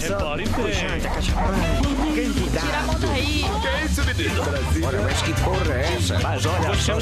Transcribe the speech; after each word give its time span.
Repare 0.00 0.44
bem. 0.46 1.00
Candidato. 2.14 2.66
Tira 2.66 2.78
a 2.78 2.82
mão 2.82 2.98
daí. 3.00 3.44
Que 3.60 3.66
é 3.68 3.84
isso, 3.84 4.04
menino? 4.04 4.42
Ora, 4.86 5.02
mas 5.02 5.22
que 5.22 5.32
porra 5.42 5.74
é 5.74 5.94
essa? 5.96 6.18
Mas 6.20 6.46
olha 6.46 6.68
Você 6.70 6.90
é 6.90 6.94
um 6.94 7.00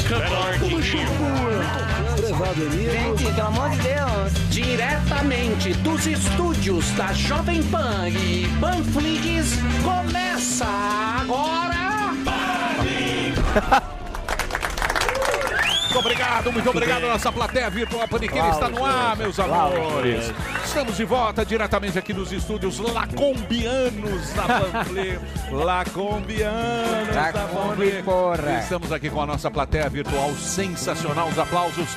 Gente, 3.18 3.24
pelo 3.34 3.46
amor 3.46 3.70
de 3.70 3.78
Deus. 3.78 4.48
Diretamente 4.50 5.74
dos 5.74 6.06
estúdios 6.06 6.90
da 6.92 7.12
Jovem 7.12 7.62
Pan 7.64 8.08
e 8.08 8.48
Panflix, 8.60 9.52
começa 9.84 10.66
agora. 11.20 11.76
Muito 15.96 15.98
obrigado, 15.98 16.52
muito 16.52 16.70
obrigado, 16.70 17.02
nossa 17.02 17.32
plateia 17.32 17.70
virtual 17.70 18.06
Paniqueira 18.06 18.50
está 18.50 18.68
no 18.68 18.84
ar, 18.84 19.16
meus 19.16 19.40
amores. 19.40 20.30
Estamos 20.76 20.98
de 20.98 21.04
volta 21.06 21.42
diretamente 21.42 21.98
aqui 21.98 22.12
nos 22.12 22.30
estúdios 22.30 22.78
Lacombianos 22.78 24.30
da 24.34 24.42
Panflix. 24.42 25.20
Lacombianos 25.50 27.14
da 27.14 27.48
Panflix. 27.48 28.04
porra. 28.04 28.58
Estamos 28.60 28.92
aqui 28.92 29.08
com 29.08 29.22
a 29.22 29.26
nossa 29.26 29.50
plateia 29.50 29.88
virtual 29.88 30.30
sensacional. 30.34 31.28
Os 31.28 31.38
aplausos. 31.38 31.88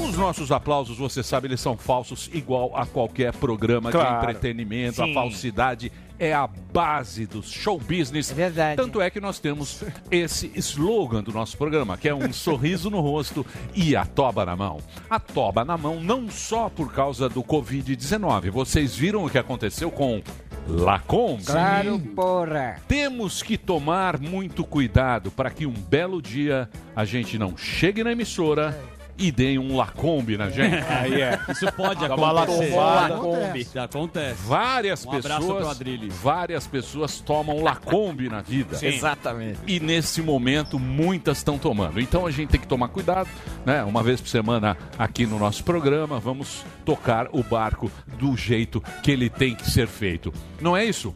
Os 0.00 0.16
nossos 0.16 0.50
aplausos, 0.50 0.98
você 0.98 1.22
sabe, 1.22 1.46
eles 1.46 1.60
são 1.60 1.76
falsos 1.76 2.28
igual 2.32 2.76
a 2.76 2.84
qualquer 2.84 3.32
programa 3.34 3.92
de 3.92 3.96
Claro. 3.96 4.16
entretenimento. 4.24 5.00
A 5.00 5.06
Sim. 5.06 5.14
falsidade 5.14 5.92
é 6.18 6.32
a 6.32 6.46
base 6.46 7.26
do 7.26 7.42
show 7.42 7.78
business. 7.78 8.30
É 8.30 8.34
verdade. 8.34 8.76
Tanto 8.76 9.00
é 9.00 9.10
que 9.10 9.20
nós 9.20 9.38
temos 9.38 9.82
esse 10.10 10.50
slogan 10.56 11.22
do 11.22 11.32
nosso 11.32 11.56
programa, 11.56 11.96
que 11.96 12.08
é 12.08 12.14
um 12.14 12.32
sorriso 12.32 12.90
no 12.90 13.00
rosto 13.00 13.44
e 13.74 13.96
a 13.96 14.04
toba 14.04 14.44
na 14.44 14.56
mão. 14.56 14.80
A 15.08 15.18
toba 15.18 15.64
na 15.64 15.76
mão 15.76 16.00
não 16.00 16.28
só 16.30 16.68
por 16.68 16.92
causa 16.92 17.28
do 17.28 17.42
Covid-19. 17.42 18.50
Vocês 18.50 18.94
viram 18.94 19.24
o 19.24 19.30
que 19.30 19.38
aconteceu 19.38 19.90
com 19.90 20.22
Lacombe? 20.66 21.44
Claro, 21.44 21.98
porra. 21.98 22.80
Temos 22.88 23.42
que 23.42 23.58
tomar 23.58 24.18
muito 24.18 24.64
cuidado 24.64 25.30
para 25.30 25.50
que 25.50 25.66
um 25.66 25.72
belo 25.72 26.22
dia 26.22 26.68
a 26.96 27.04
gente 27.04 27.38
não 27.38 27.56
chegue 27.56 28.02
na 28.02 28.12
emissora 28.12 28.78
e 29.18 29.30
dê 29.30 29.58
um 29.58 29.76
Lacombe 29.76 30.36
na 30.36 30.50
gente. 30.50 30.76
Aí 30.88 31.20
é. 31.22 31.38
Isso 31.48 31.70
pode 31.72 32.06
Dá 32.06 32.14
uma 32.14 32.42
acontecer. 32.42 32.74
lacombada. 32.74 33.84
Acontece. 33.84 34.42
Várias 34.46 35.04
Um 35.06 35.10
pessoas, 35.10 35.78
várias 36.22 36.66
pessoas 36.66 37.20
tomam 37.20 37.62
Lacombe 37.62 38.28
na 38.28 38.42
vida. 38.42 38.76
Sim. 38.76 38.86
Exatamente. 38.86 39.60
E 39.66 39.80
nesse 39.80 40.22
momento 40.22 40.78
muitas 40.78 41.38
estão 41.38 41.58
tomando. 41.58 42.00
Então 42.00 42.26
a 42.26 42.30
gente 42.30 42.50
tem 42.50 42.60
que 42.60 42.66
tomar 42.66 42.88
cuidado, 42.88 43.28
né? 43.64 43.82
Uma 43.84 44.02
vez 44.02 44.20
por 44.20 44.28
semana 44.28 44.76
aqui 44.98 45.26
no 45.26 45.38
nosso 45.38 45.64
programa, 45.64 46.18
vamos 46.18 46.64
tocar 46.84 47.28
o 47.32 47.42
barco 47.42 47.90
do 48.18 48.36
jeito 48.36 48.82
que 49.02 49.10
ele 49.10 49.28
tem 49.30 49.54
que 49.54 49.70
ser 49.70 49.86
feito. 49.86 50.32
Não 50.60 50.76
é 50.76 50.84
isso? 50.84 51.14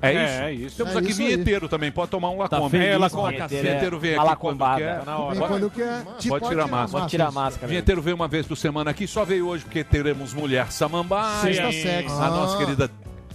É, 0.00 0.12
É, 0.12 0.12
isso? 0.24 0.42
é 0.42 0.52
isso. 0.52 0.76
Temos 0.76 0.94
É 0.94 0.98
aqui 0.98 1.10
isso 1.10 1.20
aí. 1.22 1.28
vinheteiro 1.28 1.68
também, 1.68 1.90
pode 1.90 2.10
tomar 2.10 2.30
um 2.30 2.38
Lacombe. 2.38 2.70
feliz, 2.70 2.86
é, 2.88 2.96
Lacombe. 2.98 3.34
vinheteiro, 3.34 3.62
Vinheteiro 3.68 3.96
é. 3.96 3.98
vem 3.98 4.16
aqui 4.18 4.36
quando 4.36 4.58
quer. 4.76 4.98
Tá 5.00 5.04
na 5.04 5.18
hora. 5.18 5.36
Pode- 5.36 5.52
Quando 5.52 5.70
quer. 5.70 6.04
Pode, 6.04 6.28
Pode 6.28 6.48
tirar 6.48 6.62
a 6.64 6.66
máscara. 6.68 7.00
Pode 7.00 7.10
tirar 7.10 7.26
a 7.26 7.30
máscara. 7.32 7.66
Vinheteiro 7.66 8.00
veio 8.02 8.14
uma 8.16 8.28
vez 8.28 8.46
por 8.46 8.56
semana 8.56 8.90
aqui, 8.92 9.06
só 9.08 9.24
veio 9.24 9.48
hoje 9.48 9.64
porque 9.64 9.82
teremos 9.82 10.32
mulher 10.32 10.70
samambaia. 10.70 11.40
Sexta 11.42 11.72
sexy. 11.72 12.14
A 12.22 12.28
nossa 12.30 12.58
querida 12.58 12.88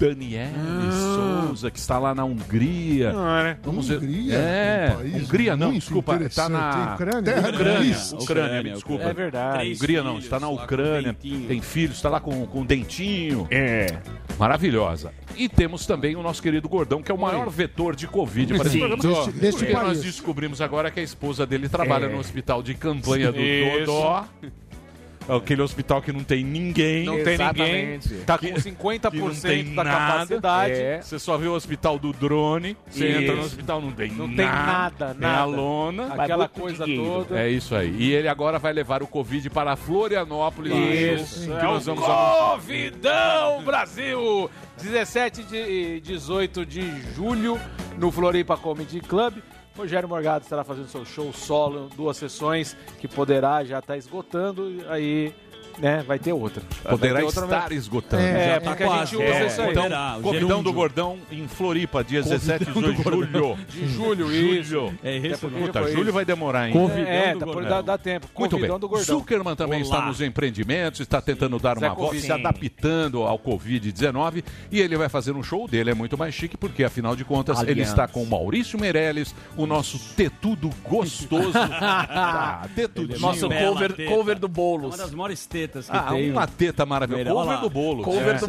Daniele 0.07 0.51
Souza, 0.91 1.71
que 1.71 1.79
está 1.79 1.97
lá 1.97 2.13
na 2.13 2.25
Hungria. 2.25 3.13
Vamos 3.63 3.87
ver. 3.87 3.97
Hungria? 3.97 4.33
É, 4.35 4.97
Um 5.13 5.17
Hungria 5.19 5.55
não, 5.55 5.71
desculpa, 5.73 6.15
está 6.23 6.49
na. 6.49 6.93
Ucrânia? 6.95 7.19
Ucrânia. 7.39 7.53
Ucrânia, 7.53 7.97
Ucrânia, 8.19 8.63
me 8.63 8.71
desculpa. 8.73 9.03
É 9.03 9.13
verdade. 9.13 9.57
Três 9.59 9.77
Hungria 9.81 10.03
não, 10.03 10.17
está 10.19 10.39
na 10.39 10.49
Ucrânia. 10.49 11.13
Tem 11.47 11.61
filhos, 11.61 11.95
está 11.95 12.09
lá 12.09 12.19
com, 12.19 12.45
com 12.45 12.65
dentinho. 12.65 13.47
É. 13.49 13.87
Maravilhosa. 14.37 15.11
E 15.37 15.47
temos 15.47 15.85
também 15.85 16.15
o 16.15 16.21
nosso 16.21 16.41
querido 16.41 16.67
Gordão, 16.67 17.01
que 17.01 17.11
é 17.11 17.15
o 17.15 17.17
maior 17.17 17.49
vetor 17.49 17.95
de 17.95 18.07
Covid 18.07 18.53
para 18.55 18.67
esse 18.67 18.71
Sim. 18.71 18.79
programa. 18.87 19.31
Deste- 19.31 19.71
nós 19.73 20.01
descobrimos 20.03 20.61
agora 20.61 20.91
que 20.91 20.99
a 20.99 21.03
esposa 21.03 21.45
dele 21.45 21.69
trabalha 21.69 22.05
É. 22.05 22.09
no 22.09 22.19
hospital 22.19 22.61
de 22.61 22.73
campanha 22.73 23.31
do 23.31 23.39
Isso. 23.39 23.85
Dodó. 23.85 24.25
É 25.27 25.35
Aquele 25.35 25.61
hospital 25.61 26.01
que 26.01 26.11
não 26.11 26.23
tem 26.23 26.43
ninguém. 26.43 27.05
Não 27.05 27.23
tem 27.23 27.37
ninguém. 27.37 27.99
Tá 28.25 28.37
com 28.37 28.45
Que- 28.47 28.53
50% 28.59 29.11
que 29.11 29.19
não 29.19 29.29
tem 29.35 29.75
da 29.75 29.83
nada. 29.83 30.13
capacidade. 30.13 30.73
É. 30.73 31.01
Você 31.01 31.17
só 31.19 31.37
vê 31.37 31.47
o 31.47 31.53
hospital 31.53 31.97
do 31.97 32.11
drone. 32.11 32.75
Você 32.87 33.07
entra 33.09 33.35
no 33.35 33.43
hospital, 33.43 33.81
não 33.81 33.91
tem 33.91 34.11
Não 34.11 34.27
nada. 34.27 34.35
tem 34.35 34.45
nada, 34.45 35.15
Tem 35.15 35.27
a 35.27 35.31
nada. 35.31 35.45
lona. 35.45 36.13
Aquela 36.13 36.47
coisa 36.47 36.85
toda. 36.85 37.39
É 37.39 37.49
isso 37.49 37.73
aí. 37.75 37.95
E 37.97 38.11
ele 38.13 38.27
agora 38.27 38.59
vai 38.59 38.73
levar 38.73 39.01
o 39.01 39.07
Covid 39.07 39.49
para 39.49 39.75
Florianópolis. 39.75 40.73
Isso. 40.73 41.45
Que 41.47 41.51
É 41.53 41.63
nós 41.63 41.85
vamos. 41.85 42.03
Covidão 42.05 43.63
Brasil! 43.63 44.49
17 44.81 45.45
e 45.55 45.99
18 46.01 46.65
de 46.65 46.81
julho 47.15 47.59
no 47.97 48.11
Floripa 48.11 48.57
Comedy 48.57 48.99
Club. 48.99 49.35
Rogério 49.75 50.07
Morgado 50.07 50.43
estará 50.43 50.63
fazendo 50.63 50.87
seu 50.87 51.03
show 51.03 51.33
solo, 51.33 51.89
duas 51.95 52.17
sessões, 52.17 52.77
que 52.99 53.07
poderá 53.07 53.63
já 53.63 53.79
estar 53.79 53.97
esgotando, 53.97 54.85
aí 54.87 55.33
né, 55.79 56.03
vai 56.05 56.19
ter 56.19 56.33
outra. 56.33 56.61
Poderá 56.83 57.19
ter 57.19 57.25
outra 57.25 57.43
estar 57.45 57.61
mesmo. 57.69 57.77
esgotando. 57.77 58.23
É, 58.23 58.53
Já 58.55 58.61
porque 58.61 58.83
tá 58.83 58.93
a 58.93 59.05
gente 59.05 59.15
quase. 59.15 59.15
usa 59.15 59.23
É. 59.43 59.47
isso 59.47 59.61
aí. 59.61 59.71
Então, 59.71 59.83
Poderá, 60.21 60.61
do 60.61 60.73
Gordão 60.73 61.17
em 61.31 61.47
Floripa, 61.47 62.03
dia 62.03 62.21
Covidão 62.21 62.39
17 62.39 62.65
do 62.71 62.93
de 62.93 63.03
julho. 63.03 63.57
De 63.67 63.87
julho, 63.87 64.31
isso. 64.31 64.63
Julho. 64.69 64.99
É 65.03 65.17
isso. 65.17 65.47
Puta, 65.49 65.91
julho 65.91 66.13
vai 66.13 66.23
demorar 66.25 66.61
ainda. 66.61 66.79
Covidão 66.79 67.07
É, 67.11 67.33
do 67.33 67.39
dá- 67.39 67.45
Gordão. 67.45 67.69
dá- 67.69 67.81
dá 67.81 67.97
tempo. 67.97 68.27
Muito 68.37 68.57
bem. 68.57 68.67
Do 68.79 68.87
Gordão. 68.87 69.05
Zuckerman 69.05 69.55
também 69.55 69.83
Olá. 69.83 69.95
está 69.97 70.05
nos 70.07 70.21
empreendimentos, 70.21 70.99
está 70.99 71.21
tentando 71.21 71.57
dar 71.59 71.77
uma 71.77 71.93
volta, 71.93 72.19
se 72.19 72.31
adaptando 72.31 73.23
ao 73.23 73.37
Covid-19 73.39 74.43
e 74.71 74.79
ele 74.79 74.95
vai 74.97 75.09
fazer 75.09 75.31
um 75.31 75.43
show 75.43 75.67
dele, 75.67 75.91
é 75.91 75.93
muito 75.93 76.17
mais 76.17 76.33
chique, 76.33 76.55
porque 76.57 76.83
afinal 76.83 77.15
de 77.15 77.23
contas 77.25 77.61
ele 77.63 77.81
está 77.81 78.07
com 78.07 78.21
o 78.23 78.27
Maurício 78.29 78.79
Meirelles, 78.79 79.33
o 79.57 79.65
nosso 79.65 79.99
tetudo 80.15 80.69
gostoso. 80.83 81.51
tá, 81.79 82.67
tetudinho. 82.75 83.19
Nosso 83.19 83.47
cover, 83.49 84.07
cover 84.07 84.39
do 84.39 84.47
Boulos. 84.47 84.95
Uma 84.95 84.97
das 84.97 85.11
maiores 85.11 85.45
tetas 85.45 85.62
que 85.67 85.97
Ah, 85.97 86.03
tem. 86.11 86.31
uma 86.31 86.47
teta 86.47 86.85
maravilhosa. 86.85 87.29
Olha 87.33 87.33
Cover 87.33 87.55
lá. 87.55 87.61
do 87.61 87.69
Boulos. 87.69 88.05
Cover 88.05 88.35
É. 88.35 88.37
do 88.39 88.47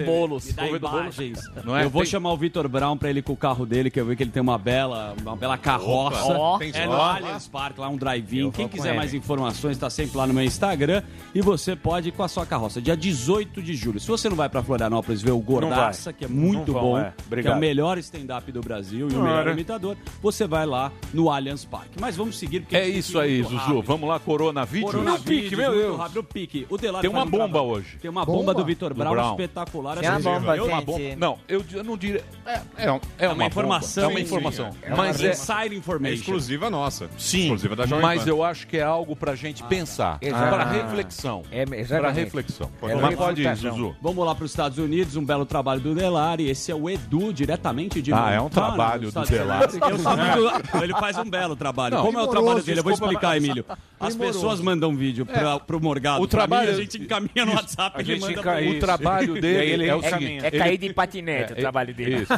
dá 0.55 0.63
Cover 0.63 0.81
do 0.81 0.87
imagens. 0.87 1.41
Não 1.65 1.77
é? 1.77 1.85
Eu 1.85 1.91
vou 1.91 2.03
Tem- 2.03 2.11
chamar 2.11 2.33
o 2.33 2.37
Vitor 2.37 2.69
Brown 2.69 2.97
pra 2.97 3.11
ele 3.11 3.21
ir 3.21 3.23
com 3.23 3.33
o 3.33 3.37
carro 3.37 3.65
dele, 3.67 3.91
que 3.91 4.01
eu 4.01 4.07
vi 4.07 4.17
que 4.17 4.23
ele 4.23 4.31
tem 4.31 4.43
uma 4.43 4.59
bela, 4.59 5.15
uma 5.21 5.37
bela 5.37 5.57
carroça. 5.59 6.19
Ó. 6.25 6.59
é 6.63 6.87
no 6.87 6.93
só. 6.93 7.01
Allianz 7.17 7.49
Parque, 7.49 7.81
lá 7.81 7.89
um 7.89 7.97
drive-in. 7.97 8.51
Quem 8.51 8.69
quiser 8.69 8.91
ele. 8.91 8.97
mais 8.99 9.15
informações, 9.15 9.79
tá 9.79 9.89
sempre 9.91 10.17
lá 10.17 10.27
no 10.27 10.35
meu 10.35 10.45
Instagram. 10.45 11.03
E 11.35 11.41
você 11.41 11.75
pode 11.77 12.09
ir 12.09 12.13
com 12.13 12.23
a 12.23 12.29
sua 12.29 12.47
carroça. 12.47 12.81
Dia 12.81 12.97
18 12.97 13.63
de 13.63 13.75
julho. 13.75 14.01
Se 14.01 14.09
você 14.09 14.29
não 14.29 14.37
vai 14.37 14.49
pra 14.49 14.63
Florianópolis 14.63 15.23
ver 15.23 15.33
o 15.33 15.39
Gordaça, 15.39 16.13
que 16.13 16.25
é 16.25 16.29
muito 16.29 16.73
vão, 16.73 16.83
bom, 16.83 16.99
é. 16.99 17.13
que 17.43 17.49
é 17.49 17.53
o 17.53 17.59
melhor 17.59 17.99
stand-up 17.99 18.51
do 18.53 18.61
Brasil 18.61 19.09
e 19.11 19.15
o 19.15 19.23
melhor 19.23 19.49
imitador, 19.49 19.97
você 20.23 20.47
vai 20.47 20.67
lá 20.67 20.91
no 21.13 21.31
Allianz 21.31 21.65
Parque. 21.65 21.99
Mas 22.01 22.17
vamos 22.17 22.39
seguir, 22.39 22.61
porque 22.61 22.77
É 22.77 22.89
isso 22.89 23.19
aí, 23.19 23.43
muito 23.43 23.59
Zuzu. 23.59 23.83
Vamos 23.83 24.09
lá, 24.09 24.19
Coronavírus. 24.19 24.91
Coronavírus, 24.91 25.25
Pique, 25.45 25.57
meu 25.57 25.73
Deus. 25.73 25.97
rápido, 25.99 26.21
o 26.21 26.25
pique. 26.25 26.67
O 26.71 26.77
Delari 26.79 27.04
Tem 27.05 27.11
uma 27.11 27.23
um 27.23 27.31
bomba 27.31 27.45
trabalho. 27.49 27.65
hoje. 27.67 27.97
Tem 28.01 28.11
uma 28.11 28.25
bomba, 28.25 28.39
Bomba? 28.39 28.55
do 28.55 28.65
Vitor 28.65 28.95
Brown, 28.95 29.13
Brown. 29.13 29.31
espetacular. 29.33 29.99
Tem 29.99 30.09
uma 30.09 30.19
Essa 30.19 30.31
bomba, 30.31 30.57
É 30.57 30.63
uma 30.63 30.77
gente. 30.77 30.85
bomba. 30.87 31.17
Não, 31.19 31.39
eu, 31.49 31.65
eu 31.73 31.85
não 31.85 31.97
diria. 31.97 32.25
É, 32.47 32.61
é, 32.79 32.93
um- 32.93 33.01
é 33.19 33.27
uma, 33.29 33.35
uma 33.35 33.47
informação. 33.47 34.05
bomba. 34.05 34.13
É 34.13 34.15
uma 34.15 34.19
sim. 34.19 34.25
informação. 34.25 34.71
É 34.83 34.91
mas 34.91 35.21
uma 35.21 35.27
é. 35.29 35.31
inside 35.33 35.77
information. 35.77 36.15
exclusiva 36.15 36.71
nossa. 36.71 37.09
Sim, 37.19 37.43
Exclusiva 37.43 37.77
da 37.77 37.87
Jovem 37.87 38.03
mas 38.03 38.23
Pan. 38.25 38.29
eu 38.31 38.43
acho 38.45 38.67
que 38.67 38.77
é 38.77 38.83
algo 38.83 39.15
pra 39.17 39.35
gente 39.35 39.63
pensar. 39.65 40.19
Exato. 40.21 40.49
Para 40.51 40.63
Ah. 40.65 40.71
reflexão. 40.73 41.43
É, 41.51 41.65
Para 41.67 41.79
exatamente. 41.79 42.17
reflexão. 42.17 42.71
É 42.83 42.95
mas 42.95 43.15
pode 43.17 43.43
ir. 43.43 43.57
Zuzu. 43.57 43.95
Vamos 44.01 44.25
lá 44.27 44.35
para 44.35 44.45
os 44.45 44.51
Estados 44.51 44.79
Unidos, 44.79 45.17
um 45.17 45.25
belo 45.25 45.45
trabalho 45.47 45.81
do 45.81 45.95
Delari. 45.95 46.49
Esse 46.49 46.71
é 46.73 46.75
o 46.75 46.89
Edu, 46.89 47.33
diretamente 47.33 48.01
de 48.03 48.13
Ah, 48.13 48.31
é 48.31 48.41
um 48.41 48.49
trabalho 48.49 49.11
do 49.11 49.21
Delari. 49.25 49.75
Eu 49.75 49.85
Ele 50.83 50.93
faz 50.95 51.17
um 51.19 51.29
belo 51.29 51.57
trabalho. 51.57 51.99
Como 51.99 52.19
é 52.19 52.23
o 52.23 52.27
trabalho 52.27 52.63
dele? 52.63 52.81
Eu 52.81 52.85
vou 52.85 52.93
explicar, 52.93 53.37
Emílio. 53.37 53.65
As 53.99 54.15
pessoas 54.15 54.61
mandam 54.61 54.95
vídeo 54.95 55.25
para 55.27 55.59
pro 55.61 55.81
Morgado. 55.81 56.23
O 56.23 56.29
pra 56.29 56.39
trabalho- 56.41 56.71
gente 56.99 57.05
encaminha 57.05 57.45
no 57.47 57.55
WhatsApp 57.55 58.03
e 58.03 58.19
manda 58.21 58.33
enca- 58.33 58.43
pra 58.43 58.63
isso. 58.63 58.77
O 58.77 58.81
trabalho 58.81 59.35
dele 59.41 59.57
E 59.57 59.61
aí 59.61 59.71
ele 59.71 59.87
é 59.89 59.95
o 59.95 59.99
encaminha. 59.99 60.41
seguinte. 60.41 60.47
É 60.47 60.51
cair 60.59 60.79
de 60.79 60.93
patinete 60.95 61.53
o 61.53 61.57
É, 61.57 61.61
trabalho 61.61 61.95
dele. 61.95 62.23
Isso. 62.23 62.33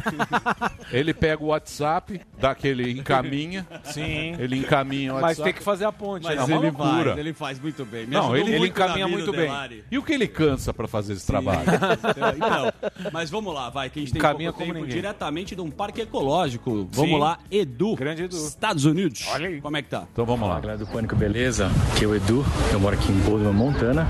ele 0.93 1.14
pega 1.14 1.43
o 1.43 1.47
WhatsApp, 1.49 2.20
dá 2.38 2.50
aquele 2.50 2.91
encaminha. 2.93 3.67
Sim. 3.85 4.35
Ele 4.38 4.56
encaminha 4.56 5.12
o 5.12 5.14
Mas 5.14 5.23
WhatsApp. 5.38 5.44
tem 5.44 5.55
que 5.55 5.62
fazer 5.62 5.85
a 5.85 5.93
ponte. 5.93 6.25
Mas 6.25 6.38
É 6.49 6.55
ele 6.55 6.73
faz, 6.73 7.19
ele 7.19 7.32
faz 7.32 7.58
muito 7.61 7.85
bem. 7.85 8.06
Me 8.06 8.14
Não, 8.14 8.37
ele- 8.37 8.55
ele 8.55 8.67
encaminha 8.69 9.08
muito 9.08 9.29
o 9.31 9.32
bem. 9.32 9.43
Delari. 9.43 9.85
E 9.91 9.99
o 9.99 10.03
que 10.03 10.12
ele 10.12 10.26
cansa 10.29 10.73
pra 10.73 10.87
fazer 10.88 11.12
esse 11.14 11.26
trabalho? 11.26 11.61
Então, 12.37 13.11
mas 13.12 13.31
vamos 13.31 13.55
lá, 13.55 13.70
vai, 13.70 13.88
que 13.91 13.99
a 13.99 14.03
gente 14.03 14.12
tem 14.12 14.20
Caminha 14.20 14.53
pouco 14.53 14.64
tempo, 14.67 14.79
ninguém. 14.81 14.94
diretamente 14.97 15.55
de 15.55 15.61
um 15.61 15.70
parque 15.70 16.00
ecológico. 16.00 16.88
Vamos 16.93 17.11
Sim. 17.12 17.19
lá, 17.19 17.38
Edu. 17.50 17.94
Grande 17.97 18.25
Edu. 18.25 18.37
Estados 18.37 18.85
Unidos. 18.85 19.26
Olha 19.31 19.49
aí. 19.49 19.61
Como 19.61 19.76
é 19.76 19.82
que 19.82 19.88
tá? 19.88 20.05
Então 20.12 20.25
vamos 20.25 20.49
lá. 20.49 20.61
Galera 20.61 20.79
do 20.79 20.87
Pânico, 20.87 21.14
beleza? 21.17 21.70
Aqui 21.94 22.05
é 22.05 22.08
o 22.08 22.14
Edu, 22.14 22.44
eu 22.73 22.81
moro 22.81 22.94
aqui 22.97 23.11
em 23.11 23.19
Boulder, 23.20 23.53
Montana. 23.53 24.06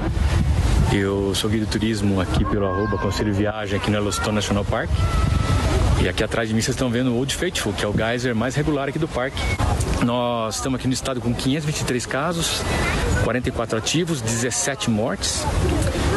Eu 0.93 1.35
sou 1.35 1.51
guia 1.51 1.61
de 1.61 1.67
turismo 1.67 2.21
aqui 2.21 2.45
pelo 2.45 2.67
arroba 2.67 2.97
Conselho 2.99 3.35
Viagem 3.35 3.79
aqui 3.79 3.91
no 3.91 3.97
Yellowstone 3.97 4.35
National 4.35 4.65
Park. 4.65 4.91
E 6.01 6.09
aqui 6.09 6.23
atrás 6.23 6.49
de 6.49 6.55
mim 6.55 6.61
vocês 6.61 6.75
estão 6.75 6.91
vendo 6.91 7.11
o 7.11 7.17
Old 7.17 7.35
Faithful, 7.35 7.73
que 7.73 7.85
é 7.85 7.89
o 7.89 7.93
geyser 7.93 8.35
mais 8.35 8.55
regular 8.55 8.89
aqui 8.89 8.99
do 8.99 9.09
parque. 9.09 9.41
Nós 10.05 10.57
estamos 10.57 10.79
aqui 10.79 10.87
no 10.87 10.93
estado 10.93 11.21
com 11.21 11.35
523 11.35 12.07
casos, 12.07 12.63
44 13.25 13.79
ativos, 13.79 14.21
17 14.21 14.91
mortes. 14.91 15.45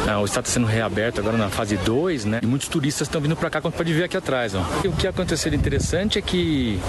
Ah, 0.08 0.20
o 0.20 0.26
estado 0.26 0.46
está 0.46 0.54
sendo 0.54 0.68
reaberto 0.68 1.20
agora 1.20 1.38
na 1.38 1.50
fase 1.50 1.78
2, 1.78 2.26
né? 2.26 2.40
E 2.44 2.46
muitos 2.46 2.68
turistas 2.68 3.08
estão 3.08 3.20
vindo 3.22 3.36
para 3.36 3.50
cá, 3.50 3.62
como 3.62 3.72
pode 3.72 3.94
ver 3.94 4.04
aqui 4.04 4.18
atrás, 4.18 4.54
ó. 4.54 4.64
E 4.84 4.88
o 4.88 4.92
que 4.92 5.08
aconteceu 5.08 5.54
interessante 5.54 6.20
é 6.20 6.22
que 6.22 6.80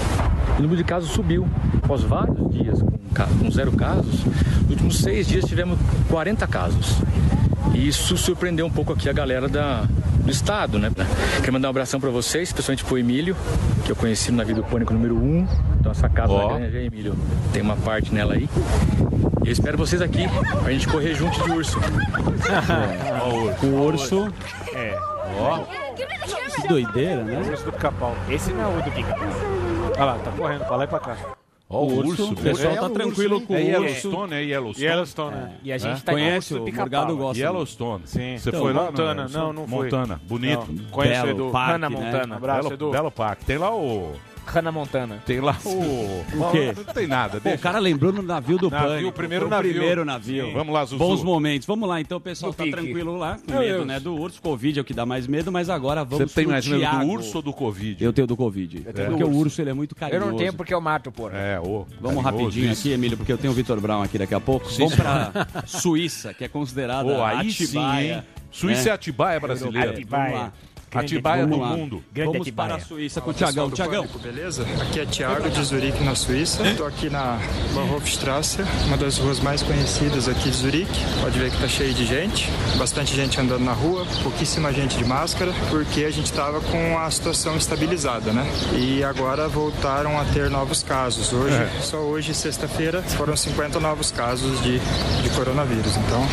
o 0.59 0.63
número 0.63 0.77
de 0.77 0.85
casos 0.85 1.11
subiu. 1.11 1.49
Após 1.83 2.03
vários 2.03 2.51
dias 2.51 2.83
com, 2.83 3.00
com 3.39 3.51
zero 3.51 3.73
casos, 3.73 4.25
nos 4.25 4.71
últimos 4.71 4.99
seis 4.99 5.27
dias 5.27 5.45
tivemos 5.45 5.79
40 6.09 6.47
casos. 6.47 6.97
E 7.75 7.89
isso 7.89 8.17
surpreendeu 8.17 8.67
um 8.67 8.71
pouco 8.71 8.93
aqui 8.93 9.09
a 9.09 9.13
galera 9.13 9.49
da, 9.49 9.87
do 10.25 10.31
estado, 10.31 10.79
né? 10.79 10.91
Quero 11.41 11.53
mandar 11.53 11.69
um 11.69 11.71
abração 11.71 12.01
para 12.01 12.11
vocês, 12.11 12.49
especialmente 12.49 12.85
pro 12.85 12.99
Emílio, 12.99 13.37
que 13.85 13.93
eu 13.93 13.97
conheci 13.97 14.33
na 14.33 14.45
Vida 14.45 14.61
do 14.63 14.67
Pânico 14.67 14.93
número 14.93 15.17
1. 15.17 15.21
Um. 15.21 15.47
Então 15.79 15.93
essa 15.93 16.09
casa 16.09 16.33
Ó. 16.33 16.49
da 16.49 16.59
granja, 16.59 16.79
Emílio, 16.79 17.17
tem 17.53 17.63
uma 17.63 17.77
parte 17.77 18.13
nela 18.13 18.35
aí. 18.35 18.49
E 19.45 19.49
eu 19.49 19.53
espero 19.53 19.79
vocês 19.79 20.03
aqui, 20.03 20.27
pra 20.63 20.73
gente 20.73 20.89
correr 20.89 21.15
junto 21.15 21.43
de 21.43 21.51
urso. 21.51 21.79
O 23.63 23.67
urso. 23.67 24.33
É. 24.75 24.97
Ó. 25.39 25.61
Que 26.61 26.69
doideira, 26.69 27.23
né? 27.23 27.43
Urso 27.49 27.65
do 27.65 27.73
pica-pau. 27.73 28.17
Esse 28.29 28.51
não 28.53 28.65
é 28.65 28.79
o 28.79 28.83
do 28.83 28.91
pica-pau. 28.91 29.29
Olha 29.97 30.05
lá, 30.05 30.15
tá 30.19 30.31
correndo 30.33 30.65
pra 30.65 30.77
lá 30.77 30.85
e 30.85 30.87
pra 30.87 31.01
cá. 31.01 31.17
Ó, 31.73 31.85
o 31.85 31.99
urso. 31.99 32.33
O 32.33 32.35
pessoal 32.35 32.75
tá 32.77 32.91
tranquilo 32.91 33.41
com 33.43 33.55
É 33.55 33.59
o 33.59 33.61
urso. 33.61 33.71
Yellowstone, 33.71 34.35
é 34.35 34.43
Yellowstone? 34.45 34.87
Yellowstone, 34.87 35.37
né? 35.37 35.53
E 35.63 35.73
a 35.73 35.79
gente 35.79 35.99
É? 35.99 36.01
tá 36.01 36.13
Conhece, 36.13 36.53
o 36.55 36.57
urso 36.63 36.71
do 36.73 36.77
Morgado 36.77 37.17
gosta. 37.17 37.41
Yellowstone. 37.43 38.03
Sim. 38.07 38.37
Você 38.39 38.49
Então, 38.49 38.61
foi 38.61 38.73
lá? 38.73 38.85
Montana. 38.87 39.29
Não, 39.29 39.41
Não, 39.47 39.53
não 39.53 39.69
fui. 39.69 39.85
Montana. 39.85 40.21
Bonito. 40.29 40.67
Não, 40.69 40.85
conheço 40.91 41.21
o 41.23 41.27
Belo 41.27 41.39
Edu. 41.45 41.51
parque, 41.53 41.73
Hannah 41.73 41.91
né? 41.91 41.97
Montana. 41.97 42.37
Abraço, 42.37 42.63
Belo, 42.63 42.75
Edu. 42.75 42.91
belo 42.91 43.11
parque. 43.13 43.45
Tem 43.45 43.57
lá 43.57 43.73
o... 43.73 44.13
Hannah 44.51 44.73
Montana. 44.73 45.23
Tem 45.25 45.41
lá 45.41 45.57
o... 45.65 45.71
O 45.71 46.51
quê? 46.53 46.73
Não 46.77 46.93
tem 46.95 47.07
nada. 47.07 47.41
Pô, 47.41 47.51
o 47.51 47.59
cara 47.59 47.79
lembrou 47.79 48.13
no 48.13 48.23
navio 48.23 48.59
do 48.59 48.69
Navio, 48.71 48.89
Pânico. 48.89 49.09
o 49.09 49.13
primeiro 49.13 49.47
o 49.47 49.49
navio. 49.49 49.73
primeiro 49.73 50.05
navio. 50.05 50.53
Vamos 50.53 50.75
lá, 50.75 50.85
Zuzu. 50.85 50.99
Bons 50.99 51.23
momentos. 51.23 51.67
Vamos 51.67 51.89
lá, 51.89 52.01
então 52.01 52.19
o 52.19 52.21
pessoal 52.21 52.53
Do 52.53 52.57
tá 52.57 52.65
pique. 52.65 52.77
tranquilo 52.77 53.17
lá, 53.17 53.39
com 53.45 53.53
Meu 53.53 53.61
medo, 53.61 53.75
Deus. 53.75 53.87
né, 53.87 54.01
do 54.01 54.15
urso. 54.15 54.41
Covid 54.43 54.79
é 54.79 54.83
o 54.83 54.85
que 54.85 54.93
dá 54.95 55.07
mais 55.07 55.27
medo, 55.27 55.51
mas 55.53 55.71
agora 55.71 56.05
Você 56.05 56.17
vamos 56.19 56.35
tem 56.35 56.45
pro 56.45 56.53
mais 56.53 56.67
medo 56.67 56.81
Thiago. 56.81 57.05
do 57.05 57.11
urso 57.13 57.37
ou 57.39 57.43
do 57.43 57.53
Covid? 57.53 58.05
Eu 58.05 58.13
tenho 58.13 58.27
do 58.27 58.37
Covid. 58.37 58.81
Porque 58.81 59.25
o 59.25 59.31
urso 59.31 59.61
ele 59.63 59.71
é 59.71 59.75
muito 59.75 59.93
Eu 59.93 59.97
carinhoso. 59.99 60.31
não 60.31 60.37
tenho 60.37 60.53
porque 60.55 60.75
eu 60.75 60.81
mato, 60.81 61.13
porra. 61.13 61.37
É, 61.39 61.61
ô. 61.61 61.87
Vamos 62.01 62.23
carinhoso 62.23 62.45
rapidinho 62.45 62.73
isso. 62.73 62.81
aqui, 62.83 62.93
Emílio, 62.93 63.17
porque 63.17 63.33
eu 63.33 63.39
tenho 63.39 63.53
o 63.53 63.57
Vitor 63.57 63.81
Brown 63.81 64.03
aqui 64.03 64.19
daqui 64.19 64.35
a 64.35 64.41
pouco. 64.41 64.69
Vamos 64.71 64.95
pra 64.95 65.47
Suíça, 65.67 66.35
que 66.35 66.45
é 66.45 66.49
considerada 66.49 67.09
Pô, 67.09 67.23
aí 67.23 67.51
sim, 67.51 67.65
Atibaia. 67.65 68.15
hein? 68.17 68.23
Suíça 68.51 68.83
é 68.83 68.85
né? 68.87 68.91
Atibaia 68.93 69.39
brasileira. 69.41 69.91
Atibaia. 69.93 70.53
Lá. 70.93 71.01
Atibaia 71.03 71.47
do 71.47 71.57
mundo. 71.57 72.03
Grande 72.13 72.33
Vamos 72.33 72.43
Atibaia. 72.43 72.71
para 72.71 72.83
a 72.83 72.85
Suíça 72.85 73.21
com 73.21 73.31
o 73.31 73.35
Tiagão. 73.35 73.71
Tiagão, 73.71 74.07
Beleza? 74.21 74.67
Aqui 74.81 75.01
é 75.01 75.07
Thiago 75.07 75.49
de 75.49 75.63
Zurique, 75.63 76.03
na 76.03 76.15
Suíça. 76.15 76.67
Estou 76.67 76.87
aqui 76.87 77.09
na 77.09 77.39
Bahnhofstrasse, 77.75 78.59
uma 78.87 78.97
das 78.97 79.19
ruas 79.19 79.39
mais 79.39 79.63
conhecidas 79.63 80.29
aqui 80.29 80.51
de 80.51 80.57
Zurique. 80.57 81.01
Pode 81.21 81.39
ver 81.39 81.51
que 81.51 81.61
tá 81.61 81.69
cheio 81.69 81.95
de 81.95 82.05
gente, 82.05 82.49
bastante 82.77 83.15
gente 83.15 83.41
andando 83.41 83.65
na 83.65 83.73
rua, 83.73 84.05
pouquíssima 84.23 84.73
gente 84.73 84.97
de 84.97 85.05
máscara, 85.05 85.53
porque 85.71 86.05
a 86.05 86.11
gente 86.11 86.27
estava 86.27 86.61
com 86.61 86.99
a 86.99 87.11
situação 87.11 87.57
estabilizada, 87.57 88.33
né? 88.33 88.45
E 88.77 89.05
agora 89.05 89.49
voltaram 89.49 90.19
a 90.19 90.25
ter 90.25 90.51
novos 90.51 90.83
casos. 90.83 91.33
Hoje, 91.33 91.57
só 91.83 91.99
hoje, 91.99 92.35
sexta-feira, 92.35 93.03
foram 93.03 93.37
50 93.37 93.79
novos 93.79 94.11
casos 94.11 94.61
de, 94.63 94.79
de 94.79 95.31
coronavírus. 95.37 95.97
Então, 95.97 96.27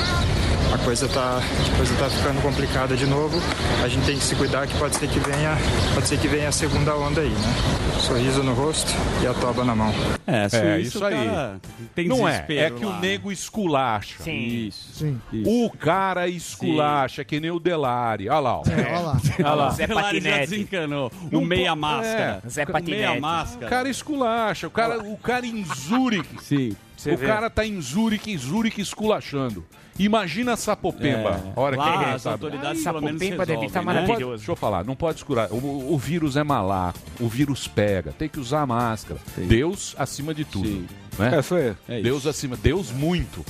a 0.73 0.77
coisa 0.79 1.07
tá, 1.07 1.37
a 1.39 1.77
coisa 1.77 1.95
tá 1.97 2.09
ficando 2.09 2.41
complicada 2.41 2.95
de 2.95 3.05
novo. 3.05 3.37
A 3.83 3.87
gente 3.87 4.05
tem 4.05 4.17
que 4.17 4.23
se 4.23 4.35
cuidar 4.35 4.67
que 4.67 4.77
pode 4.77 4.95
ser 4.95 5.07
que 5.07 5.19
venha, 5.19 5.57
pode 5.93 6.07
ser 6.07 6.17
que 6.19 6.27
venha 6.27 6.49
a 6.49 6.51
segunda 6.51 6.95
onda 6.95 7.21
aí, 7.21 7.29
né? 7.29 7.53
Sorriso 8.01 8.43
no 8.43 8.53
rosto 8.53 8.91
e 9.21 9.27
a 9.27 9.33
toba 9.33 9.63
na 9.65 9.75
mão. 9.75 9.93
é, 10.25 10.47
Suíça, 10.49 10.65
É, 10.65 10.79
isso 10.79 10.99
o 10.99 11.05
aí. 11.05 11.13
cara 11.27 11.61
Tem 11.95 12.07
Não 12.07 12.27
é, 12.27 12.45
é 12.49 12.69
que 12.69 12.85
lá. 12.85 12.97
o 12.97 12.99
nego 13.01 13.31
esculacha. 13.31 14.23
Sim. 14.23 14.37
Isso. 14.67 14.93
Sim. 14.93 15.21
isso. 15.33 15.49
O 15.49 15.69
cara 15.69 16.27
esculacha, 16.27 17.23
que 17.23 17.39
nem 17.39 17.51
o 17.51 17.59
Delari. 17.59 18.29
Olha 18.29 18.39
lá. 18.39 18.57
ó. 18.59 18.63
É, 18.67 18.87
olha 18.93 18.99
lá. 18.99 19.21
Olha 19.39 19.53
lá. 19.53 19.69
Zé 19.71 19.87
Celari 19.87 20.21
já 20.21 20.29
Patinete. 20.29 20.49
desencanou. 20.51 21.11
Não 21.31 21.41
O 21.41 21.45
meia 21.45 21.71
po- 21.71 21.77
máscara. 21.81 22.41
Zé 22.47 22.61
Meia 22.65 22.73
Patinete. 22.73 23.17
O 23.17 23.21
máscara. 23.21 23.67
cara 23.67 23.89
esculacha. 23.89 24.67
O 24.67 24.71
cara, 24.71 24.99
o 24.99 25.17
cara 25.17 25.45
em 25.45 25.63
Zurique. 25.65 26.43
Sim. 26.43 26.75
Você 26.95 27.11
o 27.11 27.17
vê. 27.17 27.27
cara 27.27 27.49
tá 27.49 27.65
em 27.65 27.79
Zurique, 27.81 28.31
em 28.31 28.37
Zurique 28.37 28.81
esculachando. 28.81 29.63
Imagina 29.99 30.55
Sapopemba. 30.55 31.41
É. 31.45 31.53
A 31.55 31.59
hora 31.59 31.75
que 31.75 31.81
Lá, 31.83 31.97
ninguém 31.97 32.13
as 32.13 32.21
sabe. 32.21 32.33
autoridades 32.33 32.77
Aí, 32.79 32.83
pelo 32.93 33.01
menos 33.01 33.19
Sapopemba 33.21 33.45
deve 33.45 33.59
resolvem, 33.61 33.67
estar 33.67 33.79
né? 33.81 33.85
Não 33.85 33.93
pode- 33.93 34.07
maravilhoso. 34.07 34.37
deixa 34.37 34.51
eu 34.51 34.55
falar, 34.55 34.83
não 34.85 34.95
pode 34.95 35.17
escurar. 35.17 35.51
O, 35.51 35.93
o 35.93 35.97
vírus 35.97 36.35
é 36.37 36.43
malaco, 36.43 36.99
o 37.19 37.27
vírus 37.27 37.67
pega, 37.67 38.11
tem 38.11 38.29
que 38.29 38.39
usar 38.39 38.65
máscara. 38.67 39.19
Deus 39.37 39.95
acima 39.97 40.33
de 40.33 40.45
tudo. 40.45 40.67
Sim. 40.67 40.87
Né? 41.17 41.35
É 41.35 41.39
isso 41.39 41.55
aí. 41.55 41.73
É 41.89 41.93
isso. 41.95 42.03
Deus 42.03 42.27
acima, 42.27 42.55
Deus 42.55 42.91
muito. 42.91 43.43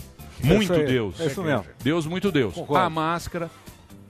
Muito 0.44 0.71
aí. 0.73 0.85
Deus. 0.85 1.19
É 1.19 1.25
isso 1.25 1.41
mesmo. 1.44 1.65
Deus, 1.83 2.05
muito 2.05 2.31
Deus. 2.31 2.53
Concordo. 2.53 2.83
A 2.85 2.89
máscara, 2.89 3.49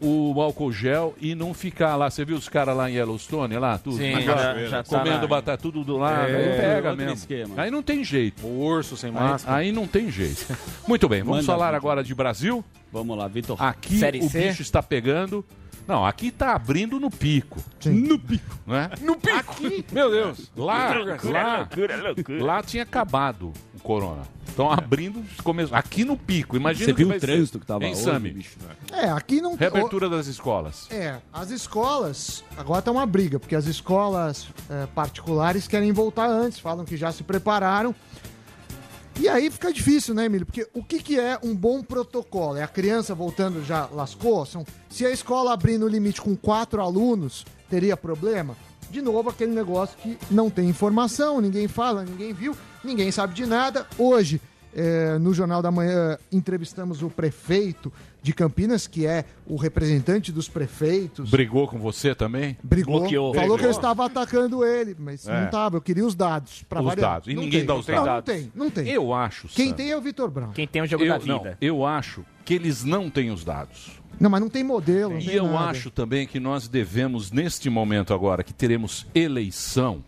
o 0.02 0.40
álcool 0.42 0.72
gel 0.72 1.16
e 1.20 1.34
não 1.34 1.54
ficar 1.54 1.96
lá. 1.96 2.10
Você 2.10 2.24
viu 2.24 2.38
os 2.38 2.48
caras 2.48 2.76
lá 2.76 2.90
em 2.90 2.96
Yellowstone, 2.96 3.58
lá, 3.58 3.78
tudo? 3.78 3.98
Sim, 3.98 4.14
na 4.14 4.22
já- 4.22 4.66
já 4.68 4.84
tá 4.84 4.98
comendo 4.98 5.22
lá. 5.22 5.28
batata 5.28 5.58
tudo 5.62 5.84
do 5.84 5.98
lado. 5.98 6.30
É, 6.32 6.36
aí 6.54 6.60
pega 6.60 6.96
mesmo. 6.96 7.14
esquema. 7.14 7.56
Aí 7.58 7.72
não 7.72 7.82
tem 7.82 8.04
jeito. 8.04 8.46
O 8.46 8.60
urso 8.64 8.96
sem 8.96 9.10
Aí, 9.10 9.16
máscara. 9.16 9.58
aí 9.58 9.72
não 9.72 9.88
tem 9.88 10.10
jeito. 10.12 10.46
Muito 10.88 11.08
bem, 11.10 11.22
vamos 11.22 11.38
Manda 11.38 11.46
falar 11.46 11.66
vídeo. 11.68 11.78
agora 11.78 12.04
de 12.04 12.14
Brasil. 12.16 12.64
Vamos 12.92 13.18
lá, 13.18 13.28
Vitor. 13.28 13.62
Aqui 13.62 13.98
Série 13.98 14.20
o 14.20 14.30
C? 14.30 14.48
bicho 14.50 14.62
está 14.62 14.82
pegando. 14.84 15.44
Não, 15.88 16.06
aqui 16.06 16.32
tá 16.32 16.54
abrindo 16.54 17.00
no 17.00 17.10
pico. 17.10 17.64
No 17.86 18.20
pico. 18.20 18.60
Né? 18.68 18.90
No 19.02 19.16
pico. 19.16 19.38
Aqui, 19.38 19.86
Meu 19.92 20.12
Deus. 20.12 20.52
lá, 20.54 20.94
lá, 21.24 21.68
lá 22.42 22.62
tinha 22.62 22.84
acabado 22.84 23.54
corona. 23.88 24.24
Estão 24.46 24.70
abrindo, 24.70 25.24
começo, 25.44 25.74
aqui 25.74 26.04
no 26.04 26.18
pico. 26.18 26.58
Imagina 26.58 26.88
Você 26.88 26.94
viu 26.94 27.08
o 27.08 27.10
vai 27.10 27.20
ser. 27.22 27.28
trânsito 27.28 27.58
que 27.60 27.66
tava 27.66 27.86
Hein, 27.86 27.94
hoje, 27.94 28.04
Sami? 28.04 28.32
bicho? 28.32 28.58
É, 28.92 29.10
aqui 29.10 29.40
não 29.40 29.56
Reabertura 29.56 30.10
das 30.10 30.28
escolas. 30.28 30.88
É, 30.90 31.18
as 31.32 31.52
escolas, 31.52 32.44
agora 32.58 32.82
tá 32.82 32.92
uma 32.92 33.06
briga, 33.06 33.40
porque 33.40 33.56
as 33.56 33.66
escolas 33.66 34.48
é, 34.70 34.86
particulares 34.88 35.68
querem 35.70 35.94
voltar 35.94 36.28
antes, 36.28 36.60
falam 36.60 36.84
que 36.84 36.98
já 36.98 37.14
se 37.14 37.24
prepararam. 37.24 37.96
E 39.20 39.30
aí 39.30 39.50
fica 39.50 39.72
difícil, 39.72 40.14
né, 40.14 40.26
Emílio? 40.26 40.46
Porque 40.46 40.68
o 40.74 40.84
que, 40.84 41.00
que 41.02 41.18
é 41.20 41.40
um 41.42 41.56
bom 41.56 41.82
protocolo? 41.82 42.58
É 42.58 42.64
a 42.64 42.68
criança 42.68 43.16
voltando 43.16 43.64
já 43.64 43.88
lascou? 43.92 44.46
São, 44.46 44.66
se 44.90 45.06
a 45.06 45.12
escola 45.12 45.54
abrir 45.54 45.78
no 45.78 45.88
limite 45.88 46.22
com 46.22 46.36
quatro 46.36 46.82
alunos, 46.82 47.46
teria 47.70 47.96
problema? 47.96 48.56
De 48.92 49.02
novo, 49.02 49.30
aquele 49.30 49.54
negócio 49.54 49.98
que 50.02 50.18
não 50.30 50.50
tem 50.50 50.70
informação, 50.70 51.42
ninguém 51.42 51.68
fala, 51.68 52.04
ninguém 52.04 52.34
viu, 52.34 52.56
ninguém 52.84 53.12
sabe 53.12 53.34
de 53.34 53.46
nada. 53.46 53.86
Hoje, 53.98 54.40
é, 54.76 55.18
no 55.18 55.34
Jornal 55.34 55.62
da 55.62 55.72
Manhã, 55.72 56.18
entrevistamos 56.32 57.02
o 57.02 57.10
prefeito 57.10 57.92
de 58.22 58.34
Campinas, 58.34 58.86
que 58.88 59.06
é 59.06 59.24
o 59.46 59.56
representante 59.56 60.32
dos 60.32 60.50
prefeitos. 60.50 61.30
Brigou 61.30 61.68
com 61.68 61.80
você 61.80 62.14
também? 62.14 62.58
Brigou, 62.62 63.00
Bloqueou. 63.00 63.34
falou 63.34 63.50
que 63.58 63.64
eu 63.64 63.70
Brigou. 63.70 63.72
estava 63.72 64.06
atacando 64.06 64.66
ele, 64.66 64.96
mas 65.00 65.26
É. 65.28 65.34
não 65.40 65.46
estava. 65.46 65.78
Eu 65.78 65.82
queria 65.82 66.06
os 66.06 66.14
dados. 66.14 66.62
Os 66.70 66.84
variar. 66.86 66.96
dados. 67.14 67.28
E 67.30 67.34
Não 67.34 67.44
ninguém 67.44 67.62
tem. 67.62 67.68
dá 67.68 67.76
os 67.76 67.88
não, 67.88 68.04
dados. 68.04 68.14
Não 68.16 68.22
tem, 68.42 68.52
não 68.54 68.70
tem. 68.70 68.88
Eu 68.90 69.14
acho. 69.14 69.48
Quem 69.48 69.70
Sam, 69.70 69.76
tem 69.76 69.92
é 69.92 69.98
o 69.98 70.02
Vitor 70.02 70.30
Brown. 70.30 70.52
Quem 70.52 70.68
tem 70.68 70.82
o 70.82 70.86
jogo 70.86 71.04
eu, 71.06 71.10
da 71.14 71.18
vida. 71.18 71.34
Não, 71.34 71.56
eu 71.62 71.86
acho 71.86 72.26
que 72.44 72.54
eles 72.54 72.84
não 72.84 73.10
têm 73.10 73.32
os 73.32 73.44
dados. 73.46 73.92
Não, 74.20 74.30
mas 74.30 74.42
não 74.42 74.50
tem 74.50 74.64
modelo. 74.64 75.12
Não 75.14 75.20
E 75.20 75.26
tem 75.26 75.36
eu 75.36 75.46
nada. 75.46 75.70
acho 75.70 75.90
também 75.92 76.28
que 76.28 76.40
nós 76.40 76.68
devemos, 76.68 77.32
neste 77.32 77.70
momento 77.70 78.14
agora, 78.14 78.44
que 78.44 78.54
teremos 78.54 79.06
eleição, 79.16 80.04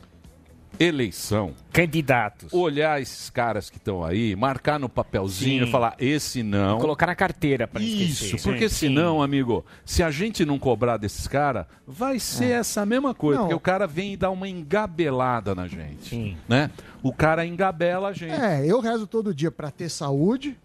eleição, 0.79 1.53
Candidatos. 1.73 2.53
olhar 2.53 3.01
esses 3.01 3.29
caras 3.29 3.69
que 3.69 3.77
estão 3.77 4.03
aí, 4.03 4.35
marcar 4.35 4.79
no 4.79 4.87
papelzinho 4.87 5.63
Sim. 5.63 5.69
e 5.69 5.71
falar, 5.71 5.95
esse 5.99 6.41
não. 6.41 6.79
Colocar 6.79 7.07
na 7.07 7.15
carteira 7.15 7.67
pra 7.67 7.81
Isso, 7.81 8.25
esquecer. 8.25 8.41
porque 8.49 8.69
Sim. 8.69 8.75
senão, 8.87 9.21
amigo, 9.21 9.65
se 9.85 10.01
a 10.01 10.09
gente 10.09 10.45
não 10.45 10.57
cobrar 10.57 10.97
desses 10.97 11.27
caras, 11.27 11.65
vai 11.85 12.19
ser 12.19 12.51
essa 12.51 12.85
mesma 12.85 13.13
coisa. 13.13 13.39
Não. 13.39 13.47
Porque 13.47 13.55
o 13.55 13.59
cara 13.59 13.85
vem 13.85 14.13
e 14.13 14.17
dá 14.17 14.29
uma 14.29 14.47
engabelada 14.47 15.53
na 15.53 15.67
gente. 15.67 16.09
Sim. 16.09 16.37
Né? 16.47 16.71
O 17.03 17.13
cara 17.13 17.45
engabela 17.45 18.09
a 18.09 18.13
gente. 18.13 18.31
É, 18.39 18.65
eu 18.65 18.79
rezo 18.79 19.05
todo 19.05 19.33
dia 19.33 19.51
para 19.51 19.69
ter 19.71 19.89
saúde, 19.89 20.57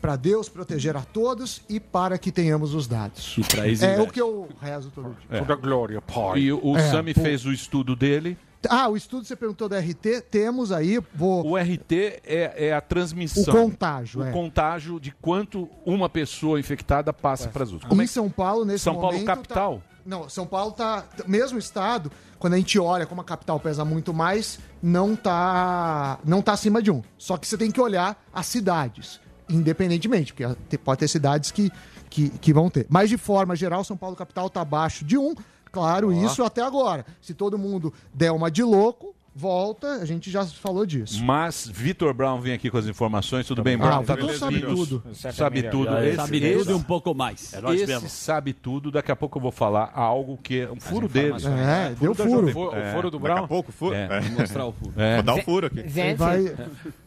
para 0.00 0.16
Deus 0.16 0.48
proteger 0.48 0.96
a 0.96 1.02
todos 1.02 1.62
e 1.68 1.78
para 1.78 2.18
que 2.18 2.32
tenhamos 2.32 2.74
os 2.74 2.88
dados. 2.88 3.36
E 3.38 3.84
É 3.84 4.00
o 4.00 4.08
que 4.08 4.20
eu 4.20 4.48
rezo 4.60 4.90
todo 4.92 5.16
dia. 5.30 5.38
Toda 5.38 5.54
glória, 5.54 6.00
pai. 6.02 6.40
E 6.40 6.52
o, 6.52 6.60
o 6.72 6.76
É, 6.76 6.90
Sami 6.90 7.14
pô. 7.14 7.20
fez 7.20 7.44
o 7.46 7.52
estudo 7.52 7.94
dele. 7.94 8.36
Ah, 8.68 8.88
o 8.88 8.96
estudo 8.96 9.24
você 9.26 9.34
perguntou 9.36 9.68
da 9.68 9.78
RT, 9.78 10.22
temos 10.30 10.70
aí, 10.72 11.00
vou 11.14 11.46
O 11.46 11.56
RT 11.56 12.20
é, 12.24 12.68
é 12.68 12.72
a 12.72 12.78
o 12.78 12.82
transmissão. 12.82 13.52
contágio, 13.52 14.20
o 14.20 14.24
é. 14.24 14.30
contágio 14.30 15.00
de 15.00 15.10
quanto 15.12 15.68
uma 15.84 16.08
pessoa 16.08 16.58
infectada 16.60 17.12
passa 17.12 17.48
para 17.48 17.64
as 17.64 17.72
outras. 17.72 17.92
Em 17.98 18.06
São 18.06 18.30
Paulo, 18.30 18.64
nesse 18.64 18.84
São 18.84 18.94
Paulo 18.94 19.12
momento, 19.12 19.26
capital? 19.26 19.76
tá- 19.78 19.82
Não, 20.04 20.28
São 20.28 20.46
Paulo 20.46 20.72
tá. 20.72 21.04
Mesmo 21.26 21.58
estado, 21.58 22.10
quando 22.38 22.54
a 22.54 22.56
gente 22.56 22.78
olha 22.78 23.06
como 23.06 23.20
a 23.20 23.24
capital 23.24 23.58
pesa 23.60 23.84
muito 23.84 24.12
mais, 24.12 24.58
não 24.82 25.14
tá. 25.16 26.18
Não 26.24 26.42
tá 26.42 26.52
acima 26.52 26.82
de 26.82 26.90
um. 26.90 27.02
Só 27.18 27.36
que 27.36 27.46
você 27.46 27.56
tem 27.56 27.70
que 27.70 27.80
olhar 27.80 28.20
as 28.32 28.46
cidades, 28.46 29.20
independentemente, 29.48 30.32
porque 30.34 30.78
pode 30.78 31.00
ter 31.00 31.08
cidades 31.08 31.50
que, 31.50 31.70
que, 32.10 32.30
que 32.30 32.52
vão 32.52 32.68
ter. 32.68 32.86
Mas 32.88 33.08
de 33.10 33.16
forma 33.16 33.54
geral, 33.54 33.84
São 33.84 33.96
Paulo 33.96 34.16
capital 34.16 34.50
tá 34.50 34.60
abaixo 34.60 35.04
de 35.04 35.16
um. 35.16 35.34
Claro, 35.72 36.12
isso 36.12 36.44
até 36.44 36.62
agora. 36.62 37.04
Se 37.20 37.32
todo 37.34 37.58
mundo 37.58 37.92
der 38.14 38.30
uma 38.30 38.50
de 38.50 38.62
louco, 38.62 39.14
volta, 39.34 39.94
a 39.94 40.04
gente 40.04 40.30
já 40.30 40.44
falou 40.44 40.84
disso. 40.84 41.24
Mas 41.24 41.66
Vitor 41.66 42.12
Brown 42.12 42.38
vem 42.38 42.52
aqui 42.52 42.68
com 42.70 42.76
as 42.76 42.86
informações. 42.86 43.46
Tudo 43.46 43.62
bem, 43.62 43.76
Ah, 43.76 43.78
Brown? 43.78 44.02
o 44.02 44.04
Tá 44.04 44.14
Vitor 44.14 44.34
sabe 44.34 44.60
tudo. 44.60 45.02
Sabe 45.14 45.62
tudo. 45.62 45.84
Já 45.86 46.16
sabe 46.16 46.40
tudo 46.58 46.70
e 46.70 46.74
um 46.74 46.82
pouco 46.82 47.14
mais. 47.14 47.54
É 47.54 47.60
nós 47.62 47.80
esse 47.80 47.86
mesmo. 47.90 48.06
sabe 48.10 48.52
tudo. 48.52 48.90
Daqui 48.90 49.10
a 49.10 49.16
pouco 49.16 49.38
eu 49.38 49.42
vou 49.42 49.50
falar 49.50 49.90
algo 49.94 50.36
que 50.36 50.60
é 50.60 50.70
um 50.70 50.78
furo 50.78 51.08
dele. 51.08 51.36
É, 51.46 51.94
deu 51.98 52.12
da 52.14 52.24
furo. 52.26 52.48
Jovem- 52.50 52.54
O 52.72 52.76
É. 52.76 52.92
furo 52.92 53.10
do 53.10 53.18
Daqui 53.18 53.32
Brown? 53.32 53.44
a 53.44 53.48
pouco, 53.48 53.72
furo. 53.72 53.94
É. 53.94 54.08
É. 54.10 54.20
Vou 54.20 54.40
mostrar 54.40 54.66
o 54.66 54.72
furo. 54.72 54.92
É. 54.98 55.14
Vou 55.14 55.22
dar 55.22 55.34
o 55.36 55.42
furo 55.42 55.66
aqui. 55.68 55.88
Gente, 55.88 56.18
Vai, 56.18 56.54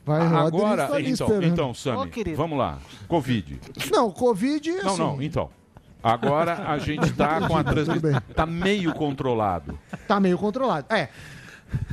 vai 0.04 0.22
Agora, 0.22 1.00
então, 1.02 1.44
então, 1.44 1.72
Ô, 2.02 2.08
querido. 2.08 2.36
vamos 2.36 2.58
lá. 2.58 2.80
Covid. 3.08 3.60
Não, 3.92 4.10
Covid, 4.10 4.70
assim, 4.72 4.84
Não, 4.88 4.98
não, 4.98 5.22
então. 5.22 5.50
Agora 6.06 6.70
a 6.70 6.78
gente 6.78 7.12
tá 7.14 7.48
com 7.48 7.58
a 7.58 7.64
transmissão. 7.64 8.12
bem. 8.12 8.22
Tá 8.36 8.46
meio 8.46 8.94
controlado. 8.94 9.78
tá 10.08 10.20
meio 10.20 10.38
controlado. 10.38 10.86
É, 10.94 11.10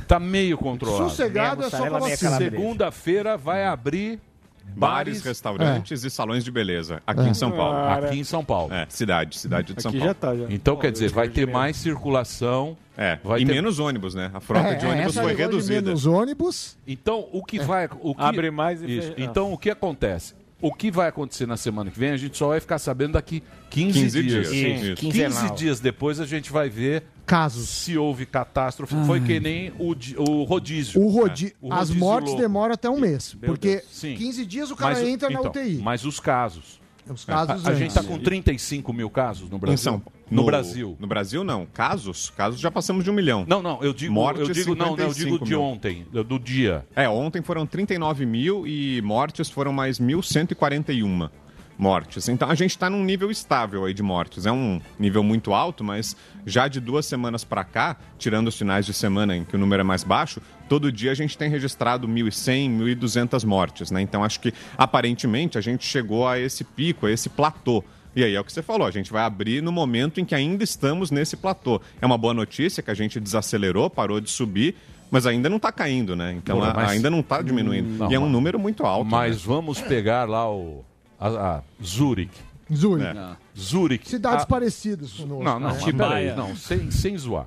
Tá 0.07 0.19
meio 0.19 0.57
controlado. 0.57 1.09
sossegado 1.09 1.63
é 1.63 1.69
só 1.69 1.77
vacina. 1.89 1.89
calabresa. 2.29 2.37
Segunda-feira 2.37 3.35
vai 3.37 3.65
abrir 3.65 4.19
Bares, 4.65 4.79
bares 5.19 5.23
restaurantes 5.23 6.03
e 6.05 6.09
salões 6.09 6.43
de 6.43 6.49
beleza 6.51 7.01
aqui 7.05 7.19
É. 7.21 7.27
em 7.29 7.33
São 7.33 7.51
Paulo. 7.51 7.75
aqui 8.05 8.17
em 8.19 8.23
São 8.23 8.45
Paulo. 8.45 8.73
É, 8.73 8.85
cidade, 8.87 9.37
cidade 9.37 9.73
de 9.73 9.81
São 9.81 9.89
Aqui 9.89 9.97
Paulo. 9.99 10.13
já 10.13 10.19
tá, 10.19 10.35
já. 10.35 10.45
Então, 10.49 10.77
quer 10.77 10.91
dizer, 10.91 11.09
vai 11.11 11.27
ter 11.27 11.45
mais 11.47 11.75
circulação. 11.75 12.77
É, 12.95 13.17
Vai 13.23 13.41
e 13.41 13.45
ter- 13.45 13.51
menos 13.53 13.79
ônibus, 13.79 14.13
né? 14.15 14.29
A 14.33 14.39
frota 14.39 14.67
É, 14.69 14.75
de 14.75 14.85
ônibus 14.85 15.15
foi 15.15 15.33
reduzida. 15.33 15.81
menos 15.81 16.05
ônibus. 16.05 16.77
Então, 16.87 17.27
o 17.33 17.43
que 17.43 17.59
vai. 17.59 17.89
O 18.01 18.13
que... 18.15 18.21
Abre 18.23 18.51
mais 18.51 18.81
e 18.83 18.99
Isso. 18.99 19.13
Então, 19.17 19.51
o 19.51 19.57
que 19.57 19.69
acontece? 19.71 20.33
O 20.63 20.73
que 20.73 20.89
vai 20.89 21.09
acontecer 21.09 21.45
na 21.45 21.57
semana 21.57 21.91
que 21.91 21.99
vem, 21.99 22.11
a 22.11 22.17
gente 22.17 22.37
só 22.37 22.47
vai 22.47 22.59
ficar 22.61 22.79
sabendo 22.79 23.13
daqui 23.13 23.43
15, 23.69 23.99
15 23.99 24.23
dias. 24.23 24.49
dias. 24.49 24.81
Isso. 24.81 24.95
15 24.95 24.95
quinzenal. 24.95 25.55
dias 25.55 25.79
depois 25.81 26.19
a 26.21 26.25
gente 26.25 26.51
vai 26.53 26.69
ver 26.69 27.03
Casos. 27.25 27.67
se 27.67 27.97
houve 27.97 28.25
catástrofe. 28.25 28.95
Foi 29.05 29.19
que 29.19 29.39
nem 29.41 29.71
o, 29.77 29.93
o 30.19 30.43
rodízio. 30.43 31.01
O 31.01 31.09
rodi... 31.09 31.53
O 31.61 31.71
As 31.73 31.79
rodízio 31.89 31.99
mortes 31.99 32.29
louco. 32.29 32.41
demoram 32.41 32.73
até 32.73 32.89
um 32.89 32.97
mês. 32.97 33.35
Meu 33.41 33.51
porque 33.51 33.75
Deus. 33.75 33.83
Sim. 33.91 34.15
15 34.15 34.45
dias 34.45 34.71
o 34.71 34.75
cara 34.77 34.93
Mas 34.95 35.03
o- 35.03 35.07
entra 35.07 35.29
na 35.29 35.39
então, 35.39 35.51
UTI. 35.51 35.79
Mas 35.83 36.05
os 36.05 36.19
casos. 36.19 36.79
Os 37.09 37.23
A, 37.27 37.45
casos 37.45 37.65
a 37.67 37.73
gente 37.73 37.83
antes. 37.83 37.95
está 37.97 38.03
com 38.03 38.17
35 38.17 38.93
mil 38.93 39.09
casos 39.09 39.49
no 39.49 39.57
Brasil. 39.57 39.73
Em 39.73 39.77
São 39.77 40.01
No, 40.31 40.45
Brasil. 40.45 40.95
No 40.99 41.05
Brasil, 41.07 41.43
não. 41.43 41.65
Casos? 41.65 42.29
Casos 42.29 42.59
já 42.59 42.71
passamos 42.71 43.03
de 43.03 43.09
um 43.09 43.13
milhão. 43.13 43.45
Não, 43.47 43.61
não, 43.61 43.81
eu 43.83 43.93
digo, 43.93 44.13
Mortes, 44.13 44.47
eu 44.47 44.53
digo 44.53 44.75
não, 44.75 44.95
não, 44.95 45.05
eu 45.05 45.13
digo 45.13 45.37
55 45.37 45.45
de 45.45 45.51
mil. 45.51 45.61
ontem, 45.61 46.05
do 46.11 46.39
dia. 46.39 46.85
É, 46.95 47.07
ontem 47.09 47.41
foram 47.41 47.65
39 47.65 48.25
mil 48.25 48.65
e 48.65 49.01
mortes 49.01 49.49
foram 49.49 49.73
mais 49.73 49.99
1.141 49.99 51.29
mortes. 51.77 52.29
Então 52.29 52.49
a 52.49 52.55
gente 52.55 52.71
está 52.71 52.89
num 52.89 53.03
nível 53.03 53.29
estável 53.31 53.85
aí 53.85 53.93
de 53.93 54.03
mortes. 54.03 54.45
É 54.45 54.51
um 54.51 54.79
nível 54.97 55.23
muito 55.23 55.53
alto, 55.53 55.83
mas 55.83 56.15
já 56.45 56.67
de 56.67 56.79
duas 56.79 57.05
semanas 57.05 57.43
para 57.43 57.63
cá, 57.63 57.97
tirando 58.17 58.47
os 58.47 58.57
finais 58.57 58.85
de 58.85 58.93
semana 58.93 59.35
em 59.35 59.43
que 59.43 59.55
o 59.55 59.59
número 59.59 59.81
é 59.81 59.83
mais 59.83 60.03
baixo, 60.03 60.41
todo 60.73 60.91
dia 60.91 61.11
a 61.11 61.13
gente 61.13 61.37
tem 61.37 61.51
registrado 61.51 62.07
1.100, 62.07 62.79
1.200 62.97 63.45
mortes, 63.45 63.91
né? 63.91 64.01
Então 64.01 64.23
acho 64.23 64.39
que 64.39 64.51
aparentemente 64.75 65.55
a 65.55 65.61
gente 65.61 65.85
chegou 65.85 66.27
a 66.27 66.39
esse 66.39 66.63
pico, 66.63 67.05
a 67.05 67.11
esse 67.11 67.29
platô. 67.29 67.83
E 68.15 68.23
aí 68.23 68.33
é 68.33 68.39
o 68.39 68.43
que 68.43 68.51
você 68.51 68.63
falou, 68.63 68.87
a 68.87 68.89
gente 68.89 69.11
vai 69.11 69.21
abrir 69.23 69.61
no 69.61 69.71
momento 69.71 70.19
em 70.19 70.25
que 70.25 70.33
ainda 70.33 70.63
estamos 70.63 71.11
nesse 71.11 71.37
platô. 71.37 71.79
É 72.01 72.05
uma 72.07 72.17
boa 72.17 72.33
notícia 72.33 72.81
que 72.81 72.89
a 72.89 72.95
gente 72.95 73.19
desacelerou, 73.19 73.87
parou 73.87 74.19
de 74.19 74.31
subir, 74.31 74.75
mas 75.11 75.27
ainda 75.27 75.47
não 75.47 75.57
está 75.57 75.71
caindo, 75.71 76.15
né? 76.15 76.33
Então 76.33 76.57
Porra, 76.57 76.73
mas- 76.73 76.89
ainda 76.89 77.07
não 77.11 77.19
está 77.19 77.39
diminuindo. 77.43 77.89
Não, 77.89 78.11
e 78.11 78.15
é 78.15 78.19
um 78.19 78.27
número 78.27 78.57
muito 78.57 78.83
alto. 78.83 79.05
Mas 79.05 79.35
né? 79.35 79.41
vamos 79.45 79.79
pegar 79.79 80.27
lá 80.27 80.51
o 80.51 80.83
a, 81.19 81.27
a 81.27 81.61
Zurich. 81.83 82.33
Zurich. 82.73 83.15
É. 83.15 83.35
Zurich. 83.55 84.09
Cidades 84.09 84.43
a- 84.43 84.47
parecidas 84.47 85.11
conosco. 85.13 85.43
Não, 85.43 85.59
não, 85.59 85.69
né? 85.69 85.93
peraí, 85.95 86.35
não, 86.35 86.55
sem, 86.55 86.89
sem 86.89 87.15
zoar. 87.15 87.45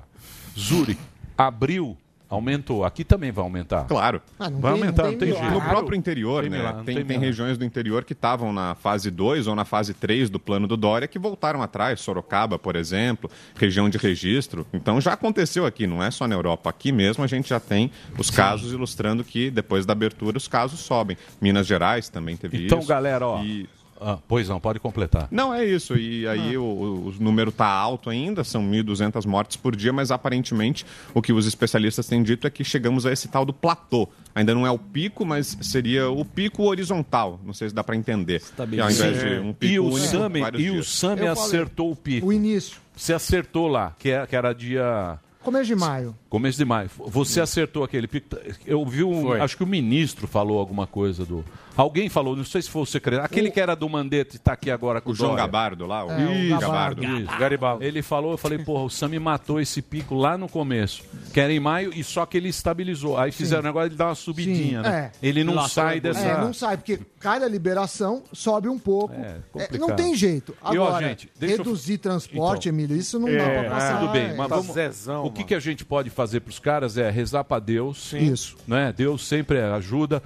Zurich 0.57 1.01
abriu, 1.37 1.97
aumentou. 2.29 2.83
Aqui 2.85 3.03
também 3.03 3.31
vai 3.31 3.43
aumentar. 3.43 3.85
Claro. 3.85 4.21
Ah, 4.39 4.49
não 4.49 4.59
Vai 4.59 4.73
tem- 4.73 4.81
aumentar, 4.81 5.03
não 5.03 5.11
não 5.11 5.17
tem 5.19 5.29
tem 5.33 5.37
jeito. 5.39 5.53
No 5.53 5.61
próprio 5.61 5.95
interior, 5.97 6.41
Tem 6.41 6.49
né? 6.49 6.57
milagre, 6.57 6.83
tem, 6.85 6.95
tem 6.95 7.05
tem 7.05 7.19
regiões 7.19 7.57
do 7.57 7.63
interior 7.65 8.03
que 8.03 8.13
estavam 8.13 8.51
na 8.51 8.75
fase 8.75 9.09
2 9.09 9.47
ou 9.47 9.55
na 9.55 9.65
fase 9.65 9.93
3 9.93 10.29
do 10.29 10.39
plano 10.39 10.67
do 10.67 10.75
Dória 10.77 11.07
que 11.07 11.17
voltaram 11.17 11.61
atrás. 11.61 12.01
Sorocaba, 12.01 12.59
por 12.59 12.75
exemplo, 12.75 13.29
região 13.55 13.89
de 13.89 13.97
registro. 13.97 14.65
Então 14.73 14.99
já 14.99 15.13
aconteceu 15.13 15.65
aqui, 15.65 15.87
não 15.87 16.03
é 16.03 16.11
só 16.11 16.27
na 16.27 16.35
Europa. 16.35 16.69
Aqui 16.69 16.91
mesmo 16.91 17.23
a 17.23 17.27
gente 17.27 17.49
já 17.49 17.59
tem 17.59 17.91
os 18.17 18.29
casos 18.29 18.73
ilustrando 18.73 19.23
que 19.23 19.49
depois 19.49 19.85
da 19.85 19.93
abertura 19.93 20.37
os 20.37 20.47
casos 20.47 20.79
sobem. 20.81 21.17
Minas 21.41 21.65
Gerais 21.67 22.09
também 22.09 22.35
teve 22.35 22.65
Então, 22.65 22.79
isso. 22.79 22.87
galera, 22.87 23.27
ó. 23.27 23.41
E- 23.43 23.67
Ah, 23.99 24.17
pois 24.27 24.47
não, 24.49 24.59
pode 24.59 24.79
completar. 24.79 25.27
Não, 25.31 25.53
é 25.53 25.65
isso. 25.65 25.97
E 25.97 26.27
aí 26.27 26.57
o, 26.57 26.61
o- 26.63 27.07
o 27.09 27.13
número 27.19 27.49
está 27.49 27.67
alto 27.67 28.09
ainda, 28.09 28.43
são 28.43 28.61
1.200 28.63 29.25
mortes 29.25 29.57
por 29.57 29.75
dia, 29.75 29.91
mas 29.91 30.11
aparentemente 30.11 30.85
o 31.13 31.21
que 31.21 31.33
os 31.33 31.45
especialistas 31.47 32.07
têm 32.07 32.21
dito 32.23 32.45
é 32.45 32.49
que 32.49 32.63
chegamos 32.63 33.05
a 33.05 33.11
esse 33.11 33.27
tal 33.27 33.45
do 33.45 33.53
platô. 33.53 34.07
Ainda 34.35 34.53
não 34.53 34.67
é 34.67 34.71
o 34.71 34.77
pico, 34.77 35.25
mas 35.25 35.57
seria 35.61 36.09
o 36.09 36.23
pico 36.23 36.63
horizontal. 36.63 37.39
Não 37.43 37.53
sei 37.53 37.69
se 37.69 37.75
dá 37.75 37.83
para 37.83 37.95
entender. 37.95 38.41
E 38.71 38.79
ao 38.79 38.89
invés 38.91 39.19
de 39.19 39.39
um 39.39 39.53
pico 39.53 39.73
E 39.73 39.79
o 39.79 39.85
único, 39.85 39.99
Sami, 40.07 40.41
e 40.57 40.69
o. 40.71 40.83
Sami 40.83 41.27
acertou 41.27 41.91
o 41.91 41.95
pico. 41.95 42.27
O 42.27 42.33
início. 42.33 42.77
Você 42.95 43.13
acertou 43.13 43.67
lá, 43.67 43.95
que 43.97 44.09
era, 44.09 44.27
que 44.27 44.35
era 44.35 44.53
dia 44.53 45.19
Começo 45.39 45.65
de 45.65 45.75
maio. 45.75 46.13
Começo 46.29 46.57
de 46.57 46.65
maio. 46.65 46.89
Você 47.07 47.39
acertou 47.39 47.83
aquele 47.83 48.07
pico. 48.07 48.35
Eu 48.65 48.85
vi 48.85 49.03
um. 49.03 49.21
Foi. 49.23 49.39
Acho 49.39 49.55
que 49.55 49.63
o 49.63 49.67
ministro 49.67 50.27
falou 50.27 50.59
alguma 50.59 50.85
coisa 50.85 51.25
do. 51.25 51.43
Alguém 51.75 52.09
falou, 52.09 52.35
não 52.35 52.43
sei 52.43 52.61
se 52.63 52.69
foi 52.71 52.81
o 52.81 52.85
secretário. 52.87 53.23
Aquele 53.25 53.51
que 53.51 53.59
era 53.61 53.75
do 53.75 53.87
Mandete 53.87 54.37
está 54.37 54.53
aqui 54.53 54.71
agora 54.71 54.99
com 54.99 55.11
O 55.11 55.15
João 55.15 55.29
Dória. 55.31 55.45
Gabardo 55.45 55.85
lá, 55.85 56.03
o, 56.05 56.11
É, 56.11 56.25
o 56.25 56.33
Ih, 56.33 56.49
Gabardo. 56.49 57.03
Isso, 57.05 57.37
Garibaldi. 57.37 57.85
Ele 57.85 58.01
falou, 58.01 58.31
eu 58.31 58.37
falei, 58.37 58.57
porra, 58.57 58.83
o 58.85 58.89
Sami 58.89 59.19
matou 59.19 59.61
esse 59.61 59.79
pico 59.81 60.15
lá 60.15 60.37
no 60.39 60.49
começo, 60.49 61.03
que 61.31 61.39
era 61.39 61.53
em 61.53 61.59
maio, 61.59 61.91
e 61.93 62.03
só 62.03 62.25
que 62.25 62.35
ele 62.35 62.49
estabilizou. 62.49 63.15
Aí 63.15 63.31
fizeram 63.31 63.61
o 63.61 63.65
negócio 63.65 63.91
de 63.91 63.95
dar 63.95 64.07
uma 64.07 64.15
subidinha, 64.15 64.81
Sim, 64.83 64.89
né? 64.89 65.11
é. 65.21 65.27
Ele 65.27 65.43
não 65.43 65.53
Lá 65.53 65.69
sai 65.69 65.99
dessa. 66.01 66.19
É, 66.25 66.41
não 66.41 66.51
sai, 66.51 66.77
porque 66.77 66.99
cada 67.19 67.47
liberação 67.47 68.23
sobe 68.33 68.67
um 68.67 68.79
pouco. 68.79 69.13
É, 69.13 69.37
É, 69.55 69.77
não 69.77 69.95
tem 69.95 70.15
jeito. 70.15 70.53
E, 70.73 70.77
ó, 70.79 70.87
Agora, 70.87 71.07
gente, 71.09 71.29
deixa 71.39 71.55
eu- 71.55 71.57
reduzir 71.59 71.99
transporte, 71.99 72.69
Então. 72.69 72.79
Emílio, 72.79 72.97
isso 72.97 73.19
não 73.19 73.27
É, 73.27 73.37
dá 73.37 73.61
pra 73.61 73.69
passar. 73.69 73.99
Tudo 73.99 74.11
bem, 74.13 74.35
mas 74.35 74.47
Tá 74.49 74.55
vamos, 74.55 74.73
zezão, 74.73 75.23
o 75.25 75.29
que, 75.29 75.37
mano. 75.41 75.47
que 75.49 75.53
a 75.53 75.59
gente 75.59 75.85
pode 75.85 76.09
fazer 76.17 76.39
para 76.39 76.49
os 76.49 76.57
caras 76.59 76.97
é 76.97 77.09
rezar 77.11 77.43
para 77.43 77.59
Deus, 77.61 78.11
Isso. 78.13 78.57
né? 78.67 78.91
Deus 78.91 79.25
sempre 79.27 79.61
ajuda 79.61 80.21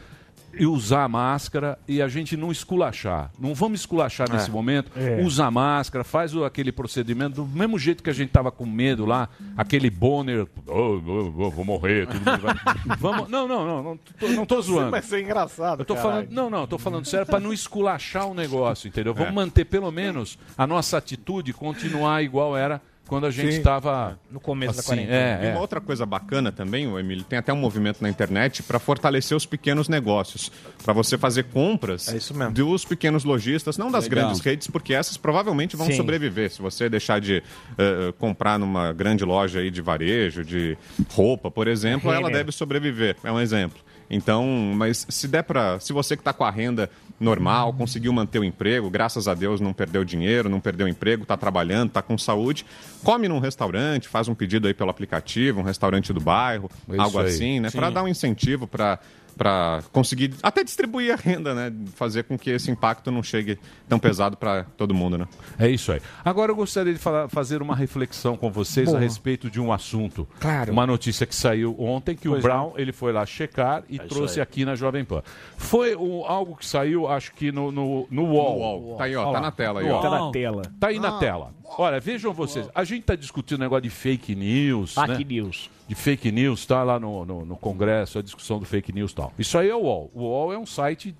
e 0.53 0.65
usar 0.65 1.05
a 1.05 1.07
máscara 1.07 1.79
e 1.88 2.01
a 2.01 2.10
gente 2.10 2.36
não 2.36 2.51
esculachar. 2.51 3.31
Não 3.39 3.53
vamos 3.55 3.79
esculachar 3.81 4.29
nesse 4.29 4.51
momento. 4.51 4.91
Usa 5.24 5.45
a 5.45 5.51
máscara, 5.51 6.03
faz 6.03 6.36
o- 6.36 6.43
aquele 6.43 6.71
procedimento 6.74 7.36
do 7.36 7.45
mesmo 7.48 7.79
jeito 7.79 8.03
que 8.03 8.10
a 8.10 8.13
gente 8.13 8.31
tava 8.31 8.51
com 8.51 8.65
medo 8.65 9.05
lá, 9.05 9.29
aquele 9.55 9.89
Bonner, 9.89 10.45
"Oh, 10.67 11.00
oh, 11.05 11.33
oh, 11.45 11.50
vou 11.51 11.63
morrer, 11.63 12.05
vai... 12.05 12.53
vamos, 13.00 13.29
não, 13.29 13.48
não, 13.48 13.65
não, 13.65 13.83
não 13.83 13.98
tô, 13.98 14.27
não 14.27 14.45
tô 14.45 14.62
zoando. 14.62 14.91
Vai 14.91 15.01
ser 15.01 15.21
engraçado. 15.24 15.81
Eu 15.81 15.86
tô 15.86 15.95
caralho. 15.95 16.12
falando, 16.15 16.31
não, 16.31 16.50
não, 16.50 16.62
eu 16.62 16.67
tô 16.67 16.77
falando 16.77 17.05
sério 17.05 17.25
para 17.25 17.39
não 17.39 17.53
esculachar 17.53 18.27
o 18.27 18.33
negócio, 18.33 18.89
entendeu? 18.89 19.13
É. 19.13 19.15
Vamos 19.15 19.33
manter 19.33 19.63
pelo 19.65 19.89
menos 19.91 20.38
a 20.57 20.67
nossa 20.67 20.98
atitude 20.98 21.53
continuar 21.53 22.24
igual 22.24 22.57
era 22.57 22.81
quando 23.12 23.25
a 23.25 23.30
gente 23.30 23.58
estava 23.58 24.18
No 24.32 24.39
começo 24.39 24.75
da 24.75 24.80
assim, 24.80 24.88
quarentena. 24.91 25.18
E 25.44 25.46
é, 25.46 25.50
é. 25.50 25.51
uma 25.51 25.60
outra 25.60 25.82
coisa 25.82 26.06
bacana 26.06 26.50
também, 26.50 26.88
o 26.88 26.98
Emílio, 26.98 27.25
tem 27.25 27.38
até 27.38 27.51
um 27.51 27.58
movimento 27.58 28.01
na 28.01 28.08
internet 28.08 28.63
para 28.63 28.80
fortalecer 28.80 29.36
os 29.36 29.46
pequenos 29.46 29.89
negócios, 29.89 30.50
para 30.82 30.94
você 30.94 31.18
fazer 31.18 31.44
compras 31.44 32.08
É 32.08 32.15
isso 32.15 32.34
mesmo. 32.34 32.53
dos 32.53 32.86
pequenos 32.86 33.25
lojistas, 33.25 33.77
não 33.77 33.91
das 33.91 34.06
Legal. 34.06 34.24
grandes 34.27 34.39
redes, 34.39 34.68
porque 34.68 34.94
essas 34.94 35.18
provavelmente 35.18 35.75
vão 35.75 35.88
Sim. 35.88 35.98
sobreviver. 35.98 36.50
Se 36.51 36.62
você 36.62 36.88
deixar 36.88 37.20
de 37.20 37.44
eh, 37.77 38.13
comprar 38.18 38.58
numa 38.58 38.94
grande 38.94 39.25
loja 39.25 39.60
aí 39.60 39.70
de 39.70 39.82
varejo, 39.82 40.46
de 40.46 40.77
roupa, 41.10 41.51
por 41.51 41.68
exemplo, 41.68 42.10
ela 42.10 42.27
Renner. 42.27 42.38
deve 42.38 42.53
sobreviver. 42.53 43.18
É 43.25 43.32
um 43.32 43.41
exemplo. 43.41 43.77
Então, 44.13 44.46
mas 44.75 45.08
se 45.10 45.25
der 45.25 45.41
para, 45.44 45.80
se 45.80 45.94
você 45.94 46.18
que 46.18 46.22
está 46.22 46.34
com 46.34 46.44
a 46.44 46.51
renda 46.51 46.89
normal, 47.18 47.72
conseguiu 47.72 48.12
manter 48.12 48.39
o 48.39 48.44
emprego, 48.44 48.89
graças 48.89 49.27
a 49.27 49.34
Deus 49.34 49.62
não 49.62 49.72
perdeu 49.72 50.03
dinheiro, 50.03 50.50
não 50.50 50.60
perdeu 50.60 50.86
emprego, 50.88 51.24
está 51.24 51.38
trabalhando, 51.38 51.88
está 51.88 52.01
com 52.01 52.18
saúde, 52.18 52.65
come 53.03 53.30
num 53.30 53.39
restaurante, 53.39 54.10
faz 54.10 54.27
um 54.27 54.36
pedido 54.36 54.68
aí 54.68 54.74
pelo 54.74 54.89
aplicativo, 54.89 55.62
um 55.62 55.63
restaurante 55.63 56.12
do 56.12 56.20
bairro, 56.20 56.70
É 56.89 56.94
Isso 56.94 57.01
algo 57.01 57.20
aí. 57.20 57.27
assim, 57.27 57.60
né, 57.62 57.72
para 57.72 57.89
dar 57.89 58.03
um 58.03 58.08
incentivo 58.08 58.68
para 58.68 59.00
para 59.41 59.81
conseguir 59.91 60.36
até 60.43 60.63
distribuir 60.63 61.12
a 61.12 61.15
renda, 61.15 61.55
né, 61.55 61.74
fazer 61.95 62.25
com 62.25 62.38
que 62.38 62.51
esse 62.51 62.69
impacto 62.69 63.10
não 63.10 63.24
chegue 63.24 63.57
tão 63.89 63.98
pesado 63.98 64.38
para 64.38 64.65
todo 64.77 64.93
mundo, 64.93 65.17
né? 65.17 65.27
É 65.57 65.67
isso 65.67 65.91
aí. 65.91 66.00
Agora 66.24 66.51
eu 66.51 66.55
gostaria 66.55 66.93
de 66.93 67.00
falar- 67.00 67.27
fazer 67.27 67.60
uma 67.60 67.75
reflexão 67.75 68.38
com 68.38 68.51
vocês 68.51 68.86
Boa. 68.86 69.00
a 69.00 69.01
respeito 69.01 69.50
de 69.50 69.60
um 69.60 69.74
assunto. 69.74 70.27
Claro. 70.39 70.71
Uma 70.71 70.86
notícia 70.86 71.25
que 71.25 71.33
saiu 71.33 71.75
ontem 71.79 72.15
que 72.15 72.27
o 72.27 72.33
Pois 72.33 72.43
Brown 72.43 72.74
ele 72.77 72.91
foi 72.91 73.12
lá 73.12 73.25
checar 73.25 73.83
e 73.89 73.98
trouxe 73.98 74.39
aqui 74.39 74.63
na 74.63 74.75
Jovem 74.75 75.03
Pan. 75.03 75.24
Foi 75.57 75.95
um- 75.95 76.24
algo 76.24 76.55
que 76.55 76.65
saiu, 76.65 77.07
acho 77.07 77.33
que 77.33 77.51
no, 77.51 77.71
no, 77.71 78.07
no 78.12 78.25
UOL. 78.25 78.95
Tá 78.95 79.05
aí, 79.05 79.15
ó, 79.15 79.24
Olha 79.24 79.31
tá 79.33 79.39
lá. 79.39 79.41
na 79.41 79.51
tela 79.51 79.79
aí, 79.79 79.88
No 79.88 79.95
ó. 79.95 80.01
Tá 80.01 80.10
na 80.12 80.31
tela. 80.31 80.62
Tá 80.79 80.88
aí 80.89 81.00
na 81.00 81.12
tela. 81.17 81.51
Olha, 81.79 82.00
vejam 82.00 82.31
vocês. 82.31 82.69
A 82.75 82.83
gente 82.83 83.01
está 83.01 83.15
discutindo 83.15 83.57
o 83.57 83.62
negócio 83.62 83.81
de 83.83 83.89
fake 83.89 84.36
news. 84.36 84.93
Fake 84.93 85.10
né? 85.24 85.25
news. 85.27 85.69
De 85.91 85.95
fake 85.95 86.31
news, 86.31 86.65
tá 86.65 86.83
lá 86.86 86.98
no, 86.98 87.25
no, 87.25 87.45
no 87.45 87.57
Congresso, 87.57 88.17
a 88.17 88.21
discussão 88.21 88.60
do 88.60 88.65
fake 88.65 88.93
news 88.93 89.12
e 89.12 89.15
tal. 89.15 89.33
Isso 89.38 89.57
aí 89.57 89.69
é 89.69 89.75
o 89.75 89.81
UOL. 89.81 90.10
O 90.13 90.21
UOL 90.21 90.53
é 90.53 90.57
um 90.57 90.65
site 90.65 91.13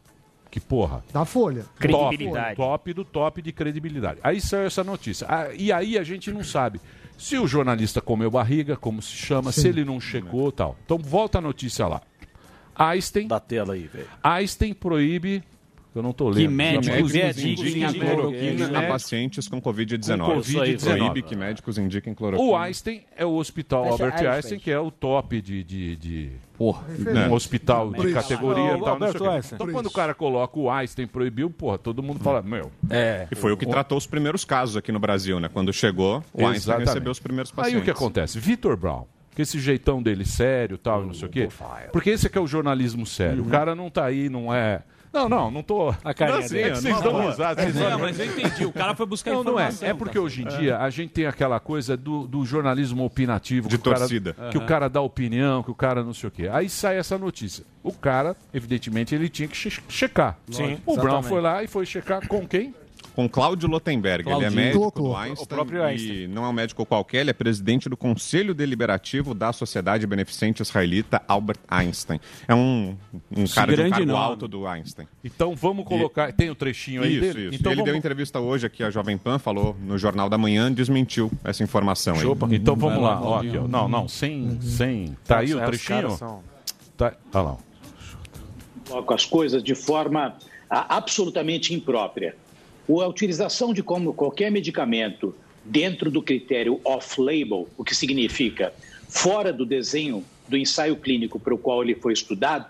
que, 0.50 0.62
porra, 0.62 1.04
Da 1.12 1.26
Folha. 1.26 1.66
Credibilidade. 1.78 2.56
Top, 2.56 2.56
top 2.56 2.94
do 2.94 3.04
top 3.04 3.42
de 3.42 3.52
credibilidade. 3.52 4.22
Aí 4.24 4.40
saiu 4.40 4.68
essa 4.68 4.82
notícia. 4.82 5.28
Ah, 5.30 5.50
e 5.54 5.74
aí 5.74 5.98
a 5.98 6.04
gente 6.04 6.32
não 6.32 6.42
sabe 6.42 6.80
Se 7.18 7.38
o 7.38 7.46
jornalista 7.46 8.00
comeu 8.00 8.32
barriga, 8.32 8.78
como 8.78 9.02
se 9.02 9.12
chama, 9.12 9.52
se 9.52 9.68
ele 9.68 9.84
não 9.84 10.00
checou 10.00 10.54
tal. 10.54 10.78
Então 10.86 10.98
volta 10.98 11.40
a 11.40 11.42
notícia 11.42 11.86
lá. 11.86 12.02
Einstein. 12.74 13.28
Da 13.28 13.42
tela 13.42 13.74
aí, 13.74 13.88
velho. 13.88 14.08
Einstein 14.24 14.74
proíbe. 14.74 15.44
Eu 15.94 16.02
não 16.02 16.14
tô 16.14 16.30
lendo. 16.30 16.38
Que 16.38 16.48
médicos 16.48 17.14
indiquem 17.14 17.92
cloroquina 18.00 18.66
a 18.68 18.70
médicos- 18.70 18.88
pacientes 18.88 19.48
com 19.50 19.62
Covid-19. 19.62 20.18
Com 20.26 20.40
Covid-19. 20.40 20.80
Proíbe 20.98 21.22
que 21.22 21.36
médicos 21.36 21.78
indiquem 21.78 22.14
cloroquina. 22.14 22.50
O 22.50 22.56
Einstein 22.56 23.02
é 23.16 23.26
o 23.26 23.34
hospital 23.36 23.84
Fecha 23.84 23.94
Albert 23.94 24.14
Einstein. 24.14 24.32
Einstein, 24.36 24.60
que 24.60 24.72
é 24.72 24.80
o 24.80 24.90
top 24.90 25.42
de. 25.42 25.64
de, 25.66 25.96
de 25.98 26.32
porra, 26.58 26.84
Referência. 26.88 27.30
um 27.30 27.34
hospital 27.34 27.92
de 27.92 27.98
Preço. 27.98 28.14
categoria 28.16 28.78
e 28.78 28.82
tal. 28.82 28.98
Então, 29.54 29.68
quando 29.72 29.88
o 29.88 29.92
cara 29.92 30.14
coloca 30.14 30.58
o 30.58 30.70
Einstein 30.72 31.08
proibiu, 31.08 31.50
porra, 31.50 31.78
todo 31.78 32.02
mundo 32.02 32.22
fala, 32.22 32.42
meu. 32.42 32.72
É. 32.90 33.28
E 33.30 33.36
foi 33.36 33.52
o 33.52 33.58
que 33.58 33.66
tratou 33.66 33.98
os 33.98 34.08
primeiros 34.08 34.46
casos 34.46 34.78
aqui 34.78 34.94
no 34.94 35.00
Brasil, 35.00 35.42
né? 35.42 35.50
Quando 35.52 35.74
chegou, 35.74 36.24
o 36.34 36.40
Einstein 36.46 36.56
Exatamente. 36.56 36.88
recebeu 36.88 37.12
os 37.12 37.20
primeiros 37.20 37.52
pacientes. 37.52 37.76
Aí 37.76 37.82
o 37.82 37.84
que 37.84 37.92
acontece? 37.92 38.40
Vitor 38.40 38.78
Brown, 38.78 39.04
com 39.36 39.42
esse 39.42 39.60
jeitão 39.60 40.02
dele 40.02 40.24
sério 40.24 40.78
tal, 40.78 41.04
e 41.04 41.08
não 41.08 41.14
sei 41.14 41.28
o 41.28 41.32
quê. 41.32 41.50
Porque 41.92 42.12
esse 42.12 42.28
aqui 42.28 42.38
é 42.38 42.42
o 42.42 42.48
jornalismo 42.48 43.06
sério. 43.06 43.44
O 43.44 43.48
cara 43.50 43.76
não 43.76 43.90
tá 43.90 44.06
aí, 44.06 44.30
não 44.30 44.54
é. 44.54 44.84
Não, 45.14 45.28
não, 45.28 45.52
não 45.52 45.62
tô. 45.62 45.90
A 46.04 46.14
carinha 46.14 46.38
não, 46.38 46.46
assim, 46.46 46.56
dele. 46.56 46.70
é 46.70 46.76
vocês 46.76 46.96
Não, 46.96 47.02
dão 47.04 47.14
não. 47.14 47.28
risada. 47.30 47.66
Não, 47.70 47.86
olham- 47.86 48.00
mas 48.00 48.18
eu 48.20 48.26
entendi. 48.28 48.66
O 48.66 48.72
cara 48.72 48.96
foi 48.96 49.06
buscar 49.06 49.32
não, 49.32 49.44
não 49.44 49.60
é. 49.60 49.64
informação, 49.64 49.88
É 49.90 49.94
porque 49.94 50.14
cara. 50.14 50.26
hoje 50.26 50.44
em 50.44 50.48
É. 50.48 50.58
dia 50.58 50.78
a 50.80 50.90
gente 50.90 51.10
tem 51.12 51.26
aquela 51.26 51.60
coisa 51.60 51.98
do, 51.98 52.26
do 52.26 52.46
jornalismo 52.46 53.04
opinativo. 53.04 53.68
De 53.68 53.78
que 53.78 53.82
o 53.90 53.92
cara- 53.92 54.00
torcida. 54.00 54.36
que 54.52 54.58
o 54.58 54.66
cara 54.66 54.88
dá 54.90 55.02
opinião, 55.02 55.62
que 55.64 55.70
o 55.72 55.76
cara 55.76 56.02
não 56.04 56.14
sei 56.14 56.30
o 56.30 56.32
quê. 56.32 56.48
Aí 56.52 56.70
sai 56.70 56.98
essa 56.98 57.18
notícia. 57.18 57.66
O 57.84 57.92
cara, 57.92 58.36
evidentemente, 58.54 59.14
ele 59.14 59.28
tinha 59.28 59.48
que 59.50 59.58
che- 59.58 59.82
checar. 59.90 60.38
Sim, 60.50 60.78
o 60.86 60.94
Brown 60.94 61.06
exatamente. 61.08 61.28
foi 61.28 61.42
lá 61.42 61.64
e 61.64 61.68
foi 61.68 61.86
checar 61.86 62.26
com 62.28 62.48
quem? 62.48 62.74
Com 63.16 63.28
Cláudio 63.28 63.68
Lotenberg. 63.70 64.24
Ele 64.28 64.30
é 64.30 64.38
Claudinho. 64.40 64.62
médico 64.62 64.92
do. 65.02 65.16
Einstein. 65.16 65.44
O 65.44 65.48
próprio 65.48 65.90
E 65.92 66.28
não 66.28 66.46
é 66.46 66.48
um 66.50 66.54
médico 66.54 66.86
qualquer, 66.86 67.20
ele 67.22 67.30
é 67.30 67.34
presidente 67.34 67.90
do 67.90 67.98
Conselho 67.98 68.54
Deliberativo 68.54 69.34
da 69.34 69.52
Sociedade 69.52 70.08
Beneficente 70.08 70.62
Israelita 70.62 71.22
Albert 71.28 71.60
Einstein. 71.68 72.20
É 72.48 72.56
um, 72.56 72.96
um 73.36 73.44
Esse 73.44 73.56
cara 73.56 73.68
de 73.68 73.74
um 73.74 73.78
grande 73.78 73.92
cargo 73.92 74.06
nome. 74.06 74.24
alto 74.24 74.48
do 74.48 74.66
Einstein. 74.66 75.08
Então 75.24 75.56
vamos 75.56 75.86
colocar. 75.86 76.32
Tem 76.32 76.50
o 76.50 76.56
trechinho 76.56 77.04
aí 77.04 77.12
Isso, 77.12 77.22
dele? 77.22 77.46
isso. 77.48 77.56
Então 77.60 77.72
ele 77.72 77.78
vamos... 77.82 77.92
deu 77.92 77.96
entrevista 77.98 78.40
hoje 78.40 78.66
aqui 78.66 78.84
à 78.84 78.90
Jovem 78.90 79.18
Pan, 79.18 79.38
falou 79.40 79.76
no 79.82 79.98
Jornal 79.98 80.30
da 80.30 80.38
Manhã, 80.38 80.72
desmentiu 80.72 81.30
essa 81.44 81.62
informação 81.64 82.16
aí. 82.16 82.26
Opa, 82.26 82.48
Então 82.50 82.76
vamos 82.76 83.02
lá. 83.04 83.22
Ó, 83.22 83.40
aqui, 83.40 83.58
ó. 83.58 83.68
Não, 83.68 83.88
não, 83.90 84.08
sem. 84.08 84.60
sem... 84.62 85.18
Tá 85.26 85.40
aí 85.40 85.54
o 85.54 85.60
trechinho? 85.66 86.12
são- 86.12 86.42
Tá... 86.96 87.14
Olha 87.34 87.44
lá. 87.44 87.58
coloca 88.88 89.16
as 89.16 89.26
coisas 89.26 89.64
de 89.64 89.74
forma 89.76 90.36
ah, 90.70 90.96
absolutamente 90.98 91.74
imprópria. 91.74 92.36
A 93.00 93.08
utilização 93.08 93.74
de 93.74 93.82
como 93.82 94.14
qualquer 94.14 94.52
medicamento 94.52 95.34
dentro 95.64 96.12
do 96.12 96.22
critério 96.22 96.82
off-label, 96.84 97.70
o 97.78 97.84
que 97.84 97.96
significa 97.96 98.74
fora 99.08 99.54
do 99.54 99.66
desenho 99.66 100.24
do 100.48 100.58
ensaio 100.58 100.96
clínico 100.98 101.40
para 101.40 101.54
o 101.54 101.58
qual 101.58 101.84
ele 101.84 101.96
foi 101.96 102.12
estudado, 102.12 102.66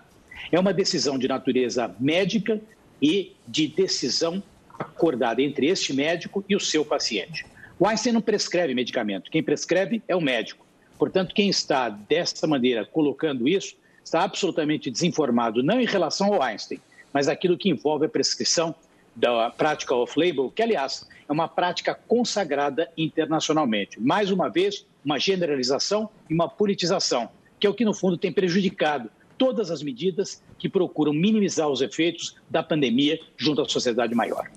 é 0.50 0.58
uma 0.58 0.72
decisão 0.72 1.18
de 1.18 1.26
natureza 1.26 1.94
médica 1.98 2.60
e 3.00 3.32
de 3.48 3.66
decisão 3.66 4.42
acordada 4.78 5.42
entre 5.42 5.66
este 5.66 5.92
médico 5.92 6.44
e 6.48 6.54
o 6.54 6.60
seu 6.60 6.84
paciente. 6.84 7.44
O 7.78 7.86
Einstein 7.86 8.12
não 8.12 8.20
prescreve 8.20 8.74
medicamento, 8.74 9.30
quem 9.30 9.42
prescreve 9.42 10.02
é 10.06 10.14
o 10.14 10.20
médico. 10.20 10.64
Portanto, 10.98 11.34
quem 11.34 11.48
está 11.48 11.88
dessa 11.88 12.46
maneira 12.46 12.84
colocando 12.84 13.48
isso 13.48 13.74
está 14.04 14.22
absolutamente 14.22 14.90
desinformado, 14.90 15.62
não 15.62 15.80
em 15.80 15.86
relação 15.86 16.32
ao 16.32 16.42
Einstein, 16.42 16.80
mas 17.12 17.28
aquilo 17.28 17.58
que 17.58 17.68
envolve 17.68 18.06
a 18.06 18.08
prescrição 18.08 18.74
da 19.14 19.50
prática 19.50 19.94
off-label, 19.94 20.50
que, 20.50 20.62
aliás, 20.62 21.08
é 21.28 21.32
uma 21.32 21.48
prática 21.48 21.94
consagrada 21.94 22.90
internacionalmente. 22.96 24.00
Mais 24.00 24.30
uma 24.30 24.48
vez, 24.48 24.86
uma 25.04 25.18
generalização 25.18 26.08
e 26.28 26.34
uma 26.34 26.48
politização, 26.48 27.28
que 27.58 27.66
é 27.66 27.70
o 27.70 27.74
que, 27.74 27.84
no 27.84 27.94
fundo, 27.94 28.16
tem 28.16 28.32
prejudicado 28.32 29.10
todas 29.36 29.70
as 29.70 29.82
medidas 29.82 30.42
que 30.58 30.68
procuram 30.68 31.12
minimizar 31.12 31.68
os 31.68 31.80
efeitos 31.80 32.36
da 32.48 32.62
pandemia 32.62 33.18
junto 33.36 33.60
à 33.60 33.68
sociedade 33.68 34.14
maior. 34.14 34.50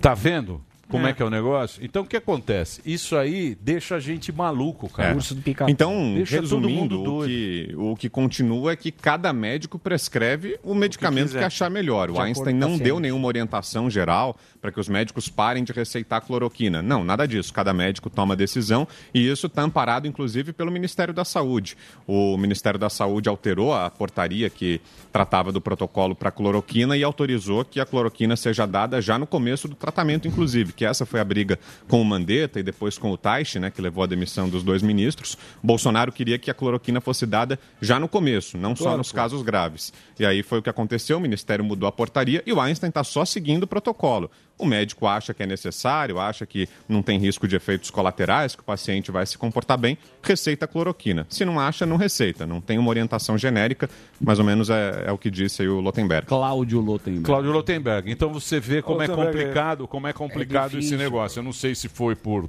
Tá 0.00 0.14
vendo? 0.14 0.64
Como 0.88 1.06
é. 1.06 1.12
que 1.12 1.22
é 1.22 1.24
o 1.24 1.30
negócio? 1.30 1.84
Então 1.84 2.02
o 2.02 2.06
que 2.06 2.16
acontece? 2.16 2.80
Isso 2.84 3.16
aí 3.16 3.56
deixa 3.60 3.96
a 3.96 4.00
gente 4.00 4.32
maluco, 4.32 4.88
cara. 4.88 5.16
É. 5.16 5.70
Então, 5.70 6.14
deixa 6.14 6.42
todo 6.42 6.68
mundo 6.68 6.96
resumindo, 6.96 7.16
o 7.16 7.26
que, 7.26 7.74
o 7.76 7.96
que 7.96 8.08
continua 8.08 8.72
é 8.72 8.76
que 8.76 8.90
cada 8.90 9.32
médico 9.32 9.78
prescreve 9.78 10.58
o 10.62 10.74
medicamento 10.74 11.28
que, 11.28 11.34
quiser. 11.34 11.44
achar 11.44 11.70
melhor. 11.70 12.10
De 12.10 12.18
O 12.18 12.20
Einstein 12.20 12.58
com 12.58 12.66
o 12.66 12.68
não 12.68 12.78
deu 12.78 13.00
nenhuma 13.00 13.26
orientação 13.26 13.88
geral 13.90 14.36
para 14.60 14.72
que 14.72 14.80
os 14.80 14.88
médicos 14.88 15.28
parem 15.28 15.62
de 15.62 15.72
receitar 15.72 16.20
cloroquina. 16.20 16.82
Não, 16.82 17.04
nada 17.04 17.26
disso. 17.26 17.52
Cada 17.52 17.72
médico 17.72 18.08
toma 18.08 18.34
decisão 18.34 18.86
e 19.12 19.28
isso 19.28 19.46
está 19.46 19.62
amparado, 19.62 20.06
inclusive, 20.06 20.52
pelo 20.52 20.70
Ministério 20.70 21.12
da 21.12 21.24
Saúde. 21.24 21.76
O 22.06 22.36
Ministério 22.36 22.78
da 22.78 22.88
Saúde 22.88 23.28
alterou 23.28 23.74
a 23.74 23.90
portaria 23.90 24.48
que 24.48 24.80
tratava 25.12 25.52
do 25.52 25.60
protocolo 25.60 26.14
para 26.14 26.30
cloroquina 26.30 26.96
e 26.96 27.04
autorizou 27.04 27.64
que 27.64 27.80
a 27.80 27.86
cloroquina 27.86 28.36
seja 28.36 28.66
dada 28.66 29.00
já 29.00 29.18
no 29.18 29.26
começo 29.26 29.68
do 29.68 29.74
tratamento, 29.74 30.26
inclusive, 30.26 30.72
que 30.72 30.83
essa 30.84 31.04
foi 31.06 31.20
a 31.20 31.24
briga 31.24 31.58
com 31.88 32.00
o 32.00 32.04
Mandetta 32.04 32.60
e 32.60 32.62
depois 32.62 32.98
com 32.98 33.10
o 33.10 33.16
Taishi, 33.16 33.58
né, 33.58 33.70
que 33.70 33.80
levou 33.82 34.04
à 34.04 34.06
demissão 34.06 34.48
dos 34.48 34.62
dois 34.62 34.82
ministros. 34.82 35.36
Bolsonaro 35.62 36.12
queria 36.12 36.38
que 36.38 36.50
a 36.50 36.54
cloroquina 36.54 37.00
fosse 37.00 37.26
dada 37.26 37.58
já 37.80 37.98
no 37.98 38.08
começo, 38.08 38.56
não 38.58 38.74
só 38.76 38.84
Claro, 38.84 38.98
nos 38.98 39.10
pô. 39.10 39.16
casos 39.16 39.42
graves. 39.42 39.92
E 40.18 40.24
aí 40.26 40.42
foi 40.42 40.58
o 40.58 40.62
que 40.62 40.70
aconteceu, 40.70 41.16
o 41.18 41.20
Ministério 41.20 41.64
mudou 41.64 41.88
a 41.88 41.92
portaria 41.92 42.42
e 42.46 42.52
o 42.52 42.60
Einstein 42.60 42.88
está 42.88 43.02
só 43.04 43.24
seguindo 43.24 43.64
o 43.64 43.66
protocolo. 43.66 44.30
O 44.56 44.64
médico 44.64 45.06
acha 45.06 45.34
que 45.34 45.42
é 45.42 45.46
necessário, 45.46 46.18
acha 46.18 46.46
que 46.46 46.68
não 46.88 47.02
tem 47.02 47.18
risco 47.18 47.48
de 47.48 47.56
efeitos 47.56 47.90
colaterais, 47.90 48.54
que 48.54 48.60
o 48.60 48.64
paciente 48.64 49.10
vai 49.10 49.26
se 49.26 49.36
comportar 49.36 49.76
bem, 49.76 49.98
receita 50.22 50.66
cloroquina. 50.66 51.26
Se 51.28 51.44
não 51.44 51.58
acha, 51.58 51.84
não 51.84 51.96
receita. 51.96 52.46
Não 52.46 52.60
tem 52.60 52.78
uma 52.78 52.88
orientação 52.88 53.36
genérica, 53.36 53.90
mais 54.20 54.38
ou 54.38 54.44
menos 54.44 54.70
é, 54.70 55.04
é 55.06 55.12
o 55.12 55.18
que 55.18 55.30
disse 55.30 55.62
aí 55.62 55.68
o 55.68 55.80
Lotenberg. 55.80 56.26
Cláudio 56.26 56.80
Lotenberg. 56.80 57.24
Cláudio 57.24 57.50
Lotenberg. 57.50 58.10
Então 58.10 58.32
você 58.32 58.60
vê 58.60 58.80
como 58.80 59.02
é 59.02 59.06
Lotenberg 59.06 59.30
é- 59.30 59.42
complicado, 59.42 59.88
como 59.88 60.06
é 60.06 60.12
complicado 60.12 60.76
é 60.76 60.78
esse 60.78 60.96
negócio. 60.96 61.40
Eu 61.40 61.42
não 61.42 61.52
sei 61.52 61.74
se 61.74 61.88
foi 61.88 62.14
por 62.14 62.48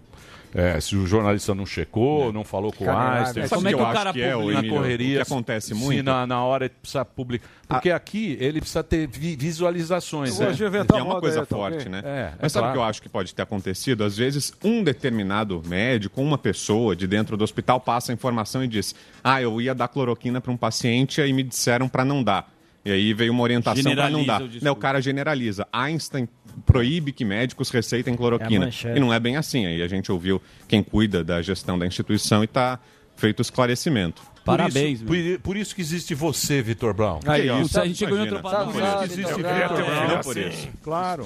é, 0.58 0.80
se 0.80 0.96
o 0.96 1.06
jornalista 1.06 1.54
não 1.54 1.65
checou, 1.65 2.32
não 2.32 2.46
falou 2.46 2.72
com 2.72 2.86
o 2.86 2.89
Einstein. 2.89 3.44
é, 3.44 3.50
como 3.50 3.68
é 3.68 3.74
que 3.74 3.76
o 3.76 3.91
cara 3.91 4.13
publica? 4.13 4.62
na 4.62 4.70
correria? 4.70 5.22
o 5.22 5.26
que 5.26 5.34
acontece 5.34 5.68
Se 5.68 5.74
muito? 5.74 6.02
na, 6.04 6.26
na 6.26 6.41
hora 6.46 6.65
ele 6.65 6.74
precisa 6.82 7.04
publicar. 7.04 7.46
Porque 7.68 7.91
aqui 7.91 8.38
ele 8.39 8.62
precisa 8.62 8.82
ter 8.84 9.06
vi- 9.08 9.36
visualizações. 9.36 10.39
Eu 10.39 10.48
né? 10.48 10.54
de 10.54 10.63
inventar 10.63 10.96
Que 10.98 11.02
é 11.02 11.06
uma 11.06 11.20
coisa 11.20 11.41
aí, 11.41 11.46
tá 11.46 11.56
forte, 11.56 11.89
né? 11.89 12.02
É, 12.06 12.32
Mas 12.41 12.52
sabe 12.54 12.62
o 12.62 12.68
claro. 12.68 12.74
que 12.74 12.80
eu 12.80 12.84
acho 12.84 13.02
que 13.02 13.10
pode 13.10 13.36
ter 13.36 13.41
acontecido? 13.41 14.04
Às 14.04 14.15
vezes, 14.18 14.54
um 14.63 14.82
determinado 14.84 15.62
médico, 15.65 16.22
uma 16.22 16.38
pessoa 16.38 16.96
de 16.96 17.06
dentro 17.06 17.36
do 17.36 17.44
hospital 17.44 17.80
passa 17.82 18.12
a 18.12 18.13
informação 18.13 18.63
e 18.63 18.68
diz: 18.68 18.96
Ah, 19.24 19.41
eu 19.41 19.60
ia 19.60 19.76
dar 19.76 19.88
cloroquina 19.89 20.39
para 20.39 20.52
um 20.52 20.58
paciente 20.58 21.20
e 21.22 21.34
me 21.34 21.44
disseram 21.44 21.89
para 21.89 22.06
não 22.06 22.24
dar. 22.24 22.50
E 22.86 22.91
aí 22.91 23.13
veio 23.15 23.32
uma 23.34 23.41
orientação 23.41 23.96
para 23.96 24.10
não 24.12 24.24
dar. 24.24 24.41
o. 24.44 24.50
Né, 24.62 24.70
o 24.70 24.76
cara 24.76 25.02
generaliza. 25.02 25.68
Einstein 25.74 26.30
proíbe 26.65 27.12
que 27.12 27.26
médicos 27.26 27.70
receitem 27.70 28.13
É 28.13 28.18
cloroquina. 28.18 28.65
manchete. 28.65 28.98
e 28.98 29.00
não 29.00 29.13
é 29.13 29.20
bem 29.20 29.38
assim. 29.38 29.65
Aí 29.65 29.82
a 29.82 29.88
gente 29.88 30.12
ouviu 30.12 30.41
quem 30.68 30.82
cuida 30.84 31.24
da 31.24 31.41
gestão 31.41 31.78
da 31.80 31.86
instituição 31.88 32.41
e 32.41 32.46
está 32.46 32.80
feito 33.15 33.41
esclarecimento. 33.41 34.22
Parabéns. 34.45 35.01
Por 35.01 35.15
isso, 35.15 35.34
por, 35.34 35.41
por 35.41 35.58
isso 35.58 35.75
que 35.75 35.81
existe 35.81 36.13
você, 36.15 36.62
Vitor 36.62 36.93
Brown. 36.93 37.19
Aí, 37.25 37.49
ó. 37.49 37.58
A 37.58 37.86
gente 37.86 37.97
chegou 37.97 38.17
em 38.17 38.21
outro 38.21 38.39
patamar. 38.41 38.65
Por 38.73 38.81
isso 38.84 38.97
que 38.97 39.03
existe 39.05 39.34
Vitor 39.34 39.86
Brown. 39.86 40.21
por 40.23 40.38
isso. 40.38 40.67
Claro. 40.84 41.23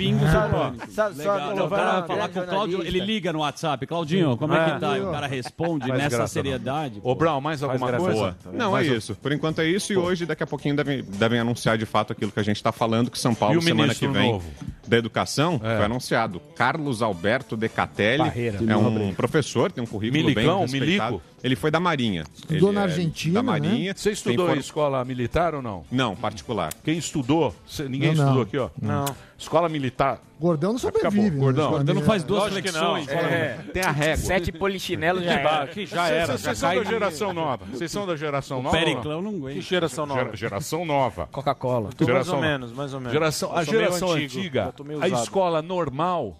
Sabe- 0.89 1.17
Legal. 1.17 1.51
o 1.65 1.69
cara 1.69 1.99
vai- 1.99 2.07
falar 2.07 2.29
com 2.29 2.39
o 2.39 2.43
Cláudio, 2.43 2.71
jornalista. 2.77 2.87
ele 2.97 2.99
liga 3.05 3.33
no 3.33 3.39
WhatsApp. 3.39 3.85
Claudinho, 3.85 4.37
como 4.37 4.53
é 4.53 4.73
que 4.73 4.79
tá? 4.79 4.95
É. 4.95 4.99
E 4.99 5.01
o 5.01 5.11
cara 5.11 5.27
responde 5.27 5.87
Faz 5.87 5.97
nessa 6.03 6.15
graça, 6.17 6.33
seriedade. 6.33 6.99
Ô, 7.03 7.13
Brown, 7.15 7.41
mais 7.41 7.61
alguma 7.61 7.91
coisa? 7.93 8.13
Boa. 8.13 8.37
Não, 8.53 8.77
é 8.77 8.81
um- 8.81 8.95
isso. 8.95 9.15
Por 9.15 9.31
enquanto 9.31 9.59
é 9.59 9.65
isso. 9.67 9.91
E 9.93 9.97
hoje, 9.97 10.25
daqui 10.25 10.43
a 10.43 10.47
pouquinho, 10.47 10.75
devem, 10.75 11.03
devem 11.03 11.39
anunciar 11.39 11.77
de 11.77 11.85
fato 11.85 12.13
aquilo 12.13 12.31
que 12.31 12.39
a 12.39 12.43
gente 12.43 12.55
está 12.57 12.71
falando, 12.71 13.11
que 13.11 13.19
São 13.19 13.33
E 13.33 13.35
Paulo, 13.35 13.61
semana 13.61 13.93
que 13.93 14.07
vem, 14.07 14.31
novo? 14.31 14.45
da 14.87 14.97
Educação, 14.97 15.59
É. 15.63 15.75
foi 15.77 15.85
anunciado. 15.85 16.41
Carlos 16.55 17.01
Alberto 17.01 17.55
Decatelli 17.57 18.17
Barreira. 18.23 18.59
é 18.67 18.75
um 18.77 19.13
professor, 19.13 19.71
tem 19.71 19.83
um 19.83 19.87
currículo 19.87 20.23
Milicão, 20.23 20.65
bem 20.65 20.79
respeitado. 20.79 21.11
Milico? 21.11 21.29
Ele 21.43 21.55
foi 21.55 21.71
da 21.71 21.79
Marinha. 21.79 22.23
Estudou 22.35 22.69
Ele 22.69 22.75
na 22.75 22.81
é 22.81 22.83
Argentina, 22.83 23.08
Da 23.33 23.41
né? 23.41 23.41
Marinha. 23.41 23.93
Você 23.95 24.11
estudou 24.11 24.53
em 24.55 24.59
escola 24.59 25.03
militar 25.03 25.55
ou 25.55 25.61
não? 25.61 25.83
Não, 25.91 26.15
particular. 26.15 26.73
Quem 26.83 26.97
estudou? 26.97 27.53
Cê- 27.67 27.83
ninguém 27.89 28.09
Não, 28.13 28.15
não. 28.15 28.23
estudou 28.23 28.43
aqui, 28.43 28.57
ó? 28.57 28.69
Não. 28.81 29.05
Escola 29.37 29.69
militar. 29.69 30.19
Gordão 30.39 30.71
não 30.73 30.79
sobrevive. 30.79 31.31
né? 31.31 31.37
Gordão. 31.39 31.69
Gordão 31.71 31.95
não 31.95 32.01
faz 32.01 32.23
duas 32.23 32.43
Lógico 32.43 32.61
que 32.61 32.69
flexões. 32.71 33.07
não. 33.07 33.13
É. 33.15 33.57
Tem 33.73 33.83
a 33.83 33.91
régua. 33.91 34.17
Sete 34.25 34.51
polichinelos 34.51 35.23
já 35.23 35.33
Que 35.37 35.47
era. 35.47 35.67
que 35.67 35.85
já 35.85 36.07
era. 36.09 36.37
Vocês 36.37 36.57
são 36.57 36.75
da 36.75 36.83
geração 36.83 37.33
nova. 37.33 37.65
Vocês 37.65 37.91
são 37.91 38.07
da 38.07 38.15
geração 38.15 38.61
nova? 38.61 38.77
Periclão 38.77 39.21
não 39.21 39.31
Que 39.31 39.37
aguenta. 39.37 39.61
geração 39.61 40.05
nova? 40.05 40.19
Gera- 40.23 40.35
geração 40.35 40.85
nova. 40.85 41.27
Coca-Cola. 41.31 41.89
Mais 42.07 42.29
ou 42.29 42.39
menos, 42.41 42.71
mais 42.73 42.93
ou 42.93 42.99
menos. 42.99 43.13
Geração, 43.13 43.55
a 43.55 43.63
geração 43.63 44.11
antiga, 44.11 44.73
a 45.01 45.07
escola 45.09 45.61
normal, 45.61 46.37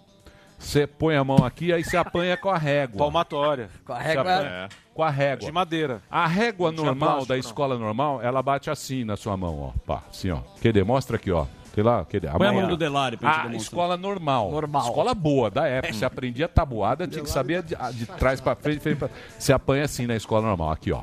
você 0.60 0.86
põe 0.86 1.16
a 1.16 1.24
mão 1.24 1.38
aqui, 1.44 1.72
aí 1.72 1.82
você 1.82 1.96
apanha 1.96 2.36
com 2.36 2.50
a 2.50 2.58
régua. 2.58 2.98
Palmatória. 2.98 3.70
Com 3.84 3.94
a 3.94 3.98
régua. 3.98 4.30
É. 4.30 4.68
Com 4.94 5.02
a 5.02 5.10
régua. 5.10 5.46
De 5.46 5.50
madeira. 5.52 6.02
A 6.10 6.26
régua 6.26 6.70
normal, 6.70 6.94
plástico, 6.96 7.28
da 7.28 7.34
não. 7.34 7.40
escola 7.40 7.78
normal, 7.78 8.22
ela 8.22 8.42
bate 8.42 8.70
assim 8.70 9.02
na 9.02 9.16
sua 9.16 9.36
mão, 9.36 9.58
ó. 9.58 9.72
Pá, 9.86 10.02
assim, 10.10 10.30
ó. 10.30 10.40
Quer 10.60 10.84
Mostra 10.84 11.16
aqui, 11.16 11.32
ó. 11.32 11.46
Sei 11.74 11.82
lá, 11.82 12.04
quer 12.04 12.20
dizer, 12.20 12.36
Põe 12.36 12.48
a 12.48 12.52
mão 12.52 12.68
do 12.68 12.76
Delari 12.76 13.16
pra 13.16 13.44
gente 13.44 13.54
ah, 13.54 13.56
escola 13.56 13.96
normal. 13.96 14.50
Normal. 14.50 14.82
Escola 14.82 15.14
boa 15.14 15.50
da 15.50 15.66
época. 15.66 15.94
Você 15.94 16.04
aprendia 16.04 16.46
tabuada, 16.46 17.06
tinha 17.06 17.22
que 17.22 17.30
saber 17.30 17.62
de, 17.62 17.76
de 17.94 18.06
trás 18.06 18.40
pra 18.40 18.54
frente, 18.54 18.80
frente 18.80 18.98
pra... 18.98 19.08
Você 19.38 19.52
apanha 19.52 19.84
assim 19.84 20.06
na 20.06 20.16
escola 20.16 20.46
normal. 20.46 20.72
Aqui, 20.72 20.92
ó. 20.92 21.02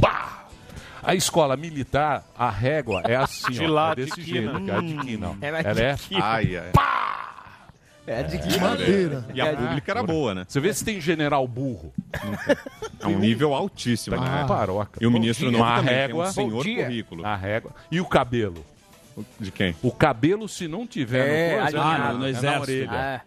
Pá! 0.00 0.46
A 1.02 1.14
escola 1.14 1.56
militar, 1.56 2.24
a 2.36 2.48
régua 2.50 3.02
é 3.04 3.16
assim, 3.16 3.52
de 3.52 3.64
ó. 3.64 3.68
Lá, 3.68 3.92
é 3.92 3.94
desse 3.96 4.20
de 4.20 4.30
jeito, 4.30 4.58
né? 4.58 4.78
É 4.78 4.80
de 4.80 4.96
quina. 4.98 5.28
Ó. 5.28 5.32
Hum. 5.32 5.38
Ela 5.40 5.58
é... 5.58 5.62
Ela 5.64 5.80
é... 5.80 5.96
Ai, 6.14 6.56
ai. 6.56 6.56
Assim, 6.56 6.72
Pá! 6.72 7.19
É 8.10 8.24
de 8.24 8.36
é, 8.36 8.38
que 8.40 8.58
maneira. 8.58 9.24
E 9.32 9.40
a 9.40 9.54
pública 9.56 9.92
era 9.92 10.00
ah, 10.00 10.02
boa, 10.02 10.34
né? 10.34 10.44
Você 10.48 10.58
vê 10.58 10.74
se 10.74 10.84
tem 10.84 11.00
general 11.00 11.46
burro. 11.46 11.92
É 12.98 13.06
um 13.06 13.20
nível 13.20 13.54
altíssimo. 13.54 14.16
Tá 14.16 14.22
né? 14.22 14.44
paroca. 14.48 14.98
E 15.00 15.06
o 15.06 15.10
ministro 15.12 15.48
não 15.52 15.60
Uma 15.60 15.76
também, 15.76 15.84
tem 15.84 15.94
é 15.94 16.06
régua. 16.06 16.26
um 16.26 16.32
senhor 16.32 16.64
currículo. 16.64 17.24
A 17.24 17.36
régua. 17.36 17.70
E 17.88 18.00
o 18.00 18.04
cabelo? 18.04 18.64
De 19.38 19.52
quem? 19.52 19.76
O 19.80 19.92
cabelo, 19.92 20.48
se 20.48 20.66
não 20.66 20.88
tiver 20.88 21.28
É, 21.28 21.60
ah, 21.60 21.64
no, 21.64 21.70
coisa, 21.70 22.12
no 22.14 22.26
exército. 22.26 22.62
orelha. 22.62 22.90
Ah, 22.90 23.12
é. 23.14 23.20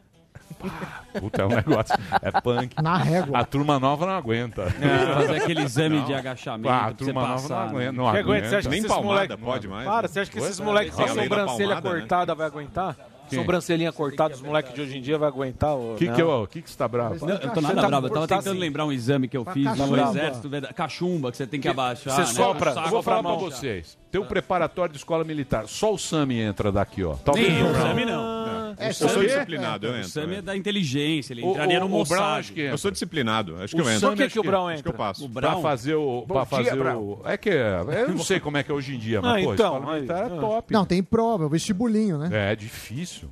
Pá, 0.60 1.19
Puta, 1.19 1.41
é 1.41 1.46
um 1.46 1.50
negócio. 1.50 1.96
É 2.22 2.41
punk. 2.41 2.76
Na 2.82 2.98
régua. 2.98 3.39
A 3.39 3.46
turma 3.46 3.80
nova 3.80 4.06
não 4.06 4.13
aguenta. 4.13 4.63
É, 4.63 5.13
fazer 5.13 5.36
aquele 5.38 5.62
exame 5.62 6.02
de 6.02 6.13
agachamento 6.13 6.69
Ah, 6.69 6.86
a 6.86 6.89
você 6.89 6.96
turma 6.96 7.28
nova 7.28 7.48
não 7.48 7.56
né? 7.56 7.69
aguenta. 7.69 7.91
Não 7.93 8.08
aguenta. 8.08 8.50
você 8.50 8.56
acha 8.58 8.69
que 8.69 8.76
Nem 8.76 8.84
palmada 8.84 9.06
moleque- 9.08 9.38
pode 9.38 9.67
mais. 9.69 9.86
Para, 9.88 10.02
né? 10.04 10.08
você 10.10 10.19
acha 10.19 10.32
que 10.32 10.38
Pois 10.38 10.50
esses 10.50 10.60
é, 10.60 10.63
moleques 10.63 10.93
com 10.93 11.04
a 11.04 11.08
sobrancelha 11.08 11.46
palmada, 11.48 11.93
né? 11.93 12.00
cortada 12.02 12.36
vai 12.36 12.48
aguentar? 12.48 12.98
Quem? 13.34 13.41
Sobrancelhinha 13.41 13.91
cortada, 13.91 14.34
os 14.34 14.41
moleques 14.41 14.74
de 14.74 14.82
hoje 14.82 14.98
em 14.98 15.02
dia 15.02 15.17
vai 15.17 15.28
aguentar. 15.28 15.76
O 15.76 15.96
que, 15.96 16.08
né? 16.08 16.15
que, 16.15 16.22
é, 16.22 16.24
eu, 16.24 16.48
que, 16.48 16.62
que 16.62 16.69
você 16.69 16.78
tá 16.78 16.88
bravo? 16.88 17.26
Não, 17.26 17.36
eu 17.36 17.50
tô 17.52 17.62
nada 17.62 17.82
tá 17.82 17.88
bravo. 17.88 18.08
Eu 18.08 18.12
tava 18.12 18.28
tentando 18.28 18.50
assim. 18.52 18.60
lembrar 18.60 18.86
um 18.86 18.91
exame 18.91 19.28
que 19.28 19.38
eu 19.38 19.46
fiz 19.46 19.65
cachumba. 19.65 19.98
no 19.98 20.10
exército. 20.10 20.50
Cachumba, 20.76 21.32
que 21.32 21.38
você 21.38 21.48
tem 21.48 21.60
que 21.60 21.67
abaixar. 21.67 22.13
Você 22.13 22.22
né? 22.22 22.28
sopra. 22.28 22.72
Eu 22.72 22.89
vou 22.89 23.04
falar 23.04 23.24
pra 23.24 23.36
vocês. 23.36 23.98
Tem 24.12 24.22
um 24.22 24.26
preparatório 24.26 24.91
de 24.91 25.00
escola 25.00 25.24
militar. 25.24 25.67
Só 25.67 25.93
o 25.93 25.98
SAMI 25.98 26.39
entra 26.39 26.72
daqui, 26.72 27.04
ó. 27.04 27.15
Talvez 27.15 27.52
Nem, 27.52 27.63
o 27.63 27.74
SAMI 27.74 28.06
não. 28.06 28.42
É, 28.84 28.89
eu 28.89 28.93
sou 28.93 29.24
disciplinado, 29.24 29.88
é, 29.88 29.89
eu 29.89 29.96
entro. 29.96 30.08
O 30.08 30.12
Sami 30.12 30.26
é, 30.26 30.30
é, 30.30 30.34
é 30.34 30.36
né? 30.38 30.41
da 30.41 30.58
inteligência, 30.58 31.34
ele 31.34 31.43
o, 31.43 31.52
entraria 31.52 31.80
no 31.80 32.02
acho 32.02 32.54
que. 32.54 32.62
Eu 32.62 32.78
sou 32.78 32.91
disciplinado, 32.91 33.56
acho 33.58 33.76
que 33.76 33.82
eu 33.82 33.89
entro. 33.89 34.10
Por 34.10 34.17
que, 34.17 34.24
que, 34.24 34.34
que 34.34 34.39
o 34.39 34.43
Brown 34.43 34.69
entra? 34.69 34.74
Acho 34.74 34.84
que 34.84 34.89
eu 34.89 34.93
passo. 34.93 35.26
O 35.26 35.28
Brown? 35.28 35.52
Pra 35.54 35.62
fazer 35.62 35.96
o... 35.96 36.26
Pra 36.28 36.46
fazer 36.46 36.80
o... 36.80 37.22
É 37.26 37.38
que... 37.38 37.50
É, 37.50 38.04
eu 38.08 38.10
não 38.10 38.24
sei 38.24 38.39
como 38.39 38.58
é 38.58 38.63
que 38.63 38.72
é 38.72 38.74
hoje 38.74 38.96
em 38.96 39.00
dia, 39.00 39.22
mas, 39.22 39.43
ah, 39.43 39.46
pô, 39.46 39.54
então, 39.54 39.74
parlamentar 39.74 40.17
tá 40.30 40.34
ah. 40.34 40.38
é 40.38 40.39
top. 40.39 40.74
Não, 40.74 40.86
tem 40.86 41.04
prova, 41.04 41.46
o 41.46 41.50
vestibulinho, 41.50 42.17
né? 42.17 42.52
É, 42.52 42.56
difícil. 42.56 43.30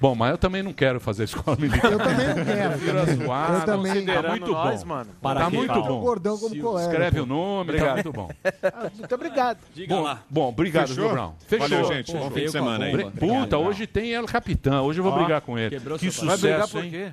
Bom, 0.00 0.14
mas 0.14 0.30
eu 0.30 0.38
também 0.38 0.62
não 0.62 0.72
quero 0.72 1.00
fazer 1.00 1.24
escola 1.24 1.56
militar. 1.56 1.92
Eu 1.92 1.98
também 1.98 2.28
não 2.28 2.44
quero. 2.44 3.54
Eu 3.54 3.64
também. 3.64 4.04
Tá 4.04 4.22
muito 4.22 4.52
nós, 4.52 4.80
tá 4.80 4.80
bom. 4.80 4.86
Mano. 4.86 5.10
Para 5.20 5.40
tá 5.40 5.50
muito 5.50 5.82
bom. 5.82 6.00
Gordão 6.00 6.38
como 6.38 6.56
colega, 6.58 6.88
Escreve 6.88 7.16
pô. 7.18 7.22
o 7.22 7.26
nome, 7.26 7.54
tá 7.54 7.60
obrigado. 7.62 7.88
tá 7.88 7.94
muito 7.94 8.12
bom. 8.12 8.30
Ah, 8.62 8.90
muito 8.96 9.14
obrigado. 9.14 9.58
Diga 9.74 9.94
bom, 9.94 10.02
lá. 10.02 10.22
Bom, 10.28 10.48
obrigado, 10.48 10.88
Fechou? 10.88 11.10
Brown. 11.10 11.32
Fechou. 11.46 11.68
Valeu, 11.68 11.84
gente. 11.86 12.12
Fechou. 12.12 12.28
Bom 12.28 12.30
fim 12.30 12.44
de 12.44 12.50
semana 12.50 12.84
aí. 12.84 12.92
Puta, 12.92 13.26
obrigado, 13.26 13.58
hoje 13.58 13.86
tem 13.86 14.12
El 14.12 14.26
Capitão. 14.26 14.84
Hoje 14.84 15.00
eu 15.00 15.04
vou 15.04 15.12
ah, 15.12 15.18
brigar 15.18 15.40
com 15.40 15.58
ele. 15.58 15.78
Que 15.98 16.10
sucesso, 16.10 16.26
Vai 16.26 16.36
brigar 16.38 16.68
por 16.68 16.82
quê? 16.82 17.12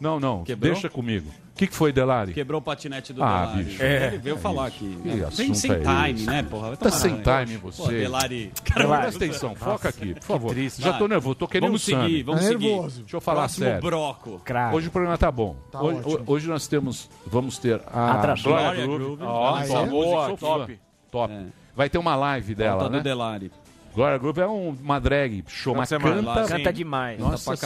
Não, 0.00 0.20
não. 0.20 0.44
Quebrou? 0.44 0.72
Deixa 0.72 0.88
comigo. 0.88 1.28
O 1.28 1.58
que, 1.58 1.66
que 1.66 1.74
foi, 1.74 1.92
Delari? 1.92 2.32
Quebrou 2.32 2.60
o 2.60 2.62
patinete 2.62 3.12
do 3.12 3.20
ah, 3.20 3.46
Delari. 3.46 3.64
Bicho. 3.64 3.82
É, 3.82 4.06
Ele 4.06 4.18
veio 4.18 4.36
é 4.36 4.38
falar 4.38 4.66
aqui. 4.66 4.84
Né? 4.84 5.26
Que 5.28 5.36
Bem 5.36 5.54
sem 5.54 5.72
é 5.72 5.78
time, 5.78 6.26
né, 6.26 6.42
porra? 6.44 6.76
Tá 6.76 6.88
sem 6.88 7.16
time 7.16 7.56
você. 7.56 7.82
Pô, 7.82 7.88
Delari. 7.88 8.52
Caramba, 8.64 8.94
Delari. 8.94 9.02
Presta 9.02 9.24
atenção, 9.24 9.48
Nossa. 9.50 9.64
foca 9.64 9.88
aqui, 9.88 10.14
por 10.14 10.22
favor. 10.22 10.50
Triste. 10.50 10.82
Já 10.82 10.92
tô 10.92 11.08
nervoso, 11.08 11.34
tô 11.34 11.48
querendo 11.48 11.66
vamos 11.70 11.82
seguir, 11.82 12.22
vamos 12.22 12.42
tá 12.42 12.46
seguir. 12.46 12.80
Deixa 12.80 13.16
eu 13.16 13.20
falar 13.20 13.40
Próximo 13.40 13.66
sério. 13.66 13.82
broco. 13.82 14.40
Craco. 14.44 14.76
Hoje 14.76 14.86
o 14.86 14.90
programa 14.92 15.18
tá 15.18 15.32
bom. 15.32 15.56
Tá 15.72 15.82
hoje, 15.82 16.00
hoje, 16.26 16.48
nós 16.48 16.68
temos, 16.68 17.10
vamos 17.26 17.58
ter 17.58 17.74
a 17.74 17.78
tá 17.78 18.12
Atração. 18.12 18.52
Glória 18.52 18.86
Groove. 18.86 19.22
Nossa, 19.22 19.78
ah, 19.78 19.82
é? 19.82 19.86
boa, 19.86 20.36
top. 20.36 20.78
Top. 21.10 21.32
É. 21.34 21.42
Vai 21.74 21.90
ter 21.90 21.98
uma 21.98 22.14
live 22.14 22.54
dela, 22.54 22.88
né? 22.88 23.00
Delari. 23.00 23.50
Glória 23.92 24.16
Groove 24.16 24.40
é 24.40 24.46
uma 24.46 25.00
drag 25.00 25.42
show, 25.48 25.74
mas 25.74 25.88
canta... 25.88 26.46
Canta 26.46 26.72
demais. 26.72 27.18
Nossa. 27.18 27.56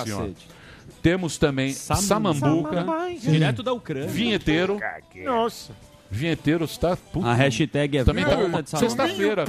Temos 1.03 1.37
também 1.37 1.73
Sam 1.73 1.97
Samambuca, 1.97 2.87
direto 3.21 3.62
da 3.62 3.73
Ucrânia. 3.73 4.09
Vinheteiro. 4.09 4.79
Nossa. 5.25 5.73
Vinheteiro 6.12 6.64
está. 6.66 6.94
puto. 6.94 7.27
A 7.27 7.33
hashtag 7.33 7.98
é 7.98 8.05
Também 8.05 8.25
tá 8.25 8.35
de 8.37 8.48
né? 8.48 8.62
Sexta-feira. 8.66 9.44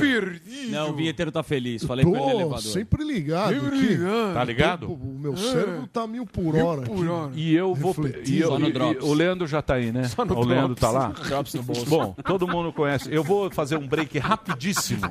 Não, 0.69 0.91
o 0.91 0.93
vinheteiro 0.93 1.31
tá 1.31 1.43
feliz. 1.43 1.83
Falei 1.83 2.05
com 2.05 2.15
ele 2.15 2.25
no 2.25 2.31
elevador. 2.31 2.61
Sempre 2.61 3.03
ligado. 3.03 3.53
Sempre 3.53 3.77
ligado. 3.77 4.33
Tá 4.33 4.43
ligado? 4.43 4.93
O 4.93 5.19
meu 5.19 5.35
cérebro 5.35 5.87
tá 5.87 6.07
mil 6.07 6.25
por 6.25 6.55
hora. 6.55 6.81
Mil 6.81 6.95
por 6.95 7.07
hora. 7.07 7.31
E 7.35 7.53
eu 7.53 7.75
vou. 7.75 7.93
E 8.25 8.39
eu, 8.39 8.57
e, 8.57 8.71
e, 8.71 9.03
o 9.03 9.13
Leandro 9.13 9.45
já 9.45 9.61
tá 9.61 9.75
aí, 9.75 9.91
né? 9.91 10.03
Só 10.05 10.23
no 10.23 10.37
o 10.37 10.45
Leandro 10.45 10.75
tá 10.75 10.89
lá. 10.89 11.07
Drops 11.09 11.53
no 11.53 11.63
bolso. 11.63 11.85
Bom, 11.85 12.15
todo 12.23 12.47
mundo 12.47 12.71
conhece. 12.71 13.13
Eu 13.13 13.23
vou 13.23 13.51
fazer 13.51 13.75
um 13.75 13.85
break 13.85 14.17
rapidíssimo. 14.17 15.01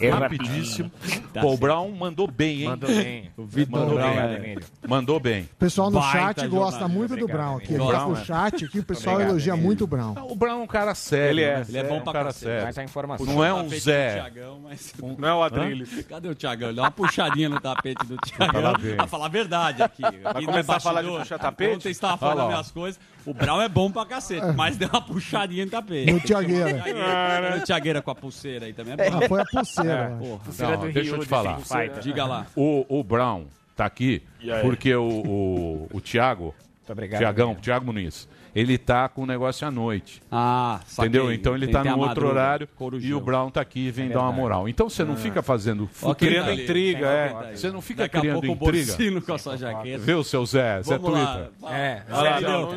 É 0.00 0.08
rapidíssimo. 0.08 0.90
Tá 1.32 1.44
o 1.44 1.56
Brown 1.56 1.92
mandou 1.92 2.26
bem, 2.26 2.62
hein? 2.62 2.68
Mandou 2.68 2.88
bem. 2.88 3.30
O 3.36 3.44
Vitor 3.44 3.80
mandou, 3.80 3.94
Brown, 3.96 4.14
bem. 4.14 4.56
É. 4.56 4.88
mandou 4.88 5.20
bem. 5.20 5.42
O 5.42 5.56
pessoal 5.56 5.90
no 5.90 6.00
Vai, 6.00 6.12
chat 6.12 6.36
tá 6.36 6.46
gosta 6.46 6.88
muito 6.88 7.16
do 7.16 7.26
Brown. 7.26 7.56
Aqui. 7.56 7.74
Tá 7.74 7.84
Brown, 7.84 8.08
no 8.10 8.16
é. 8.16 8.24
chat 8.24 8.64
aqui, 8.64 8.78
o 8.78 8.84
pessoal 8.84 9.20
elogia 9.20 9.56
muito 9.56 9.84
o 9.84 9.86
Brown. 9.86 10.14
O 10.30 10.34
Brown 10.34 10.60
é 10.60 10.62
um 10.62 10.66
cara 10.66 10.94
sério. 11.02 11.30
Ele 11.30 11.42
é, 11.42 11.56
né? 11.56 11.64
ele 11.68 11.78
é, 11.78 11.80
é 11.80 11.84
bom 11.84 11.96
um 11.96 12.00
pra 12.00 12.12
cara 12.12 12.24
cacete, 12.26 12.44
sério. 12.44 12.64
Mas 12.64 12.78
a 12.78 12.84
informação. 12.84 13.26
Não 13.26 13.44
é 13.44 13.48
tá 13.48 13.54
um 13.56 13.68
Zé. 13.68 14.12
Thiagão, 14.14 14.60
mas... 14.62 14.94
um... 15.02 15.16
Não 15.18 15.28
é 15.28 15.34
o 15.34 15.42
Adrilles. 15.42 16.06
Cadê 16.06 16.28
o 16.28 16.34
Thiagão? 16.34 16.68
Ele 16.68 16.76
dá 16.76 16.82
uma 16.82 16.90
puxadinha 16.90 17.48
no 17.48 17.60
tapete 17.60 18.06
do 18.06 18.16
Thiagão. 18.16 18.74
Pra 18.96 19.06
falar 19.06 19.26
a 19.26 19.28
verdade 19.28 19.82
aqui. 19.82 20.04
aqui 20.04 20.46
Vai 20.46 20.56
é 20.56 20.60
a 20.60 20.80
falar 20.80 21.02
de 21.02 21.08
puxar 21.08 21.38
tapete? 21.38 21.76
Ontem 21.76 21.90
estava 21.90 22.16
falando 22.16 22.48
minhas 22.48 22.70
coisas. 22.70 23.00
O 23.24 23.32
Brau 23.32 23.60
é 23.60 23.68
bom 23.68 23.90
pra 23.90 24.04
cacete, 24.04 24.44
é. 24.44 24.52
mas 24.52 24.76
deu 24.76 24.88
uma 24.88 25.00
puxadinha 25.00 25.64
no 25.64 25.70
tapete. 25.70 26.12
No 26.12 26.20
Thiagueira. 26.20 27.56
No 27.56 27.64
Thiagueira 27.64 28.02
com 28.02 28.10
a 28.10 28.14
pulseira 28.14 28.66
aí 28.66 28.72
também 28.72 28.94
é 28.94 29.10
bom. 29.10 29.18
Ah, 29.18 29.28
foi 29.28 29.40
a 29.40 29.44
pulseira. 29.44 29.92
É. 29.92 30.62
Não, 30.62 30.76
do 30.80 30.92
deixa 30.92 31.10
Rio, 31.10 31.14
eu 31.16 31.18
te 31.20 31.26
falar. 31.26 31.58
Né? 31.58 31.88
Diga 32.00 32.24
lá. 32.24 32.46
O, 32.56 32.86
o 32.88 33.04
Brown 33.04 33.46
tá 33.76 33.84
aqui 33.84 34.22
porque 34.62 34.94
o, 34.94 35.08
o, 35.08 35.88
o 35.92 36.00
Thiago... 36.00 36.54
Muito 36.78 36.92
obrigado. 36.92 37.60
Thiago 37.60 37.86
Muniz 37.86 38.28
ele 38.54 38.76
tá 38.76 39.08
com 39.08 39.22
o 39.22 39.26
negócio 39.26 39.66
à 39.66 39.70
noite. 39.70 40.22
Ah, 40.30 40.80
saquei. 40.86 41.08
Entendeu? 41.08 41.32
Então 41.32 41.54
ele 41.54 41.68
tá 41.68 41.82
num 41.82 41.98
outro 41.98 42.28
horário 42.28 42.68
Corujão. 42.76 43.10
e 43.10 43.14
o 43.14 43.20
Brown 43.20 43.50
tá 43.50 43.60
aqui 43.60 43.86
e 43.86 43.90
vem 43.90 44.06
é 44.06 44.08
dar 44.10 44.20
uma 44.20 44.32
moral. 44.32 44.68
Então 44.68 44.88
você 44.88 45.04
não 45.04 45.14
ah. 45.14 45.16
fica 45.16 45.42
fazendo. 45.42 45.88
Criando 46.18 46.52
intriga, 46.52 47.06
é. 47.06 47.56
Você 47.56 47.70
não 47.70 47.80
fica 47.80 48.04
Daqui 48.04 48.20
criando 48.20 48.46
intriga. 48.46 49.20
com 49.22 49.34
a 49.34 49.38
sua 49.38 49.56
jaqueta. 49.56 49.98
Viu, 49.98 50.22
seu 50.22 50.44
Zé? 50.44 50.82
Zé 50.82 50.98
Twitter. 50.98 51.50
É. 51.64 52.02
Zé 52.10 52.28
é 52.28 52.40
não 52.40 52.68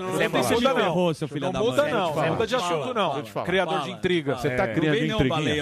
muda, 0.51 0.73
não. 0.73 0.95
Não 1.51 1.63
muda, 1.63 1.87
não. 1.89 2.15
Não 2.15 2.29
muda 2.29 2.47
de 2.47 2.55
assunto, 2.55 2.93
não. 2.93 3.23
Criador 3.43 3.81
de 3.81 3.91
intriga. 3.91 4.35
Você 4.35 4.49
tá 4.51 4.63
é. 4.63 4.73
criando 4.73 5.05
intriga? 5.05 5.35
É, 5.35 5.61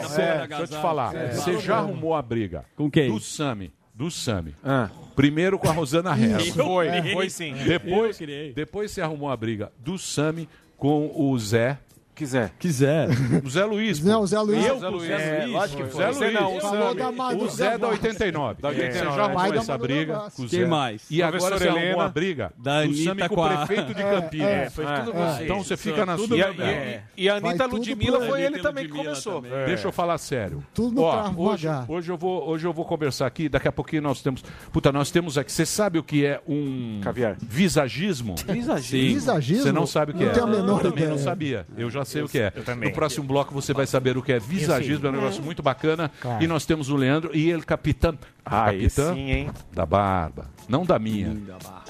você 0.00 0.22
já. 0.22 0.46
Deixa 0.46 0.62
eu 0.62 0.66
te 0.66 0.76
falar. 0.76 1.12
Você 1.32 1.58
já 1.58 1.78
arrumou 1.78 2.14
a 2.14 2.22
briga. 2.22 2.64
Com 2.76 2.90
quem? 2.90 3.10
Do 3.10 3.20
Sami 3.20 3.72
do 3.94 4.10
Sami. 4.10 4.54
Ah. 4.64 4.90
Primeiro 5.14 5.58
com 5.58 5.68
a 5.68 5.72
Rosana 5.72 6.10
Hess. 6.18 6.48
Foi, 6.48 6.88
foi 7.12 7.30
sim. 7.30 7.54
Depois, 7.54 8.18
depois 8.54 8.90
se 8.90 9.00
arrumou 9.00 9.30
a 9.30 9.36
briga 9.36 9.72
do 9.78 9.96
Sami 9.96 10.48
com 10.76 11.10
o 11.14 11.38
Zé 11.38 11.78
Quiser. 12.14 12.52
Quiser. 12.58 13.08
O 13.44 13.50
Zé 13.50 13.64
Luiz. 13.64 14.00
Não, 14.00 14.22
o 14.22 14.26
Zé 14.26 14.38
Luiz. 14.40 14.64
Eu, 14.64 14.78
Zé 14.78 14.88
Luiz. 14.88 15.10
É, 15.10 15.46
que 15.68 15.84
foi. 15.84 16.12
Zé 16.12 16.26
Luiz. 16.26 16.34
Não, 16.34 16.60
Falou 16.60 16.94
da 16.94 17.08
o 17.10 17.48
Zé 17.48 17.78
da 17.78 17.88
89. 17.88 18.62
Da 18.62 18.68
89. 18.68 18.82
É, 18.82 18.88
é, 18.88 19.16
já 19.16 19.24
arrumou 19.24 19.54
essa 19.54 19.78
briga. 19.78 20.22
Com 20.36 20.46
Quem 20.46 20.66
mais? 20.66 21.02
E 21.10 21.22
agora 21.22 21.58
você 21.58 21.68
arrumou 21.68 22.00
a 22.00 22.08
briga 22.08 22.52
da 22.56 22.78
Anitta 22.78 23.28
com 23.28 23.40
o 23.40 23.48
prefeito 23.48 23.94
de 23.94 24.02
é, 24.02 24.06
é, 24.06 24.20
Campinas. 24.20 24.48
É, 24.48 24.70
foi 24.70 24.84
ah, 24.84 25.00
tudo 25.00 25.18
ah, 25.18 25.32
você. 25.32 25.44
Então 25.44 25.62
você 25.62 25.76
fica 25.76 26.06
na 26.06 26.16
sua. 26.16 26.36
E 27.16 27.28
a 27.28 27.36
Anitta 27.36 27.66
Ludmilla 27.66 28.26
foi 28.26 28.42
ele 28.42 28.58
também 28.60 28.86
que 28.86 28.92
começou. 28.92 29.42
Deixa 29.66 29.88
eu 29.88 29.92
falar 29.92 30.18
sério. 30.18 30.64
Tudo 30.72 31.02
no 31.02 31.10
carro 31.10 31.44
hoje 31.88 32.10
eu 32.10 32.16
vou 32.16 32.34
Hoje 32.48 32.66
eu 32.66 32.72
vou 32.72 32.84
conversar 32.84 33.26
aqui. 33.26 33.48
Daqui 33.48 33.68
a 33.68 33.72
pouquinho 33.72 34.02
nós 34.02 34.22
temos... 34.22 34.44
Puta, 34.72 34.92
nós 34.92 35.10
temos 35.10 35.38
aqui... 35.38 35.50
Você 35.50 35.66
sabe 35.66 35.98
o 35.98 36.02
que 36.02 36.24
é 36.24 36.40
um... 36.46 37.00
Caviar. 37.02 37.36
Visagismo? 37.40 38.34
Visagismo? 38.46 39.62
Você 39.62 39.72
não 39.72 39.86
sabe 39.86 40.12
o 40.12 40.14
que 40.14 40.22
é. 40.22 40.26
Não 40.26 40.32
tenho 40.32 40.46
a 40.46 40.50
menor 40.50 40.80
ideia. 40.80 40.88
Eu 40.88 40.92
também 40.92 41.08
não 41.08 41.18
sabia. 41.18 41.66
Eu 41.76 41.90
já 41.90 42.03
sei 42.04 42.22
eu, 42.22 42.26
o 42.26 42.28
que 42.28 42.38
é. 42.38 42.52
No 42.80 42.92
próximo 42.92 43.26
bloco 43.26 43.52
você 43.52 43.72
vai 43.72 43.86
saber 43.86 44.16
o 44.16 44.22
que 44.22 44.32
é 44.32 44.38
visagismo, 44.38 45.06
é 45.06 45.10
um 45.10 45.12
negócio 45.12 45.42
muito 45.42 45.62
bacana. 45.62 46.10
Claro. 46.20 46.42
E 46.42 46.46
nós 46.46 46.64
temos 46.66 46.90
o 46.90 46.96
Leandro 46.96 47.30
e 47.34 47.50
ele 47.50 47.62
capitã. 47.62 48.16
Ah, 48.44 48.66
capitã 48.66 49.14
sim, 49.14 49.48
da 49.72 49.86
barba. 49.86 50.50
Não 50.68 50.84
da 50.84 50.98
minha, 50.98 51.36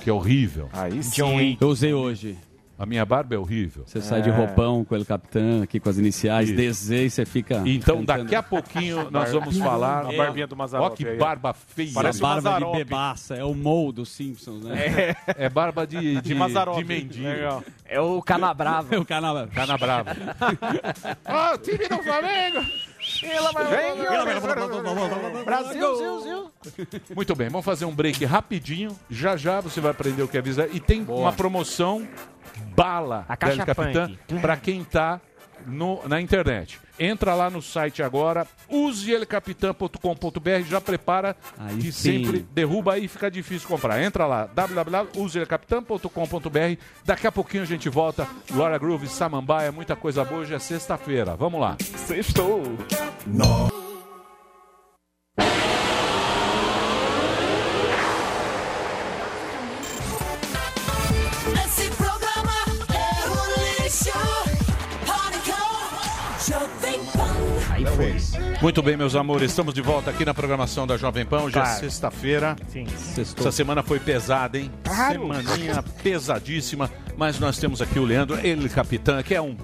que 0.03 0.11
é 0.11 0.12
horrível. 0.12 0.68
Aí 0.72 1.03
sim. 1.03 1.57
Eu 1.61 1.68
usei 1.68 1.92
hoje. 1.92 2.37
A 2.76 2.84
minha 2.84 3.04
barba 3.04 3.34
é 3.34 3.38
horrível. 3.38 3.84
Você 3.87 3.98
é. 3.98 4.00
sai 4.00 4.22
de 4.22 4.30
é. 4.30 4.32
roupão 4.32 4.84
com 4.84 4.94
ele 4.96 5.04
capitão, 5.04 5.62
aqui 5.62 5.78
com 5.78 5.88
as 5.88 5.96
iniciais, 5.96 6.50
Isso. 6.50 6.92
e 6.92 7.08
você 7.08 7.24
fica. 7.24 7.62
Então, 7.64 7.98
cantando. 7.98 8.24
daqui 8.24 8.34
a 8.34 8.42
pouquinho 8.42 9.10
nós 9.10 9.32
vamos 9.32 9.56
falar. 9.58 10.06
A 10.06 10.12
barbinha 10.12 10.46
do 10.46 10.56
Mazarop. 10.56 10.87
Olha 10.87 10.96
que 10.96 11.04
barba 11.16 11.52
feia. 11.52 11.92
Parece 11.94 12.20
barba 12.20 12.58
de 12.58 12.72
bebaça, 12.72 13.34
é 13.34 13.44
o 13.44 13.54
Mou 13.54 13.92
dos 13.92 14.10
Simpsons, 14.10 14.62
né? 14.64 14.74
É, 15.26 15.44
é 15.44 15.48
barba 15.48 15.87
de, 15.87 16.20
de, 16.20 16.20
de, 16.20 16.34
de 16.34 16.84
mendigo. 16.84 17.24
Legal. 17.24 17.62
É 17.84 18.00
o 18.00 18.20
Canabrava. 18.20 18.94
É 18.94 18.98
o 18.98 19.04
Canabrava. 19.04 19.50
Canabrava. 19.52 20.16
Ó, 21.26 21.54
o 21.54 21.58
time 21.58 21.88
do 21.88 22.02
Flamengo! 22.02 22.60
Brasil, 25.44 26.50
Muito 27.14 27.34
bem, 27.34 27.48
vamos 27.48 27.64
fazer 27.64 27.84
um 27.84 27.94
break 27.94 28.24
rapidinho. 28.24 28.98
Já 29.10 29.36
já 29.36 29.60
você 29.60 29.80
vai 29.80 29.90
aprender 29.90 30.22
o 30.22 30.28
que 30.28 30.38
é 30.38 30.42
Visa. 30.42 30.68
E 30.72 30.80
tem 30.80 31.04
Boa. 31.04 31.20
uma 31.20 31.32
promoção 31.32 32.06
bala, 32.74 33.24
A 33.28 33.36
caixa 33.36 33.64
velho 33.64 33.66
Capitã, 33.66 34.10
pra 34.40 34.56
quem 34.56 34.82
tá 34.84 35.20
no- 35.66 36.00
na 36.09 36.20
internet. 36.20 36.81
Entra 36.98 37.35
lá 37.35 37.50
no 37.50 37.61
site 37.61 38.03
agora, 38.03 38.46
useelecapitã.com.br, 38.68 40.62
já 40.68 40.81
prepara 40.81 41.37
que 41.81 41.90
sim. 41.90 42.24
sempre 42.24 42.46
derruba 42.53 42.92
aí 42.94 43.09
fica 43.09 43.29
difícil 43.31 43.66
comprar. 43.68 44.00
Entra 44.03 44.27
lá, 44.27 44.46
www.useelecapitã.com.br. 44.46 46.79
Daqui 47.05 47.27
a 47.27 47.33
pouquinho 47.33 47.64
a 47.64 47.66
gente 47.66 47.88
volta. 47.88 48.27
Glória 48.50 48.79
Groove, 48.79 49.09
Samambaia, 49.09 49.72
muita 49.72 49.96
coisa 49.96 50.24
boa. 50.24 50.42
Hoje 50.42 50.55
é 50.55 50.59
sexta-feira. 50.59 51.35
Vamos 51.37 51.61
lá. 51.61 51.77
Sextou. 51.81 52.62
Esse 52.90 53.84
Foi. 67.97 68.14
Muito 68.62 68.83
bem, 68.83 68.97
meus 68.97 69.14
amores, 69.14 69.51
estamos 69.51 69.75
de 69.75 69.81
volta 69.83 70.11
aqui 70.11 70.25
na 70.25 70.33
programação 70.35 70.87
da 70.87 70.97
Jovem 70.97 71.25
Pan. 71.25 71.42
Hoje 71.42 71.59
é 71.59 71.62
Claro. 71.62 71.81
sexta-feira. 71.81 72.57
Sim. 72.68 72.87
Essa 73.18 73.53
semana 73.53 73.83
foi 73.83 74.01
pesada, 74.01 74.59
hein? 74.59 74.70
Claro. 74.83 75.20
Semaninha 75.20 75.83
pesadíssima. 76.03 76.90
Mas 77.16 77.38
nós 77.38 77.59
temos 77.59 77.81
aqui 77.83 77.99
o 77.99 78.05
Leandro, 78.05 78.38
ele 78.44 78.68
capitã, 78.68 79.23
que 79.23 79.35
é 79.35 79.40
um 79.40 79.57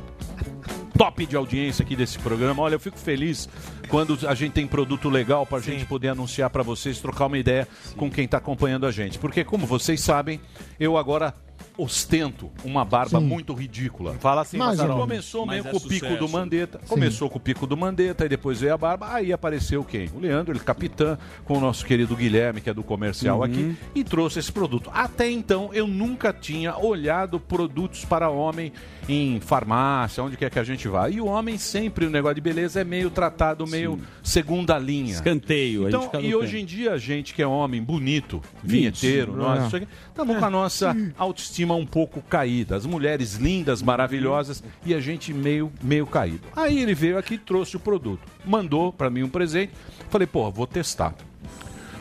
top 0.97 1.25
de 1.27 1.35
audiência 1.35 1.83
aqui 1.83 1.97
desse 1.97 2.19
programa. 2.19 2.63
Olha, 2.63 2.75
eu 2.75 2.81
fico 2.81 2.99
feliz 2.99 3.49
quando 3.89 4.19
a 4.29 4.35
gente 4.35 4.53
tem 4.53 4.67
produto 4.67 5.09
legal 5.09 5.47
para 5.47 5.59
a 5.59 5.63
gente 5.63 5.85
poder 5.87 6.09
anunciar 6.09 6.51
para 6.51 6.63
vocês, 6.63 6.99
trocar 7.01 7.27
uma 7.27 7.39
ideia 7.39 7.67
com 7.97 8.11
quem 8.11 8.27
está 8.27 8.37
acompanhando 8.37 8.87
a 8.87 8.91
gente. 8.93 9.19
Porque, 9.19 9.43
como 9.43 9.67
vocês 9.67 10.01
sabem, 10.01 10.41
eu 10.79 10.97
agora 10.97 11.35
ostento 11.79 12.51
uma 12.65 12.85
barba 12.85 13.19
Sim. 13.21 13.27
muito 13.27 13.53
ridícula. 13.55 14.15
Fala 14.15 14.43
assim, 14.43 14.57
Mas 14.59 14.71
Mazzaroli. 14.79 15.01
começou 15.01 15.47
Mas 15.47 15.57
meio 15.63 15.69
é 15.69 15.71
com 15.71 15.77
o 15.77 15.81
pico 15.81 16.07
sucesso. 16.07 16.19
do 16.19 16.29
Mandetta. 16.29 16.79
Sim. 16.81 16.87
Começou 16.89 17.31
com 17.31 17.39
o 17.39 17.41
pico 17.41 17.67
do 17.67 17.77
Mandetta, 17.77 18.25
e 18.27 18.29
depois 18.29 18.61
veio 18.61 18.75
a 18.75 18.79
barba. 18.79 19.13
Aí 19.15 19.33
apareceu 19.33 19.83
quem? 19.85 20.09
O 20.15 20.21
Leandro, 20.21 20.53
ele 20.53 20.61
capitã, 20.61 21.17
com 21.45 21.57
o 21.57 21.61
nosso 21.61 21.85
querido 21.87 22.15
Guilherme, 22.17 22.61
que 22.61 22.69
é 22.71 22.75
do 22.75 22.83
comercial 22.83 23.39
Uhum. 23.39 23.45
aqui, 23.45 23.77
e 23.95 24.05
trouxe 24.05 24.39
esse 24.39 24.53
produto. 24.53 24.91
Até 24.93 25.31
então, 25.31 25.71
eu 25.73 25.87
nunca 25.87 26.33
tinha 26.33 26.77
olhado 26.77 27.39
produtos 27.41 28.05
para 28.05 28.29
homem 28.29 28.73
em 29.09 29.41
farmácia, 29.41 30.23
onde 30.23 30.37
quer 30.37 30.51
que 30.51 30.59
a 30.59 30.65
gente 30.65 30.87
vá. 30.89 31.09
E 31.09 31.21
o 31.21 31.27
homem 31.27 31.57
sempre, 31.59 32.05
o 32.07 32.11
negócio 32.11 32.35
de 32.37 32.41
beleza 32.41 32.81
é 32.81 32.85
meio 32.85 33.11
tratado, 33.11 33.67
meio 33.67 33.99
segunda 34.23 34.79
linha. 34.79 35.13
Escanteio, 35.13 35.87
a 35.87 35.89
Então, 35.89 36.03
gente 36.03 36.11
fica 36.11 36.23
no 36.23 36.29
e 36.29 36.35
hoje 36.35 36.59
em 36.59 36.65
dia, 36.65 36.93
a 36.93 36.99
gente 36.99 37.33
que 37.35 37.43
é 37.43 37.47
homem 37.47 37.83
bonito, 37.83 38.41
vinheteiro, 38.63 39.35
nós, 39.37 39.73
É. 39.73 39.77
aqui, 39.79 39.89
estamos 40.09 40.37
com 40.37 40.45
a 40.45 40.51
nossa 40.51 40.97
autoestima 41.19 41.60
um 41.64 41.87
pouco 41.87 42.20
caída. 42.23 42.77
As 42.77 42.87
mulheres 42.87 43.35
lindas, 43.35 43.83
maravilhosas 43.83 44.62
e 44.85 44.94
a 44.94 45.01
gente 45.01 45.33
meio, 45.35 45.73
meio 45.83 46.07
caído. 46.07 46.42
Aí 46.55 46.79
ele 46.79 46.94
veio 46.94 47.18
aqui 47.18 47.35
e 47.35 47.38
trouxe 47.38 47.77
o 47.77 47.81
produto. 47.81 48.20
Mandou 48.44 48.92
para 48.92 49.11
mim 49.11 49.23
um 49.23 49.29
presente. 49.29 49.73
Falei, 50.09 50.27
porra, 50.27 50.51
vou 50.51 50.66
testar. 50.66 51.14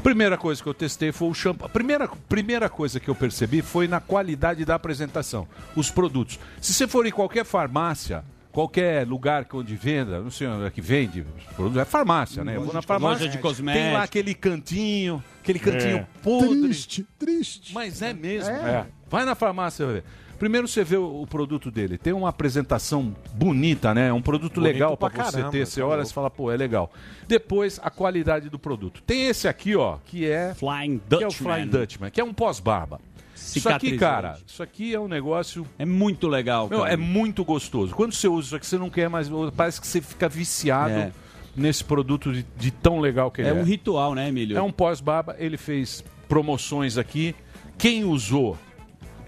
Primeira 0.03 0.37
coisa 0.37 0.63
que 0.63 0.69
eu 0.69 0.73
testei 0.73 1.11
foi 1.11 1.27
o 1.27 1.33
shampoo. 1.33 1.65
A 1.65 1.69
primeira, 1.69 2.07
primeira 2.29 2.69
coisa 2.69 2.99
que 2.99 3.09
eu 3.09 3.15
percebi 3.15 3.61
foi 3.61 3.87
na 3.87 3.99
qualidade 3.99 4.63
da 4.63 4.75
apresentação. 4.75 5.45
Os 5.75 5.91
produtos. 5.91 6.39
Se 6.61 6.73
você 6.73 6.87
for 6.87 7.05
em 7.05 7.11
qualquer 7.11 7.43
farmácia, 7.43 8.23
qualquer 8.49 9.05
lugar 9.05 9.43
que 9.43 9.57
onde 9.57 9.75
venda, 9.75 10.21
não 10.21 10.31
sei 10.31 10.47
onde 10.47 10.65
é 10.65 10.69
que 10.71 10.79
vende 10.81 11.25
os 11.37 11.43
produtos, 11.53 11.77
é 11.77 11.83
farmácia, 11.85 12.45
né? 12.45 12.55
Eu 12.55 12.63
vou 12.63 12.73
na 12.73 12.81
farmácia. 12.81 13.25
Loja 13.25 13.27
de 13.27 13.33
Tem 13.33 13.41
lá 13.43 13.49
cosméticos. 13.49 14.03
aquele 14.03 14.33
cantinho, 14.33 15.23
aquele 15.43 15.59
cantinho 15.59 15.97
É. 15.97 16.07
podre. 16.23 16.61
Triste, 16.61 17.05
triste. 17.19 17.73
Mas 17.73 18.01
é 18.01 18.13
mesmo. 18.13 18.49
É. 18.55 18.87
Vai 19.09 19.25
na 19.25 19.35
farmácia 19.35 19.85
ver. 19.87 20.03
Primeiro 20.37 20.67
você 20.69 20.83
vê 20.85 20.95
o, 20.95 21.21
o 21.21 21.27
produto 21.27 21.69
dele. 21.69 21.97
Tem 21.97 22.13
uma 22.13 22.29
apresentação 22.29 23.13
bonita, 23.33 23.93
né? 23.93 24.07
É 24.07 24.13
um 24.13 24.21
produto 24.21 24.55
Bonito 24.55 24.73
legal 24.73 24.95
pra 24.95 25.09
para 25.09 25.25
você 25.25 25.31
caramba, 25.33 25.51
ter. 25.51 25.65
Você 25.65 25.81
tá 25.81 25.87
olha 25.87 26.01
e 26.01 26.13
fala, 26.13 26.29
pô, 26.29 26.49
é 26.49 26.55
legal. 26.55 26.91
Depois, 27.27 27.77
a 27.83 27.89
qualidade 27.89 28.49
do 28.49 28.57
produto. 28.57 29.01
Tem 29.05 29.25
esse 29.25 29.47
aqui, 29.49 29.75
ó, 29.75 29.97
que 30.05 30.25
é. 30.29 30.53
Flying 30.53 30.99
Que 31.09 31.15
é 31.15 31.17
o 31.17 31.29
Dutchman. 31.29 31.53
Flying 31.55 31.67
Dutchman, 31.67 32.09
que 32.11 32.21
é 32.21 32.23
um 32.23 32.33
pós-barba. 32.33 33.01
Isso 33.35 33.67
aqui, 33.69 33.97
cara, 33.97 34.37
isso 34.45 34.61
aqui 34.61 34.93
é 34.93 34.99
um 34.99 35.07
negócio. 35.07 35.65
É 35.77 35.85
muito 35.85 36.27
legal, 36.27 36.69
Meu, 36.69 36.79
cara. 36.79 36.93
é 36.93 36.97
muito 36.97 37.43
gostoso. 37.43 37.95
Quando 37.95 38.13
você 38.13 38.27
usa 38.27 38.47
isso 38.47 38.55
aqui, 38.55 38.65
você 38.65 38.77
não 38.77 38.89
quer 38.89 39.09
mais. 39.09 39.29
Parece 39.55 39.79
que 39.81 39.87
você 39.87 40.01
fica 40.01 40.29
viciado 40.29 40.91
É. 40.93 41.11
nesse 41.55 41.83
produto 41.83 42.31
de, 42.31 42.45
de 42.57 42.69
tão 42.71 42.99
legal 42.99 43.31
que 43.31 43.41
ele 43.41 43.49
É 43.49 43.51
é. 43.51 43.55
um 43.55 43.63
ritual, 43.63 44.13
né, 44.13 44.27
Emílio? 44.29 44.57
É 44.57 44.61
um 44.61 44.71
pós-barba, 44.71 45.35
ele 45.39 45.57
fez 45.57 46.03
promoções 46.27 46.97
aqui. 46.97 47.33
Quem 47.77 48.03
usou, 48.03 48.57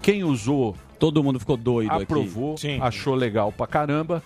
quem 0.02 0.24
usou, 0.24 0.76
Todo 0.98 1.20
mundo 1.24 1.40
ficou 1.40 1.56
doido 1.56 1.90
aprovou, 1.90 2.54
aqui. 2.54 2.78
achou 2.80 3.14
legal 3.16 3.50
pra 3.50 3.66
caramba. 3.66 4.22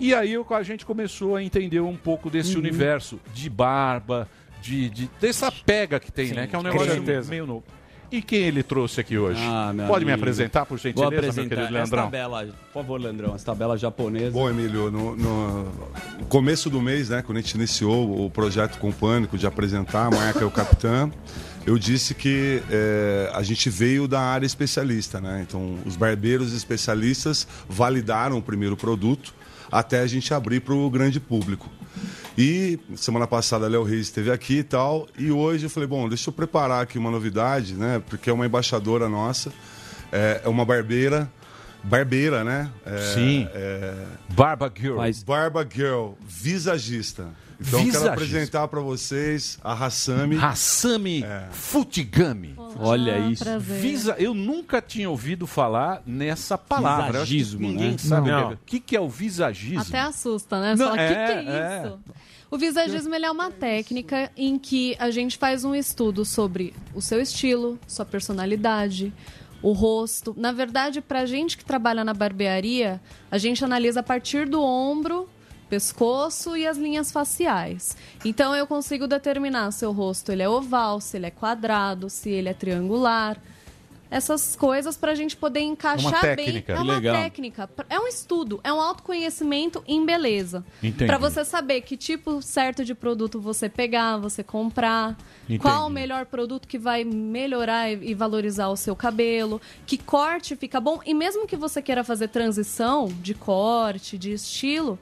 E 0.00 0.14
aí 0.14 0.34
a 0.50 0.62
gente 0.62 0.86
começou 0.86 1.36
a 1.36 1.42
entender 1.42 1.80
um 1.80 1.94
pouco 1.96 2.30
desse 2.30 2.54
Uhum. 2.54 2.60
universo 2.60 3.18
de 3.34 3.50
barba, 3.50 4.26
de, 4.62 4.88
de- 4.88 5.10
dessa 5.20 5.52
pega 5.52 6.00
que 6.00 6.10
tem, 6.10 6.28
Sim, 6.28 6.34
né? 6.34 6.46
Que 6.46 6.56
é 6.56 6.58
um 6.58 6.62
negócio 6.62 7.02
meio 7.28 7.46
novo. 7.46 7.64
E 8.10 8.22
quem 8.22 8.38
ele 8.44 8.62
trouxe 8.62 9.00
aqui 9.00 9.18
hoje? 9.18 9.40
Ah, 9.44 9.72
meu 9.74 9.86
Pode 9.88 10.04
me 10.06 10.12
amigo. 10.12 10.22
apresentar, 10.24 10.64
por 10.64 10.78
Vou 10.78 10.78
gentileza, 10.78 11.10
meu 11.10 11.18
apresentar 11.18 11.48
querido 11.48 11.64
essa 11.64 11.72
Leandrão? 11.74 12.02
tabela, 12.04 12.46
por 12.72 12.82
favor, 12.82 13.00
Leandrão, 13.00 13.34
essa 13.34 13.44
tabela 13.44 13.76
japonesa. 13.76 14.30
Bom, 14.30 14.48
Emílio, 14.48 14.90
no, 14.90 15.16
no 15.16 15.72
começo 16.30 16.70
do 16.70 16.80
mês, 16.80 17.08
né, 17.10 17.20
quando 17.20 17.38
a 17.38 17.40
gente 17.42 17.54
iniciou 17.56 18.24
o 18.24 18.30
projeto 18.30 18.78
com 18.78 18.88
o 18.88 18.92
Pânico 18.92 19.36
de 19.36 19.46
apresentar 19.46 20.06
a 20.06 20.10
marca 20.10 20.40
É 20.40 20.44
o 20.46 20.50
Capitã, 20.50 21.10
eu 21.66 21.76
disse 21.76 22.14
que 22.14 22.62
é, 22.70 23.30
a 23.34 23.42
gente 23.42 23.68
veio 23.68 24.06
da 24.06 24.20
área 24.20 24.46
especialista, 24.46 25.20
né? 25.20 25.44
Então, 25.46 25.78
os 25.84 25.96
barbeiros 25.96 26.52
especialistas 26.52 27.46
validaram 27.68 28.38
o 28.38 28.42
primeiro 28.42 28.76
produto 28.76 29.34
até 29.70 30.00
a 30.00 30.06
gente 30.06 30.32
abrir 30.32 30.60
para 30.60 30.74
o 30.74 30.88
grande 30.88 31.18
público. 31.18 31.68
E 32.38 32.78
semana 32.94 33.26
passada 33.26 33.66
a 33.66 33.68
Léo 33.68 33.82
Reis 33.82 34.02
esteve 34.02 34.30
aqui 34.30 34.58
e 34.58 34.62
tal, 34.62 35.08
e 35.18 35.32
hoje 35.32 35.66
eu 35.66 35.70
falei, 35.70 35.88
bom, 35.88 36.08
deixa 36.08 36.28
eu 36.28 36.32
preparar 36.32 36.82
aqui 36.82 36.98
uma 36.98 37.10
novidade, 37.10 37.74
né? 37.74 38.00
Porque 38.08 38.30
é 38.30 38.32
uma 38.32 38.46
embaixadora 38.46 39.08
nossa, 39.08 39.52
é, 40.12 40.42
é 40.44 40.48
uma 40.48 40.64
barbeira, 40.64 41.28
barbeira, 41.82 42.44
né? 42.44 42.70
É, 42.84 42.98
Sim. 43.14 43.48
é, 43.52 43.94
Barba 44.28 44.70
Girl. 44.72 44.98
Barba 45.26 45.66
Girl, 45.68 46.12
visagista. 46.28 47.28
Então 47.60 47.78
eu 47.80 47.84
quero 47.84 47.84
Visagista. 47.84 48.12
apresentar 48.12 48.68
para 48.68 48.80
vocês 48.80 49.58
a 49.64 49.72
Hassami. 49.72 50.36
Hassami 50.36 51.24
Futigami. 51.50 52.54
Olha 52.78 53.18
isso. 53.18 53.42
prazer. 53.44 53.80
Visa, 53.80 54.14
eu 54.18 54.34
nunca 54.34 54.82
tinha 54.82 55.08
ouvido 55.08 55.46
falar 55.46 56.02
nessa 56.06 56.58
palavra. 56.58 57.20
Visagismo, 57.24 57.60
ninguém 57.60 57.92
né? 57.92 57.98
sabe 57.98 58.30
Não. 58.30 58.38
o 58.38 58.46
que 58.48 58.52
é. 58.52 58.54
O 58.54 58.58
que, 58.66 58.80
que 58.80 58.96
é 58.96 59.00
o 59.00 59.08
visagismo? 59.08 59.80
Até 59.80 60.00
assusta, 60.00 60.60
né? 60.60 60.76
Você 60.76 60.82
Não, 60.82 60.90
fala, 60.90 61.00
o 61.00 61.04
é, 61.04 61.08
que, 61.08 61.14
que 61.14 61.48
é 61.48 61.52
é. 61.52 61.82
isso? 61.86 61.98
O 62.50 62.58
visagismo 62.58 63.14
ele 63.14 63.26
é 63.26 63.30
uma 63.30 63.50
técnica 63.50 64.30
em 64.36 64.58
que 64.58 64.94
a 64.98 65.10
gente 65.10 65.36
faz 65.36 65.64
um 65.64 65.74
estudo 65.74 66.24
sobre 66.24 66.72
o 66.94 67.02
seu 67.02 67.20
estilo, 67.20 67.78
sua 67.88 68.04
personalidade, 68.04 69.12
o 69.62 69.72
rosto. 69.72 70.32
Na 70.36 70.52
verdade, 70.52 71.00
pra 71.00 71.26
gente 71.26 71.56
que 71.56 71.64
trabalha 71.64 72.04
na 72.04 72.14
barbearia, 72.14 73.00
a 73.30 73.38
gente 73.38 73.64
analisa 73.64 74.00
a 74.00 74.02
partir 74.02 74.46
do 74.48 74.62
ombro, 74.62 75.28
pescoço 75.68 76.56
e 76.56 76.66
as 76.66 76.76
linhas 76.76 77.10
faciais. 77.10 77.96
Então 78.24 78.54
eu 78.54 78.66
consigo 78.66 79.06
determinar 79.06 79.70
se 79.72 79.84
o 79.84 79.92
rosto 79.92 80.32
ele 80.32 80.42
é 80.42 80.48
oval, 80.48 81.00
se 81.00 81.16
ele 81.16 81.26
é 81.26 81.30
quadrado, 81.30 82.08
se 82.08 82.30
ele 82.30 82.48
é 82.48 82.54
triangular. 82.54 83.36
Essas 84.08 84.54
coisas 84.54 84.96
pra 84.96 85.16
gente 85.16 85.36
poder 85.36 85.60
encaixar 85.60 86.24
Uma 86.24 86.36
bem. 86.36 86.64
É 86.68 86.74
uma 86.78 86.94
legal. 86.94 87.16
técnica. 87.16 87.68
É 87.90 87.98
um 87.98 88.06
estudo, 88.06 88.60
é 88.62 88.72
um 88.72 88.80
autoconhecimento 88.80 89.82
em 89.86 90.06
beleza. 90.06 90.64
Entendi. 90.80 91.06
Pra 91.06 91.18
você 91.18 91.44
saber 91.44 91.80
que 91.80 91.96
tipo 91.96 92.40
certo 92.40 92.84
de 92.84 92.94
produto 92.94 93.40
você 93.40 93.68
pegar, 93.68 94.16
você 94.16 94.44
comprar, 94.44 95.16
Entendi. 95.44 95.58
qual 95.58 95.88
o 95.88 95.90
melhor 95.90 96.24
produto 96.26 96.68
que 96.68 96.78
vai 96.78 97.02
melhorar 97.02 97.90
e 97.90 97.96
e 98.06 98.14
valorizar 98.14 98.68
o 98.68 98.76
seu 98.76 98.94
cabelo, 98.94 99.60
que 99.84 99.98
corte 99.98 100.54
fica 100.54 100.80
bom 100.80 101.00
e 101.04 101.12
mesmo 101.12 101.44
que 101.44 101.56
você 101.56 101.82
queira 101.82 102.04
fazer 102.04 102.28
transição 102.28 103.08
de 103.20 103.34
corte, 103.34 104.16
de 104.16 104.32
estilo, 104.32 104.96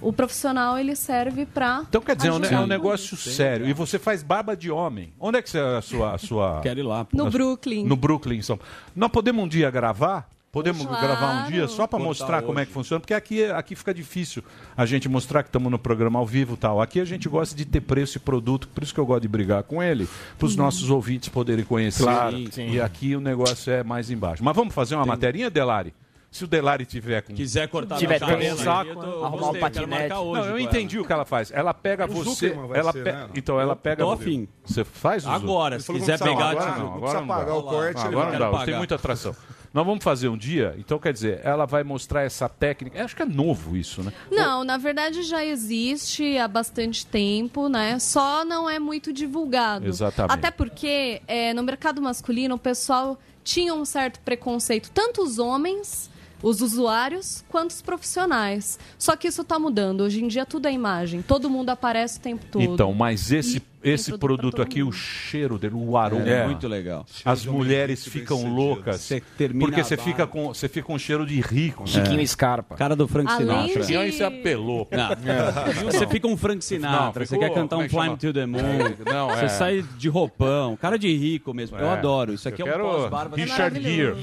o 0.00 0.12
profissional 0.12 0.78
ele 0.78 0.94
serve 0.96 1.46
pra 1.46 1.82
Então 1.88 2.00
quer 2.00 2.14
dizer, 2.16 2.28
é 2.28 2.32
um, 2.32 2.36
ajudar 2.36 2.52
é 2.56 2.60
um 2.60 2.66
negócio 2.66 3.14
isso. 3.14 3.30
sério. 3.30 3.66
E 3.66 3.72
você 3.72 3.98
faz 3.98 4.22
barba 4.22 4.56
de 4.56 4.70
homem. 4.70 5.12
Onde 5.18 5.38
é 5.38 5.42
que 5.42 5.48
você 5.50 5.58
é 5.58 5.76
a 5.76 5.82
sua. 5.82 6.14
A 6.14 6.18
sua... 6.18 6.60
Quero 6.62 6.80
ir 6.80 6.84
lá. 6.84 7.06
No 7.12 7.30
Brooklyn. 7.30 7.84
No 7.84 7.96
Brooklyn, 7.96 8.42
São 8.42 8.58
Nós 8.94 9.10
podemos 9.10 9.44
um 9.44 9.48
dia 9.48 9.70
gravar? 9.70 10.28
Podemos 10.52 10.86
Claro. 10.86 11.04
gravar 11.04 11.32
um 11.46 11.50
dia 11.50 11.66
só 11.66 11.84
para 11.84 11.98
mostrar 11.98 12.40
como 12.42 12.60
é 12.60 12.62
hoje. 12.62 12.68
que 12.68 12.72
funciona? 12.72 13.00
Porque 13.00 13.12
aqui, 13.12 13.44
aqui 13.44 13.74
fica 13.74 13.92
difícil 13.92 14.40
a 14.76 14.86
gente 14.86 15.08
mostrar 15.08 15.42
que 15.42 15.48
estamos 15.48 15.68
no 15.68 15.80
programa 15.80 16.20
ao 16.20 16.24
vivo 16.24 16.54
e 16.54 16.56
tal. 16.56 16.80
Aqui 16.80 17.00
a 17.00 17.04
gente 17.04 17.28
gosta 17.28 17.56
de 17.56 17.64
ter 17.64 17.80
preço 17.80 18.18
e 18.18 18.20
produto, 18.20 18.68
por 18.68 18.84
isso 18.84 18.94
que 18.94 19.00
eu 19.00 19.04
gosto 19.06 19.22
de 19.22 19.28
brigar 19.28 19.64
com 19.64 19.82
ele, 19.82 20.06
para 20.38 20.46
os 20.46 20.54
nossos 20.54 20.90
ouvintes 20.90 21.28
poderem 21.28 21.64
conhecer. 21.64 22.04
Claro, 22.04 22.38
E- 22.38 22.52
sim. 22.52 22.70
E 22.70 22.80
aqui 22.80 23.16
o 23.16 23.20
negócio 23.20 23.72
é 23.72 23.82
mais 23.82 24.12
embaixo. 24.12 24.44
Mas 24.44 24.54
vamos 24.54 24.72
fazer 24.72 24.94
uma 24.94 25.04
materinha, 25.04 25.50
Delari? 25.50 25.92
Se 26.34 26.42
o 26.42 26.48
Delari 26.48 26.84
tiver 26.84 27.22
com. 27.22 27.32
Quiser 27.32 27.68
cortar 27.68 27.96
Tiver 27.96 28.20
aí, 28.24 28.46
eu 28.48 28.56
tô- 28.56 29.24
arrumar 29.24 29.50
um 29.50 29.54
patinete. 29.60 30.12
hoje 30.14 30.40
Não, 30.40 30.48
eu 30.48 30.58
entendi 30.58 30.98
o 30.98 31.04
que 31.04 31.12
ela 31.12 31.24
faz. 31.24 31.52
Ela 31.52 31.72
pega 31.72 32.06
O 32.06 32.08
você. 32.08 32.52
Ela 32.74 32.90
ser, 32.90 33.04
pe- 33.04 33.12
né? 33.12 33.28
Então 33.36 33.60
ela 33.60 33.76
pega. 33.76 34.02
Tô 34.02 34.10
afim. 34.10 34.48
Você 34.64 34.82
faz 34.82 35.24
o 35.24 35.30
Agora, 35.30 35.78
se 35.78 35.92
quiser 35.92 36.18
não 36.18 36.26
pegar... 36.26 36.48
agora 36.50 36.66
tipo, 36.72 36.78
não, 36.80 36.94
agora 36.96 37.20
não 37.20 37.26
pagar 37.28 37.54
o 37.54 37.62
corte, 37.62 37.94
Não, 37.94 38.06
ele 38.06 38.14
agora 38.16 38.32
não 38.38 38.50
vai. 38.50 38.58
dá, 38.60 38.64
tem 38.66 38.76
muita 38.76 38.94
atração. 38.96 39.36
Nós 39.72 39.86
vamos 39.86 40.02
fazer 40.02 40.28
um 40.28 40.36
dia, 40.36 40.74
então 40.76 40.98
quer 40.98 41.12
dizer, 41.12 41.40
ela 41.44 41.66
vai 41.66 41.84
mostrar 41.84 42.22
essa 42.22 42.48
técnica. 42.48 42.98
Eu 42.98 43.04
acho 43.04 43.14
que 43.14 43.22
é 43.22 43.26
novo 43.26 43.76
isso, 43.76 44.02
né? 44.02 44.12
Não, 44.28 44.64
na 44.64 44.76
verdade 44.76 45.22
já 45.22 45.44
existe 45.44 46.36
há 46.36 46.48
bastante 46.48 47.06
tempo, 47.06 47.68
né? 47.68 47.96
Só 48.00 48.44
não 48.44 48.68
é 48.68 48.80
muito 48.80 49.12
divulgado. 49.12 49.86
Exatamente. 49.86 50.32
Até 50.34 50.50
porque 50.50 51.22
é, 51.28 51.54
no 51.54 51.62
mercado 51.62 52.02
masculino 52.02 52.56
o 52.56 52.58
pessoal 52.58 53.16
tinha 53.44 53.72
um 53.72 53.84
certo 53.84 54.18
preconceito, 54.20 54.90
tanto 54.92 55.22
os 55.22 55.38
homens, 55.38 56.10
os 56.44 56.60
usuários, 56.60 57.42
quanto 57.48 57.70
os 57.70 57.80
profissionais. 57.80 58.78
Só 58.98 59.16
que 59.16 59.26
isso 59.26 59.40
está 59.40 59.58
mudando. 59.58 60.02
Hoje 60.02 60.22
em 60.22 60.28
dia 60.28 60.44
tudo 60.44 60.68
é 60.68 60.72
imagem. 60.72 61.22
Todo 61.22 61.48
mundo 61.48 61.70
aparece 61.70 62.18
o 62.18 62.20
tempo 62.20 62.44
todo. 62.50 62.62
Então, 62.62 62.92
mas 62.92 63.32
esse, 63.32 63.56
E 63.56 63.60
esse 63.84 64.10
tem 64.10 64.18
produto 64.18 64.60
aqui, 64.62 64.82
o 64.82 64.90
cheiro 64.92 65.58
dele, 65.58 65.74
o 65.76 65.96
aroma. 65.96 66.28
É, 66.28 66.44
muito 66.46 66.66
legal. 66.66 67.04
As 67.24 67.44
mulheres 67.46 68.06
ficam 68.06 68.52
loucas. 68.52 69.00
Você 69.00 69.20
termina 69.36 69.66
porque 69.66 69.82
você 69.84 69.96
fica, 69.96 70.26
com, 70.26 70.48
você 70.48 70.68
fica 70.68 70.86
com 70.86 70.94
um 70.94 70.98
cheiro 70.98 71.26
de 71.26 71.40
rico. 71.40 71.86
Chiquinho 71.86 72.20
É. 72.20 72.26
Scarpa. 72.26 72.74
Cara 72.76 72.96
do 72.96 73.06
Frank 73.06 73.30
Além 73.30 73.46
Sinatra. 73.46 73.84
de- 73.86 73.96
Aí 73.96 74.12
você 74.12 74.24
apelou. 74.24 74.88
Não. 74.90 75.10
É. 75.12 75.84
Você 75.94 76.06
fica 76.06 76.26
um 76.26 76.36
Frank 76.36 76.64
Sinatra, 76.64 77.20
Não, 77.20 77.26
você 77.26 77.38
quer 77.38 77.52
cantar 77.52 77.76
um 77.76 77.82
é 77.82 77.88
Climb 77.88 78.04
chama? 78.04 78.16
to 78.16 78.32
the 78.32 78.46
Moon. 78.46 78.58
É, 78.58 79.12
não, 79.12 79.28
você 79.28 79.44
é. 79.44 79.48
sai 79.48 79.84
de 79.98 80.08
roupão, 80.08 80.76
cara 80.76 80.98
de 80.98 81.14
rico 81.16 81.52
mesmo. 81.54 81.76
Eu 81.76 81.86
É. 81.86 81.92
adoro. 81.92 82.32
Isso 82.34 82.48
aqui 82.48 82.62
Eu 82.62 82.66
é 82.66 82.70
um 82.70 82.72
quero 82.72 82.84
pós-barba. 82.84 83.36
Richard 83.36 83.80
Gere. 83.82 84.22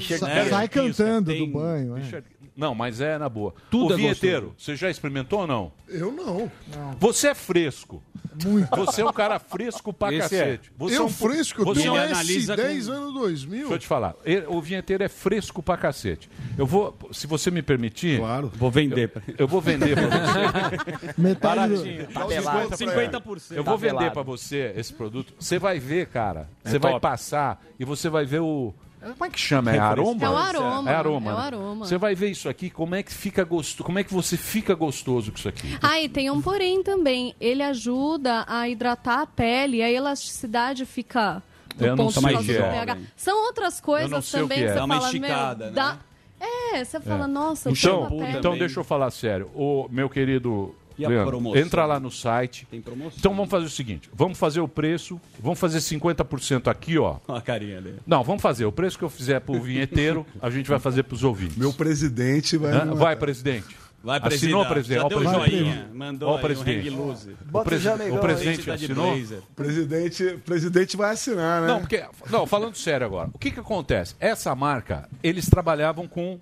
Sai, 0.50 0.68
cantando 0.68 1.34
do 1.34 1.46
banho. 1.46 1.96
é. 1.96 2.22
Não, 2.54 2.74
mas 2.74 3.00
é 3.00 3.16
na 3.18 3.28
boa. 3.28 3.54
Tudo 3.70 3.90
o 3.90 3.94
é 3.94 3.96
vinheteiro, 3.96 4.54
você 4.58 4.76
já 4.76 4.90
experimentou 4.90 5.40
ou 5.40 5.46
não? 5.46 5.72
Eu 5.88 6.12
não. 6.12 6.50
Você 7.00 7.28
é 7.28 7.34
fresco. 7.34 8.02
Muito. 8.44 8.68
Você 8.76 9.02
é 9.02 9.04
um 9.06 9.12
cara 9.12 9.38
fresco 9.38 9.92
pra 9.92 10.10
Esse 10.12 10.20
cacete. 10.22 10.70
é. 10.70 10.72
Você 10.78 10.96
Eu 10.96 11.02
é 11.02 11.04
um- 11.04 11.08
fresco? 11.08 11.64
Você 11.64 11.86
Eu 11.88 11.96
é- 11.96 12.06
analisa 12.06 12.54
S10 12.56 12.88
ano 12.88 13.12
2000. 13.12 13.58
Deixa 13.60 13.74
eu 13.74 13.78
te 13.78 13.86
falar. 13.86 14.14
O 14.48 14.60
vinheteiro 14.60 15.02
é 15.02 15.08
fresco 15.08 15.62
pra 15.62 15.76
cacete. 15.76 16.30
Eu 16.56 16.66
vou, 16.66 16.96
se 17.10 17.26
você 17.26 17.50
me 17.50 17.60
permitir. 17.62 18.18
Claro. 18.18 18.50
Vou 18.54 18.70
vender. 18.70 19.10
Eu, 19.28 19.34
eu 19.38 19.48
vou 19.48 19.60
vender 19.60 19.94
pra 19.94 20.08
você. 20.08 21.12
Metade 21.20 21.68
do- 21.74 21.76
Baratinho. 21.82 22.06
Tabelado. 22.08 22.76
50%. 22.76 23.56
Eu 23.56 23.64
vou 23.64 23.76
vender 23.76 23.92
Tabelado. 23.94 24.14
pra 24.14 24.22
você 24.22 24.72
esse 24.76 24.92
produto. 24.94 25.34
Você 25.38 25.58
vai 25.58 25.78
ver, 25.78 26.06
cara. 26.08 26.48
É 26.64 26.70
Você 26.70 26.78
vai 26.78 26.92
top. 26.92 27.02
passar 27.02 27.62
e 27.78 27.84
você 27.84 28.08
vai 28.08 28.24
ver 28.24 28.40
o. 28.40 28.74
Como 29.02 29.24
é 29.24 29.30
que 29.30 29.38
chama? 29.38 29.72
É 29.74 29.78
aroma? 29.78 30.24
É 30.24 30.28
o 30.30 30.36
aroma, 30.36 30.90
É 30.90 30.94
aroma. 30.94 31.30
é 31.30 31.34
o 31.34 31.36
né? 31.38 31.42
aroma. 31.44 31.86
Você 31.86 31.98
vai 31.98 32.14
ver 32.14 32.30
isso 32.30 32.48
aqui, 32.48 32.70
como 32.70 32.94
é 32.94 33.02
que 33.02 33.12
fica 33.12 33.42
gostoso, 33.44 33.84
como 33.84 33.98
é 33.98 34.04
que 34.04 34.12
você 34.12 34.36
fica 34.36 34.74
gostoso 34.74 35.32
com 35.32 35.38
isso 35.38 35.48
aqui. 35.48 35.76
Ah, 35.82 36.00
e 36.00 36.08
tem 36.08 36.30
um 36.30 36.40
porém 36.40 36.82
também. 36.82 37.34
Ele 37.40 37.62
ajuda 37.62 38.44
a 38.48 38.68
hidratar 38.68 39.20
a 39.22 39.26
pele 39.26 39.82
a 39.82 39.90
elasticidade 39.90 40.86
fica 40.86 41.42
no 41.78 41.86
Eu 41.86 41.96
não 41.96 42.04
ponto 42.06 42.20
o 42.20 42.22
que 42.44 42.52
do 42.52 42.52
é. 42.64 42.70
pH. 42.70 42.98
São 43.16 43.44
outras 43.46 43.80
coisas 43.80 44.10
Eu 44.10 44.16
não 44.16 44.22
sei 44.22 44.40
o 44.40 44.42
também 44.44 44.58
que 44.58 44.64
é. 44.64 44.68
você 44.68 44.74
Dá 44.74 44.84
uma 44.84 44.94
fala, 44.96 45.06
esticada, 45.06 45.64
meu, 45.64 45.74
né? 45.74 45.74
dá... 45.74 45.98
É, 46.74 46.84
você 46.84 46.98
fala, 47.00 47.28
nossa, 47.28 47.68
eu 47.68 47.72
Então, 47.72 48.06
tenho 48.08 48.18
uma 48.18 48.26
pele. 48.26 48.38
então 48.38 48.58
deixa 48.58 48.80
eu 48.80 48.84
falar 48.84 49.10
sério. 49.12 49.48
O 49.54 49.86
meu 49.90 50.08
querido 50.10 50.74
E 50.98 51.04
a 51.04 51.08
Leandro, 51.08 51.30
promoção? 51.30 51.60
entra 51.60 51.84
lá 51.86 51.98
no 52.00 52.10
site. 52.10 52.66
Tem 52.70 52.80
promoção. 52.80 53.16
Então 53.18 53.34
vamos 53.34 53.50
fazer 53.50 53.66
o 53.66 53.70
seguinte, 53.70 54.10
vamos 54.12 54.38
fazer 54.38 54.60
o 54.60 54.68
preço, 54.68 55.20
vamos 55.40 55.58
fazer 55.58 55.78
50% 55.78 56.68
aqui, 56.68 56.98
ó. 56.98 57.16
Olha 57.28 57.38
a 57.38 57.42
carinha 57.42 57.80
dele. 57.80 57.98
Não, 58.06 58.22
vamos 58.22 58.42
fazer. 58.42 58.64
O 58.64 58.72
preço 58.72 58.98
que 58.98 59.04
eu 59.04 59.10
fizer 59.10 59.40
pro 59.40 59.60
vinheteiro, 59.60 60.26
a 60.40 60.50
gente 60.50 60.68
vai 60.68 60.78
fazer 60.78 61.02
pros 61.04 61.24
ouvintes. 61.24 61.56
Meu 61.56 61.72
presidente 61.72 62.56
vai. 62.56 62.72
Hã? 62.72 62.94
Vai, 62.94 63.16
presidente. 63.16 63.76
Vai, 64.04 64.18
Assinou, 64.20 64.64
presidente. 64.66 64.72
presidente. 64.72 64.98
Já 64.98 65.04
Ó, 65.04 65.08
deu 65.08 65.18
o 65.18 65.20
presidente. 65.20 65.58
joinha. 65.58 65.90
Mandou 65.94 66.28
Ó, 66.28 66.32
o 66.32 66.34
aí 66.34 66.40
um 66.40 66.42
presidente. 66.42 66.90
loose. 66.90 67.36
O, 67.52 67.62
presi- 67.62 67.88
o 67.88 68.18
presidente 68.18 68.64
Tá 68.66 68.74
de 68.76 68.84
assinou? 68.86 69.16
Presidente, 69.54 70.38
presidente 70.44 70.96
vai 70.96 71.12
assinar, 71.12 71.62
né? 71.62 71.68
Não, 71.68 71.80
porque. 71.80 72.04
Não, 72.28 72.44
falando 72.44 72.74
sério 72.76 73.06
agora. 73.06 73.30
O 73.32 73.38
que 73.38 73.52
que 73.52 73.60
acontece? 73.60 74.16
Essa 74.18 74.54
marca, 74.56 75.08
eles 75.22 75.48
trabalhavam 75.48 76.08
com 76.08 76.40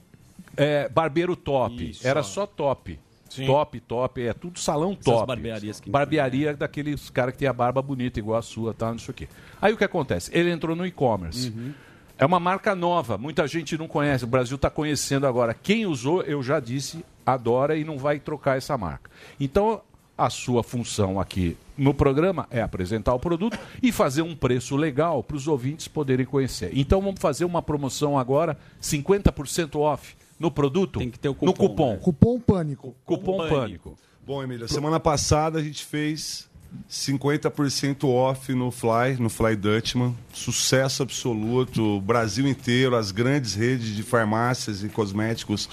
é, 0.56 0.88
barbeiro 0.88 1.36
top. 1.36 1.90
Isso, 1.90 2.06
Era 2.06 2.20
ó. 2.20 2.22
só 2.22 2.46
top. 2.46 2.98
Sim. 3.30 3.46
Top, 3.46 3.80
top, 3.80 4.20
é 4.20 4.32
tudo 4.34 4.58
salão 4.58 4.92
Essas 4.92 5.04
top. 5.04 5.26
barbearias 5.26 5.80
que- 5.80 5.88
Barbearia 5.88 6.54
daqueles 6.54 7.08
caras 7.08 7.32
que 7.32 7.38
tem 7.38 7.48
a 7.48 7.52
barba 7.52 7.80
bonita, 7.80 8.18
igual 8.18 8.38
a 8.38 8.42
sua, 8.42 8.74
tá? 8.74 8.90
Não 8.90 8.98
sei 8.98 9.12
o 9.12 9.14
quê. 9.14 9.28
Aí 9.62 9.72
o 9.72 9.76
que 9.76 9.84
acontece? 9.84 10.30
Ele 10.36 10.50
entrou 10.50 10.74
no 10.76 10.84
e-commerce. 10.84 11.48
Uhum. 11.56 11.72
É 12.18 12.26
uma 12.26 12.38
marca 12.40 12.74
nova, 12.74 13.16
muita 13.16 13.46
gente 13.46 13.78
não 13.78 13.88
conhece, 13.88 14.24
o 14.24 14.26
Brasil 14.26 14.56
está 14.56 14.68
conhecendo 14.68 15.26
agora. 15.26 15.54
Quem 15.54 15.86
usou, 15.86 16.22
eu 16.22 16.42
já 16.42 16.60
disse, 16.60 17.02
adora 17.24 17.76
e 17.78 17.84
não 17.84 17.96
vai 17.96 18.18
trocar 18.20 18.58
essa 18.58 18.76
marca. 18.76 19.10
Então, 19.38 19.80
a 20.18 20.28
sua 20.28 20.62
função 20.62 21.18
aqui 21.18 21.56
no 21.78 21.94
programa 21.94 22.46
é 22.50 22.60
apresentar 22.60 23.14
o 23.14 23.18
produto 23.18 23.58
e 23.82 23.90
fazer 23.90 24.20
um 24.20 24.36
preço 24.36 24.76
legal 24.76 25.22
para 25.22 25.34
os 25.36 25.48
ouvintes 25.48 25.88
poderem 25.88 26.26
conhecer. 26.26 26.70
Então, 26.74 27.00
vamos 27.00 27.18
fazer 27.20 27.46
uma 27.46 27.62
promoção 27.62 28.18
agora, 28.18 28.58
50% 28.82 29.76
off 29.80 30.14
no 30.40 30.50
produto, 30.50 30.98
Tem 30.98 31.10
que 31.10 31.18
ter 31.18 31.28
o 31.28 31.36
no 31.42 31.52
cupom. 31.52 31.98
Cupom 31.98 32.40
Pânico. 32.40 32.96
Cupom 33.04 33.46
Pânico. 33.46 33.98
Bom, 34.26 34.42
Emília, 34.42 34.66
semana 34.66 34.98
passada 34.98 35.58
a 35.58 35.62
gente 35.62 35.84
fez 35.84 36.48
50% 36.88 38.08
off 38.08 38.54
no 38.54 38.70
Fly, 38.70 39.16
no 39.18 39.28
Fly 39.28 39.54
Dutchman. 39.54 40.16
Sucesso 40.32 41.02
absoluto. 41.02 42.00
Brasil 42.00 42.48
inteiro, 42.48 42.96
as 42.96 43.10
grandes 43.10 43.54
redes 43.54 43.94
de 43.94 44.02
farmácias 44.02 44.82
e 44.82 44.88
cosméticos 44.88 45.68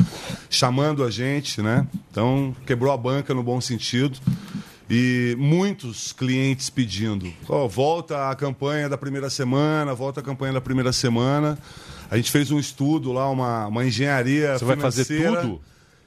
chamando 0.49 1.03
a 1.03 1.09
gente, 1.09 1.61
né? 1.61 1.87
Então, 2.11 2.53
quebrou 2.65 2.91
a 2.91 2.97
banca 2.97 3.33
no 3.33 3.43
bom 3.43 3.61
sentido. 3.61 4.19
E 4.89 5.35
muitos 5.37 6.11
clientes 6.11 6.69
pedindo. 6.69 7.31
Ó, 7.47 7.67
volta 7.67 8.29
a 8.29 8.35
campanha 8.35 8.87
da 8.89 8.97
primeira 8.97 9.29
semana, 9.29 9.93
volta 9.93 10.19
a 10.19 10.23
campanha 10.23 10.53
da 10.53 10.61
primeira 10.61 10.93
semana. 10.93 11.57
A 12.09 12.17
gente 12.17 12.31
fez 12.31 12.51
um 12.51 12.59
estudo 12.59 13.11
lá, 13.11 13.29
uma, 13.29 13.67
uma 13.67 13.85
engenharia 13.85 14.57
Você 14.57 14.65
vai 14.65 14.77
fazer 14.77 15.05
tudo? 15.05 15.61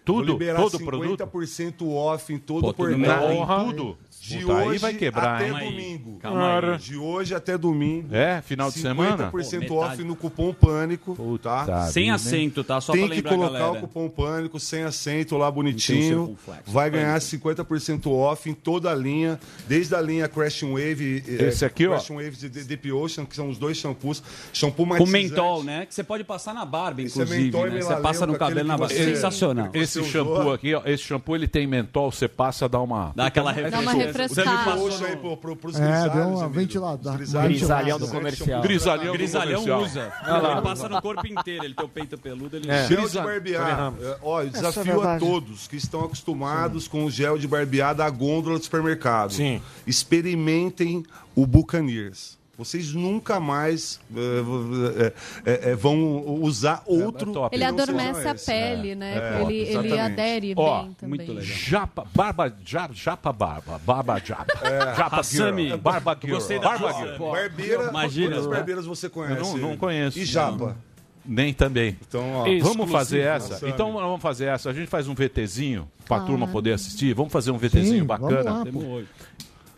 Tudo? 0.05 0.27
Vou 0.27 0.33
liberar 0.39 0.59
Todo 0.61 0.79
50% 0.79 1.87
off 1.89 2.33
em 2.33 2.39
todo 2.39 2.63
Pô, 2.63 2.69
o 2.71 2.75
portal. 2.75 3.33
em 3.33 3.67
tudo? 3.73 3.99
De 4.21 4.39
Puta, 4.41 4.59
aí 4.59 4.69
hoje 4.69 4.79
vai 4.79 4.95
quebrar, 4.95 5.37
até 5.37 5.49
hein? 5.49 5.71
Domingo. 5.71 6.19
Calma 6.21 6.59
aí. 6.75 6.79
De 6.79 6.97
hoje 6.97 7.35
até 7.35 7.57
domingo. 7.57 8.15
É, 8.15 8.43
final 8.43 8.71
de 8.71 8.79
semana? 8.79 9.31
50% 9.33 9.67
Pô, 9.67 9.77
off 9.77 9.91
metade. 9.93 10.05
no 10.05 10.15
cupom 10.15 10.53
Pânico, 10.53 11.39
tá? 11.43 11.87
Sem 11.91 12.05
vida, 12.05 12.15
acento, 12.17 12.63
tá? 12.63 12.81
Só 12.83 12.93
Tem 12.93 13.07
pra 13.07 13.17
que 13.17 13.23
colocar 13.23 13.59
galera. 13.59 13.73
o 13.73 13.81
cupom 13.81 14.09
Pânico 14.11 14.61
sem 14.61 14.83
acento 14.83 15.37
lá 15.39 15.47
Não 15.47 15.53
tem 15.53 15.61
o 15.61 15.63
bonitinho. 15.65 16.39
Vai 16.67 16.91
ganhar 16.91 17.19
50% 17.19 18.07
off 18.13 18.49
em 18.49 18.53
toda 18.55 18.91
a 18.91 18.95
linha, 18.95 19.41
desde 19.67 19.95
a 19.95 20.01
linha 20.03 20.29
Crashing 20.29 20.71
Wave, 20.73 21.25
eh, 21.27 21.45
Esse 21.49 21.65
aqui, 21.65 21.87
ó. 21.87 21.93
Crashing 21.93 22.15
Wave 22.17 22.31
de 22.37 22.49
de- 22.51 22.65
Deep 22.65 22.93
Ocean, 22.93 23.25
que 23.25 23.35
são 23.35 23.49
os 23.49 23.57
dois 23.59 23.79
shampoos. 23.79 24.23
Shampoo 24.53 24.85
Com 24.85 24.91
matizante. 24.91 25.31
mentol, 25.31 25.65
né? 25.65 25.87
Que 25.87 25.95
você 25.95 26.05
pode 26.05 26.25
passar 26.25 26.53
na 26.55 26.65
barba, 26.67 27.01
Esse 27.03 27.19
é 27.19 27.23
inclusive. 27.23 27.45
mentol 27.47 27.63
e 27.67 27.71
né? 27.71 27.77
Você 27.77 27.79
melaleuca, 27.89 28.03
passa 28.03 28.27
no 28.27 28.39
cabelo 28.39 28.69
na 28.69 28.77
barba. 28.77 28.95
você- 28.95 29.05
Sensacional. 29.15 29.71
Esse 29.73 29.90
Você 29.93 30.05
shampoo 30.05 30.39
usou? 30.41 30.53
aqui, 30.55 30.75
ó, 30.75 30.83
esse 30.85 31.03
shampoo 31.03 31.35
ele 31.35 31.49
tem 31.49 31.67
mentol, 31.67 32.11
você 32.13 32.29
passa, 32.29 32.69
dá 32.69 32.81
uma. 32.81 33.13
Dá 33.15 33.27
aquela 33.27 33.53
Dá 33.53 33.81
uma 33.81 33.93
refrescada. 33.93 34.49
refrescada. 34.51 34.77
Poxa 34.81 35.07
aí 35.07 35.17
pro, 35.17 35.37
pro, 35.37 35.57
pros 35.57 35.77
É, 35.79 35.87
grisalhos, 35.87 36.15
deu 36.15 36.29
uma 36.29 36.49
ventilada. 36.49 37.13
Grisalhão 37.17 37.99
do 37.99 38.09
comercial. 38.09 38.63
Grisalhão 38.63 39.07
do 39.13 39.13
Grisalhão 39.19 39.63
comercial. 39.63 39.83
usa. 39.83 40.13
Ele 40.53 40.61
passa 40.63 40.89
no 40.89 41.01
corpo 41.03 41.27
inteiro. 41.27 41.65
Ele 41.65 41.75
tem 41.75 41.85
o 41.85 41.89
peito 41.89 42.19
peludo, 42.19 42.57
ele 42.57 42.71
É. 42.71 42.87
Gel 42.87 43.09
de 43.09 43.19
barbear. 43.19 43.93
É, 44.01 44.17
Ó, 44.23 44.41
eu 44.43 44.49
Essa 44.49 44.59
é 44.59 44.61
desafio 44.61 45.01
a 45.03 45.19
todos 45.19 45.67
que 45.69 45.77
estão 45.77 46.05
acostumados 46.05 46.87
com 46.89 47.05
o 47.05 47.11
gel 47.11 47.39
de 47.39 47.47
barbear 47.49 47.95
da 47.95 48.09
gôndola 48.11 48.59
do 48.59 48.65
supermercado. 48.65 49.33
Sim. 49.33 49.61
Experimentem 49.87 51.05
o 51.35 51.47
Buccaneers. 51.47 52.39
Vocês 52.61 52.93
nunca 52.93 53.41
mais 53.41 53.99
eh, 54.15 55.13
eh, 55.47 55.61
eh, 55.71 55.75
vão 55.75 56.23
usar 56.43 56.83
outro. 56.85 57.33
top. 57.33 57.57
Ele 57.57 57.65
não 57.65 57.79
seja 57.79 57.83
adormece 57.93 58.29
a 58.29 58.33
esse. 58.33 58.47
pele, 58.47 58.95
né? 58.95 59.15
É, 59.17 59.43
ele, 59.43 59.55
ele 59.55 59.71
exatamente. 59.71 59.99
adere 59.99 60.55
Ó, 60.57 60.83
bem 60.83 60.93
também. 60.93 61.09
muito 61.19 61.33
legal. 61.33 61.43
Japa, 61.57 62.07
barba, 62.15 62.55
ja- 62.65 62.91
japa 62.93 63.33
barba, 63.33 63.79
barba 63.85 64.19
japa. 64.23 64.47
Japa 64.97 65.21
Hassami. 65.21 65.69
girl, 65.69 65.77
barba 65.79 66.19
girl, 66.21 66.35
Gostei 66.35 66.59
da 66.59 66.69
barba 66.69 66.93
girl. 66.93 67.31
Barbeira, 67.31 67.85
Imagina, 67.89 68.29
quantas 68.31 68.47
né? 68.47 68.55
barbeiras 68.57 68.85
você 68.87 69.09
conhece? 69.09 69.41
Não, 69.41 69.57
não 69.57 69.77
conheço. 69.79 70.19
E 70.19 70.25
japa? 70.27 70.77
Nem 71.25 71.53
também. 71.55 71.97
Então, 72.07 72.33
ó, 72.33 72.45
Vamos 72.61 72.91
fazer 72.91 73.21
essa? 73.21 73.55
Hassami. 73.55 73.73
Então 73.73 73.93
vamos 73.95 74.21
fazer 74.21 74.47
essa. 74.47 74.69
A 74.69 74.73
gente 74.73 74.89
faz 74.89 75.09
um 75.09 75.15
VTzinho 75.15 75.89
pra 76.07 76.19
Ah. 76.19 76.21
turma 76.21 76.47
poder 76.49 76.73
assistir. 76.73 77.15
Vamos 77.15 77.33
fazer 77.33 77.51
um 77.51 77.59
VTzinho 77.59 78.01
Sim, 78.01 78.05
bacana. 78.05 78.65
vamos 78.65 78.85
lá. 78.85 79.03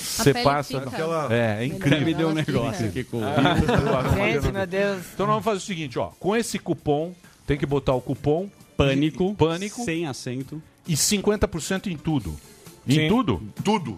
Você 0.02 0.34
passa. 0.34 0.80
fica. 0.80 0.90
Aquela- 0.90 1.32
É, 1.34 1.58
é 1.62 1.66
incrível. 1.66 2.06
Me 2.06 2.14
deu 2.14 2.30
um 2.30 2.34
negócio 2.34 2.88
aqui 2.88 3.04
com 3.04 3.20
Gente, 3.20 4.52
meu 4.52 4.66
Deus. 4.66 5.04
Então 5.14 5.28
nós 5.28 5.34
vamos 5.36 5.44
fazer 5.46 5.58
o 5.58 5.62
seguinte, 5.62 6.00
ó. 6.00 6.08
Com 6.20 6.36
esse 6.36 6.58
cupom, 6.58 7.14
tem 7.46 7.58
que 7.58 7.66
botar 7.66 7.94
o 7.94 8.02
cupom 8.02 8.50
Pânico. 8.76 9.36
Pânico. 9.36 9.84
Sem 9.84 10.08
acento. 10.08 10.62
e 10.88 10.96
50% 10.96 11.88
em 11.92 11.98
tudo. 11.98 12.36
Em 12.88 12.94
Sim. 12.94 13.08
tudo? 13.10 13.44
Tudo. 13.64 13.98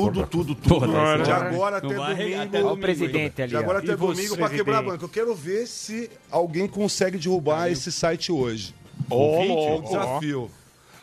Tudo, 0.00 0.26
tudo, 0.26 0.54
tudo. 0.54 0.86
Porra, 0.86 1.18
de 1.22 1.30
agora 1.30 1.76
até 1.78 1.88
domingo. 1.94 2.42
até 2.42 2.62
Olha 2.62 2.72
o 2.72 2.76
presidente 2.78 3.42
ali. 3.42 3.50
De 3.50 3.56
agora 3.56 3.78
ó. 3.78 3.82
até 3.82 3.92
E 3.92 3.96
domingo 3.96 4.36
pra 4.36 4.48
quebrar 4.48 4.78
a 4.78 4.82
presidente? 4.82 4.84
banca. 4.92 5.04
Eu 5.04 5.08
quero 5.08 5.34
ver 5.34 5.66
se 5.66 6.10
alguém 6.30 6.66
consegue 6.68 7.18
derrubar 7.18 7.70
esse 7.70 7.90
site 7.90 8.30
hoje. 8.30 8.74
Ouvinte, 9.10 9.48
louco. 9.52 9.88
desafio. 9.88 10.50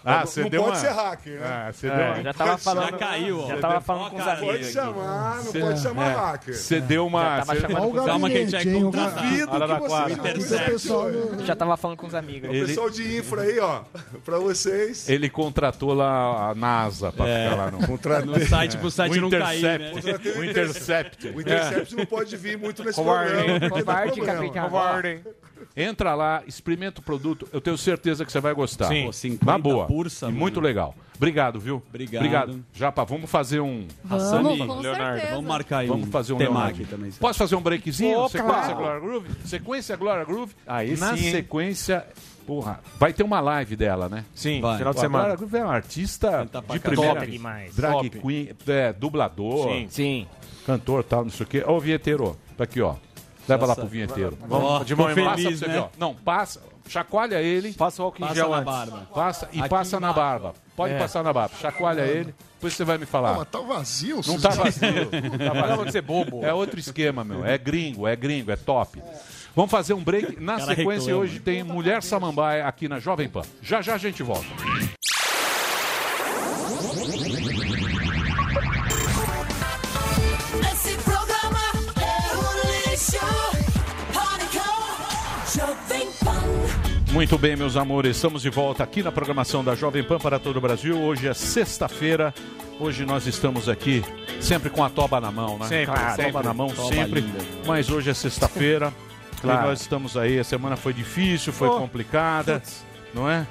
Ah, 0.06 0.20
não 0.20 0.26
você 0.26 0.42
não 0.42 0.50
deu 0.50 0.64
pode 0.64 0.76
uma- 0.78 0.82
ser 0.82 0.92
hacker, 0.94 1.40
né? 1.40 1.48
Ah, 1.48 1.72
você 1.72 1.88
É, 1.88 1.96
deu 1.96 2.06
uma... 2.06 2.24
já 2.24 2.34
tava 2.34 2.58
falando. 2.58 2.90
Já 2.92 2.98
caiu, 2.98 3.40
ó. 3.40 3.48
Já 3.48 3.58
tava 3.58 3.82
falando 3.82 4.10
com 4.10 4.18
os 4.18 4.24
Pode 4.24 4.38
amigos. 4.38 4.56
aqui. 4.66 4.74
chamar, 4.74 5.36
não 5.44 5.54
pode 5.54 5.82
chamar 5.82 6.06
É, 6.10 6.14
hacker. 6.14 6.54
Você 6.56 6.82
deu 6.82 7.08
uma... 7.08 7.22
Já 7.24 7.30
tava 7.46 7.46
você- 7.56 7.62
chamando 7.62 8.06
Calma 8.06 8.30
que 8.30 8.38
a 8.38 8.40
gente 8.40 8.52
vai 8.52 8.66
contratar. 8.82 9.24
Duvido 9.24 9.46
Já 11.46 11.56
tava 11.56 11.78
falando 11.78 11.98
com 11.98 12.08
os 12.08 12.16
amigos. 12.16 12.50
O 12.50 12.54
Ele- 12.54 12.66
pessoal 12.68 12.90
de 12.90 13.18
infra 13.18 13.42
aí, 13.44 13.60
ó, 13.60 13.82
pra 14.26 14.38
vocês. 14.40 15.08
Ele 15.10 15.30
contratou 15.30 15.94
lá 15.94 16.50
a 16.50 16.56
NASA 16.56 17.12
pra 17.12 17.28
É. 17.28 17.44
ficar 17.50 17.56
lá 17.56 17.72
no... 17.72 17.80
No 18.34 18.46
site, 18.46 18.78
pro 18.78 18.92
site 18.92 19.18
O 19.18 19.22
não 19.22 19.30
cair, 19.30 19.62
né? 19.64 19.92
Intercept. 19.92 20.30
O 20.38 20.44
Intercept. 20.44 21.28
O 21.30 21.42
Intercept 21.42 21.96
não 21.96 22.06
pode 22.06 22.36
vir 22.38 22.58
muito 22.58 22.84
nesse 22.84 23.02
programa. 23.02 23.70
Covarde, 23.70 24.22
capitão. 24.22 24.64
Covarde. 24.64 25.22
Entra 25.76 26.14
lá, 26.14 26.44
experimenta 26.46 27.02
o 27.02 27.04
produto. 27.04 27.48
Eu 27.52 27.60
tenho 27.60 27.78
certeza 27.78 28.24
que 28.24 28.32
você 28.32 28.40
vai 28.40 28.54
gostar. 28.54 28.88
Sim. 28.88 29.06
Pô, 29.06 29.12
50 29.14 29.46
Na 29.52 29.58
boa. 29.58 29.86
pursa, 29.88 30.30
E 30.30 30.32
muito 30.32 30.60
legal. 30.60 30.94
Obrigado, 31.16 31.60
viu? 31.60 31.82
Obrigado. 31.90 32.64
Japa, 32.74 33.04
vamos 33.04 33.30
fazer 33.30 33.60
um... 33.60 33.88
Vamos, 34.04 34.58
com 34.60 34.80
Leonardo, 34.82 34.84
certeza. 35.20 35.36
Vamos 35.36 35.46
marcar 35.48 35.78
aí 35.80 35.88
Vamos 35.88 36.10
fazer 36.10 36.34
um 36.34 36.38
temaki 36.38 36.80
Leonardo. 36.80 36.86
também. 36.86 37.12
Posso 37.12 37.40
fazer 37.40 37.56
um 37.56 37.62
breakzinho? 37.62 38.20
Ô, 38.20 38.30
sequência 38.30 38.52
claro. 38.62 38.76
Glória 38.78 39.00
Groove? 39.00 39.30
Sequência 39.46 39.96
Glória 39.96 40.26
Groove. 40.26 40.54
Aí 40.68 40.98
Na 40.98 41.16
sim, 41.18 41.32
sequência, 41.32 42.06
porra, 42.46 42.80
vai 43.00 43.14
ter 43.14 43.24
uma 43.24 43.40
live 43.40 43.76
dela, 43.76 44.10
né? 44.10 44.26
Sim, 44.36 44.60
Vai. 44.62 44.78
final 44.78 44.94
de 44.94 45.00
A 45.00 45.08
Glória 45.08 45.22
semana. 45.24 45.36
Groove 45.36 45.58
é 45.58 45.64
uma 45.64 45.74
artista 45.74 46.46
pra 46.52 46.62
de 46.76 46.80
primeira. 46.80 47.16
Top 47.16 47.32
demais. 47.32 47.76
Drag 47.76 47.94
Top. 47.94 48.10
queen, 48.20 48.50
é, 48.68 48.94
dublador, 48.94 49.70
Sim. 49.70 49.88
Sim. 49.90 50.28
cantor 50.66 51.04
tal, 51.04 51.24
não 51.24 51.32
sei 51.32 51.46
o 51.46 51.50
quê. 51.50 51.64
Ó 51.66 51.78
o 51.78 51.80
vinheteiro, 51.80 52.38
tá 52.58 52.64
aqui, 52.66 52.82
ó. 52.82 52.96
Leva 53.48 53.66
lá 53.66 53.76
pro 53.76 53.86
vinheteiro. 53.88 54.38
Ó, 54.50 54.84
de 54.84 54.96
mão 54.96 55.12
em 55.12 55.16
mão. 55.16 55.26
Passa 55.26 55.38
feliz, 55.44 55.60
você 55.60 55.68
né? 55.68 55.80
ó. 55.80 55.88
Não, 55.98 56.14
passa, 56.16 56.62
chacoalha 56.88 57.42
ele, 57.42 57.74
Passa 57.74 58.02
o 58.02 58.06
álcool 58.06 58.18
em 58.18 58.22
Passa 58.28 58.36
gel 58.36 58.50
na 58.50 58.56
antes. 58.58 58.66
barba. 58.66 59.08
passa 59.14 59.50
e 59.52 59.60
Aqui 59.60 59.70
passa 59.70 60.00
na 60.00 60.14
barba. 60.14 60.54
Pode 60.76 60.94
É. 60.94 60.98
passar 61.00 61.24
na 61.24 61.32
barba. 61.34 61.56
Chacoalha 61.62 62.02
ele, 62.02 62.34
depois 62.56 62.74
você 62.74 62.84
vai 62.84 62.98
me 62.98 63.06
falar. 63.06 63.34
Pô, 63.34 63.40
mas 63.40 63.48
tá 63.50 63.60
vazio, 63.60 64.22
Não 64.26 64.40
tá 64.42 64.50
vazio. 64.50 64.90
Não 65.12 65.54
tá 65.54 65.68
vazio. 65.68 65.86
de 65.86 65.92
ser 65.92 66.02
bobo. 66.02 66.44
É 66.44 66.54
outro 66.54 66.80
esquema, 66.80 67.24
meu. 67.24 67.46
É 67.46 67.58
gringo, 67.58 68.08
é 68.08 68.16
gringo, 68.16 68.50
é 68.52 68.56
top. 68.56 69.02
Vamos 69.56 69.70
fazer 69.70 69.94
um 69.94 70.04
break. 70.04 70.40
Na 70.42 70.54
Cara 70.58 70.66
sequência, 70.76 71.08
reclama. 71.08 71.20
hoje 71.22 71.40
tem 71.40 71.64
Mulher 71.64 72.02
Samambaia 72.02 72.66
aqui 72.66 72.88
na 72.88 73.00
Jovem 73.00 73.30
Pan. 73.30 73.44
Já 73.62 73.82
já 73.84 73.94
a 73.94 73.98
gente 74.00 74.24
volta. 74.24 74.48
Muito 87.14 87.38
bem, 87.38 87.56
meus 87.56 87.78
amores, 87.78 88.16
estamos 88.16 88.42
de 88.42 88.50
volta 88.50 88.84
aqui 88.84 89.04
na 89.04 89.12
programação 89.12 89.64
da 89.64 89.76
Jovem 89.76 90.04
Pan 90.04 90.18
para 90.18 90.40
todo 90.40 90.58
o 90.58 90.62
Brasil. 90.62 91.00
Hoje 91.00 91.28
é 91.28 91.34
sexta-feira. 91.34 92.34
Hoje 92.80 93.06
nós 93.06 93.28
estamos 93.28 93.70
aqui 93.70 94.04
sempre 94.42 94.70
com 94.72 94.84
a 94.84 94.90
toba 94.90 95.22
na 95.22 95.32
mão, 95.32 95.60
né? 95.60 95.68
Sempre, 95.68 95.94
Claro, 95.94 96.16
sempre. 96.16 96.32
toba 96.32 96.44
na 96.44 96.54
mão 96.56 96.68
Toba 96.70 96.88
sempre. 96.90 97.22
linda. 97.22 97.38
Mas 97.68 97.90
hoje 97.90 98.10
é 98.10 98.14
sexta-feira. 98.14 98.92
Claro. 99.44 99.66
E 99.66 99.68
nós 99.72 99.82
estamos 99.82 100.16
aí. 100.16 100.40
A 100.40 100.44
semana 100.46 100.78
foi 100.78 100.94
difícil, 100.94 101.52
foi 101.52 101.68
Oh. 101.68 101.78
complicada, 101.78 102.64
não 103.14 103.30
é? 103.30 103.46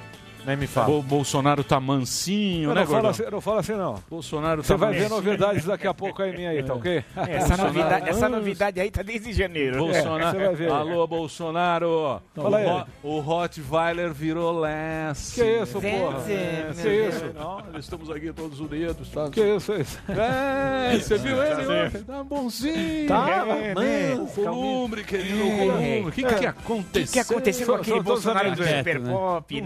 Nem 0.45 0.57
me 0.57 0.67
fala. 0.67 0.91
O 0.91 1.03
Bolsonaro 1.03 1.63
tá 1.63 1.79
mansinho, 1.79 2.71
Eu 2.71 2.75
né, 2.75 2.81
não, 2.81 2.87
Gordão? 2.87 3.11
assim, 3.11 3.23
não 3.31 3.41
falo 3.41 3.59
assim, 3.59 3.73
não. 3.75 4.03
Bolsonaro 4.11 4.63
Você 4.63 4.73
tá 4.73 4.77
vai 4.77 4.93
ver 4.93 5.09
novidades 5.09 5.65
daqui 5.65 5.87
a 5.87 5.95
pouco 5.95 6.21
aí 6.23 6.37
minha 6.37 6.51
aí, 6.51 6.63
tá 6.63 6.75
ok? 6.75 7.05
Essa 7.29 7.57
novidade, 7.57 8.09
essa 8.09 8.29
novidade 8.29 8.81
aí 8.81 8.91
tá 8.91 9.03
desde 9.03 9.33
janeiro. 9.33 9.79
Bolsonaro. 9.79 10.37
você 10.39 10.47
vai 10.47 10.55
ver. 10.55 10.71
Alô, 10.71 11.07
Bolsonaro. 11.07 12.21
Fala 12.35 12.59
aí. 12.59 12.87
O, 13.03 13.17
o 13.17 13.21
Rottweiler 13.21 14.13
virou 14.13 14.59
less. 14.61 15.33
Que 15.35 15.45
isso, 15.63 15.81
porra? 15.81 16.19
meu 16.19 16.75
Que 16.75 17.09
isso? 17.09 17.33
Não, 17.35 17.63
nós 17.73 17.85
estamos 17.85 18.11
aqui 18.11 18.33
todos 18.33 18.59
unidos. 18.59 19.09
Tá? 19.11 19.31
Que 19.31 19.41
isso, 19.43 19.73
isso? 19.75 20.01
É, 20.09 20.99
você 20.99 21.19
viu 21.19 21.43
ele 21.43 21.87
ontem? 21.87 22.03
Tá 22.03 22.25
bonzinho. 22.25 23.07
Tá, 23.09 23.47
é, 23.49 23.75
né? 23.75 24.15
Não, 24.17 24.27
Columbre, 24.27 25.05
querido, 25.05 25.41
É. 25.41 25.59
Columbre. 25.59 26.09
O 26.09 26.13
que, 26.13 26.25
que 26.25 26.47
O 26.47 26.49
aconteceu? 26.49 27.07
que, 27.07 27.13
que 27.13 27.19
aconteceu 27.33 27.67
com 27.67 27.75
aquele 27.75 28.01
Bolsonaro 28.01 28.51
do 28.57 28.65
Super 28.65 29.01
né? 29.01 29.13
Pop, 29.13 29.61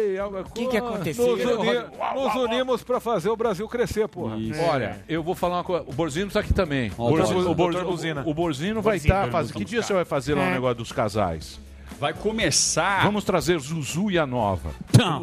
Não 0.00 0.30
sei. 0.30 0.40
O 0.40 0.44
que 0.44 0.66
que 0.68 0.76
aconteceu? 0.76 1.36
Nos, 1.36 1.44
uni- 1.44 2.14
nos 2.14 2.34
unimos 2.36 2.82
pra 2.82 3.00
fazer 3.00 3.30
o 3.30 3.36
Brasil 3.36 3.68
crescer, 3.68 4.08
porra. 4.08 4.36
Isso. 4.36 4.60
Olha, 4.62 5.00
eu 5.08 5.22
vou 5.22 5.34
falar 5.34 5.58
uma 5.58 5.64
coisa. 5.64 5.84
O 5.86 5.92
Borzino 5.92 6.30
tá 6.30 6.40
aqui 6.40 6.52
também. 6.52 6.88
O, 6.88 6.90
tá 6.90 7.16
Borzino, 7.16 7.50
o, 7.50 7.54
Borz- 7.54 7.74
Doutor 7.76 7.90
Buzina. 7.90 8.22
o 8.26 8.34
Borzino 8.34 8.82
vai 8.82 8.94
Borzino, 8.98 9.14
estar 9.14 9.30
fazendo. 9.30 9.56
Que 9.56 9.64
dia 9.64 9.82
você 9.82 9.92
vai 9.92 10.04
fazer 10.04 10.34
lá 10.34 10.42
o 10.42 10.44
É. 10.46 10.50
negócio 10.52 10.76
dos 10.76 10.92
casais? 10.92 11.60
Vai 11.98 12.14
começar. 12.14 13.02
Vamos 13.04 13.24
trazer 13.24 13.58
Zuzu 13.58 14.10
e 14.10 14.18
a 14.18 14.24
Nova. 14.26 14.70
Não, 14.98 15.22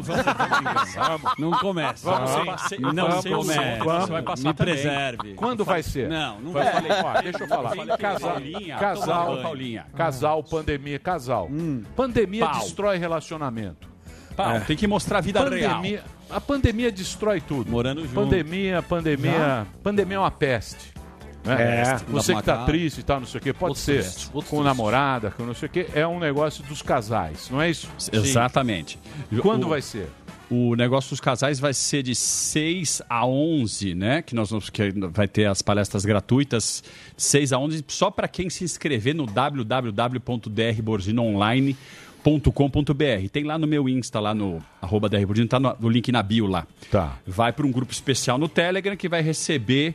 não 1.50 1.58
começa. 1.58 2.08
Vamos 2.08 2.30
sim. 2.30 2.76
Você- 2.76 2.78
Não 2.78 3.08
Vamos 3.08 3.24
começa. 3.26 3.84
Vamos. 3.84 4.04
Você 4.04 4.12
vai 4.12 4.22
passar 4.22 4.48
Me 4.48 4.54
também. 4.54 4.74
preserve. 4.74 5.34
Quando 5.34 5.64
vai 5.64 5.82
ser? 5.82 6.08
Não, 6.08 6.40
não 6.40 6.60
É, 6.60 6.70
vai. 6.80 7.02
ó, 7.02 7.20
deixa 7.22 7.42
eu 7.44 7.48
falar. 7.48 7.70
Falei 7.70 7.96
Casal, 7.96 8.30
Paulinha, 8.30 8.76
casal, 8.76 9.38
Paulinha. 9.42 9.86
casal, 9.96 10.42
pandemia, 10.44 10.98
casal. 11.00 11.48
Pandemia 11.96 12.46
Pau. 12.46 12.60
destrói 12.60 12.96
relacionamento. 12.98 13.87
Pau, 14.38 14.60
Tem 14.60 14.76
que 14.76 14.86
mostrar 14.86 15.18
a 15.18 15.20
vida 15.20 15.40
real. 15.48 15.76
Pandemia, 15.76 16.04
a 16.30 16.40
pandemia 16.40 16.92
destrói 16.92 17.40
tudo. 17.40 17.70
Morando 17.70 18.02
junto. 18.02 18.14
Pandemia, 18.14 18.80
pandemia, 18.82 19.66
pandemia 19.82 20.16
é 20.16 20.20
uma 20.20 20.30
peste. 20.30 20.92
né? 21.44 21.82
É. 21.82 21.96
Você 22.08 22.34
que 22.34 22.42
tá 22.42 22.64
triste 22.64 23.00
e 23.00 23.02
tal, 23.02 23.20
não 23.20 23.26
sei 23.26 23.38
o 23.40 23.42
quê, 23.42 23.52
pode 23.52 23.70
Outros 23.70 23.84
ser 23.84 23.94
outros 23.96 24.32
com 24.32 24.40
tristes. 24.40 24.64
namorada, 24.64 25.30
com 25.32 25.44
não 25.44 25.54
sei 25.54 25.68
o 25.68 25.70
quê, 25.72 25.86
é 25.94 26.06
um 26.06 26.18
negócio 26.18 26.62
dos 26.64 26.82
casais, 26.82 27.48
não 27.50 27.60
é 27.60 27.68
isso? 27.70 27.88
Exatamente. 28.12 28.98
Quando 29.42 29.64
O- 29.64 29.68
vai 29.70 29.82
ser? 29.82 30.08
O 30.50 30.74
negócio 30.76 31.10
dos 31.10 31.20
casais 31.20 31.60
vai 31.60 31.74
ser 31.74 32.02
de 32.02 32.14
6 32.14 33.02
a 33.06 33.26
11, 33.26 33.94
né? 33.94 34.22
Que 34.22 34.34
nós 34.34 34.48
vamos 34.48 34.70
que 34.70 34.90
vai 35.12 35.28
ter 35.28 35.44
as 35.44 35.60
palestras 35.60 36.06
gratuitas 36.06 36.82
6 37.18 37.52
a 37.52 37.58
11 37.58 37.84
só 37.86 38.10
para 38.10 38.26
quem 38.26 38.48
se 38.48 38.64
inscrever 38.64 39.14
no 39.14 39.26
www.drborzinoonline.com.br. 42.24 43.28
Tem 43.30 43.44
lá 43.44 43.58
no 43.58 43.66
meu 43.66 43.88
Insta, 43.88 44.20
lá 44.20 44.34
no 44.34 44.62
arroba 44.80 45.08
drborzino, 45.08 45.48
tá 45.48 45.58
no, 45.58 45.74
no 45.80 45.88
link 45.88 46.10
na 46.12 46.22
bio 46.22 46.46
lá. 46.46 46.66
Tá. 46.90 47.18
Vai 47.26 47.52
para 47.52 47.66
um 47.66 47.70
grupo 47.72 47.92
especial 47.92 48.38
no 48.38 48.48
Telegram 48.48 48.96
que 48.96 49.08
vai 49.08 49.22
receber 49.22 49.94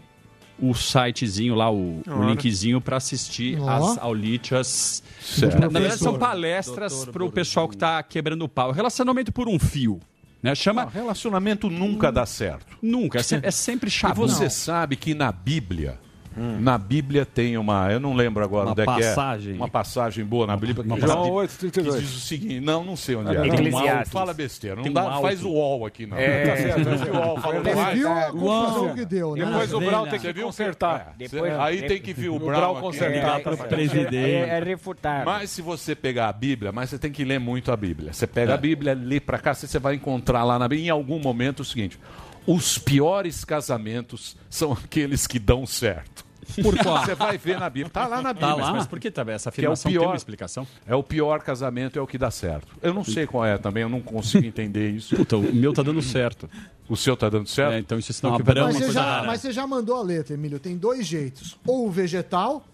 o 0.60 0.74
sitezinho 0.74 1.56
lá, 1.56 1.72
o, 1.72 2.02
o 2.08 2.24
linkzinho 2.30 2.80
para 2.80 2.98
assistir 2.98 3.60
Ó. 3.60 3.70
as. 3.70 5.04
Certo. 5.20 5.54
Na, 5.60 5.70
na 5.70 5.80
verdade, 5.80 6.00
são 6.02 6.18
palestras 6.18 7.06
para 7.06 7.24
o 7.24 7.32
pessoal 7.32 7.68
que 7.68 7.76
está 7.76 8.02
quebrando 8.04 8.44
o 8.46 8.50
pau. 8.50 8.72
Relacionamento 8.72 9.32
por 9.32 9.48
um 9.50 9.58
fio. 9.58 10.00
Né? 10.42 10.54
Chama. 10.56 10.84
Não, 10.84 10.92
relacionamento 10.92 11.70
nunca 11.70 12.12
dá 12.12 12.26
certo. 12.26 12.78
Nunca. 12.82 13.20
É, 13.20 13.24
se- 13.24 13.40
é 13.42 13.52
sempre 13.52 13.88
E 13.88 13.92
chato. 13.92 14.16
você 14.16 14.50
sabe 14.50 14.96
que 14.98 15.14
na 15.14 15.32
Bíblia, 15.32 16.00
hum. 16.38 16.60
na 16.60 16.78
Bíblia 16.78 17.26
tem 17.26 17.58
uma, 17.58 17.92
eu 17.92 18.00
não 18.00 18.14
lembro 18.14 18.44
agora 18.44 18.66
uma 18.66 18.72
onde 18.72 18.86
passagem. 18.86 19.52
é 19.52 19.54
que 19.54 19.60
é, 19.60 19.62
uma 19.62 19.70
passagem 19.70 20.26
boa 20.26 20.48
na 20.48 20.58
Bíblia 20.58 20.86
uma, 20.86 20.96
que, 20.96 21.06
João 21.06 21.32
8, 21.32 21.58
32. 21.58 22.02
diz 22.02 22.16
o 22.16 22.20
seguinte, 22.20 22.60
não, 22.60 22.84
não 22.84 22.96
sei 22.96 23.16
onde 23.16 23.36
é. 23.36 23.48
Eclesiastes. 23.48 24.12
fala 24.12 24.34
besteira, 24.34 24.82
não 24.82 24.92
dá, 24.92 25.20
um 25.20 25.22
faz 25.22 25.44
o 25.44 25.50
UOL 25.50 25.86
aqui 25.86 26.06
não. 26.06 26.18
É. 26.18 26.46
Tá 26.46 26.58
certo, 26.58 26.90
o 27.10 27.18
UOL 27.18 27.94
viu 27.94 28.08
é, 28.08 28.24
a 28.24 28.32
confusão 28.32 28.96
que 28.96 29.06
deu, 29.06 29.36
né? 29.36 29.46
Depois 29.46 29.74
o 29.74 29.80
Brau 29.80 30.08
tem 30.08 30.20
que 30.20 30.34
consertar. 30.34 31.16
Aí 31.60 31.84
tem 31.84 32.02
que 32.02 32.14
vir 32.14 32.30
o 32.30 32.40
Brau 32.40 32.76
consertar 32.78 33.40
para 33.42 33.56
o 33.56 33.58
é, 33.58 33.62
é, 33.62 33.68
presidente. 33.68 34.50
É, 34.50 34.60
refutar. 34.64 35.26
Mas 35.26 35.50
se 35.50 35.62
você 35.62 35.96
pegar 35.96 36.30
a 36.30 36.34
Bíblia, 36.34 36.72
mas 36.72 36.90
você 36.90 36.98
tem 36.98 37.12
que 37.12 37.24
ler 37.24 37.40
muito 37.40 37.72
a 37.72 37.78
Bíblia. 37.78 38.14
Você 38.14 38.28
pega 38.28 38.54
a 38.54 38.58
Bíblia, 38.58 38.94
lê 38.94 39.20
para 39.20 39.38
cá, 39.38 39.54
você 39.54 39.80
vai 39.80 39.96
encontrar 39.96 40.44
lá 40.44 40.58
na 40.58 40.68
Bíblia 40.68 40.88
em 40.88 40.90
algum 40.90 41.20
momento 41.20 41.62
o 41.62 41.66
seguinte, 41.66 42.00
os 42.46 42.78
piores 42.78 43.44
casamentos 43.46 44.36
são 44.50 44.74
aqueles 44.74 45.28
que 45.28 45.40
dão 45.40 45.66
certo. 45.66 46.24
Por 46.62 46.78
qual? 46.78 47.04
Você 47.04 47.16
vai 47.16 47.38
ver 47.38 47.60
na 47.60 47.70
Bíblia. 47.70 47.88
Está 47.88 48.08
lá 48.08 48.18
na 48.18 48.34
tá 48.34 48.34
Bíblia. 48.34 48.50
Tá 48.50 48.56
lá? 48.56 48.62
Mas, 48.64 48.72
mas 48.80 48.88
por 48.88 49.00
que 49.00 49.10
tá, 49.10 49.24
essa 49.30 49.50
afirmação 49.50 49.90
é 49.90 49.92
o 49.92 49.94
pior, 49.94 50.02
tem 50.02 50.10
uma 50.10 50.18
explicação? 50.18 50.68
É 50.86 50.96
o 50.96 51.04
pior 51.04 51.42
casamento, 51.42 51.98
é 51.98 52.02
o 52.02 52.08
que 52.08 52.18
dá 52.18 52.30
certo. 52.30 52.68
Eu 52.82 52.94
não 52.94 53.04
sei 53.04 53.26
qual 53.26 53.46
é 53.46 53.58
também, 53.58 53.84
eu 53.84 53.90
não 53.90 54.02
consigo 54.02 54.46
entender 54.46 54.92
isso. 54.92 55.16
Puta, 55.16 55.38
o 55.38 55.42
meu 55.54 55.74
tá 55.74 55.82
dando 55.82 56.02
certo. 56.02 56.50
O 56.88 56.98
seu 56.98 57.16
tá 57.16 57.30
dando 57.30 57.48
certo? 57.48 57.74
É, 57.74 57.80
então 57.80 57.98
isso 57.98 58.12
é 58.12 58.30
não 58.30 58.36
é 58.36 58.44
mas, 58.44 58.76
você 58.76 58.92
já, 58.92 59.24
mas 59.24 59.42
você 59.42 59.52
já 59.52 59.66
mandou 59.66 59.96
a 59.96 60.04
letra, 60.04 60.34
Emílio. 60.34 60.60
Tem 60.60 60.78
dois 60.78 61.08
jeitos. 61.08 61.58
Ou 61.66 61.88
o 61.88 61.92
vegetal, 61.92 62.66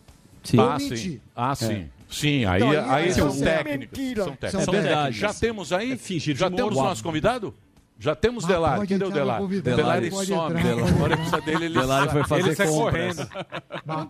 sim. 0.43 0.57
ou 0.57 0.69
ah. 0.69 0.79
Sim. 0.79 1.19
Ah, 1.35 1.51
é. 1.51 1.55
sim. 1.55 1.89
Sim, 2.09 2.43
aí, 2.45 2.57
então, 2.57 2.69
aí, 2.71 3.05
aí 3.05 3.13
são, 3.13 3.29
técnicos, 3.29 3.37
são 3.37 3.45
técnicos. 3.45 4.23
São 4.23 4.35
técnicos. 4.35 4.65
São 4.65 4.73
verdade. 4.73 5.19
Já 5.19 5.31
temos 5.31 5.71
aí? 5.71 5.91
É 5.91 5.97
fingir 5.97 6.35
já 6.35 6.49
temos 6.49 6.75
o 6.75 6.83
nosso 6.83 7.03
convidado? 7.03 7.53
Já 8.01 8.15
temos 8.15 8.45
Mas 8.45 8.53
Delari. 8.53 8.87
Quem 8.87 8.97
deu 8.97 9.11
Delari? 9.11 9.61
Delari, 9.61 10.09
Delari 10.09 10.25
some. 10.25 10.63
Delari. 10.63 11.41
Dele, 11.45 11.65
ele 11.65 11.79
Delari 11.79 12.09
foi 12.09 12.23
fazer 12.23 12.61
ele 12.61 12.71
correndo. 12.71 13.29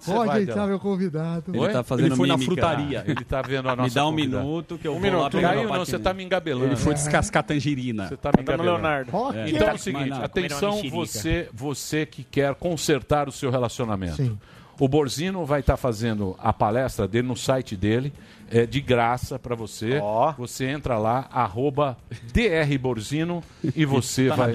Pode 0.05 0.41
entrar 0.43 0.67
meu 0.67 0.79
convidado. 0.79 1.55
Ele 1.55 1.69
tá 1.69 1.83
fazendo 1.83 2.05
Ele 2.05 2.15
foi 2.15 2.27
mímica. 2.27 2.37
na 2.37 2.45
frutaria. 2.45 3.03
Ele 3.07 3.25
tá 3.25 3.41
vendo 3.41 3.67
a 3.67 3.75
nossa 3.75 3.89
Me 3.89 3.95
dá 3.95 4.05
um 4.05 4.11
convidada. 4.11 4.43
minuto 4.43 4.77
que 4.77 4.87
eu 4.87 4.91
um 4.91 4.93
vou 4.95 5.03
minuto. 5.03 5.41
lá 5.41 5.55
não, 5.55 5.85
você 5.85 5.97
tá 5.97 6.13
me 6.13 6.23
engabelando. 6.23 6.67
Ele 6.67 6.75
foi 6.75 6.93
descascar 6.93 7.43
tangerina. 7.43 8.09
Você 8.09 8.17
tá 8.17 8.31
me 8.35 8.43
engabelando. 8.43 8.71
Leonardo. 8.71 9.11
É. 9.35 9.49
Então 9.49 9.65
tá 9.65 9.71
é 9.71 9.75
o 9.75 9.79
seguinte, 9.79 10.13
atenção 10.13 10.81
você, 10.91 11.49
você 11.51 12.05
que 12.05 12.23
quer 12.23 12.53
consertar 12.53 13.27
o 13.27 13.31
seu 13.31 13.49
relacionamento. 13.49 14.17
Sim. 14.17 14.37
O 14.79 14.87
Borzino 14.87 15.45
vai 15.45 15.61
estar 15.61 15.73
tá 15.73 15.77
fazendo 15.77 16.35
a 16.39 16.53
palestra 16.53 17.07
dele 17.07 17.27
no 17.27 17.35
site 17.35 17.75
dele 17.75 18.13
é, 18.51 18.65
de 18.65 18.81
graça 18.81 19.37
para 19.37 19.55
você. 19.55 19.99
Oh. 20.01 20.31
Você 20.37 20.65
entra 20.65 20.97
lá, 20.97 21.27
arroba 21.31 21.97
drborzino 22.33 23.43
e 23.75 23.85
você 23.85 24.27
tá 24.29 24.35
vai, 24.35 24.53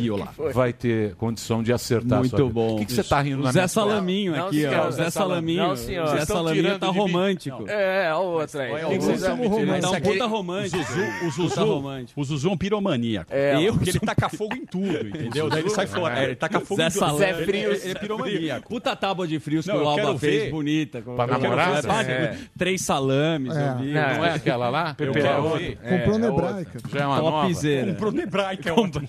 vai 0.52 0.72
ter 0.72 1.14
condição 1.14 1.62
de 1.62 1.72
acertar. 1.72 2.20
Muito 2.20 2.48
bom. 2.48 2.76
O 2.76 2.86
que, 2.86 2.92
você 2.92 3.00
está 3.00 3.20
rindo 3.20 3.40
o 3.40 3.44
na 3.44 3.52
Zé 3.52 3.66
Salaminho 3.66 4.34
aqui, 4.34 4.66
não, 4.66 4.86
ó. 4.86 4.90
Zé 4.90 5.10
Salaminho. 5.10 5.68
Não, 5.68 5.76
senhor. 5.76 6.08
Zé 6.08 6.24
Salaminho 6.24 6.68
é 6.68 6.78
tá 6.78 6.88
romântico. 6.88 7.64
É, 7.68 8.06
É, 8.06 8.14
o 8.14 8.22
outro. 8.22 8.60
aí. 8.60 8.72
É, 8.72 8.88
que 8.88 8.98
vocês 8.98 9.22
estão 9.22 10.00
puta 10.00 10.26
romântico. 10.26 10.82
O 11.24 11.30
Zuzu, 11.30 11.84
o 12.16 12.24
Zuzu 12.24 12.48
é 12.48 12.52
um 12.52 12.56
piromaníaco. 12.56 13.32
É, 13.32 13.62
eu, 13.62 13.78
que 13.78 13.90
ele 13.90 14.00
taca 14.00 14.28
fogo 14.28 14.54
em 14.54 14.66
tudo, 14.66 15.08
entendeu? 15.08 15.48
Daí 15.48 15.60
ele 15.60 15.70
sai 15.70 15.86
fora. 15.86 16.18
É, 16.18 16.24
ele 16.24 16.36
taca 16.36 16.60
fogo 16.60 16.80
Zé 16.80 16.88
em 16.88 16.90
tudo. 16.90 17.18
Zé 17.18 17.34
frio, 17.34 17.72
Ele 17.72 17.90
é 17.90 17.94
piromaníaco. 17.94 18.68
Puta 18.68 18.96
tábua 18.96 19.26
de 19.26 19.38
frios 19.38 19.64
que 19.64 19.72
o 19.72 19.88
Alba 19.88 20.18
fez, 20.18 20.50
bonita. 20.50 21.00
Pra 21.00 21.26
namorar? 21.26 21.84
É. 22.08 22.36
Três 22.56 22.82
salames, 22.82 23.54
eu 23.54 23.62
é. 23.62 23.74
vi. 23.76 23.83
Não 23.92 24.24
é, 24.24 24.28
é 24.28 24.34
aquela 24.34 24.68
lá? 24.68 24.96
Eu 24.98 25.12
quero 25.12 25.44
outra. 25.44 25.76
Comprou 25.76 26.14
é, 26.14 26.16
é 26.16 26.18
na 26.18 26.28
hebraica. 26.28 26.78
Já 26.90 27.00
é 27.00 27.06
uma 27.06 27.20
nova. 27.20 27.48
Comprou 27.86 28.12
na 28.12 28.22
hebraica 28.22 28.80
ontem. 28.80 29.08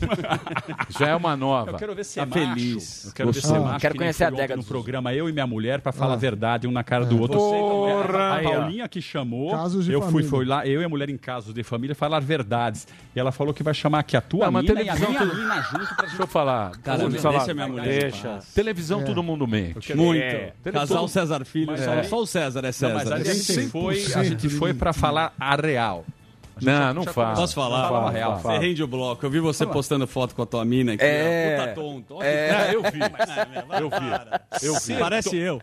Já 0.89 1.07
é 1.09 1.15
uma 1.15 1.35
nova. 1.35 1.71
Eu 1.71 1.75
quero 1.75 1.95
ver 1.95 2.05
se 2.05 2.19
é 2.19 2.25
tá 2.25 2.33
feliz. 2.33 3.05
Eu 3.05 3.11
quero 3.13 3.31
ver 3.31 3.41
se 3.41 3.53
é 3.53 3.59
macho. 3.59 3.79
Quero 3.79 3.95
conhecer 3.95 4.23
a 4.23 4.29
década. 4.29 4.55
No 4.55 4.63
programa, 4.63 5.13
eu 5.13 5.29
e 5.29 5.33
minha 5.33 5.47
mulher, 5.47 5.81
pra 5.81 5.91
falar 5.91 6.11
ah. 6.11 6.15
a 6.15 6.17
verdade, 6.17 6.67
um 6.67 6.71
na 6.71 6.83
cara 6.83 7.05
do 7.05 7.19
outro. 7.19 7.39
A 8.15 8.41
Paulinha 8.41 8.87
que 8.87 9.01
chamou. 9.01 9.51
Eu 9.89 10.01
fui, 10.03 10.23
foi 10.23 10.45
lá, 10.45 10.65
eu 10.65 10.81
e 10.81 10.85
a 10.85 10.89
mulher 10.89 11.09
em 11.09 11.17
casos 11.17 11.53
de 11.53 11.63
família, 11.63 11.95
falar 11.95 12.19
verdades. 12.19 12.87
E 13.15 13.19
ela 13.19 13.31
falou 13.31 13.53
que 13.53 13.63
vai 13.63 13.73
chamar 13.73 13.99
aqui 13.99 14.17
a 14.17 14.21
tua 14.21 14.49
não, 14.51 14.61
mina 14.61 14.81
e 14.81 14.89
a 14.89 14.95
minha 14.95 15.61
junto 15.61 15.95
pra 15.95 16.05
gente... 16.05 16.15
Deixa 16.15 16.23
eu 16.23 16.27
falar. 16.27 16.71
Cara, 16.79 17.09
deixa 17.09 17.21
falar. 17.21 17.53
minha 17.53 17.67
mulher. 17.67 18.01
Deixa. 18.01 18.39
Televisão 18.53 19.03
todo 19.03 19.21
mundo 19.21 19.47
mente. 19.47 19.95
Muito. 19.95 20.23
Casal 20.71 21.07
César 21.07 21.45
Filho. 21.45 21.73
Só 22.09 22.21
o 22.21 22.25
César 22.25 22.65
é 22.65 22.71
César. 22.71 22.93
Mas 22.93 23.11
a 24.15 24.23
gente 24.23 24.49
foi 24.49 24.64
foi 24.65 24.73
para 24.73 24.93
falar 24.93 25.33
a 25.39 25.55
real. 25.55 26.05
A 26.55 26.63
não, 26.63 26.71
já, 26.71 26.93
não 26.93 27.03
já 27.03 27.13
fala. 27.13 27.35
Posso 27.35 27.53
falar? 27.53 27.89
Fala, 27.89 28.11
real. 28.11 28.39
Fala. 28.39 28.59
Você 28.59 28.65
rende 28.65 28.81
o 28.81 28.87
bloco. 28.87 29.25
Eu 29.25 29.29
vi 29.29 29.39
você 29.41 29.65
fala. 29.65 29.73
postando 29.73 30.07
foto 30.07 30.33
com 30.33 30.41
a 30.41 30.45
tua 30.45 30.63
mina 30.63 30.93
aqui. 30.93 31.03
É. 31.03 31.57
Puta 31.59 31.73
tonto. 31.73 32.23
É... 32.23 32.73
Eu 32.73 32.81
vi. 32.81 32.99
Mas, 32.99 33.81
eu 33.81 33.89
vi. 33.89 34.65
Eu 34.65 34.79
vi. 34.79 34.93
Parece 34.97 35.35
eu. 35.35 35.61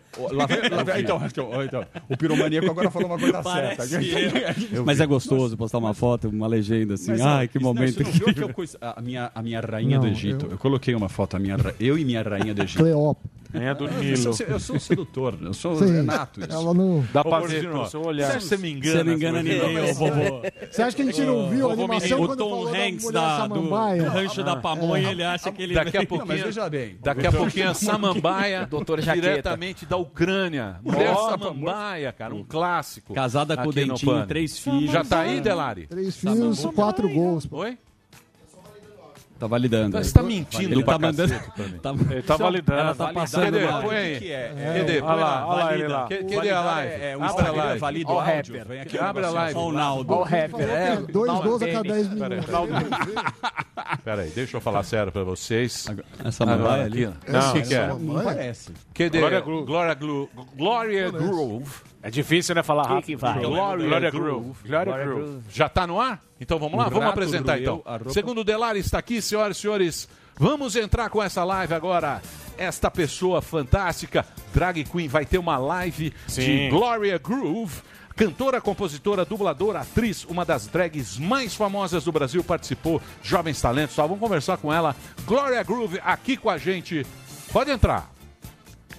Então, 0.99 1.19
então, 1.25 1.63
então, 1.63 1.85
o 2.07 2.15
piromaníaco 2.15 2.69
agora 2.69 2.91
falou 2.91 3.09
uma 3.09 3.17
coisa 3.17 3.41
Parece 3.41 3.87
certa. 3.87 4.55
Eu. 4.71 4.85
Mas 4.85 4.99
é 4.99 5.05
gostoso 5.07 5.57
postar 5.57 5.79
uma 5.79 5.95
foto, 5.95 6.29
uma 6.29 6.47
legenda 6.47 6.93
assim. 6.93 7.11
Mas, 7.11 7.21
é, 7.21 7.23
Ai, 7.23 7.47
que 7.47 7.57
isso, 7.57 7.65
momento. 7.65 8.03
Não, 8.03 8.11
que... 8.11 8.19
Viu 8.19 8.33
que 8.33 8.43
eu 8.43 8.53
coisa... 8.53 8.77
a, 8.79 9.01
minha, 9.01 9.31
a 9.33 9.41
minha 9.41 9.61
rainha 9.61 9.97
não, 9.97 10.05
do 10.05 10.11
Egito. 10.11 10.45
Eu... 10.45 10.51
eu... 10.51 10.57
coloquei 10.59 10.93
uma 10.93 11.09
foto, 11.09 11.35
a 11.35 11.39
minha, 11.39 11.57
eu 11.79 11.97
e 11.97 12.05
minha 12.05 12.21
rainha 12.21 12.53
do 12.53 12.61
Egito. 12.61 12.83
Cleópatra. 12.83 13.42
É 13.53 13.73
do 13.73 13.87
Nilo. 13.87 14.25
Eu 14.25 14.33
sou, 14.33 14.45
eu 14.47 14.59
sou 14.59 14.75
um 14.75 14.79
sedutor, 14.79 15.37
eu 15.41 15.53
sou 15.53 15.75
Sim. 15.75 15.93
Renato. 15.93 16.39
Isso. 16.39 16.51
Ela 16.51 16.73
não... 16.73 17.05
Dá 17.13 17.23
pra 17.23 17.39
ver 17.41 17.61
pelo 17.61 17.85
seu 17.85 18.01
olhar. 18.01 18.31
Você 18.31 18.39
você 18.39 18.57
me 18.57 18.71
engana? 18.71 18.97
Você 18.97 19.03
me 19.03 19.15
engana 19.15 19.39
é 19.39 19.43
ninguém, 19.43 19.93
vovô. 19.93 20.41
Você 20.71 20.81
acha 20.81 20.95
que 20.95 21.01
a 21.01 21.05
gente 21.05 21.21
não 21.21 21.49
viu 21.49 21.69
a 21.69 21.73
animação 21.73 22.21
o 22.21 22.35
Tom 22.35 22.67
Hanks 22.67 23.11
da, 23.11 23.47
do, 23.47 23.61
do 23.61 23.69
rancho 24.09 24.43
da 24.43 24.55
pamonha, 24.55 25.07
é. 25.07 25.11
ele 25.11 25.23
acha 25.23 25.51
que 25.51 25.61
ele... 25.61 25.73
Daqui 25.73 25.97
a 25.97 26.05
pouquinho, 26.05 26.27
mas 26.27 26.41
veja 26.41 26.69
bem. 26.69 26.97
Daqui 27.01 27.27
a 27.27 27.31
pouquinho 27.31 27.69
a 27.69 27.73
Samambaia, 27.73 28.65
doutor 28.69 29.01
diretamente 29.01 29.85
da 29.85 29.97
Ucrânia. 29.97 30.79
Mulher 30.83 31.15
Samambaia, 31.15 32.11
cara, 32.11 32.33
um 32.33 32.43
clássico. 32.43 33.13
Casada 33.13 33.55
com 33.57 33.69
o 33.69 33.73
Dentinho, 33.73 34.25
três 34.25 34.57
filhos. 34.57 34.91
Já 34.91 35.03
tá 35.03 35.21
aí, 35.21 35.41
Delari? 35.41 35.87
Três 35.87 36.17
filhos, 36.17 36.65
quatro 36.73 37.07
gols. 37.09 37.47
Oi? 37.51 37.77
Tá 39.43 39.47
validando. 39.47 39.89
Então, 39.89 40.01
você 40.01 40.13
tá 40.13 40.23
mentindo 40.23 40.47
tá 40.53 40.57
tá 40.57 40.71
ele 40.71 40.83
tá 40.83 40.99
mandando... 40.99 41.33
tá... 41.81 42.13
Ele 42.13 42.21
tá 42.21 42.37
validando. 42.37 42.79
Ela 42.79 42.95
tá 42.95 43.07
passando 43.11 43.43
Cadê? 43.43 43.67
Põe 43.67 43.95
aí. 43.97 44.31
É? 44.31 44.53
É. 44.55 44.75
Cadê? 44.79 45.01
Põe 45.01 45.15
lá. 45.15 45.47
Olha 45.47 45.63
lá 45.63 45.73
ele 45.73 45.87
lá. 45.89 46.07
Cadê 46.07 46.49
a 46.49 46.61
live? 46.61 46.93
É, 47.03 47.17
o 47.17 47.25
Instagram 47.25 47.77
valida 47.77 48.11
o 48.11 48.19
rapper. 48.19 48.65
Vem 48.65 48.79
aqui. 48.79 48.97
Abre 48.97 49.25
a 49.25 49.29
live. 49.29 49.59
Olha 49.59 49.67
o 49.67 49.71
Naldo. 49.73 50.13
Olha 50.13 50.21
o 50.21 50.23
rapper. 50.23 50.69
É, 50.69 50.95
dois 50.95 51.29
a 51.29 51.67
cada 51.67 51.83
dez 51.83 52.07
minutos. 52.07 52.45
Peraí, 54.05 54.29
deixa 54.29 54.55
eu 54.55 54.61
falar 54.61 54.77
tá. 54.77 54.83
sério 54.83 55.11
pra 55.11 55.23
vocês. 55.25 55.87
Essa 56.23 56.45
mamãe 56.45 56.81
ali, 56.83 57.05
ó. 57.05 57.11
Não, 57.27 57.49
o 57.51 57.61
que 57.61 57.75
é? 57.75 57.87
Não 57.87 58.23
parece. 58.23 58.71
Cadê? 58.93 59.19
Glória 60.55 61.11
Groove. 61.11 61.69
É 62.03 62.11
difícil, 62.11 62.53
né, 62.53 62.61
falar 62.61 62.83
rápido. 62.83 63.05
Que 63.05 63.15
vai. 63.15 63.39
Então, 63.39 63.51
Glória, 63.51 64.11
Groove. 64.11 64.67
Glória 64.67 65.05
Groove. 65.05 65.41
Já 65.49 65.67
está 65.67 65.87
no 65.87 66.01
ar? 66.01 66.21
Então 66.39 66.59
vamos 66.59 66.77
lá, 66.77 66.89
vamos 66.89 67.07
apresentar 67.07 67.57
então. 67.61 67.81
Segundo 68.09 68.43
Delar 68.43 68.75
está 68.75 68.99
aqui, 68.99 69.21
senhoras 69.21 69.55
e 69.55 69.61
senhores. 69.61 70.09
Vamos 70.37 70.75
entrar 70.75 71.09
com 71.09 71.23
essa 71.23 71.45
live 71.45 71.73
agora. 71.73 72.21
Esta 72.57 72.91
pessoa 72.91 73.41
fantástica, 73.41 74.25
Drag 74.53 74.83
Queen, 74.83 75.07
vai 75.07 75.25
ter 75.25 75.37
uma 75.37 75.57
live 75.57 76.13
Sim. 76.27 76.41
de 76.41 76.69
Gloria 76.69 77.17
Groove. 77.17 77.81
Cantora, 78.15 78.61
compositora, 78.61 79.25
dubladora, 79.25 79.79
atriz, 79.79 80.23
uma 80.25 80.45
das 80.45 80.67
drags 80.67 81.17
mais 81.17 81.55
famosas 81.55 82.03
do 82.03 82.11
Brasil, 82.11 82.43
participou, 82.43 83.01
Jovens 83.23 83.59
Talentos. 83.59 83.95
Só 83.95 84.03
Vamos 84.03 84.19
conversar 84.19 84.57
com 84.57 84.71
ela. 84.71 84.95
Gloria 85.25 85.63
Groove 85.63 85.99
aqui 86.03 86.37
com 86.37 86.49
a 86.49 86.57
gente. 86.57 87.05
Pode 87.51 87.71
entrar. 87.71 88.11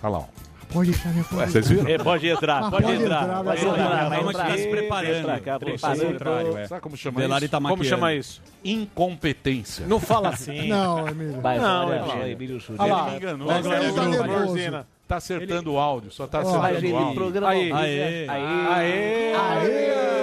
Olha 0.03 0.11
lá. 0.11 0.19
Ó 0.19 0.44
pode 0.75 0.91
entrar 0.91 1.13
minha 1.13 1.25
família. 1.25 1.51
Vocês 1.51 1.69
viram? 1.69 1.89
É, 1.89 1.99
pode 1.99 2.27
entrar, 2.27 2.59
ah, 2.59 2.71
pode, 2.71 2.83
pode 2.83 3.03
entrar. 3.03 3.23
entrar 3.23 3.45
pode 3.45 3.61
entrar, 3.61 3.75
entrar, 3.75 4.11
mas 4.11 4.29
entrar, 4.29 4.57
está 4.57 4.71
preparando. 4.71 5.19
Entrar, 5.19 5.59
preparando. 5.59 6.69
Sabe 6.69 6.81
como 6.81 6.97
chama 6.97 7.21
Velari 7.21 7.45
isso? 7.45 7.53
Tá 7.53 7.61
como 7.61 7.85
chama 7.85 8.15
isso? 8.15 8.43
Incompetência. 8.65 9.87
Não 9.87 10.01
fala 10.01 10.31
assim. 10.31 10.69
não, 10.69 11.09
Emílio. 11.09 11.41
Não, 11.41 11.93
é. 11.93 11.99
vai, 12.01 12.31
Emílio. 12.33 12.61
Olha 12.77 12.93
lá. 12.93 13.03
Ele 13.03 13.11
me 13.11 13.17
enganou. 13.17 13.53
Ele 13.53 14.71
tá 14.71 14.85
Tá 15.07 15.17
acertando 15.17 15.71
o 15.71 15.79
áudio, 15.79 16.11
só 16.11 16.27
tá 16.27 16.41
acertando 16.41 16.93
o 16.93 16.97
áudio. 16.97 17.47
Aê, 17.47 17.71
aê, 17.71 18.27
aê, 18.27 19.35
aê. 19.35 19.35
Ah, 19.35 20.15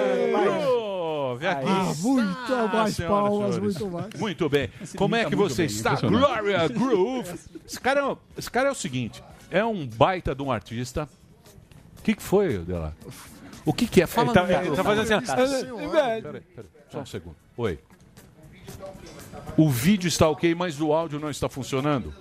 aqui. 1.51 1.65
Ah, 1.67 1.93
muito 1.99 2.53
ah, 2.53 2.69
mais 2.73 2.99
palmas, 2.99 3.55
senhores. 3.55 3.57
muito 3.59 3.89
mais. 3.89 4.13
Muito 4.19 4.49
bem. 4.49 4.69
Como 4.95 5.15
é 5.15 5.23
tá 5.23 5.29
que 5.29 5.35
você 5.35 5.63
bem, 5.63 5.75
está? 5.75 5.95
Glória 5.95 6.67
Groove. 6.67 7.33
Esse 7.65 7.79
cara, 7.79 8.01
é, 8.01 8.17
esse 8.37 8.51
cara 8.51 8.69
é 8.69 8.71
o 8.71 8.75
seguinte: 8.75 9.23
é 9.51 9.63
um 9.63 9.85
baita 9.85 10.33
de 10.33 10.41
um 10.41 10.51
artista. 10.51 11.07
O 11.99 12.01
que, 12.01 12.15
que 12.15 12.23
foi, 12.23 12.57
Dela? 12.59 12.95
O 13.65 13.73
que, 13.73 13.85
que 13.85 14.01
é? 14.01 14.07
Fala 14.07 14.29
ele 14.29 14.33
tá, 14.33 14.63
no 14.63 14.75
tá 14.75 14.83
fazendo 14.83 15.01
assim. 15.01 15.25
Tá 15.25 15.43
assim, 15.43 15.65
tá 15.65 15.75
assim 15.75 15.89
peraí, 15.91 16.21
peraí, 16.21 16.43
só 16.89 16.99
um 17.01 17.05
segundo. 17.05 17.35
Oi. 17.57 17.79
O 19.57 19.69
vídeo 19.69 20.07
está 20.07 20.27
ok, 20.29 20.55
mas 20.55 20.81
o 20.81 20.93
áudio 20.93 21.19
não 21.19 21.29
está 21.29 21.47
funcionando. 21.47 22.13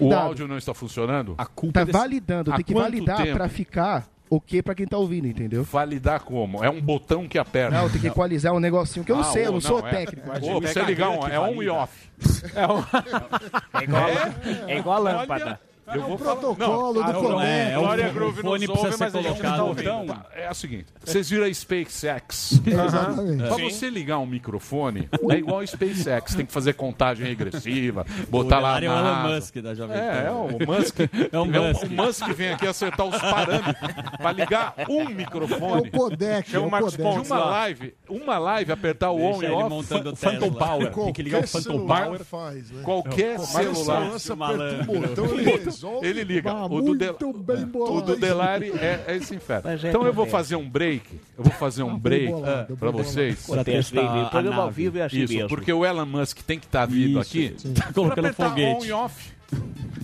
O 0.00 0.08
Dado. 0.08 0.26
áudio 0.26 0.48
não 0.48 0.58
está 0.58 0.74
funcionando? 0.74 1.34
A 1.38 1.46
culpa 1.46 1.74
tá 1.74 1.80
é 1.80 1.84
desse... 1.84 1.98
validando, 1.98 2.52
tem 2.52 2.64
que 2.64 2.74
validar 2.74 3.26
para 3.32 3.48
ficar 3.48 4.08
o 4.28 4.40
que 4.40 4.62
para 4.62 4.74
quem 4.74 4.86
tá 4.86 4.96
ouvindo, 4.96 5.26
entendeu? 5.26 5.62
Validar 5.64 6.20
como? 6.20 6.64
É 6.64 6.70
um 6.70 6.80
botão 6.80 7.28
que 7.28 7.38
aperta. 7.38 7.76
Não, 7.76 7.88
tem 7.90 8.00
que 8.00 8.06
equalizar 8.08 8.52
um 8.52 8.60
negocinho 8.60 9.04
que 9.04 9.12
eu 9.12 9.16
não 9.16 9.22
ah, 9.22 9.32
sei, 9.32 9.42
eu 9.42 9.46
não, 9.46 9.54
não 9.54 9.60
sou 9.60 9.86
é, 9.86 9.90
técnico. 9.90 10.32
É, 10.32 10.40
pô, 10.40 10.86
ligar 10.86 11.10
um, 11.10 11.26
é 11.26 11.38
on 11.38 11.62
e 11.62 11.68
off. 11.68 12.10
É, 12.54 12.66
um... 12.66 13.80
é 13.80 13.84
igual, 13.84 14.08
é? 14.08 14.72
É 14.72 14.78
igual 14.78 14.96
a 14.96 14.98
lâmpada. 14.98 15.44
É 15.44 15.46
Olha... 15.46 15.73
Eu 15.86 15.92
É 15.92 15.98
vou 15.98 16.14
o 16.14 16.18
falar- 16.18 16.36
protocolo 16.36 16.66
Não, 16.82 16.92
do 16.94 17.02
ah, 17.02 17.12
não, 17.12 17.22
colégio. 17.22 17.44
é, 17.72 17.74
Glória 17.78 18.08
o 18.08 18.12
Groove 18.14 18.40
fone 18.42 18.48
ouve, 18.66 18.68
precisa 18.68 18.96
mas 19.04 19.12
ser 19.12 19.18
a 19.18 19.22
gente 19.22 19.30
colocado. 19.32 19.50
não 19.50 19.56
tá 19.56 19.64
ouvindo. 19.64 19.90
Então, 20.04 20.22
é 20.34 20.50
o 20.50 20.54
seguinte, 20.54 20.86
vocês 21.04 21.28
viram 21.30 21.44
a 21.44 21.52
SpaceX. 21.54 22.60
Exatamente. 22.66 23.42
Pra 23.42 23.54
Sim. 23.56 23.70
você 23.70 23.90
ligar 23.90 24.18
um 24.18 24.26
microfone, 24.26 25.08
é 25.30 25.34
igual 25.34 25.60
a 25.60 25.66
SpaceX, 25.66 26.34
tem 26.34 26.46
que 26.46 26.52
fazer 26.52 26.72
contagem 26.72 27.26
regressiva, 27.26 28.06
botar 28.30 28.60
lá 28.60 28.80
Delari 28.80 28.86
é 28.86 28.90
o 28.90 28.92
na 28.94 29.24
Elon. 29.28 29.34
Musk 29.34 29.56
da 29.58 29.74
Jovem 29.74 29.96
É, 29.96 30.00
Pan. 30.00 30.18
é 30.18 30.30
o 30.30 30.66
Musk. 30.66 30.98
É 31.00 31.38
o 31.38 31.44
É 31.44 31.72
Musk. 31.72 31.82
o 31.84 31.90
Musk 31.90 32.28
vem 32.34 32.50
aqui 32.52 32.66
acertar 32.66 33.06
os 33.06 33.18
parâmetros 33.18 33.74
pra 34.16 34.32
ligar 34.32 34.74
um 34.88 35.04
microfone. 35.10 35.84
É 35.84 35.88
o 35.88 35.90
codec, 35.90 36.50
Chama 36.50 36.62
é 36.62 36.64
o 36.64 36.68
o 36.68 36.70
Marcos. 36.70 36.96
Pontes 36.96 37.30
uma 37.30 37.44
live, 37.44 37.94
uma 38.08 38.38
live 38.38 38.72
apertar 38.72 39.10
o 39.10 39.20
on 39.20 39.38
Deixa 39.38 39.42
e 39.44 39.46
ele 39.46 39.54
off, 39.54 39.68
montando 39.68 40.12
o 40.12 40.16
Phantom. 40.16 40.52
Power. 40.52 40.92
Tem 40.94 41.12
que 41.12 41.22
ligar 41.22 41.38
o 41.38 41.40
Qualquer 41.42 41.48
Phantom 41.52 41.72
celular 41.78 42.04
Power. 42.04 42.24
faz, 42.24 42.70
né? 42.70 42.82
Qualquer 42.82 43.38
celular. 43.40 44.04
você 44.10 44.32
aperta 44.32 44.90
um 44.90 45.00
botão, 45.00 45.26
resolve. 45.74 46.06
Ele 46.06 46.24
liga. 46.24 46.50
Ah, 46.50 46.66
o 46.66 46.80
do, 46.80 46.94
Del- 46.94 47.16
o 47.20 48.00
do 48.00 48.16
Delari 48.16 48.70
é, 48.72 49.04
é 49.08 49.16
esse 49.16 49.34
inferno. 49.34 49.70
É 49.70 49.74
Então 49.88 50.04
eu 50.06 50.12
vou 50.12 50.26
fazer 50.26 50.56
um 50.56 50.68
break. 50.68 51.20
Eu 51.36 51.44
vou 51.44 51.52
fazer 51.52 51.82
um 51.82 51.98
break 51.98 52.32
bolado, 52.32 52.76
pra 52.76 52.92
bem 52.92 53.02
vocês. 53.02 53.50
A 53.50 53.64
programa 54.30 54.56
ao 54.56 54.64
nave. 54.66 54.82
vivo 54.82 54.98
é 54.98 55.02
assim 55.02 55.22
Isso, 55.22 55.34
mesmo. 55.34 55.48
porque 55.48 55.72
o 55.72 55.84
Elon 55.84 56.06
Musk 56.06 56.38
tem 56.42 56.58
que 56.58 56.66
estar 56.66 56.86
vindo 56.86 57.10
Isso, 57.10 57.18
aqui 57.20 57.54
sim. 57.58 57.74
Tá 57.74 57.92
colocando 57.92 58.32
foguete. 58.34 58.84
on 58.84 58.84
e 58.86 58.92
off. 58.92 59.33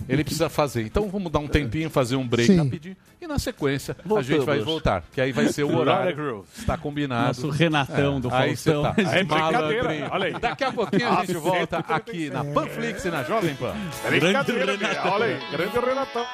Ele 0.09 0.23
precisa 0.23 0.49
fazer. 0.49 0.81
Então 0.83 1.07
vamos 1.09 1.31
dar 1.31 1.39
um 1.39 1.47
tempinho, 1.47 1.89
fazer 1.89 2.15
um 2.17 2.27
break 2.27 2.47
Sim. 2.51 2.57
rapidinho. 2.57 2.97
E 3.21 3.27
na 3.27 3.39
sequência 3.39 3.95
a 3.97 4.07
Voltamos. 4.07 4.25
gente 4.27 4.45
vai 4.45 4.59
voltar. 4.59 5.03
Que 5.13 5.21
aí 5.21 5.31
vai 5.31 5.47
ser 5.47 5.63
o 5.63 5.75
horário. 5.77 6.43
Está 6.57 6.77
combinado. 6.77 7.27
Nosso 7.27 7.49
Renatão 7.49 8.19
do 8.19 8.33
Aí 8.33 8.57
você 8.57 8.73
Faustão. 8.73 8.93
tá. 9.05 9.17
É 9.17 9.23
brincadeira, 9.23 10.09
olha 10.11 10.25
aí. 10.25 10.33
Daqui 10.39 10.63
a 10.63 10.71
pouquinho 10.73 11.07
a 11.07 11.21
gente 11.21 11.33
volta 11.37 11.77
aqui 11.77 12.29
na 12.29 12.43
Panflix 12.43 13.05
e 13.05 13.09
na 13.09 13.23
Jovem 13.23 13.55
Pan. 13.55 13.73
Brincadeira, 14.09 14.75
Renatão. 14.75 15.11
Olha 15.13 15.25
aí, 15.25 15.39
grande 15.51 15.79
Renatão. 15.79 16.25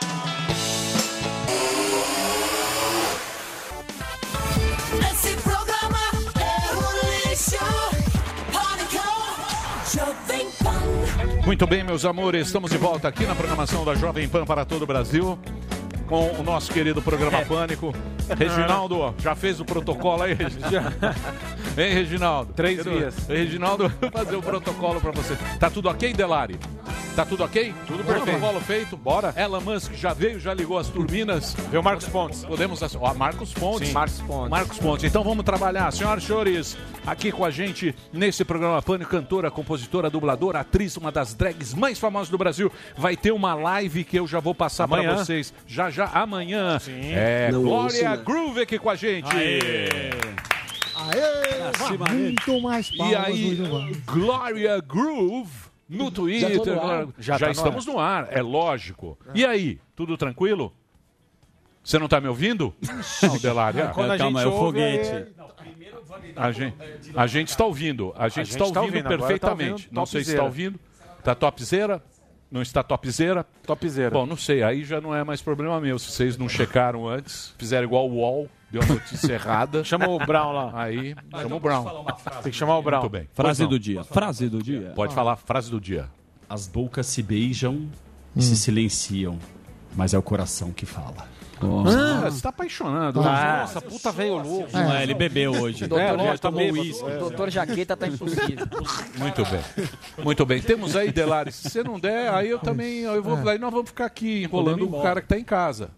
Muito 11.47 11.65
bem, 11.65 11.81
meus 11.81 12.03
amores, 12.03 12.47
estamos 12.47 12.69
de 12.69 12.77
volta 12.77 13.07
aqui 13.07 13.25
na 13.25 13.33
programação 13.33 13.85
da 13.85 13.95
Jovem 13.95 14.27
Pan 14.27 14.43
para 14.43 14.65
todo 14.65 14.81
o 14.81 14.85
Brasil. 14.85 15.39
Com 16.07 16.31
o 16.39 16.43
nosso 16.43 16.71
querido 16.71 17.01
programa 17.01 17.41
Pânico. 17.45 17.93
Reginaldo, 18.37 19.13
já 19.19 19.35
fez 19.35 19.59
o 19.59 19.65
protocolo 19.65 20.23
aí, 20.23 20.33
Reginaldo? 20.33 20.95
Hein, 21.77 21.93
Reginaldo? 21.93 22.53
Três 22.53 22.77
Querido, 22.81 22.97
vias. 22.97 23.27
Reginaldo, 23.27 23.91
vai 23.99 24.09
fazer 24.11 24.35
o 24.37 24.41
protocolo 24.41 25.01
para 25.01 25.11
você. 25.11 25.35
Tá 25.59 25.69
tudo 25.69 25.89
ok, 25.89 26.13
Delari? 26.13 26.57
Tá 27.15 27.25
tudo 27.25 27.43
ok? 27.43 27.73
Tudo 27.87 28.03
protocolo 28.03 28.59
feito? 28.61 28.95
Bora. 28.95 29.33
Elon 29.35 29.59
Musk 29.61 29.91
já 29.95 30.13
veio, 30.13 30.39
já 30.39 30.53
ligou 30.53 30.77
as 30.77 30.87
turbinas. 30.87 31.55
O 31.77 31.81
Marcos 31.81 32.05
Pontes. 32.07 32.45
Podemos. 32.45 32.81
ass- 32.83 32.95
Ó, 32.99 33.11
Marcos 33.15 33.53
Pontes. 33.53 33.87
Sim. 33.87 33.93
Marcos 33.93 34.21
Pontes. 34.21 34.49
Marcos 34.51 34.77
Pontes. 34.77 35.03
Então 35.05 35.23
vamos 35.23 35.43
trabalhar. 35.43 35.91
Senhoras 35.91 36.23
e 36.23 36.27
senhores, 36.27 36.77
aqui 37.07 37.31
com 37.31 37.43
a 37.43 37.49
gente 37.49 37.95
nesse 38.13 38.45
programa 38.45 38.79
Pânico, 38.83 39.09
cantora, 39.09 39.49
compositora, 39.49 40.11
dubladora, 40.11 40.59
atriz, 40.59 40.95
uma 40.95 41.11
das 41.11 41.33
drags 41.33 41.73
mais 41.73 41.97
famosas 41.97 42.29
do 42.29 42.37
Brasil. 42.37 42.71
Vai 42.95 43.17
ter 43.17 43.31
uma 43.31 43.55
live 43.55 44.03
que 44.03 44.17
eu 44.19 44.27
já 44.27 44.39
vou 44.39 44.53
passar 44.53 44.87
para 44.87 45.01
Amanhã. 45.01 45.17
vocês. 45.17 45.51
Já, 45.65 45.89
já, 45.97 46.05
amanhã. 46.13 46.77
É 47.15 47.49
Glória 47.51 48.15
Groove 48.17 48.61
aqui 48.61 48.77
com 48.77 48.89
a 48.89 48.95
gente. 48.95 49.25
Aê! 49.35 49.79
Muito 52.13 52.61
mais 52.61 52.87
E 52.89 52.97
palmas, 52.97 53.25
aí. 53.25 53.55
Glória 54.05 54.79
Groove 54.81 55.51
no 55.89 56.11
Twitter. 56.11 56.55
no 56.65 56.71
ar. 56.73 56.75
Glória- 57.05 57.07
Já 57.17 57.33
Já, 57.33 57.39
tá 57.39 57.45
no 57.47 57.51
estamos 57.53 57.85
no 57.85 57.99
ar, 57.99 58.27
é 58.31 58.41
lógico. 58.41 59.17
E 59.33 59.43
aí, 59.45 59.79
tudo 59.95 60.15
tranquilo? 60.17 60.71
Você 61.83 61.97
não 61.97 62.07
tá 62.07 62.19
me 62.21 62.27
ouvindo? 62.27 62.73
Não, 63.23 63.37
Delari. 63.39 63.81
ah, 63.81 63.87
Quando 63.87 64.11
a 64.11 64.17
Calma, 64.17 64.41
gente 64.41 64.47
é 64.49 64.51
o 64.51 64.53
ouve, 64.53 64.65
foguete. 64.79 65.09
aí- 65.11 66.33
A 66.35 66.51
gente, 66.51 66.75
a 67.15 67.27
gente 67.27 67.47
está 67.49 67.65
ouvindo. 67.65 68.13
A 68.17 68.27
gente, 68.27 68.45
gente 68.49 68.61
está 68.61 68.71
tá 68.73 68.81
ouvindo, 68.81 68.95
ouvindo, 68.97 69.05
agora 69.05 69.17
tá 69.21 69.27
perfeitamente. 69.27 69.71
ouvindo 69.71 69.89
não 69.93 70.05
sei 70.05 70.23
se 70.23 70.31
está 70.31 70.43
topzera. 70.43 70.65
ouvindo. 70.67 70.79
Está 71.19 71.35
topzera? 71.35 72.03
Não 72.49 72.61
está 72.61 72.81
topzera? 72.81 73.45
Topzera. 73.65 74.11
Bom, 74.11 74.25
não 74.25 74.37
sei. 74.37 74.63
Aí 74.63 74.83
já 74.83 75.01
não 75.01 75.13
é 75.13 75.23
mais 75.23 75.41
problema 75.41 75.79
meu. 75.81 75.99
Se 75.99 76.11
vocês 76.11 76.37
não 76.37 76.47
checaram 76.47 77.07
antes, 77.07 77.53
fizeram 77.57 77.85
igual 77.85 78.09
o 78.09 78.15
UOL, 78.15 78.49
deu 78.71 78.81
a 78.81 78.85
notícia 78.85 79.33
errada. 79.35 79.83
Chama 79.83 80.07
o 80.07 80.17
Brown 80.17 80.53
lá. 80.53 80.71
Aí, 80.73 81.13
chama 81.41 81.55
o 81.55 81.59
Brown. 81.59 82.05
Tem 82.43 82.51
que 82.51 82.57
chamar 82.57 82.77
o 82.77 82.81
Brown. 82.81 83.01
Muito 83.01 83.11
bem. 83.11 83.27
Frase 83.33 83.67
do 83.67 83.77
dia. 83.77 84.03
Frase 84.03 84.49
do 84.49 84.63
dia. 84.63 84.93
Pode 84.95 85.13
falar 85.13 85.33
a 85.33 85.35
frase 85.35 85.69
do 85.69 85.79
dia. 85.81 86.09
As 86.49 86.67
bocas 86.67 87.07
se 87.07 87.21
beijam 87.21 87.89
e 88.33 88.41
se 88.41 88.55
silenciam, 88.55 89.37
mas 89.95 90.13
é 90.13 90.17
o 90.17 90.21
coração 90.21 90.71
que 90.71 90.85
fala. 90.85 91.27
Ah, 91.61 92.21
você 92.29 92.37
está 92.37 92.49
apaixonado. 92.49 93.21
Ah. 93.21 93.59
Nossa, 93.61 93.81
puta 93.81 94.11
veio 94.11 94.37
louco. 94.37 94.69
Não 94.71 94.93
é, 94.93 95.03
ele 95.03 95.13
bebeu 95.13 95.51
hoje. 95.51 95.87
Doutor, 95.87 96.19
É, 96.19 96.31
tá 96.33 96.37
tomou 96.37 96.61
uísque. 96.71 97.09
Doutor 97.17 97.49
Jaqueta 97.49 97.97
tá 97.97 98.07
impossível. 98.07 98.67
Muito 99.17 99.43
bem. 99.45 99.87
Muito 100.23 100.45
bem. 100.45 100.61
Temos 100.61 100.95
aí, 100.95 101.11
Delari. 101.11 101.51
Se 101.51 101.69
você 101.69 101.83
não 101.83 101.99
der, 101.99 102.29
aí 102.33 102.49
eu 102.49 102.59
também. 102.59 102.99
Eu 103.01 103.21
vou, 103.23 103.37
É. 103.49 103.51
Aí 103.53 103.59
nós 103.59 103.71
vamos 103.71 103.89
ficar 103.89 104.05
aqui 104.05 104.43
enrolando 104.43 104.87
o 104.87 105.01
cara 105.01 105.21
que 105.21 105.25
está 105.25 105.37
em 105.37 105.43
casa. 105.43 105.89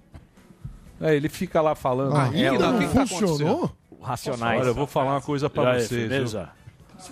É, 1.01 1.15
ele 1.15 1.29
fica 1.29 1.61
lá 1.61 1.75
falando. 1.75 2.15
Aí 2.15 2.45
"Ih, 2.45 2.57
não 2.57 2.75
o 2.75 2.79
que 2.79 2.87
que 2.87 2.93
tá 2.93 3.07
funcionou? 3.07 3.31
acontecendo?" 3.65 3.71
Racionais. 4.01 4.61
Olha, 4.61 4.67
eu 4.69 4.73
vou 4.75 4.87
falar 4.87 5.11
uma 5.13 5.21
coisa 5.21 5.49
pra 5.49 5.79
vocês. 5.79 6.09
viu? 6.31 6.41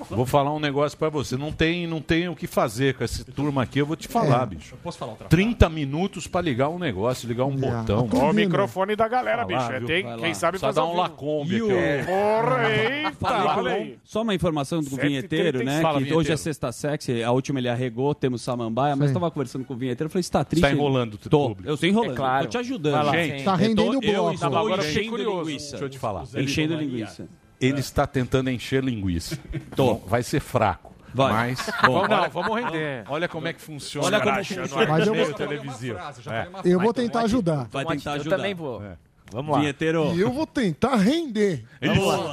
Vou 0.09 0.25
falar 0.25 0.53
um 0.53 0.59
negócio 0.59 0.97
pra 0.97 1.09
você. 1.09 1.37
Não 1.37 1.51
tem, 1.51 1.87
não 1.87 2.01
tem 2.01 2.27
o 2.29 2.35
que 2.35 2.47
fazer 2.47 2.93
com 2.95 3.03
essa 3.03 3.23
turma 3.25 3.63
aqui. 3.63 3.79
Eu 3.79 3.85
vou 3.85 3.95
te 3.95 4.07
falar, 4.07 4.45
bicho. 4.45 4.75
Posso 4.83 4.97
falar 4.97 5.11
outra 5.11 5.27
30 5.27 5.69
minutos 5.69 6.27
pra 6.27 6.41
ligar 6.41 6.69
um 6.69 6.77
negócio, 6.79 7.27
ligar 7.27 7.45
um 7.45 7.55
botão. 7.55 8.07
tô 8.07 8.17
Ó 8.17 8.31
o 8.31 8.33
microfone 8.33 8.95
da 8.95 9.07
galera, 9.07 9.43
lá, 9.43 9.45
bicho. 9.45 9.71
É, 9.71 9.79
tem, 9.81 10.17
quem 10.17 10.33
sabe 10.33 10.57
Só 10.59 10.67
fazer 10.67 10.79
dá 10.79 10.85
um 10.85 10.95
lacombe 10.95 11.55
aqui. 11.55 12.05
Porra, 12.05 12.69
eita, 12.73 13.57
olha. 13.57 13.93
Só 14.03 14.21
uma 14.21 14.33
informação 14.35 14.79
do 14.79 14.89
135. 14.89 15.07
vinheteiro, 15.07 15.63
né? 15.65 15.81
Fala, 15.81 15.93
que 15.93 15.99
vinheteiro. 16.05 16.19
hoje 16.19 16.31
é 16.31 16.37
sexta 16.37 16.71
sexy, 16.71 17.23
a 17.23 17.31
última 17.31 17.59
ele 17.59 17.69
arregou, 17.69 18.13
temos 18.13 18.41
samambaia, 18.41 18.95
mas 18.95 19.07
Sim. 19.09 19.13
estava 19.15 19.31
conversando 19.31 19.65
com 19.65 19.73
o 19.73 19.77
vinheteiro, 19.77 20.07
eu 20.07 20.11
falei, 20.11 20.23
você 20.23 20.31
tá 20.31 20.43
triste? 20.43 20.61
Tá 20.63 20.71
enrolando 20.71 21.13
o 21.15 21.17
Tô, 21.17 21.47
público. 21.49 21.69
eu 21.69 21.73
estou 21.75 21.89
enrolando, 21.89 22.11
É 22.13 22.15
claro. 22.15 22.43
tô 22.45 22.49
te 22.51 22.57
ajudando. 22.57 23.05
Lá. 23.05 23.11
Gente, 23.13 23.43
Tá 23.43 23.51
Eu 23.53 23.57
rendendo 23.57 23.99
o 23.99 24.03
eu 24.03 24.13
bloco. 24.13 24.33
estou 24.33 24.47
Agora 24.57 24.81
eu 24.81 24.87
fiquei 24.87 25.07
enchendo 25.07 25.17
linguiça. 25.17 25.69
Deixa 25.71 25.85
eu 25.85 25.89
te 25.89 25.97
falar. 25.99 26.23
Enchendo 26.35 26.75
linguiça. 26.75 27.27
Ele 27.59 27.79
está 27.79 28.05
tentando 28.05 28.49
encher 28.49 28.83
linguiça. 28.83 29.37
Bom, 29.75 30.03
vai 30.07 30.21
ser 30.23 30.39
fraco. 30.39 30.93
Vai. 31.13 31.31
Mas. 31.31 31.65
Vamos, 31.81 32.09
não, 32.09 32.29
vamos 32.29 32.61
render. 32.61 33.03
Olha 33.07 33.27
como 33.27 33.47
é 33.47 33.53
que 33.53 33.61
funciona. 33.61 34.05
Olha 34.07 34.21
como 34.21 34.35
funciona. 34.43 34.67
no 34.85 34.91
Mas 34.91 35.07
eu 35.07 35.15
vou- 35.15 35.33
televisivo. 35.33 35.97
É. 36.29 36.47
Eu 36.65 36.79
vou 36.79 36.93
tentar 36.93 37.21
ajudar. 37.21 37.67
Vai 37.71 37.85
tentar 37.85 38.11
Eu 38.11 38.15
ajudar. 38.21 38.35
também 38.35 38.53
vou. 38.53 38.83
Vamos 39.31 39.51
lá. 39.55 39.59
Vinheteiro. 39.59 40.13
E 40.15 40.21
eu 40.21 40.31
vou 40.31 40.45
tentar 40.47 40.95
render. 40.95 41.65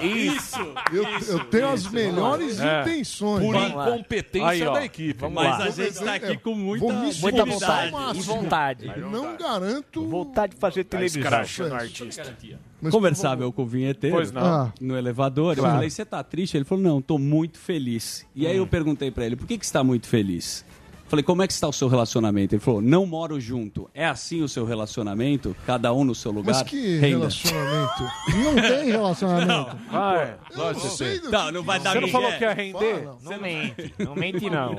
Isso. 0.03 0.61
Eu, 0.93 1.05
eu 1.29 1.45
tenho 1.47 1.69
as 1.71 1.87
melhores 1.89 2.61
É. 2.61 2.83
intenções. 2.83 3.45
Por 3.45 3.57
incompetência 3.57 4.49
Aí, 4.49 4.65
da 4.65 4.85
equipe. 4.85 5.21
Vamos 5.21 5.35
Mas 5.43 5.59
lá. 5.59 5.65
a 5.65 5.71
gente 5.71 5.89
está 5.89 6.15
aqui 6.15 6.37
com 6.39 6.55
muita, 6.55 6.85
Vou 6.87 6.93
me 6.95 7.13
Muita 7.15 7.43
esforçar 7.43 7.91
vontade. 7.91 8.19
E 8.19 8.23
vontade. 8.23 8.93
Não 9.01 9.37
garanto. 9.37 10.07
Vontade 10.07 10.55
de 10.55 10.61
fazer 10.61 10.85
televisão. 10.85 11.23
Escrachando 11.23 11.75
o 11.75 11.77
artista. 11.77 12.37
Mas 12.85 12.93
Conversável 12.95 13.51
com 13.53 13.63
o 13.63 13.67
vinheteiro. 13.67 14.15
Pois 14.17 14.31
não. 14.31 14.43
Ah, 14.43 14.73
No 14.81 14.97
elevador, 14.97 15.57
eu 15.57 15.63
falei, 15.65 15.89
você 15.91 16.05
tá 16.05 16.23
triste? 16.23 16.57
Ele 16.57 16.65
falou, 16.65 16.85
não, 16.85 17.01
tô 17.03 17.19
muito 17.19 17.59
feliz. 17.59 18.25
E 18.35 18.47
Hum. 18.47 18.51
aí 18.51 18.57
eu 18.59 18.67
perguntei 18.67 19.11
pra 19.11 19.25
ele, 19.25 19.37
por 19.37 19.47
que, 19.47 19.57
que 19.59 19.67
você 19.67 19.73
tá 19.73 19.83
muito 19.83 20.07
feliz? 20.07 20.65
Falei, 21.07 21.23
como 21.23 21.43
é 21.43 21.47
que 21.47 21.53
está 21.53 21.69
o 21.69 21.73
seu 21.73 21.89
relacionamento? 21.89 22.55
Ele 22.55 22.61
falou, 22.61 22.81
não 22.81 23.07
moro 23.07 23.39
junto. 23.39 23.89
É 23.95 24.07
assim 24.07 24.43
o 24.43 24.49
seu 24.49 24.65
relacionamento? 24.65 25.55
Cada 25.67 25.93
um 25.93 26.03
no 26.05 26.15
seu 26.15 26.33
lugar? 26.33 26.55
Mas 26.55 26.63
que 26.63 26.99
Renda. 26.99 27.19
relacionamento? 27.19 28.03
não 28.35 28.55
tem 28.55 28.85
relacionamento. 28.87 29.77
Vai. 29.91 30.37
Eu 30.51 30.73
não 30.73 30.81
sei 30.81 31.21
do 31.21 31.31
Não, 31.31 31.53
não 31.53 31.63
vai 31.63 31.79
dar 31.79 31.93
Você 31.93 32.01
não 32.01 32.09
falou 32.09 32.33
que 32.33 32.45
ia 32.45 32.53
render? 32.53 33.05
Fala. 33.05 33.19
Não 33.23 33.41
mente. 33.41 33.95
Não 33.99 34.15
mente, 34.15 34.51
não. 34.51 34.75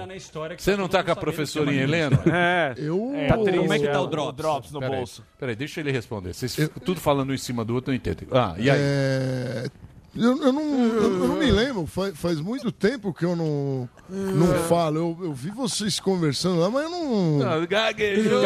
Você 0.58 0.76
não 0.76 0.88
tá 0.88 1.04
com 1.04 1.12
a 1.12 1.16
professorinha 1.16 1.84
Helena? 1.84 2.22
É. 2.26 2.74
Eu. 2.78 3.14
Tá 3.28 3.38
triste. 3.38 3.60
Como 3.60 3.74
é 3.74 3.80
que 3.80 3.88
tá 3.88 4.02
o 4.02 4.06
é, 4.06 4.10
Drops? 4.10 4.36
Drops 4.36 4.72
no 4.72 4.80
Peraí, 4.80 4.98
bolso. 4.98 5.24
peraí, 5.40 5.56
deixa 5.56 5.80
ele 5.80 5.92
responder. 5.92 6.34
Vocês 6.34 6.56
ficam 6.56 6.82
tudo 6.84 7.00
falando 7.00 7.30
um 7.30 7.34
em 7.34 7.38
cima 7.38 7.64
do 7.64 7.76
outro, 7.76 7.92
eu 7.92 7.94
não 7.94 7.98
entendo. 7.98 8.28
Ah, 8.32 8.56
e 8.58 8.70
aí? 8.70 8.78
É, 8.80 9.68
eu, 10.16 10.42
eu 10.44 10.54
não, 10.54 10.62
eu, 10.64 11.04
eu 11.22 11.28
não 11.28 11.36
me 11.36 11.52
lembro, 11.52 11.86
faz, 11.86 12.18
faz 12.18 12.40
muito 12.40 12.72
tempo 12.72 13.14
que 13.14 13.26
eu 13.26 13.36
não, 13.36 13.88
não 14.10 14.48
falo. 14.68 14.98
Eu, 14.98 15.18
eu 15.26 15.34
vi 15.34 15.52
vocês 15.52 16.00
conversando 16.00 16.60
lá, 16.60 16.70
mas 16.70 16.84
eu 16.84 16.90
não. 16.90 17.42
Ah, 17.48 17.66
gaguejou. 17.66 18.42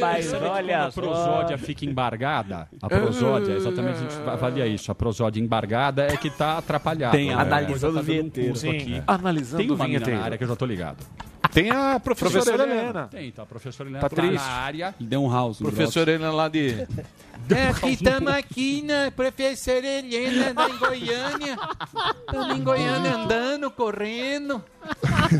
Mas 0.00 0.32
olha 0.32 0.84
a 0.86 0.90
só. 0.90 1.00
prosódia 1.00 1.58
fica 1.58 1.84
embargada? 1.84 2.68
A 2.82 2.88
prosódia, 2.88 3.54
exatamente, 3.54 3.98
a 3.98 4.00
gente 4.00 4.14
avalia 4.28 4.66
isso. 4.66 4.90
A 4.90 4.94
prosódia 4.94 5.40
embargada 5.40 6.04
é 6.06 6.16
que 6.16 6.30
tá 6.30 6.58
atrapalhada. 6.58 7.16
Tem, 7.16 7.28
né? 7.28 7.34
analisando 7.34 7.94
Tá 7.94 8.00
o 8.00 8.02
um 8.02 8.04
vinheteiro. 8.04 8.52
aqui. 8.52 9.02
Analisando 9.06 9.62
Tem 9.62 9.70
o 9.70 9.74
uma 9.74 9.84
mina 9.84 9.98
vinheteiro. 9.98 10.18
na 10.18 10.24
área 10.24 10.38
que 10.38 10.44
eu 10.44 10.48
já 10.48 10.56
tô 10.56 10.66
ligado. 10.66 11.04
Tem 11.54 11.70
a 11.70 12.00
professora, 12.00 12.32
Professora 12.42 12.62
Helena. 12.64 12.82
Helena. 12.82 13.08
Tem, 13.08 13.28
então 13.28 13.44
a 13.44 13.46
professora 13.46 13.88
Helena 13.88 14.00
Tá 14.00 14.08
tá 14.08 14.16
triste. 14.16 14.34
na 14.34 14.42
área. 14.42 14.94
E 14.98 15.04
deu 15.04 15.22
um 15.22 15.30
house. 15.32 15.58
Professora 15.58 16.10
Helena 16.10 16.32
lá 16.32 16.48
de... 16.48 16.86
É, 17.54 17.68
aqui 17.68 17.90
estamos 17.90 18.32
aqui 18.32 18.80
na 18.82 19.10
professora 19.10 19.86
Helena, 19.86 20.52
lá 20.56 20.70
em 20.70 20.78
Goiânia. 20.78 21.58
Estamos 22.20 22.56
em 22.56 22.62
Goiânia 22.62 23.16
andando, 23.16 23.70
correndo. 23.70 24.64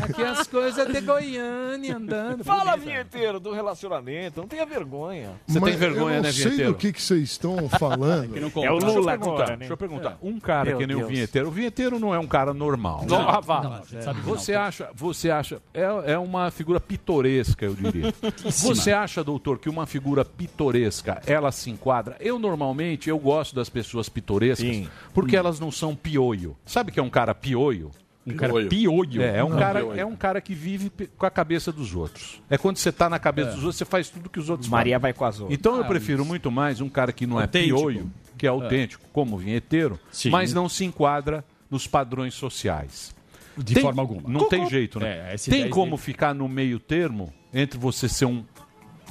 Aqui 0.03 0.23
as 0.23 0.47
coisas 0.47 0.87
de 0.87 1.01
Goiânia 1.01 1.97
andando. 1.97 2.43
Fala, 2.43 2.75
vinheteiro, 2.75 3.39
do 3.39 3.51
relacionamento. 3.53 4.41
Não 4.41 4.47
tenha 4.47 4.65
vergonha. 4.65 5.31
Você 5.47 5.59
Mas 5.59 5.69
tem 5.71 5.79
vergonha, 5.79 6.17
eu 6.17 6.21
né, 6.21 6.27
não 6.27 6.33
sei 6.33 6.43
vinheteiro? 6.43 6.71
do 6.71 6.77
que, 6.77 6.93
que 6.93 7.01
vocês 7.01 7.23
estão 7.23 7.69
falando. 7.79 8.35
É 8.63 8.71
o 8.71 8.77
Lula 8.77 9.13
agora, 9.13 9.45
né? 9.45 9.51
né? 9.51 9.57
Deixa 9.57 9.73
eu 9.73 9.77
perguntar. 9.77 10.17
Um 10.21 10.39
cara 10.39 10.69
Meu 10.69 10.77
que 10.77 10.87
nem 10.87 10.95
o 10.95 10.99
Deus. 10.99 11.11
vinheteiro. 11.11 11.47
O 11.47 11.51
vinheteiro 11.51 11.99
não 11.99 12.13
é 12.13 12.19
um 12.19 12.27
cara 12.27 12.53
normal. 12.53 13.05
Não, 13.07 13.19
né? 13.19 13.25
ah, 13.29 13.39
vá. 13.39 13.61
Não, 13.61 13.83
Você 13.83 14.01
sabe, 14.01 14.21
você 14.21 14.53
não. 14.53 14.61
acha, 14.61 14.89
você 14.93 15.29
acha, 15.31 15.61
é, 15.73 16.13
é 16.13 16.17
uma 16.17 16.51
figura 16.51 16.79
pitoresca, 16.79 17.65
eu 17.65 17.75
diria. 17.75 18.13
você 18.45 18.91
acha, 18.91 19.23
doutor, 19.23 19.59
que 19.59 19.69
uma 19.69 19.85
figura 19.85 20.23
pitoresca, 20.23 21.21
ela 21.25 21.51
se 21.51 21.69
enquadra? 21.69 22.15
Eu 22.19 22.39
normalmente, 22.39 23.09
eu 23.09 23.17
gosto 23.19 23.55
das 23.55 23.69
pessoas 23.69 24.09
pitorescas, 24.09 24.87
porque 25.13 25.35
elas 25.35 25.59
não 25.59 25.71
são 25.71 25.95
pioio. 25.95 26.55
Sabe 26.65 26.89
o 26.91 26.93
que 26.93 26.99
é 26.99 27.03
um 27.03 27.09
cara 27.09 27.33
pioio? 27.33 27.91
Um 28.27 28.35
cara 28.35 28.53
pioio? 28.67 29.21
É, 29.21 29.37
é 29.37 29.43
um 29.43 29.49
Não. 29.49 29.57
cara, 29.59 29.79
Pioio. 29.81 29.99
é 29.99 30.05
um 30.05 30.15
cara 30.15 30.41
que 30.41 30.53
vive 30.55 30.91
com 31.17 31.25
a 31.25 31.29
cabeça 31.29 31.71
dos 31.71 31.93
outros. 31.93 32.41
É 32.49 32.57
quando 32.57 32.77
você 32.77 32.91
tá 32.91 33.07
na 33.09 33.19
cabeça 33.19 33.49
É. 33.49 33.51
dos 33.53 33.59
outros, 33.63 33.77
você 33.77 33.85
faz 33.85 34.09
tudo 34.09 34.29
que 34.29 34.39
os 34.39 34.49
outros 34.49 34.67
Maria 34.69 34.93
fazem. 34.95 35.01
vai 35.01 35.13
com 35.13 35.25
as 35.25 35.39
outras. 35.39 35.57
Então 35.59 35.75
eu 35.75 35.83
Ah, 35.83 35.87
prefiro 35.87 36.25
muito 36.25 36.49
mais 36.49 36.81
um 36.81 36.89
cara 36.89 37.11
que 37.13 37.27
não 37.27 37.37
Autêntico. 37.39 37.75
é 37.77 37.79
pioio, 37.81 38.11
que 38.37 38.47
é 38.47 38.49
autêntico, 38.49 39.05
como 39.13 39.37
vinheteiro, 39.37 39.99
Sim. 40.11 40.31
mas 40.31 40.53
não 40.53 40.67
se 40.67 40.83
enquadra 40.85 41.45
nos 41.69 41.85
padrões 41.85 42.33
sociais. 42.33 43.13
De 43.57 43.79
forma 43.79 44.01
alguma. 44.01 44.21
Não 44.27 44.41
Co- 44.41 44.45
tem 44.47 44.67
jeito, 44.69 44.99
né? 44.99 45.33
É, 45.33 45.37
tem 45.37 45.61
10 45.61 45.69
como 45.71 45.91
dele- 45.91 46.01
ficar 46.01 46.33
no 46.33 46.49
meio 46.49 46.77
termo 46.79 47.31
entre 47.53 47.77
você 47.79 48.09
ser 48.09 48.25
um 48.25 48.43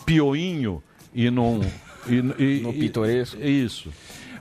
pioinho 0.05 0.83
e 1.15 1.31
não... 1.31 1.61
E, 2.07 2.15
e, 2.43 2.61
No 2.61 2.71
e- 2.71 2.79
pitoresco. 2.81 3.41
Isso. 3.41 3.91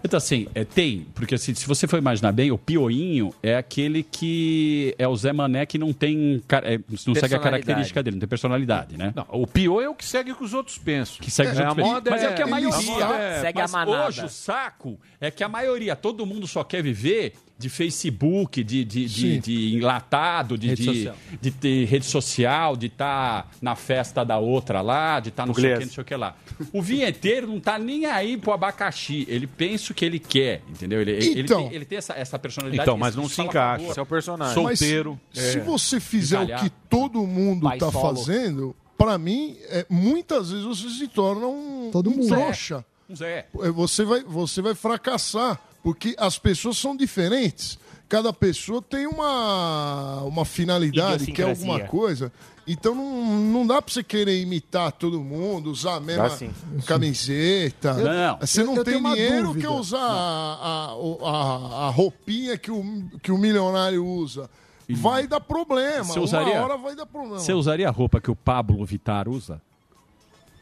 Então, 0.03 0.17
assim, 0.17 0.47
é, 0.53 0.65
tem, 0.65 1.07
porque 1.15 1.35
assim, 1.35 1.53
se 1.53 1.65
você 1.65 1.87
for 1.87 1.97
imaginar 1.97 2.31
bem, 2.33 2.51
o 2.51 2.57
pioinho 2.57 3.33
é 3.41 3.55
aquele 3.55 4.03
que 4.03 4.93
é 4.97 5.07
o 5.07 5.15
Zé 5.15 5.31
Mané 5.31 5.65
que 5.65 5.77
não 5.77 5.93
tem. 5.93 6.41
é, 6.63 6.77
não 7.07 7.15
segue 7.15 7.35
a 7.35 7.39
característica 7.39 8.03
dele, 8.03 8.15
não 8.15 8.19
tem 8.19 8.27
personalidade, 8.27 8.97
né? 8.97 9.13
Não, 9.15 9.25
o 9.29 9.47
pio 9.47 9.79
é 9.79 9.87
o 9.87 9.95
que 9.95 10.03
segue 10.05 10.31
o 10.31 10.35
que 10.35 10.43
os 10.43 10.53
outros 10.53 10.77
pensam. 10.77 11.17
Que 11.21 11.31
segue 11.31 11.51
os 11.51 11.57
É, 11.57 11.61
outros 11.61 11.71
a 11.71 11.75
pensam. 11.75 11.93
moda 11.93 12.11
Mas 12.11 12.23
é 12.23 12.29
o 12.29 12.35
que 12.35 12.41
a 12.41 12.47
maioria. 12.47 12.81
moda 12.85 13.15
é- 13.15 13.41
Segue 13.41 13.59
a 13.59 13.63
mas 13.63 13.71
manada. 13.71 14.07
Hoje 14.07 14.25
o 14.25 14.29
saco 14.29 14.99
é 15.21 15.31
que 15.31 15.43
a 15.43 15.47
maioria, 15.47 15.95
todo 15.95 16.25
mundo 16.25 16.47
só 16.47 16.63
quer 16.65 16.83
viver 16.83 17.33
de 17.63 17.69
Facebook, 17.69 18.63
de, 18.63 18.83
de, 18.83 19.05
de, 19.05 19.39
de 19.39 19.75
enlatado, 19.75 20.57
de, 20.57 20.67
Rede 20.67 20.81
de, 20.83 20.93
social. 20.93 21.15
de 21.41 21.51
ter 21.51 21.85
rede 21.85 22.05
social, 22.05 22.75
de 22.75 22.87
estar 22.87 23.49
na 23.61 23.75
festa 23.75 24.23
da 24.23 24.37
outra 24.37 24.81
lá, 24.81 25.19
de 25.19 25.29
estar 25.29 25.45
não 25.45 25.53
sei 25.53 25.73
o 25.73 25.77
que, 25.79 25.85
não 25.85 25.91
sei 25.91 26.01
o 26.01 26.05
que 26.05 26.15
lá. 26.15 26.35
O 26.71 26.81
vinheteiro 26.81 27.47
não 27.47 27.59
tá 27.59 27.79
nem 27.79 28.05
aí 28.05 28.37
pro 28.37 28.51
abacaxi. 28.51 29.25
Ele 29.29 29.47
pensa 29.47 29.91
o 29.91 29.95
que 29.95 30.03
ele 30.05 30.19
quer, 30.19 30.61
entendeu? 30.69 31.01
Ele, 31.01 31.11
ele 31.11 31.41
Então. 31.41 31.63
tem, 31.67 31.75
ele 31.75 31.85
tem 31.85 31.97
essa, 31.97 32.13
essa 32.13 32.37
personalidade. 32.37 32.83
Então, 32.83 32.97
mas 32.97 33.15
não 33.15 33.27
se 33.27 33.41
encaixa. 33.41 33.85
Esse 33.85 33.99
é 33.99 34.01
o 34.01 34.05
personagem. 34.05 34.63
Mas 34.63 34.79
Solteiro. 34.79 35.19
Se 35.31 35.57
É. 35.57 35.61
você 35.61 35.99
fizer 35.99 36.39
o 36.41 36.59
que 36.59 36.69
todo 36.89 37.25
mundo 37.25 37.69
tá 37.77 37.91
solo. 37.91 38.15
fazendo, 38.17 38.75
pra 38.97 39.17
mim, 39.17 39.55
é, 39.69 39.85
muitas 39.89 40.51
vezes 40.51 40.65
você 40.65 40.89
se 40.89 41.07
torna 41.07 41.47
um, 41.47 41.89
Todo 41.91 42.09
um 42.09 42.15
mundo. 42.17 42.27
trouxa. 42.27 42.85
Um 43.09 43.15
Zé. 43.15 43.47
É, 43.61 43.69
Você 43.71 44.03
vai, 44.05 44.23
você 44.23 44.61
vai 44.61 44.73
fracassar, 44.73 45.59
porque 45.83 46.15
as 46.17 46.39
pessoas 46.39 46.77
são 46.77 46.95
diferentes. 46.95 47.77
Cada 48.09 48.31
pessoa 48.31 48.81
tem 48.81 49.07
uma, 49.07 50.21
uma 50.23 50.45
finalidade, 50.45 51.31
quer 51.31 51.49
alguma 51.49 51.79
coisa. 51.81 52.31
Então 52.65 52.95
não, 52.95 53.25
não 53.25 53.67
dá 53.67 53.81
pra 53.81 53.93
você 53.93 54.01
querer 54.03 54.39
imitar 54.41 54.91
todo 54.93 55.19
mundo, 55.19 55.69
usar 55.69 55.95
a 55.95 55.99
mesma 55.99 56.23
Dá 56.23 56.29
sim. 56.29 56.51
camiseta. 56.85 57.93
Não. 57.93 58.37
Você 58.39 58.61
Eu- 58.61 58.65
não 58.67 58.75
eu 58.77 58.83
tem 58.83 58.95
uma 58.95 59.13
dinheiro, 59.15 59.47
dúvida. 59.47 59.67
quer 59.67 59.73
usar 59.73 59.99
a, 59.99 60.95
a, 61.23 61.87
a, 61.87 61.89
roupinha 61.89 62.57
que 62.57 62.71
o, 62.71 63.03
que 63.21 63.31
o 63.31 63.37
milionário 63.37 64.05
usa. 64.05 64.49
Vai 64.89 65.27
dar 65.27 65.39
problema. 65.41 66.03
Você 66.05 66.19
usaria- 66.19 66.53
Uma 66.55 66.63
hora 66.65 66.77
vai 66.77 66.95
dar 66.95 67.05
problema. 67.05 67.39
Você 67.39 67.51
usaria 67.53 67.87
a 67.87 67.91
roupa 67.91 68.21
que 68.21 68.29
o 68.31 68.35
Pablo 68.35 68.85
Vittar 68.85 69.27
usa? 69.27 69.59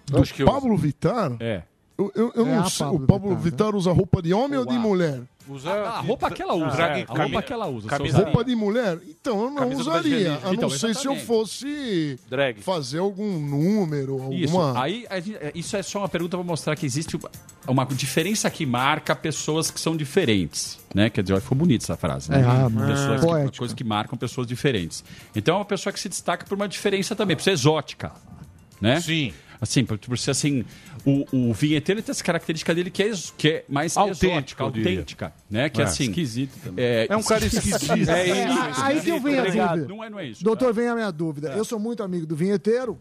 Do 0.06 0.22
Acho 0.22 0.34
que. 0.34 0.44
Pablo 0.46 0.76
Vittar? 0.78 1.34
É. 1.40 1.64
Eu, 2.02 2.12
eu, 2.16 2.32
eu 2.36 2.48
É 2.48 2.50
não 2.56 2.62
a 2.64 2.70
sei. 2.70 2.86
Pablo 2.86 3.04
o 3.04 3.08
Pablo 3.08 3.30
Vittar, 3.30 3.38
né? 3.38 3.44
Vittar 3.52 3.76
usa 3.76 3.92
roupa 3.92 4.22
de 4.22 4.34
homem 4.34 4.58
ou 4.58 4.66
de 4.66 4.78
mulher? 4.78 5.22
Usa 5.50 5.72
A 5.72 6.00
roupa 6.02 6.30
que 6.30 6.42
ela 6.42 6.54
usa. 6.54 6.76
Drag- 6.76 7.06
a 7.10 7.14
roupa 7.24 7.42
que 7.42 7.52
ela 7.54 7.68
usa. 7.68 7.88
camisa-? 7.88 8.18
Roupa 8.24 8.44
de 8.46 8.56
mulher? 8.56 9.00
Então 9.10 9.42
eu 9.44 9.50
não 9.50 9.56
Camisa 9.58 9.82
usaria. 9.82 10.36
A 10.38 10.40
não 10.48 10.54
Então, 10.54 10.70
ser 10.70 10.96
se 10.96 11.06
eu 11.08 11.16
fosse 11.16 12.20
Drag. 12.30 12.62
fazer 12.62 13.00
algum 13.00 13.40
número, 13.40 14.32
Isso. 14.34 14.56
alguma. 14.58 14.82
Aí, 14.82 15.06
a 15.10 15.20
gente- 15.20 15.36
é, 15.38 15.52
isso 15.56 15.76
é 15.76 15.82
só 15.84 16.00
uma 16.00 16.10
pergunta 16.10 16.38
para 16.38 16.46
mostrar 16.46 16.76
que 16.76 16.86
existe 16.86 17.16
uma- 17.16 17.30
uma 17.68 17.86
diferença 17.86 18.50
que 18.50 18.66
marca 18.66 19.16
pessoas 19.16 19.70
que 19.72 19.80
são 19.80 19.98
diferentes. 19.98 20.80
Né? 20.94 21.10
Quer 21.10 21.24
dizer, 21.24 21.42
ficou 21.42 21.58
bonita 21.58 21.86
essa 21.86 21.98
frase. 21.98 22.30
Né? 22.30 22.40
É, 22.42 22.44
ah, 22.44 22.70
pessoas 22.88 23.22
que, 23.52 23.58
coisas 23.58 23.76
que 23.76 23.84
marcam 23.84 24.18
pessoas 24.18 24.46
diferentes. 24.48 25.04
Então 25.36 25.56
é 25.56 25.58
uma 25.60 25.66
pessoa 25.66 25.92
que 25.92 26.00
se 26.00 26.08
destaca 26.10 26.46
por 26.46 26.56
uma 26.56 26.68
diferença 26.68 27.16
também, 27.16 27.36
por 27.36 27.42
ser 27.44 27.52
exótica. 27.52 28.12
Né? 28.80 29.00
Sim. 29.02 29.34
Assim, 29.60 29.86
por, 29.86 29.96
por 30.00 30.18
ser 30.18 30.32
assim, 30.32 30.66
o, 31.06 31.50
o 31.50 31.54
vinheteiro 31.54 32.00
ele 32.00 32.06
tem 32.06 32.12
essa 32.12 32.24
característica 32.24 32.74
dele 32.76 32.90
que 32.92 33.02
é, 33.04 33.12
que 33.38 33.48
é 33.50 33.66
mais 33.68 33.96
Autêntica, 33.98 34.28
exótica, 34.28 34.64
autêntica, 34.64 35.34
né? 35.50 35.70
Que 35.70 35.82
É. 35.82 35.84
assim, 35.86 36.04
Esquisito 36.06 36.58
também. 36.64 36.84
é, 36.86 37.08
É 37.10 37.18
um 37.18 37.24
cara 37.24 37.46
esquisito. 37.46 37.92
É 38.10 38.30
É, 38.30 38.48
isso. 38.50 38.82
aí 38.84 39.02
que 39.02 39.10
eu 39.10 39.20
venho 39.20 39.42
a 39.42 39.46
dúvida. 39.76 39.88
Não 39.88 40.04
é, 40.04 40.10
não 40.10 40.20
é 40.20 40.28
isso. 40.28 40.44
Doutor, 40.44 40.74
vem 40.74 40.88
a 40.88 40.96
minha 40.96 41.12
dúvida. 41.12 41.50
Eu 41.54 41.66
sou 41.66 41.80
muito 41.80 42.04
amigo 42.04 42.26
do 42.26 42.36
vinheteiro. 42.36 42.98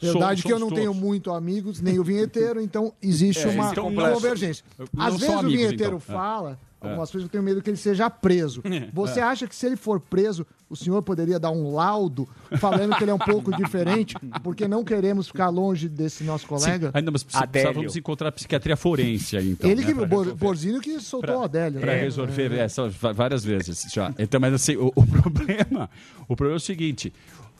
Verdade 0.00 0.18
Somos- 0.20 0.42
que 0.42 0.52
eu 0.52 0.58
não 0.58 0.66
somos 0.68 0.80
tenho 0.80 0.90
todos. 0.92 1.02
muito 1.06 1.30
amigos, 1.30 1.80
nem 1.80 1.98
o 2.00 2.02
vinheteiro, 2.02 2.60
então 2.60 2.92
existe 3.00 3.46
É, 3.46 3.50
uma 3.50 3.70
então, 3.70 3.84
convergência. 3.94 4.64
não 4.92 5.04
Às 5.06 5.14
vezes 5.14 5.28
o 5.28 5.38
amigos, 5.38 5.56
vinheteiro 5.56 5.96
então. 6.04 6.14
É. 6.14 6.18
fala 6.18 6.58
algumas 6.86 7.10
coisas 7.10 7.26
eu 7.26 7.30
tenho 7.30 7.42
medo 7.42 7.62
que 7.62 7.70
ele 7.70 7.76
seja 7.76 8.08
preso. 8.10 8.62
Você 8.92 9.20
acha 9.20 9.46
que 9.46 9.54
se 9.54 9.66
ele 9.66 9.76
for 9.76 10.00
preso, 10.00 10.46
o 10.68 10.76
senhor 10.76 11.02
poderia 11.02 11.38
dar 11.38 11.50
um 11.50 11.72
laudo 11.74 12.28
falando 12.58 12.96
que 12.96 13.04
ele 13.04 13.10
é 13.10 13.14
um 13.14 13.18
pouco 13.18 13.50
diferente, 13.56 14.14
porque 14.42 14.66
não 14.66 14.82
queremos 14.84 15.28
ficar 15.28 15.48
longe 15.48 15.88
desse 15.88 16.24
nosso 16.24 16.46
colega? 16.46 16.88
Sim, 16.88 16.92
ainda 16.94 17.10
mas 17.10 17.22
precisávamos 17.22 17.96
encontrar 17.96 18.28
a 18.28 18.32
psiquiatria 18.32 18.76
forense 18.76 19.36
aí, 19.36 19.50
então. 19.50 19.68
ele 19.70 19.82
né, 19.82 19.86
que, 19.86 19.94
pra 19.94 20.18
o. 20.18 20.34
Borzinho 20.34 20.80
que 20.80 20.98
soltou 21.00 21.40
a 21.40 21.44
Adélia. 21.44 21.80
Para 21.80 21.92
né? 21.94 22.00
resolver 22.00 22.52
essa 22.54 22.88
va- 22.88 23.12
várias 23.12 23.44
vezes 23.44 23.86
já. 23.92 24.12
Então, 24.18 24.40
mas 24.40 24.54
assim, 24.54 24.76
o, 24.76 24.92
o 24.94 25.06
problema, 25.06 25.90
o 26.28 26.34
problema 26.36 26.56
é 26.56 26.58
o 26.58 26.60
seguinte: 26.60 27.12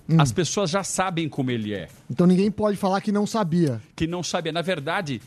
Hum. 0.09 0.16
as 0.20 0.33
pessoas 0.33 0.68
já 0.68 0.83
sabem 0.83 1.29
como 1.29 1.49
ele 1.53 1.73
é, 1.73 1.87
Então 2.11 2.27
ninguém 2.27 2.51
pode 2.51 2.77
falar 2.77 3.01
que 3.01 3.12
não 3.12 3.25
sabia. 3.25 3.81
que 3.95 4.05
não 4.07 4.20
sabia. 4.20 4.51
Na 4.51 4.61
verdade, 4.62 5.23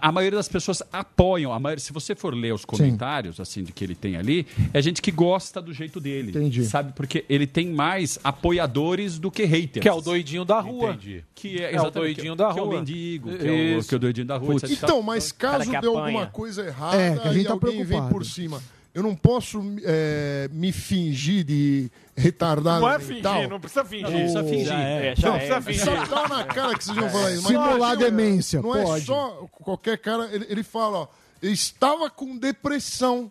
a 0.00 0.10
maioria 0.12 0.36
das 0.38 0.48
pessoas 0.48 0.82
apoiam. 0.92 1.52
A 1.52 1.60
maioria, 1.60 1.82
se 1.82 1.92
você 1.92 2.14
for 2.14 2.34
ler 2.34 2.54
os 2.54 2.64
comentários 2.64 3.38
assim 3.40 3.62
de 3.62 3.72
que 3.72 3.84
ele 3.84 3.94
tem 3.94 4.16
ali, 4.16 4.46
é 4.72 4.80
gente 4.80 5.02
que 5.02 5.10
gosta 5.10 5.60
do 5.60 5.72
jeito 5.72 6.00
dele. 6.00 6.30
Entendi. 6.30 6.64
Sabe? 6.64 6.92
Porque 6.94 7.24
ele 7.28 7.46
tem 7.46 7.68
mais 7.68 8.18
apoiadores 8.24 9.18
do 9.18 9.30
que 9.30 9.44
haters. 9.44 9.82
Que 9.82 9.88
é 9.88 9.92
o 9.92 10.00
doidinho 10.00 10.44
da 10.44 10.60
rua. 10.60 10.90
Entendi. 10.90 11.24
Que 11.34 11.58
é, 11.62 11.74
É 11.74 11.80
o 11.82 11.90
doidinho 11.90 12.32
que, 12.32 12.38
da 12.38 12.52
que 12.52 12.58
é 12.58 12.62
o 12.62 12.64
rua. 12.64 12.78
mendigo, 12.78 13.28
que 13.30 13.34
é 13.46 13.76
o, 13.78 13.84
que 13.84 13.94
é 13.94 13.96
o 13.96 14.00
doidinho 14.00 14.26
da 14.26 14.36
rua. 14.36 14.56
Então, 14.68 15.02
mas 15.02 15.32
caso 15.32 15.70
que 15.70 15.80
dê 15.80 15.86
alguma 15.86 16.26
coisa 16.26 16.66
errada 16.66 16.96
É, 16.96 17.16
que 17.16 17.28
a 17.28 17.32
gente 17.32 17.42
e 17.42 17.44
tá 17.46 17.52
alguém 17.52 17.70
vem 17.76 17.86
preocupado. 17.86 18.14
por 18.14 18.24
cima, 18.24 18.62
eu 18.96 19.02
não 19.02 19.14
posso 19.14 19.62
é, 19.84 20.48
me 20.50 20.72
fingir 20.72 21.44
de 21.44 21.90
retardado 22.16 22.80
Não 22.80 22.88
é 22.88 22.96
mental. 22.96 23.34
fingir, 23.34 23.50
não 23.50 23.60
precisa 23.60 23.84
fingir. 23.84 24.08
Não 24.08 24.18
precisa 24.20 24.44
fingir. 24.44 24.64
Já 24.64 24.80
é, 24.80 25.08
Não 25.10 25.14
já 25.16 25.28
é. 25.28 25.32
precisa 25.36 25.60
fingir. 25.60 25.84
Só 25.84 26.06
tá 26.06 26.28
na 26.28 26.44
cara 26.44 26.78
que 26.78 26.82
vocês 26.84 26.96
vão 26.96 27.10
falar 27.10 27.32
isso. 27.32 27.46
Simular 27.46 27.90
não, 27.92 27.96
demência, 27.98 28.62
Não 28.62 28.74
é 28.74 28.82
pode. 28.82 29.04
só 29.04 29.46
qualquer 29.52 29.98
cara. 29.98 30.30
Ele, 30.32 30.46
ele 30.48 30.62
fala, 30.62 31.00
ó, 31.00 31.08
eu 31.42 31.52
estava 31.52 32.08
com 32.08 32.38
depressão. 32.38 33.30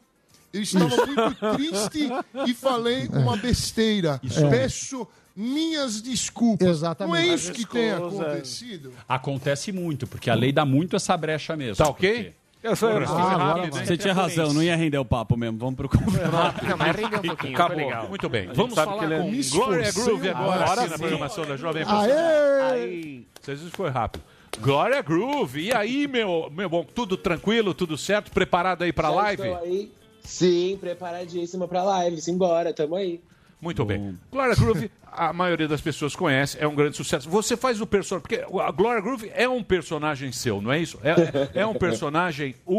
Eu 0.54 0.62
estava 0.62 0.88
muito 0.88 1.56
triste 1.58 2.10
e 2.48 2.54
falei 2.54 3.08
uma 3.08 3.36
besteira. 3.36 4.22
Peço 4.52 5.08
minhas 5.36 6.00
desculpas. 6.00 6.68
Exatamente. 6.68 7.12
Não 7.12 7.32
é 7.32 7.34
isso 7.34 7.52
que 7.52 7.66
tem 7.66 7.92
acontecido? 7.92 8.94
Acontece 9.10 9.72
muito, 9.72 10.06
porque 10.06 10.30
a 10.30 10.36
lei 10.36 10.52
dá 10.52 10.64
muito 10.64 10.96
essa 10.96 11.18
brecha 11.18 11.58
mesmo. 11.58 11.84
Tá 11.84 11.90
ok? 11.90 12.36
Eu 12.66 12.76
sou 12.76 12.90
eu. 12.90 12.98
Ah, 13.08 13.34
agora 13.52 13.70
vai. 13.70 13.86
Você 13.86 13.96
tinha 13.96 14.14
razão, 14.14 14.52
não 14.52 14.64
ia 14.64 14.76
render 14.76 14.98
o 14.98 15.06
papo 15.06 15.38
mesmo. 15.38 15.60
Vamos 15.60 15.76
pro 15.76 15.88
confronto. 15.88 16.66
Não, 16.68 16.78
mas 16.78 16.96
rende 16.96 17.16
um 17.16 17.22
pouquinho. 17.22 17.54
Acabou. 17.54 17.78
Legal. 17.78 18.10
Muito 18.10 18.28
bem. 18.28 18.50
Vamos 18.54 18.74
falar 18.74 18.98
que 18.98 19.06
ele 19.06 19.14
é 19.14 19.20
com 19.20 19.30
me 19.30 19.44
Glória 19.44 19.92
Groove 19.92 20.30
agora, 20.30 20.82
aqui 20.82 20.90
na 20.90 20.98
programação 20.98 21.46
da 21.46 21.58
Jovem 21.58 21.86
Pan. 21.86 22.02
Aê! 22.02 23.22
Vocês 23.40 23.60
viram 23.60 23.72
que 23.72 23.78
foi 23.78 23.90
rápido. 23.92 24.24
Glória 24.60 25.00
Groove. 25.04 25.62
E 25.68 25.76
aí, 25.76 26.08
meu, 26.08 26.50
meu 26.52 26.68
bom, 26.68 26.84
tudo 26.84 27.16
tranquilo, 27.16 27.76
tudo 27.76 27.98
certo? 27.98 28.32
Preparado 28.32 28.84
aí 28.84 28.92
pra 28.92 29.10
Já 29.10 29.16
live? 29.16 29.44
estou 29.44 29.64
aí. 29.64 29.92
Sim, 30.24 30.78
preparadíssima 30.82 31.68
pra 31.68 31.84
live. 31.84 32.20
Simbora, 32.20 32.74
tamo 32.74 32.96
aí. 32.96 33.22
Muito 33.62 33.84
bem. 33.86 34.18
Glória 34.32 34.54
Groove, 34.56 34.92
a 35.12 35.32
maioria 35.34 35.68
das 35.68 35.82
pessoas 35.82 36.16
conhece, 36.16 36.58
é 36.60 36.68
um 36.68 36.76
grande 36.76 36.96
sucesso. 36.98 37.30
Você 37.30 37.56
faz 37.58 37.82
o 37.82 37.88
personagem. 37.88 38.22
Porque 38.22 38.60
a 38.62 38.72
Glória 38.72 39.02
Groove 39.02 39.32
é 39.34 39.48
um 39.50 39.64
personagem 39.64 40.32
seu, 40.32 40.62
não 40.62 40.72
é 40.72 40.80
isso? 40.80 41.00
É, 41.04 41.62
é 41.62 41.66
um 41.66 41.74
personagem. 41.74 42.56
O, 42.66 42.76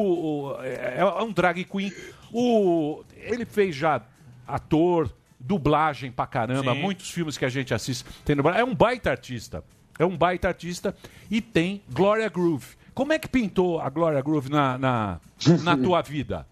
o- 0.52 0.62
é, 0.62 0.96
é 0.98 1.22
um 1.22 1.32
drag 1.32 1.64
queen. 1.64 1.92
O, 2.32 3.02
ele 3.16 3.44
fez 3.44 3.74
já 3.74 4.00
ator, 4.46 5.10
dublagem 5.40 6.10
pra 6.12 6.26
caramba, 6.26 6.72
Sim. 6.74 6.80
muitos 6.80 7.10
filmes 7.10 7.36
que 7.38 7.44
a 7.44 7.48
gente 7.48 7.72
assiste. 7.74 8.04
Tem 8.24 8.36
no 8.36 8.42
Brasil. 8.42 8.60
É 8.60 8.64
um 8.64 8.74
baita 8.74 9.10
artista. 9.10 9.64
É 9.98 10.04
um 10.04 10.16
baita 10.16 10.46
artista 10.48 10.94
e 11.30 11.40
tem 11.40 11.82
Glória 11.90 12.28
Groove. 12.28 12.66
Como 12.94 13.12
é 13.12 13.18
que 13.18 13.28
pintou 13.28 13.80
a 13.80 13.88
Glória 13.90 14.20
Groove 14.20 14.50
na, 14.50 14.76
na, 14.78 15.20
na 15.62 15.76
tua 15.76 16.02
vida? 16.02 16.46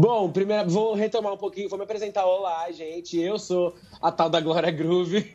Bom, 0.00 0.30
primeiro 0.30 0.70
vou 0.70 0.94
retomar 0.94 1.32
um 1.32 1.36
pouquinho, 1.36 1.68
vou 1.68 1.76
me 1.76 1.82
apresentar. 1.82 2.24
Olá, 2.24 2.70
gente. 2.70 3.18
Eu 3.18 3.36
sou 3.36 3.74
a 4.00 4.12
tal 4.12 4.30
da 4.30 4.40
Glória 4.40 4.70
Groove. 4.70 5.26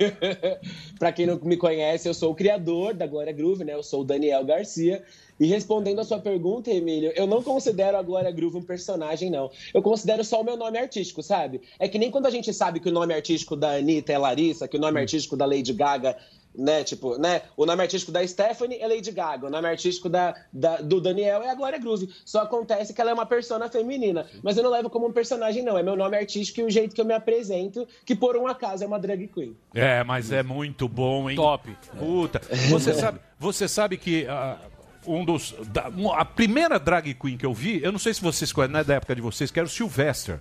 Pra 0.98 1.12
quem 1.12 1.26
não 1.26 1.38
me 1.44 1.58
conhece, 1.58 2.08
eu 2.08 2.14
sou 2.14 2.32
o 2.32 2.34
criador 2.34 2.94
da 2.94 3.06
Glória 3.06 3.34
Groove, 3.34 3.66
né? 3.66 3.74
Eu 3.74 3.84
sou 3.84 4.04
o 4.04 4.04
Daniel 4.06 4.46
Garcia. 4.46 5.04
E 5.38 5.46
respondendo 5.48 6.00
a 6.00 6.06
sua 6.06 6.18
pergunta, 6.18 6.72
Emílio, 6.72 7.12
eu 7.14 7.28
não 7.28 7.44
considero 7.44 7.98
a 7.98 8.02
Glória 8.02 8.32
Groove 8.32 8.56
um 8.56 8.62
personagem, 8.62 9.30
não. 9.30 9.52
Eu 9.74 9.82
considero 9.82 10.24
só 10.24 10.40
o 10.40 10.46
meu 10.46 10.56
nome 10.56 10.78
artístico, 10.78 11.22
sabe? 11.22 11.60
É 11.78 11.90
que 11.90 12.00
nem 12.00 12.10
quando 12.10 12.28
a 12.28 12.32
gente 12.32 12.54
sabe 12.54 12.80
que 12.80 12.88
o 12.88 12.94
nome 12.94 13.14
artístico 13.14 13.58
da 13.58 13.74
Anitta 13.74 14.14
é 14.14 14.18
Larissa, 14.18 14.66
que 14.66 14.78
o 14.78 14.80
nome 14.80 14.98
artístico 14.98 15.36
da 15.36 15.46
Lady 15.46 15.74
Gaga 15.74 16.16
né? 16.56 16.84
Tipo, 16.84 17.18
né? 17.18 17.42
O 17.58 17.66
nome 17.66 17.82
artístico 17.82 18.12
da 18.12 18.26
Stephanie 18.28 18.80
é 18.80 18.88
Lady 18.88 19.12
Gaga, 19.12 19.48
o 19.48 19.50
nome 19.50 19.68
artístico 19.68 20.10
da, 20.10 20.36
da- 20.52 20.78
do 20.78 21.00
Daniel 21.02 21.42
é 21.42 21.50
a 21.50 21.56
Glória 21.56 21.80
Groove. 21.80 22.10
Só 22.26 22.42
acontece 22.42 22.94
que 22.94 23.02
ela 23.02 23.12
é 23.12 23.14
uma 23.14 23.26
persona 23.26 23.70
feminina. 23.70 24.26
Mas 24.44 24.58
eu 24.58 24.64
não 24.64 24.70
levo 24.72 24.90
como 24.90 25.08
um 25.08 25.12
personagem, 25.12 25.64
não. 25.64 25.78
É 25.78 25.84
meu 25.84 25.96
nome 25.96 26.18
artístico 26.18 26.60
e 26.62 26.64
o 26.64 26.70
jeito 26.70 26.94
que 26.96 27.02
eu 27.02 27.06
me 27.06 27.14
apresento, 27.14 27.88
que 28.06 28.16
por 28.16 28.36
um 28.38 28.48
acaso 28.48 28.84
é 28.84 28.88
uma 28.88 29.00
drag 29.00 29.28
queen. 29.28 29.56
É, 29.74 30.04
mas 30.04 30.32
é 30.32 30.44
muito 30.44 30.88
bom, 30.88 31.30
hein? 31.30 31.36
Top. 31.36 31.76
Puta. 31.98 32.42
Você 32.70 32.94
sabe, 32.96 33.20
você 33.40 33.68
sabe 33.68 33.98
que 33.98 34.26
ah, 34.28 34.58
um 35.06 35.26
dos. 35.26 35.54
da- 35.70 35.90
a 36.16 36.26
primeira 36.26 36.80
drag 36.80 37.14
queen 37.14 37.38
que 37.38 37.46
eu 37.46 37.54
vi, 37.54 37.82
eu 37.84 37.92
não 37.92 38.00
sei 38.00 38.14
se 38.14 38.22
vocês 38.22 38.52
conhecem, 38.52 38.74
não 38.74 38.80
é 38.80 38.84
da 38.84 38.96
época 38.96 39.16
de 39.16 39.22
vocês, 39.22 39.52
que 39.52 39.60
era 39.60 39.66
o 39.66 39.70
Sylvester. 39.70 40.40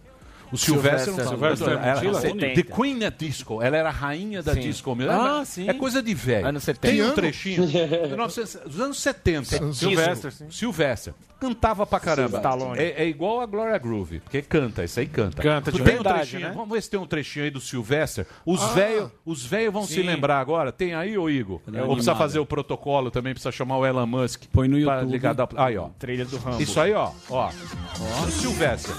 O 0.53 0.57
Sylvester, 0.59 1.15
Sylvester, 1.15 1.29
Sylvester 1.29 1.69
ela, 1.69 1.87
ela, 1.87 1.95
Montilla? 1.95 2.21
The 2.21 2.29
70. 2.29 2.63
Queen 2.77 3.05
at 3.05 3.15
Disco. 3.19 3.63
Ela 3.63 3.77
era 3.77 3.89
a 3.89 3.93
rainha 3.93 4.43
da 4.43 4.55
Sim. 4.55 4.61
disco. 4.61 4.97
Ah, 5.09 5.41
é, 5.41 5.45
sim. 5.45 5.69
é 5.69 5.73
coisa 5.75 6.03
de 6.03 6.15
velho. 6.15 6.47
Anos 6.47 6.63
70. 6.65 6.89
Tem 6.93 7.03
um 7.03 7.07
ano? 7.07 7.15
trechinho. 7.15 7.67
1900 8.09 8.61
dos 8.67 8.81
anos 8.81 9.01
70. 9.01 9.73
Sylvester, 9.73 10.33
sim. 10.33 10.51
Sylvester. 10.51 11.15
Cantava 11.41 11.85
pra 11.85 11.99
caramba. 11.99 12.37
Stallone. 12.37 12.79
É, 12.79 13.03
é 13.03 13.09
igual 13.09 13.41
a 13.41 13.47
Gloria 13.47 13.77
Groove, 13.77 14.21
porque 14.21 14.43
canta, 14.43 14.85
isso 14.85 15.01
aí 15.01 15.07
canta. 15.07 15.43
Canta 15.43 15.73
de 15.73 15.83
tem 15.83 15.95
um 15.95 15.97
verdade, 15.97 16.19
trechinho, 16.21 16.43
né? 16.43 16.53
Vamos 16.55 16.71
ver 16.71 16.81
se 16.83 16.89
tem 16.91 17.01
um 17.01 17.07
trechinho 17.07 17.45
aí 17.47 17.51
do 17.51 17.61
Sylvester. 17.61 18.25
Os 18.47 18.63
Ah. 18.63 18.67
velhos 18.69 19.11
os 19.27 19.45
velhos 19.45 19.73
vão 19.73 19.85
se 19.85 19.95
Sim. 19.95 20.03
lembrar 20.03 20.39
agora. 20.39 20.71
Tem 20.71 20.95
aí, 20.95 21.19
ô 21.19 21.29
Igor? 21.29 21.61
É 21.75 21.83
Ou 21.83 21.95
precisa 21.95 22.15
fazer 22.15 22.39
o 22.39 22.47
protocolo 22.47 23.11
também, 23.11 23.33
precisa 23.33 23.51
chamar 23.51 23.79
o 23.79 23.85
Elon 23.85 24.07
Musk. 24.07 24.45
Põe 24.53 24.69
no 24.69 24.79
YouTube. 24.79 25.11
Ligar 25.11 25.35
da... 25.35 25.49
Aí, 25.57 25.77
ó. 25.77 25.89
Trilha 25.99 26.25
do 26.25 26.37
Rambo. 26.37 26.63
Isso 26.63 26.79
aí, 26.79 26.93
ó. 26.93 27.11
Ó. 27.29 27.49
O 27.49 28.31
Sylvester. 28.31 28.95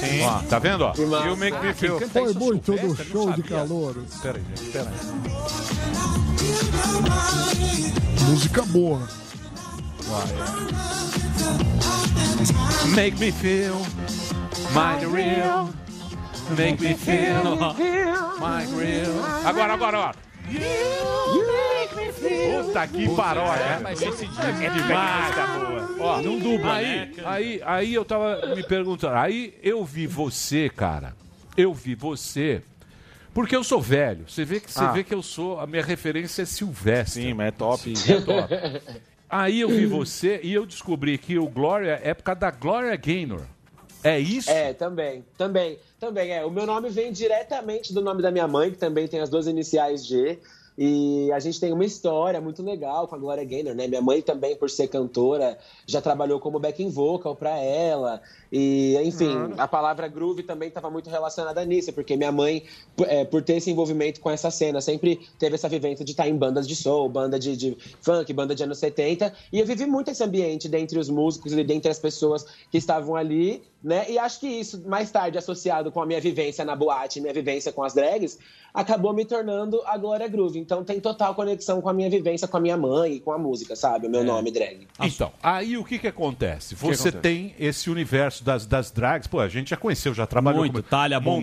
Sim. 0.00 0.22
Ó, 0.22 0.38
tá 0.48 0.58
vendo, 0.58 0.69
ó? 0.78 0.92
Que 0.92 1.06
massa. 1.06 1.26
You 1.26 1.36
make 1.36 1.58
me 1.58 1.72
feel. 1.72 2.00
Foi 2.08 2.34
muito 2.34 2.72
do 2.72 2.96
show 3.04 3.32
de 3.32 3.42
calor. 3.42 3.96
Espera 4.08 4.38
aí, 4.38 4.44
gente, 4.44 4.62
espera 4.66 4.90
Música 8.28 8.62
boa. 8.66 9.08
aí. 10.08 10.30
Make 12.94 13.18
me 13.18 13.32
feel. 13.32 13.74
Mind 14.72 15.12
real. 15.12 15.70
Make 16.56 16.80
me 16.82 16.94
feel. 16.94 17.44
Mind 18.38 18.70
real. 18.78 19.24
Agora, 19.44 19.74
agora, 19.74 20.14
ó. 21.92 22.62
Puta 22.64 22.86
que 22.88 23.14
paródia. 23.16 23.62
É, 23.62 23.78
mas 23.80 24.00
esse 24.02 24.26
dia 24.26 24.44
é 24.44 24.70
demais, 24.70 25.34
tá 25.34 25.46
boa. 25.46 25.96
Ó, 26.00 26.22
Não 26.22 26.38
dubla, 26.38 26.74
aí, 26.74 26.86
né? 26.86 27.12
aí, 27.24 27.60
aí 27.64 27.94
eu 27.94 28.04
tava 28.04 28.54
me 28.54 28.62
perguntando. 28.62 29.14
Aí 29.16 29.54
eu 29.62 29.84
vi 29.84 30.06
você, 30.06 30.68
cara. 30.68 31.14
Eu 31.56 31.74
vi 31.74 31.94
você. 31.94 32.62
Porque 33.34 33.54
eu 33.54 33.62
sou 33.62 33.80
velho. 33.80 34.24
Você 34.28 34.44
vê 34.44 34.60
que, 34.60 34.70
você 34.72 34.80
Ah. 34.84 34.92
vê 34.92 35.04
que 35.04 35.14
eu 35.14 35.22
sou. 35.22 35.60
A 35.60 35.66
minha 35.66 35.82
referência 35.84 36.42
é 36.42 36.44
Silvestre. 36.44 37.22
Sim, 37.24 37.34
mas 37.34 37.48
é 37.48 37.50
top. 37.50 37.96
Sim, 37.96 38.12
é 38.12 38.20
top. 38.20 38.54
Aí 39.28 39.60
eu 39.60 39.68
vi 39.68 39.86
você 39.86 40.40
e 40.42 40.52
eu 40.52 40.66
descobri 40.66 41.16
que 41.16 41.38
o 41.38 41.46
Gloria 41.48 42.00
é 42.02 42.12
por 42.14 42.24
causa 42.24 42.40
da 42.40 42.50
Gloria 42.50 42.96
Gaynor. 42.96 43.42
É 44.02 44.18
isso? 44.18 44.50
É, 44.50 44.72
também, 44.72 45.24
também, 45.38 45.78
também 46.00 46.32
é. 46.32 46.44
O 46.44 46.50
meu 46.50 46.66
nome 46.66 46.88
vem 46.88 47.12
diretamente 47.12 47.92
do 47.92 48.00
nome 48.00 48.22
da 48.22 48.30
minha 48.32 48.48
mãe, 48.48 48.70
que 48.72 48.78
também 48.78 49.06
tem 49.06 49.20
as 49.20 49.28
duas 49.28 49.46
iniciais 49.46 50.04
G. 50.04 50.38
E 50.82 51.30
a 51.30 51.38
gente 51.38 51.60
tem 51.60 51.74
uma 51.74 51.84
história 51.84 52.40
muito 52.40 52.62
legal 52.62 53.06
com 53.06 53.14
a 53.14 53.18
Gloria 53.18 53.44
Gaynor, 53.44 53.74
né? 53.74 53.86
Minha 53.86 54.00
mãe 54.00 54.22
também, 54.22 54.56
por 54.56 54.70
ser 54.70 54.88
cantora, 54.88 55.58
já 55.86 56.00
trabalhou 56.00 56.40
como 56.40 56.58
backing 56.58 56.88
vocal 56.88 57.36
pra 57.36 57.58
ela. 57.58 58.22
E, 58.50 58.96
enfim, 59.04 59.30
a 59.58 59.68
palavra 59.68 60.08
groove 60.08 60.42
também 60.42 60.68
estava 60.68 60.90
muito 60.90 61.10
relacionada 61.10 61.62
nisso, 61.66 61.92
porque 61.92 62.16
minha 62.16 62.32
mãe, 62.32 62.62
é, 63.00 63.26
por 63.26 63.42
ter 63.42 63.56
esse 63.56 63.70
envolvimento 63.70 64.22
com 64.22 64.30
essa 64.30 64.50
cena, 64.50 64.80
sempre 64.80 65.20
teve 65.38 65.54
essa 65.54 65.68
vivência 65.68 66.02
de 66.02 66.12
estar 66.12 66.26
em 66.26 66.34
bandas 66.34 66.66
de 66.66 66.74
soul, 66.74 67.10
banda 67.10 67.38
de, 67.38 67.54
de 67.58 67.76
funk, 68.00 68.32
banda 68.32 68.54
de 68.54 68.62
anos 68.62 68.78
70. 68.78 69.34
E 69.52 69.60
eu 69.60 69.66
vivi 69.66 69.84
muito 69.84 70.10
esse 70.10 70.24
ambiente 70.24 70.66
dentre 70.66 70.98
os 70.98 71.10
músicos 71.10 71.52
e 71.52 71.62
dentre 71.62 71.90
as 71.90 71.98
pessoas 71.98 72.46
que 72.70 72.78
estavam 72.78 73.16
ali, 73.16 73.62
né? 73.84 74.10
E 74.10 74.18
acho 74.18 74.40
que 74.40 74.46
isso, 74.46 74.82
mais 74.86 75.10
tarde, 75.10 75.36
associado 75.36 75.92
com 75.92 76.00
a 76.00 76.06
minha 76.06 76.20
vivência 76.22 76.64
na 76.64 76.74
boate, 76.74 77.20
minha 77.20 77.34
vivência 77.34 77.70
com 77.70 77.82
as 77.82 77.92
drags, 77.92 78.38
acabou 78.72 79.12
me 79.12 79.24
tornando 79.24 79.80
a 79.86 79.96
Glória 79.98 80.26
Groove. 80.28 80.58
Então 80.58 80.84
tem 80.84 81.00
total 81.00 81.34
conexão 81.34 81.80
com 81.80 81.88
a 81.88 81.92
minha 81.92 82.08
vivência 82.10 82.46
com 82.48 82.56
a 82.56 82.60
minha 82.60 82.76
mãe 82.76 83.14
e 83.14 83.20
com 83.20 83.32
a 83.32 83.38
música, 83.38 83.74
sabe? 83.76 84.06
O 84.06 84.10
meu 84.10 84.24
nome 84.24 84.50
drag. 84.50 84.86
Então, 85.00 85.32
aí 85.42 85.76
o 85.76 85.84
que 85.84 85.98
que 85.98 86.06
acontece? 86.06 86.74
que 86.74 86.80
Você 86.80 87.08
acontece? 87.08 87.18
tem 87.22 87.54
esse 87.58 87.90
universo 87.90 88.44
das, 88.44 88.66
das 88.66 88.90
drags, 88.90 89.26
pô, 89.26 89.40
a 89.40 89.48
gente 89.48 89.70
já 89.70 89.76
conheceu, 89.76 90.14
já 90.14 90.26
trabalhou 90.26 90.60
Muito, 90.60 90.82
com 90.82 90.88
Talha 90.88 91.18
Montina, 91.20 91.36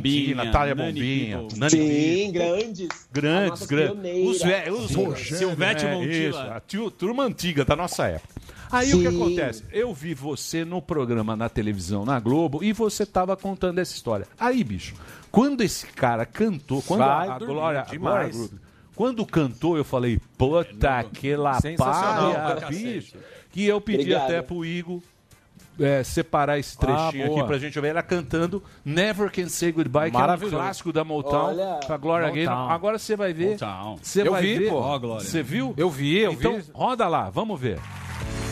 Bombinha, 0.43 0.51
Talha 0.51 0.75
Nani 0.75 0.91
Bombinha, 0.93 1.37
People. 1.39 1.59
Nani 1.59 1.71
Sim, 1.71 2.31
grandes. 2.31 2.87
Grandes, 3.11 3.65
grandes. 3.65 4.27
Os 4.29 4.41
velhos, 4.41 4.95
os 4.95 5.19
Sim. 5.19 5.35
Silvete 5.35 5.85
é, 5.85 5.93
Montilla. 5.93 6.29
Isso, 6.29 6.39
a 6.39 6.61
tio- 6.65 6.91
turma 6.91 7.23
antiga 7.23 7.65
da 7.65 7.75
nossa 7.75 8.07
época. 8.07 8.35
Aí 8.69 8.93
o 8.93 9.01
que 9.01 9.09
Sim. 9.09 9.15
acontece? 9.15 9.63
Eu 9.71 9.93
vi 9.93 10.13
você 10.13 10.65
no 10.65 10.81
programa 10.81 11.37
na 11.37 11.47
televisão, 11.47 12.03
na 12.03 12.19
Globo, 12.19 12.61
e 12.61 12.73
você 12.73 13.05
tava 13.05 13.37
contando 13.37 13.79
essa 13.79 13.93
história. 13.95 14.27
Aí, 14.37 14.61
bicho, 14.61 14.93
quando 15.37 15.61
esse 15.61 15.85
cara 15.85 16.25
cantou, 16.25 16.81
quando 16.81 17.01
Vai 17.01 17.27
a, 17.27 17.35
a 17.35 17.37
Glória, 17.37 17.81
a 17.81 17.83
demais. 17.83 17.99
Glória 18.01 18.29
Groove, 18.49 18.55
quando 18.95 19.23
cantou, 19.23 19.77
eu 19.77 19.83
falei, 19.83 20.19
puta 20.35 21.03
que 21.13 21.35
la 21.35 21.61
Sensacional, 21.61 22.33
palha, 22.33 22.55
cacete. 22.61 22.83
bicho. 22.83 23.17
Que 23.51 23.65
eu 23.67 23.79
pedi 23.79 23.99
Obrigado. 23.99 24.23
até 24.23 24.41
pro 24.41 24.65
Igor 24.65 24.99
é, 25.79 26.03
separar 26.03 26.57
esse 26.57 26.75
trechinho 26.75 27.25
Ah, 27.25 27.37
aqui 27.37 27.43
pra 27.47 27.59
gente 27.59 27.79
ver 27.79 27.89
ela 27.89 28.01
cantando 28.01 28.63
Never 28.83 29.31
Can 29.31 29.47
Say 29.47 29.71
Goodbye, 29.71 30.09
que 30.09 30.17
é 30.17 30.19
um 30.19 30.49
clássico 30.49 30.91
da 30.91 31.03
Motown, 31.03 31.49
Olha, 31.49 31.79
pra 31.85 31.97
Gloria 31.97 32.29
Motown. 32.29 32.45
Gaynor. 32.45 32.71
Agora 32.71 32.97
você 32.97 33.15
vai 33.15 33.31
ver. 33.31 33.51
Motown. 33.51 33.99
Você 34.01 34.23
vai 34.23 34.41
vi, 34.41 34.57
ver. 34.57 34.69
Glória. 34.71 35.19
Você 35.19 35.43
viu? 35.43 35.75
Eu 35.77 35.91
vi, 35.91 36.17
eu 36.17 36.31
então, 36.31 36.59
vi. 36.59 36.65
roda 36.73 37.07
lá, 37.07 37.29
vamos 37.29 37.59
ver. 37.61 37.77
I 37.77 38.46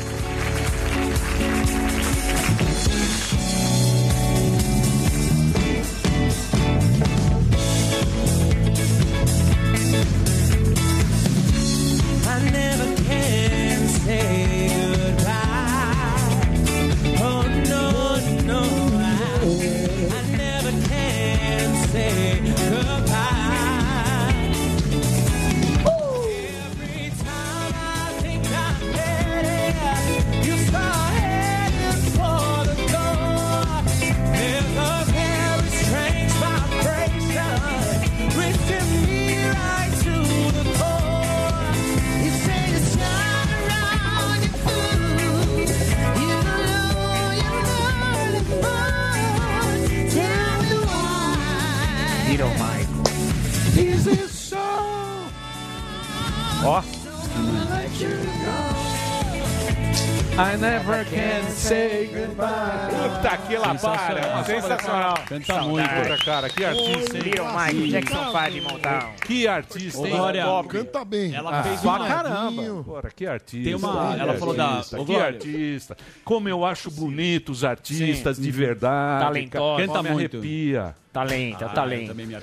Canta 65.28 65.61
muito. 65.63 65.88
Cara, 65.89 66.17
cara, 66.17 66.49
que 66.49 66.63
artista, 66.63 67.17
hein? 67.17 67.23
Little 67.23 67.45
Mike, 67.57 67.89
Jackson 67.89 68.32
5 68.32 68.71
Motown. 68.71 69.13
Que 69.26 69.47
artista, 69.47 70.07
hein? 70.07 70.15
Glória, 70.15 70.45
Top. 70.45 70.69
Canta 70.69 71.05
bem. 71.05 71.34
Ela 71.36 71.63
fez 71.63 71.80
pra 71.82 71.89
uma... 71.89 72.07
caramba. 72.07 72.84
Porra, 72.84 73.11
que 73.15 73.26
artista. 73.26 73.63
Tem 73.63 73.76
uma- 73.76 74.15
ela 74.19 74.34
falou 74.36 74.55
da- 74.55 74.65
artista, 74.67 75.01
Ô, 75.01 75.05
Que 75.05 75.15
artista. 75.15 75.97
Como 76.23 76.47
eu 76.49 76.63
acho 76.65 76.91
bonito 76.91 77.51
os 77.51 77.63
artistas 77.63 78.38
de 78.38 78.51
verdade. 78.51 79.23
Talentosos. 79.26 79.86
cara. 79.86 79.88
Canta 79.88 80.13
muito. 80.13 80.38
arrepia. 80.38 80.95
Talento, 81.16 81.63
é 81.63 81.68
o 81.68 81.74
talento. 81.74 82.07
também 82.09 82.26
me. 82.26 82.36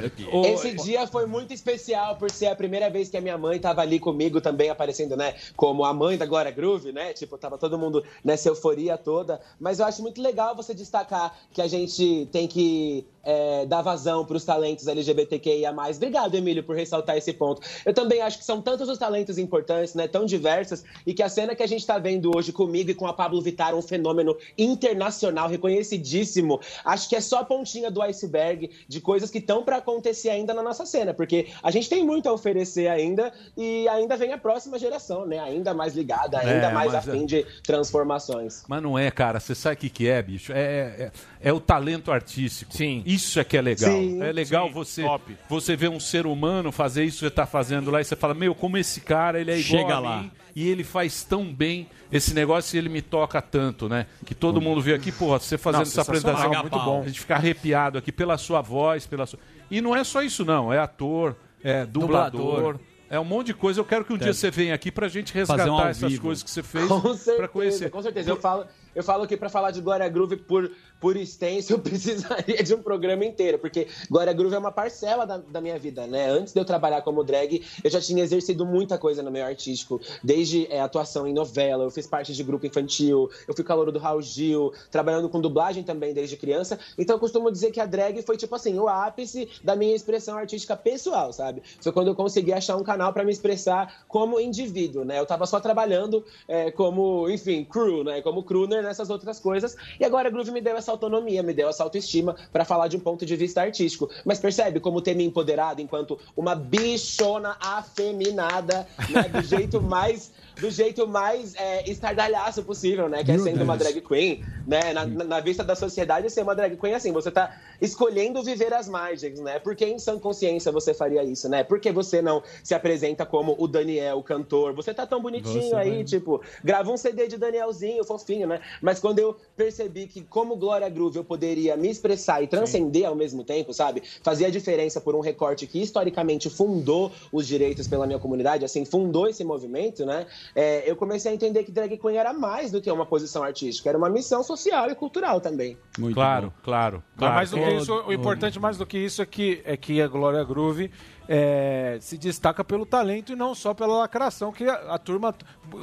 Esse 0.47 0.73
dia 0.77 1.07
foi 1.07 1.27
muito 1.27 1.53
especial 1.53 2.17
por 2.17 2.31
ser 2.31 2.47
a 2.47 2.57
primeira 2.57 2.89
vez 2.89 3.11
que 3.11 3.19
a 3.19 3.21
minha 3.21 3.37
mãe 3.37 3.61
tava 3.61 3.83
ali 3.83 4.01
comigo 4.01 4.41
também 4.41 4.71
aparecendo, 4.71 5.15
né? 5.15 5.35
Como 5.55 5.85
a 5.85 5.93
mãe 5.93 6.17
da 6.17 6.25
Glória 6.25 6.51
Groove, 6.51 6.91
né? 6.91 7.13
Tipo, 7.13 7.37
tava 7.37 7.59
todo 7.59 7.79
mundo 7.79 8.03
nessa 8.25 8.49
euforia 8.49 8.97
toda. 8.97 9.39
Mas 9.61 9.79
eu 9.79 9.85
acho 9.85 10.01
muito 10.01 10.23
legal 10.23 10.57
você 10.57 10.73
destacar 10.73 11.37
que 11.53 11.61
a 11.61 11.69
gente 11.69 12.27
tem 12.33 12.49
que 12.49 13.07
é, 13.23 13.67
dar 13.67 13.83
vazão 13.83 14.25
pros 14.25 14.45
talentos 14.45 14.87
LGBTQIA+. 14.87 15.75
Obrigado, 15.97 16.35
Emílio, 16.35 16.63
por 16.63 16.77
ressaltar 16.77 17.17
esse 17.17 17.33
ponto. 17.33 17.63
Eu 17.85 17.95
também 17.95 18.21
acho 18.21 18.39
que 18.39 18.45
são 18.45 18.61
tantos 18.61 18.89
os 18.89 18.99
talentos 18.99 19.39
importantes, 19.39 19.95
né? 19.95 20.09
Tão 20.09 20.25
diversos, 20.25 20.85
e 21.07 21.15
que 21.15 21.23
a 21.23 21.29
cena 21.29 21.55
que 21.55 21.63
a 21.63 21.67
gente 21.67 21.87
tá 21.87 21.99
vendo 21.99 22.35
hoje 22.35 22.53
comigo 22.53 22.91
e 22.91 22.95
com 22.95 23.07
a 23.07 23.13
Pablo 23.13 23.41
Vittar, 23.41 23.75
um 23.75 23.83
fenômeno 23.83 24.37
internacional, 24.57 25.49
reconhecidíssimo, 25.49 26.61
acho 26.85 27.09
que 27.09 27.17
é 27.17 27.21
só 27.21 27.41
a 27.41 27.45
pontinha 27.45 27.91
do 27.91 28.03
iceberg 28.03 28.71
de 28.89 29.01
coisas 29.01 29.31
que 29.31 29.39
estão 29.39 29.63
para 29.63 29.77
acontecer 29.77 30.31
ainda 30.31 30.55
na 30.55 30.63
nossa 30.63 30.87
cena, 30.87 31.15
porque 31.15 31.49
a 31.63 31.71
gente 31.71 31.89
tem 31.89 32.05
muito 32.05 32.29
a 32.29 32.33
oferecer 32.33 32.89
ainda 32.89 33.33
e 33.57 33.89
ainda 33.89 34.17
vem 34.17 34.33
a 34.33 34.39
próxima 34.39 34.79
geração, 34.79 35.27
né? 35.27 35.39
Ainda 35.39 35.75
mais 35.75 35.95
ligada, 35.95 36.39
ainda 36.39 36.69
É, 36.69 36.73
mais 36.73 36.95
afim 36.95 37.27
de 37.27 37.45
transformações. 37.65 38.65
Mas 38.69 38.83
não 38.83 38.99
é, 38.99 39.11
cara. 39.11 39.41
Você 39.41 39.55
sabe 39.55 39.75
o 39.75 39.79
que, 39.79 39.91
que 39.91 40.09
é, 40.09 40.23
bicho? 40.23 40.53
É, 40.53 40.59
é, 40.59 41.13
é 41.41 41.53
o 41.53 41.61
talento 41.61 42.11
artístico. 42.11 42.75
Sim. 42.75 43.03
Isso 43.15 43.39
é 43.41 43.45
que 43.45 43.57
é 43.57 43.61
legal. 43.63 43.91
Sim, 43.91 44.23
é 44.23 44.33
legal 44.33 44.67
sim. 44.69 44.73
você 44.73 45.05
você 45.49 45.77
ver 45.77 45.89
um 45.91 46.01
ser 46.01 46.27
humano 46.27 46.71
fazer 46.73 47.05
isso 47.05 47.19
que 47.19 47.25
você 47.25 47.31
tá 47.31 47.47
fazendo 47.47 47.91
lá 47.91 48.01
e 48.01 48.05
você 48.05 48.17
fala, 48.17 48.35
meu, 48.35 48.55
como 48.55 48.77
esse 48.79 49.01
cara, 49.01 49.41
ele 49.41 49.51
é 49.51 49.59
igual 49.59 49.81
Chega 49.83 49.95
a 49.95 49.99
lá. 49.99 50.23
mim, 50.23 50.31
e 50.55 50.69
ele 50.69 50.85
faz 50.85 51.23
tão 51.25 51.45
bem 51.53 51.89
esse 52.11 52.35
negócio 52.35 52.77
e 52.77 52.79
ele 52.79 52.89
me 52.89 53.01
toca 53.03 53.41
tanto, 53.41 53.89
né? 53.89 54.07
Que 54.25 54.35
todo 54.35 54.61
mundo 54.61 54.81
vê 54.81 54.95
aqui, 54.95 55.11
porra, 55.11 55.39
você 55.39 55.57
fazendo 55.59 55.79
Não, 55.81 55.83
essa 55.89 56.03
apresentação, 56.03 56.51
muito 56.61 56.79
bom. 56.79 57.03
a 57.03 57.07
gente 57.07 57.21
fica 57.21 57.35
arrepiado 57.37 57.99
aqui 57.99 58.13
pela 58.13 58.37
sua 58.39 58.61
voz, 58.61 59.07
pela 59.07 59.27
sua... 59.27 59.39
E 59.71 59.81
não 59.81 59.97
é 59.97 60.05
só 60.05 60.23
isso 60.23 60.45
não, 60.45 60.73
é 60.73 60.79
ator, 60.79 61.35
é 61.65 61.87
dublador, 61.87 62.31
Dublador. 62.57 62.81
é 63.09 63.19
um 63.19 63.25
monte 63.25 63.47
de 63.47 63.55
coisa. 63.55 63.81
Eu 63.81 63.85
quero 63.87 64.05
que 64.05 64.13
um 64.13 64.19
dia 64.19 64.35
você 64.35 64.51
venha 64.51 64.75
aqui 64.75 64.93
pra 64.93 65.09
gente 65.09 65.33
Fazer 65.33 65.53
um 65.53 65.57
resgatar 65.57 65.83
ao 65.85 65.89
essas 65.89 66.11
vivo. 66.13 66.23
coisas 66.23 66.45
que 66.45 66.51
você 66.51 66.63
fez 66.63 66.87
Com 66.87 67.01
certeza, 67.01 67.37
pra 67.37 67.49
conhecer. 67.49 67.91
com 67.91 68.03
certeza. 68.03 68.29
Eu 68.31 68.37
falo, 68.37 68.67
eu 68.95 69.03
falo 69.03 69.27
que 69.27 69.35
para 69.37 69.49
falar 69.49 69.71
de 69.71 69.81
Glória 69.81 70.07
Groove 70.11 70.37
por, 70.37 70.71
por 71.03 71.17
extenso, 71.17 71.73
eu 71.73 71.81
precisaria 71.83 72.63
de 72.63 72.73
um 72.73 72.81
programa 72.81 73.25
inteiro, 73.25 73.59
porque 73.59 73.89
Glória 74.09 74.33
Groove 74.33 74.55
é 74.55 74.59
uma 74.59 74.71
parcela 74.71 75.27
da, 75.27 75.39
da 75.39 75.61
minha 75.61 75.77
vida, 75.77 76.07
né? 76.07 76.31
Antes 76.31 76.55
de 76.55 76.61
eu 76.61 76.65
trabalhar 76.65 77.03
como 77.03 77.25
drag, 77.25 77.61
eu 77.83 77.91
já 77.91 78.01
tinha 78.01 78.23
exercido 78.23 78.65
muita 78.65 78.97
coisa 78.97 79.21
no 79.21 79.31
meio 79.31 79.45
artístico, 79.45 80.01
desde 80.23 80.73
é, 80.73 80.81
atuação 80.81 81.27
em 81.27 81.35
novela, 81.35 81.83
eu 81.83 81.91
fiz 81.91 82.07
parte 82.07 82.33
de 82.33 82.45
grupo 82.45 82.65
infantil, 82.65 83.29
eu 83.49 83.55
fui 83.55 83.65
calouro 83.65 83.91
do 83.91 83.99
Raul 83.99 84.23
Gil, 84.23 84.73
trabalhando 84.93 85.29
com 85.29 85.41
dublagem 85.41 85.83
também 85.83 86.15
desde 86.15 86.37
criança. 86.37 86.79
Então 86.97 87.17
eu 87.17 87.21
costumo 87.21 87.51
dizer 87.51 87.73
que 87.73 87.81
a 87.81 87.87
drag 87.87 88.23
foi 88.23 88.37
tipo 88.37 88.55
assim, 88.55 88.79
o 88.79 88.87
ápice 88.87 89.49
da 89.65 89.75
minha 89.75 89.97
expressão 89.97 90.39
artística 90.39 90.77
pessoal, 90.77 91.33
sabe? 91.33 91.65
Foi 91.81 91.91
quando 91.91 92.09
eu 92.09 92.15
consegui 92.15 92.53
achar 92.53 92.77
um 92.77 92.85
canal 92.85 93.13
para 93.13 93.25
me 93.25 93.33
expressar 93.33 94.05
como 94.07 94.39
indivíduo, 94.39 95.05
né? 95.05 95.19
Eu 95.19 95.27
tava 95.27 95.47
só 95.47 95.59
trabalhando 95.59 96.25
é, 96.47 96.71
como, 96.71 97.29
enfim, 97.29 97.65
crew, 97.65 98.05
né? 98.05 98.23
Como 98.23 98.45
crooner 98.45 98.85
nessas 98.85 99.11
outras 99.11 99.41
coisas. 99.41 99.75
E 99.99 100.05
agora 100.05 100.29
a 100.29 100.31
Groove 100.31 100.53
me 100.53 100.61
deu 100.61 100.77
essa 100.77 100.92
autonomia, 100.93 101.43
me 101.43 101.53
deu 101.53 101.69
essa 101.69 101.83
autoestima 101.83 102.37
para 102.53 102.65
falar 102.65 102.89
de 102.89 102.97
um 102.97 103.01
ponto 103.01 103.27
de 103.27 103.37
vista 103.37 103.61
artístico. 103.61 104.09
Mas 104.25 104.39
percebe 104.39 104.81
como 104.81 105.01
ter 105.01 105.15
me 105.15 105.25
empoderado 105.25 105.81
enquanto 105.81 106.19
uma 106.37 106.55
bichona 106.55 107.57
afeminada, 107.61 108.87
né? 109.11 109.23
Do 109.29 109.43
jeito 109.43 109.81
mais 109.81 110.31
do 110.63 110.71
jeito 110.71 111.09
mais 111.09 111.55
é, 111.57 111.91
estardalhaço 111.91 112.63
possível, 112.63 113.09
né? 113.09 113.25
Que 113.25 113.33
é 113.33 113.35
Meu 113.35 113.45
sendo 113.45 113.65
uma 113.65 113.77
Deus. 113.77 113.91
drag 113.91 114.01
queen, 114.07 114.41
né? 114.65 114.93
Na, 114.93 115.05
na- 115.05 115.41
vista 115.41 115.65
da 115.65 115.75
sociedade, 115.75 116.31
ser 116.31 116.43
uma 116.43 116.55
drag 116.55 116.77
queen 116.77 116.93
é 116.93 116.97
assim, 116.97 117.11
você 117.11 117.33
tá 117.33 117.53
escolhendo 117.81 118.41
viver 118.45 118.73
as 118.73 118.89
margens, 118.89 119.41
né? 119.41 119.59
Por 119.59 119.75
que 119.75 119.85
em 119.85 119.99
sã 119.99 120.19
consciência 120.21 120.71
você 120.71 120.95
faria 120.95 121.25
isso, 121.25 121.49
né? 121.49 121.65
Por 121.65 121.81
que 121.81 121.91
você 121.91 122.23
não 122.23 122.43
se 122.63 122.75
apresenta 122.75 123.27
como 123.27 123.57
o 123.59 123.67
Daniel, 123.67 124.19
o 124.19 124.23
cantor? 124.23 124.73
Você 124.75 124.95
tá 124.95 125.05
tão 125.05 125.21
bonitinho 125.21 125.71
Você 125.71 125.75
aí, 125.75 125.91
vai- 125.97 126.05
tipo, 126.05 126.41
grava 126.63 126.93
um 126.93 126.97
CD 126.97 127.27
de 127.27 127.37
Danielzinho, 127.37 128.05
fofinho, 128.05 128.47
né? 128.47 128.61
Mas 128.81 129.01
quando 129.01 129.19
eu 129.19 129.37
percebi 129.57 130.07
que, 130.07 130.23
como 130.23 130.55
Glória 130.57 130.89
Groove, 130.89 131.17
eu 131.17 131.25
poderia 131.25 131.77
me 131.77 131.91
expressar 131.91 132.41
e 132.41 132.47
transcender 132.47 133.05
ao 133.09 133.17
mesmo 133.17 133.43
tempo, 133.43 133.75
sabe? 133.75 134.01
Fazia 134.23 134.47
a 134.47 134.51
diferença 134.51 135.01
por 135.01 135.17
um 135.17 135.21
recorte 135.21 135.67
que 135.67 135.83
historicamente 135.83 136.49
fundou 136.49 137.11
os 137.33 137.49
direitos 137.49 137.89
pela 137.89 138.07
minha 138.07 138.21
comunidade, 138.21 138.65
assim, 138.65 138.85
fundou 138.85 139.27
esse 139.27 139.43
movimento, 139.43 140.07
né? 140.07 140.25
É, 140.55 140.89
eu 140.91 140.95
comecei 140.95 141.33
a 141.33 141.35
entender 141.35 141.65
que 141.65 141.73
drag 141.73 141.97
queen 141.97 142.17
era 142.17 142.33
mais 142.33 142.71
do 142.71 142.81
que 142.81 142.91
uma 142.91 143.07
posição 143.07 143.43
artística, 143.43 143.89
era 143.89 143.97
uma 143.97 144.11
missão 144.11 144.43
social 144.43 144.91
e 144.91 144.95
cultural 144.95 145.41
também. 145.41 145.79
claro, 146.13 146.53
claro, 146.63 147.03
Mas 147.17 147.19
claro. 147.19 147.35
mais 147.35 147.51
do 147.51 147.57
que 147.57 147.71
isso, 147.71 147.95
o 148.07 148.13
importante 148.13 148.61
mais 148.61 148.77
do 148.77 148.87
que 148.87 148.99
isso 148.99 149.23
é 149.23 149.27
que, 149.27 149.63
é 149.65 149.77
que 149.77 150.03
a 150.03 150.09
Glória 150.09 150.45
Groove 150.45 150.91
é, 151.29 151.99
se 152.01 152.17
destaca 152.19 152.63
pelo 152.65 152.85
talento 152.87 153.33
e 153.33 153.37
não 153.37 153.55
só 153.55 153.73
pela 153.75 153.99
lacração, 153.99 154.53
que 154.53 154.65
a, 154.69 154.95
a 154.95 154.99
turma 154.99 155.35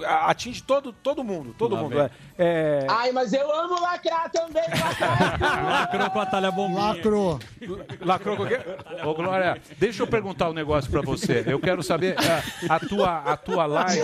atinge 0.05 0.61
todo, 0.63 0.91
todo 0.93 1.23
mundo. 1.23 1.55
Todo 1.57 1.75
Lá 1.75 1.81
mundo. 1.81 1.99
É, 1.99 2.09
é... 2.37 2.87
Ai, 2.89 3.11
mas 3.11 3.33
eu 3.33 3.51
amo 3.53 3.79
lacrar 3.81 4.29
também, 4.31 4.63
lacrar. 4.63 5.63
Lacrou 5.89 6.09
com 6.11 6.19
a 6.19 6.25
talha 6.25 6.51
bombinha. 6.51 6.79
Lacrou. 6.79 7.39
Lacrou 8.01 8.37
com 8.37 8.43
o 8.43 8.47
quê? 8.47 8.59
Ô, 9.05 9.13
Glória, 9.13 9.61
deixa 9.77 10.03
eu 10.03 10.07
perguntar 10.07 10.49
um 10.49 10.53
negócio 10.53 10.89
pra 10.91 11.01
você. 11.01 11.43
Eu 11.47 11.59
quero 11.59 11.81
saber 11.81 12.15
a, 12.69 12.75
a 12.75 12.79
tua, 12.79 13.17
a 13.19 13.37
tua 13.37 13.65
live. 13.65 14.01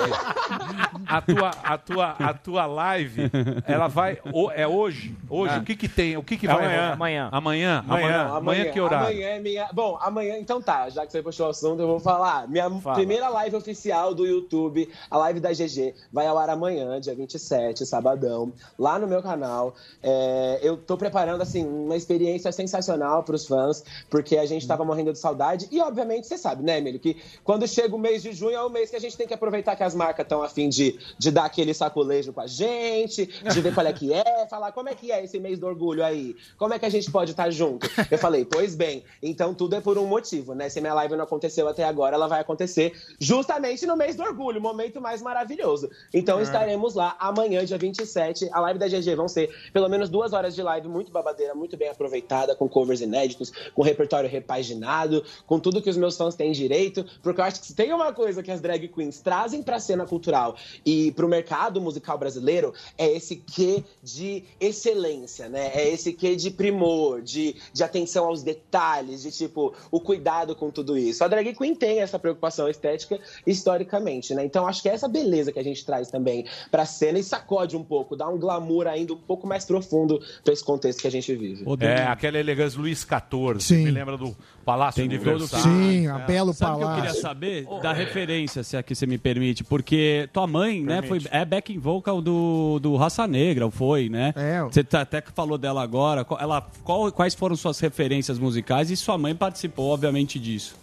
A 1.07 1.21
tua, 1.21 1.51
a 1.63 1.77
tua, 1.77 2.09
a 2.19 2.33
tua 2.33 2.65
live, 2.65 3.29
ela 3.67 3.87
vai. 3.87 4.17
o- 4.31 4.51
é 4.51 4.67
hoje? 4.67 5.15
Hoje? 5.29 5.53
É. 5.55 5.57
O 5.57 5.63
que 5.63 5.75
que 5.75 5.87
tem? 5.87 6.17
O 6.17 6.23
que 6.23 6.37
que 6.37 6.47
É 6.47 6.53
vai 6.53 6.65
amanhã. 6.65 6.91
Amanhã. 6.93 7.29
Amanhã? 7.31 7.83
Amanhã, 7.87 8.05
Amanhã, 8.23 8.37
amanhã 8.37 8.71
que 8.71 8.79
horário? 8.81 9.07
Amanhã 9.07 9.27
é 9.29 9.39
minha. 9.39 9.67
Bom, 9.73 9.97
amanhã, 10.01 10.37
então 10.37 10.61
tá, 10.61 10.89
já 10.89 11.05
que 11.05 11.11
você 11.11 11.21
puxou 11.25 11.47
o 11.47 11.49
assunto, 11.49 11.81
eu 11.81 11.87
vou 11.87 11.99
falar. 11.99 12.47
Minha 12.47 12.69
primeira 12.93 13.27
live 13.29 13.55
oficial 13.55 14.13
do 14.13 14.27
YouTube, 14.27 14.87
a 15.09 15.17
live 15.17 15.39
da 15.39 15.51
GG, 15.51 15.95
vai 16.13 16.27
ao 16.27 16.37
ar 16.37 16.51
amanhã, 16.51 17.01
dia 17.01 17.15
27, 17.15 17.83
sabadão, 17.83 18.53
lá 18.77 18.99
no 18.99 19.07
meu 19.07 19.23
canal. 19.23 19.73
É, 20.03 20.59
eu 20.61 20.77
tô 20.77 20.95
preparando, 20.95 21.41
assim, 21.41 21.65
uma 21.65 21.95
experiência 21.95 22.51
sensacional 22.51 23.23
pros 23.23 23.47
fãs, 23.47 23.83
porque 24.07 24.37
a 24.37 24.45
gente 24.45 24.67
tava 24.67 24.85
morrendo 24.85 25.11
de 25.11 25.17
saudade. 25.17 25.67
E, 25.71 25.81
obviamente, 25.81 26.27
você 26.27 26.37
sabe, 26.37 26.63
né, 26.63 26.77
Emílio, 26.77 26.99
que 26.99 27.17
quando 27.43 27.67
chega 27.67 27.95
o 27.95 27.99
mês 27.99 28.21
de 28.21 28.31
junho 28.31 28.55
é 28.55 28.61
o 28.61 28.69
mês 28.69 28.91
que 28.91 28.95
a 28.95 29.01
gente 29.01 29.17
tem 29.17 29.25
que 29.25 29.33
aproveitar 29.33 29.75
que 29.75 29.83
as 29.83 29.95
marcas 29.95 30.25
estão 30.25 30.43
a 30.43 30.49
fim 30.49 30.69
de, 30.69 30.99
de 31.17 31.31
dar 31.31 31.45
aquele 31.45 31.73
saculejo 31.73 32.33
com 32.33 32.41
a 32.41 32.47
gente, 32.47 33.25
de 33.25 33.61
ver 33.61 33.73
qual 33.73 33.87
é 33.87 33.93
que 33.93 34.13
é, 34.13 34.45
falar 34.47 34.71
como 34.73 34.89
é 34.89 34.93
que 34.93 35.11
é 35.11 35.23
esse 35.23 35.39
mês 35.39 35.57
do 35.57 35.65
orgulho 35.65 36.05
aí, 36.05 36.35
como 36.55 36.75
é 36.75 36.77
que 36.77 36.85
a 36.85 36.89
gente 36.89 37.09
pode 37.09 37.31
estar 37.31 37.49
junto. 37.49 37.89
Eu 38.11 38.19
falei, 38.19 38.45
pois 38.45 38.75
bem, 38.75 39.03
então 39.23 39.55
tudo 39.55 39.75
é 39.75 39.81
por 39.81 39.97
um 39.97 40.05
motivo, 40.05 40.53
né? 40.53 40.69
Se 40.69 40.79
minha 40.79 40.93
live 40.93 41.14
não 41.17 41.23
aconteceu 41.25 41.67
até 41.67 41.83
agora, 41.83 42.15
ela 42.15 42.27
vai 42.27 42.41
acontecer 42.41 42.93
justamente 43.19 43.85
no 43.85 43.95
mês 43.95 44.15
do 44.15 44.23
orgulho, 44.23 44.61
momento 44.61 45.01
mais 45.01 45.21
maravilhoso. 45.21 45.89
Então 46.13 46.39
É. 46.39 46.43
estaremos 46.43 46.93
lá 46.93 47.15
amanhã, 47.19 47.63
dia 47.65 47.77
27. 47.77 48.49
A 48.51 48.59
live 48.61 48.79
da 48.79 48.87
GG 48.87 49.15
vão 49.15 49.27
ser 49.27 49.49
pelo 49.73 49.87
menos 49.89 50.09
duas 50.09 50.33
horas 50.33 50.53
de 50.55 50.61
live 50.61 50.87
muito 50.87 51.11
babadeira, 51.11 51.53
muito 51.55 51.77
bem 51.77 51.89
aproveitada, 51.89 52.55
com 52.55 52.67
covers 52.67 53.01
inéditos, 53.01 53.51
com 53.73 53.81
repertório 53.81 54.29
repaginado, 54.29 55.23
com 55.45 55.59
tudo 55.59 55.81
que 55.81 55.89
os 55.89 55.97
meus 55.97 56.17
fãs 56.17 56.35
têm 56.35 56.51
direito, 56.51 57.05
porque 57.21 57.41
eu 57.41 57.45
acho 57.45 57.59
que 57.59 57.67
se 57.67 57.75
tem 57.75 57.93
uma 57.93 58.13
coisa 58.13 58.41
que 58.43 58.51
as 58.51 58.61
drag 58.61 58.87
queens 58.87 59.19
trazem 59.21 59.61
pra 59.63 59.79
cena 59.79 60.05
cultural 60.05 60.55
e 60.85 61.11
pro 61.13 61.27
mercado 61.27 61.79
musical 61.81 62.17
brasileiro, 62.17 62.73
é 62.97 63.07
esse 63.11 63.35
quê 63.35 63.83
de 64.03 64.43
excelência, 64.59 65.49
né? 65.49 65.71
É 65.73 65.89
esse 65.89 66.13
quê 66.13 66.35
de 66.35 66.51
primor, 66.51 67.21
de, 67.21 67.55
de 67.73 67.83
atenção 67.83 68.25
aos 68.27 68.43
detalhes, 68.43 69.21
de 69.23 69.31
tipo, 69.31 69.73
o 69.91 69.99
cuidado 69.99 70.55
com 70.55 70.69
tudo 70.69 70.97
isso. 70.97 71.04
A 71.23 71.27
drag 71.27 71.53
queen 71.53 71.75
tem 71.75 71.99
essa 72.01 72.17
preocupação 72.19 72.67
estética 72.69 73.19
historicamente, 73.45 74.33
né? 74.33 74.45
Então 74.45 74.67
acho 74.67 74.81
que 74.81 74.89
é 74.89 74.93
essa 74.93 75.07
beleza 75.07 75.51
que 75.51 75.59
a 75.59 75.63
gente 75.63 75.85
traz 75.85 76.09
também 76.09 76.45
pra 76.69 76.85
cena 76.85 77.17
e 77.19 77.23
sacode 77.23 77.75
um 77.75 77.83
pouco, 77.83 78.15
dá 78.15 78.27
um 78.27 78.37
glamour 78.37 78.87
ainda 78.87 79.13
um 79.13 79.17
pouco 79.17 79.47
mais 79.47 79.65
profundo 79.65 80.19
pra 80.43 80.53
esse 80.53 80.63
contexto 80.63 81.01
que 81.01 81.07
a 81.07 81.11
gente 81.11 81.33
vive. 81.35 81.63
É, 81.79 82.03
aquela 82.03 82.37
elegância 82.37 82.79
Luiz 82.79 82.99
XIV. 82.99 83.59
Sim. 83.59 83.83
Me 83.85 83.91
lembra 83.91 84.17
do 84.17 84.35
Palácio 84.63 85.01
Tem 85.07 85.17
todo- 85.17 85.27
Universal. 85.29 85.61
Sim, 85.61 86.07
a 86.07 86.19
Belo 86.19 86.53
Sabe 86.53 86.71
o 86.71 86.77
que 86.77 86.83
eu 86.83 86.87
Palácio. 86.87 87.05
queria 87.07 87.21
saber? 87.21 87.67
Da 87.81 87.93
referência, 87.93 88.63
se 88.63 88.75
aqui 88.77 88.95
você 88.95 89.05
me 89.05 89.17
permite. 89.17 89.63
Porque 89.63 90.29
tua 90.33 90.47
mãe, 90.47 90.81
né, 90.83 91.01
foi, 91.01 91.21
é 91.31 91.45
backing 91.45 91.77
vocal 91.79 92.21
do, 92.21 92.79
do 92.79 92.95
Raça 92.95 93.27
Negra, 93.27 93.69
foi, 93.69 94.09
né? 94.09 94.33
É. 94.35 94.61
Você 94.63 94.83
tá- 94.83 95.01
até 95.01 95.21
que 95.21 95.31
falou 95.31 95.57
dela 95.57 95.81
agora. 95.83 96.25
Ela, 96.39 96.67
qual- 96.83 97.11
quais 97.11 97.33
foram 97.35 97.55
suas 97.55 97.79
referências 97.79 98.39
musicais? 98.39 98.89
E 98.89 98.95
sua 98.97 99.17
mãe 99.17 99.35
participou, 99.35 99.91
obviamente, 99.93 100.39
disso. 100.39 100.75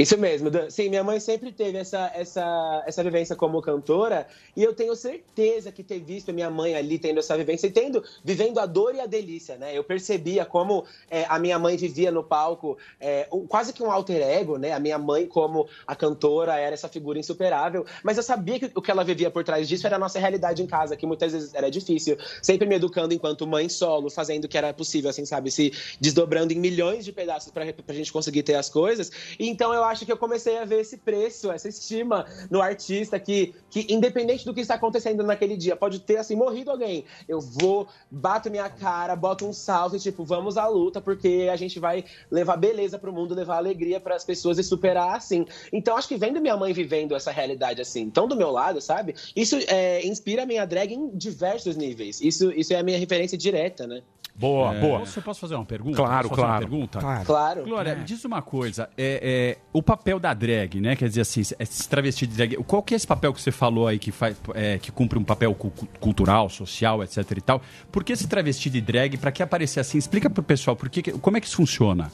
Isso 0.00 0.16
mesmo. 0.16 0.48
Dan. 0.48 0.70
Sim, 0.70 0.88
minha 0.88 1.04
mãe 1.04 1.20
sempre 1.20 1.52
teve 1.52 1.76
essa, 1.76 2.10
essa, 2.14 2.82
essa 2.86 3.04
vivência 3.04 3.36
como 3.36 3.60
cantora 3.60 4.26
e 4.56 4.64
eu 4.64 4.74
tenho 4.74 4.96
certeza 4.96 5.70
que 5.70 5.82
ter 5.82 6.00
visto 6.00 6.30
a 6.30 6.32
minha 6.32 6.48
mãe 6.48 6.74
ali 6.74 6.98
tendo 6.98 7.18
essa 7.18 7.36
vivência 7.36 7.66
e 7.66 7.70
tendo, 7.70 8.02
vivendo 8.24 8.58
a 8.58 8.64
dor 8.64 8.94
e 8.94 9.00
a 9.00 9.04
delícia, 9.04 9.58
né? 9.58 9.76
Eu 9.76 9.84
percebia 9.84 10.46
como 10.46 10.86
é, 11.10 11.26
a 11.28 11.38
minha 11.38 11.58
mãe 11.58 11.76
vivia 11.76 12.10
no 12.10 12.24
palco 12.24 12.78
é, 12.98 13.28
quase 13.46 13.74
que 13.74 13.82
um 13.82 13.90
alter 13.90 14.22
ego, 14.22 14.56
né? 14.56 14.72
A 14.72 14.80
minha 14.80 14.96
mãe 14.96 15.26
como 15.26 15.68
a 15.86 15.94
cantora 15.94 16.58
era 16.58 16.72
essa 16.72 16.88
figura 16.88 17.18
insuperável, 17.18 17.84
mas 18.02 18.16
eu 18.16 18.22
sabia 18.22 18.58
que 18.58 18.70
o 18.74 18.80
que 18.80 18.90
ela 18.90 19.04
vivia 19.04 19.30
por 19.30 19.44
trás 19.44 19.68
disso 19.68 19.86
era 19.86 19.96
a 19.96 19.98
nossa 19.98 20.18
realidade 20.18 20.62
em 20.62 20.66
casa, 20.66 20.96
que 20.96 21.04
muitas 21.04 21.32
vezes 21.32 21.52
era 21.52 21.70
difícil. 21.70 22.16
Sempre 22.40 22.66
me 22.66 22.76
educando 22.76 23.12
enquanto 23.12 23.46
mãe 23.46 23.68
solo, 23.68 24.08
fazendo 24.08 24.46
o 24.46 24.48
que 24.48 24.56
era 24.56 24.72
possível, 24.72 25.10
assim, 25.10 25.26
sabe? 25.26 25.50
Se 25.50 25.74
desdobrando 26.00 26.54
em 26.54 26.58
milhões 26.58 27.04
de 27.04 27.12
pedaços 27.12 27.52
pra, 27.52 27.70
pra 27.70 27.94
gente 27.94 28.10
conseguir 28.10 28.44
ter 28.44 28.54
as 28.54 28.70
coisas. 28.70 29.12
Então 29.38 29.74
eu 29.74 29.89
acho 29.90 30.06
que 30.06 30.12
eu 30.12 30.16
comecei 30.16 30.58
a 30.58 30.64
ver 30.64 30.80
esse 30.80 30.96
preço, 30.98 31.50
essa 31.50 31.68
estima 31.68 32.26
no 32.50 32.62
artista 32.62 33.18
que, 33.18 33.54
que 33.68 33.86
independente 33.88 34.44
do 34.44 34.54
que 34.54 34.60
está 34.60 34.74
acontecendo 34.74 35.22
naquele 35.22 35.56
dia, 35.56 35.76
pode 35.76 36.00
ter, 36.00 36.16
assim, 36.16 36.36
morrido 36.36 36.70
alguém. 36.70 37.04
Eu 37.28 37.40
vou, 37.40 37.88
bato 38.10 38.50
minha 38.50 38.68
cara, 38.68 39.14
boto 39.16 39.46
um 39.46 39.52
salto 39.52 39.96
e, 39.96 40.00
tipo, 40.00 40.24
vamos 40.24 40.56
à 40.56 40.66
luta, 40.66 41.00
porque 41.00 41.48
a 41.52 41.56
gente 41.56 41.78
vai 41.78 42.04
levar 42.30 42.56
beleza 42.56 42.98
pro 42.98 43.12
mundo, 43.12 43.34
levar 43.34 43.56
alegria 43.56 44.00
para 44.00 44.14
as 44.14 44.24
pessoas 44.24 44.58
e 44.58 44.62
superar, 44.62 45.16
assim. 45.16 45.44
Então 45.72 45.96
acho 45.96 46.08
que 46.08 46.16
vendo 46.16 46.40
minha 46.40 46.56
mãe 46.56 46.72
vivendo 46.72 47.14
essa 47.14 47.30
realidade, 47.30 47.80
assim, 47.80 48.08
tão 48.08 48.26
do 48.28 48.36
meu 48.36 48.50
lado, 48.50 48.80
sabe? 48.80 49.14
Isso 49.34 49.58
é, 49.68 50.06
inspira 50.06 50.44
a 50.44 50.46
minha 50.46 50.64
drag 50.64 50.94
em 50.94 51.10
diversos 51.16 51.76
níveis. 51.76 52.20
Isso, 52.20 52.52
isso 52.52 52.72
é 52.72 52.76
a 52.76 52.82
minha 52.82 52.98
referência 52.98 53.36
direta, 53.36 53.86
né? 53.86 54.02
Boa, 54.40 54.74
É, 54.74 54.80
boa. 54.80 54.98
Posso, 55.00 55.18
eu 55.18 55.22
posso 55.22 55.40
fazer 55.40 55.54
uma 55.54 55.66
pergunta? 55.66 55.96
Claro, 55.96 56.28
Posso 56.28 56.40
fazer 56.40 56.48
claro. 56.48 56.64
Uma 56.64 56.70
pergunta? 56.70 56.98
Claro. 56.98 57.24
Claro. 57.26 57.64
Glória, 57.64 57.94
me 57.94 58.04
diz 58.04 58.24
uma 58.24 58.40
coisa. 58.40 58.88
É, 58.96 59.56
é, 59.58 59.78
o 59.80 59.82
papel 59.82 60.20
da 60.20 60.32
drag, 60.34 60.80
né? 60.80 60.94
Quer 60.94 61.08
dizer 61.08 61.22
assim, 61.22 61.40
esse 61.40 61.88
travesti 61.88 62.26
de 62.26 62.34
drag. 62.36 62.56
Qual 62.66 62.82
que 62.82 62.94
é 62.94 62.96
esse 62.96 63.06
papel 63.06 63.32
que 63.32 63.40
você 63.40 63.50
falou 63.50 63.86
aí 63.88 63.98
que, 63.98 64.12
faz, 64.12 64.36
é, 64.54 64.78
que 64.78 64.92
cumpre 64.92 65.18
um 65.18 65.24
papel 65.24 65.54
cu- 65.54 65.70
cu- 65.70 65.88
cultural, 65.98 66.48
social, 66.48 67.02
etc 67.02 67.30
e 67.36 67.40
tal? 67.40 67.62
Por 67.90 68.04
que 68.04 68.12
esse 68.12 68.28
travesti 68.28 68.68
de 68.70 68.80
drag? 68.80 69.16
Pra 69.16 69.32
que 69.32 69.42
aparecer 69.42 69.80
assim? 69.80 69.98
Explica 69.98 70.28
pro 70.30 70.42
pessoal 70.42 70.76
por 70.76 70.88
que- 70.88 71.12
como 71.12 71.36
é 71.36 71.40
que 71.40 71.46
isso 71.46 71.56
funciona. 71.56 72.10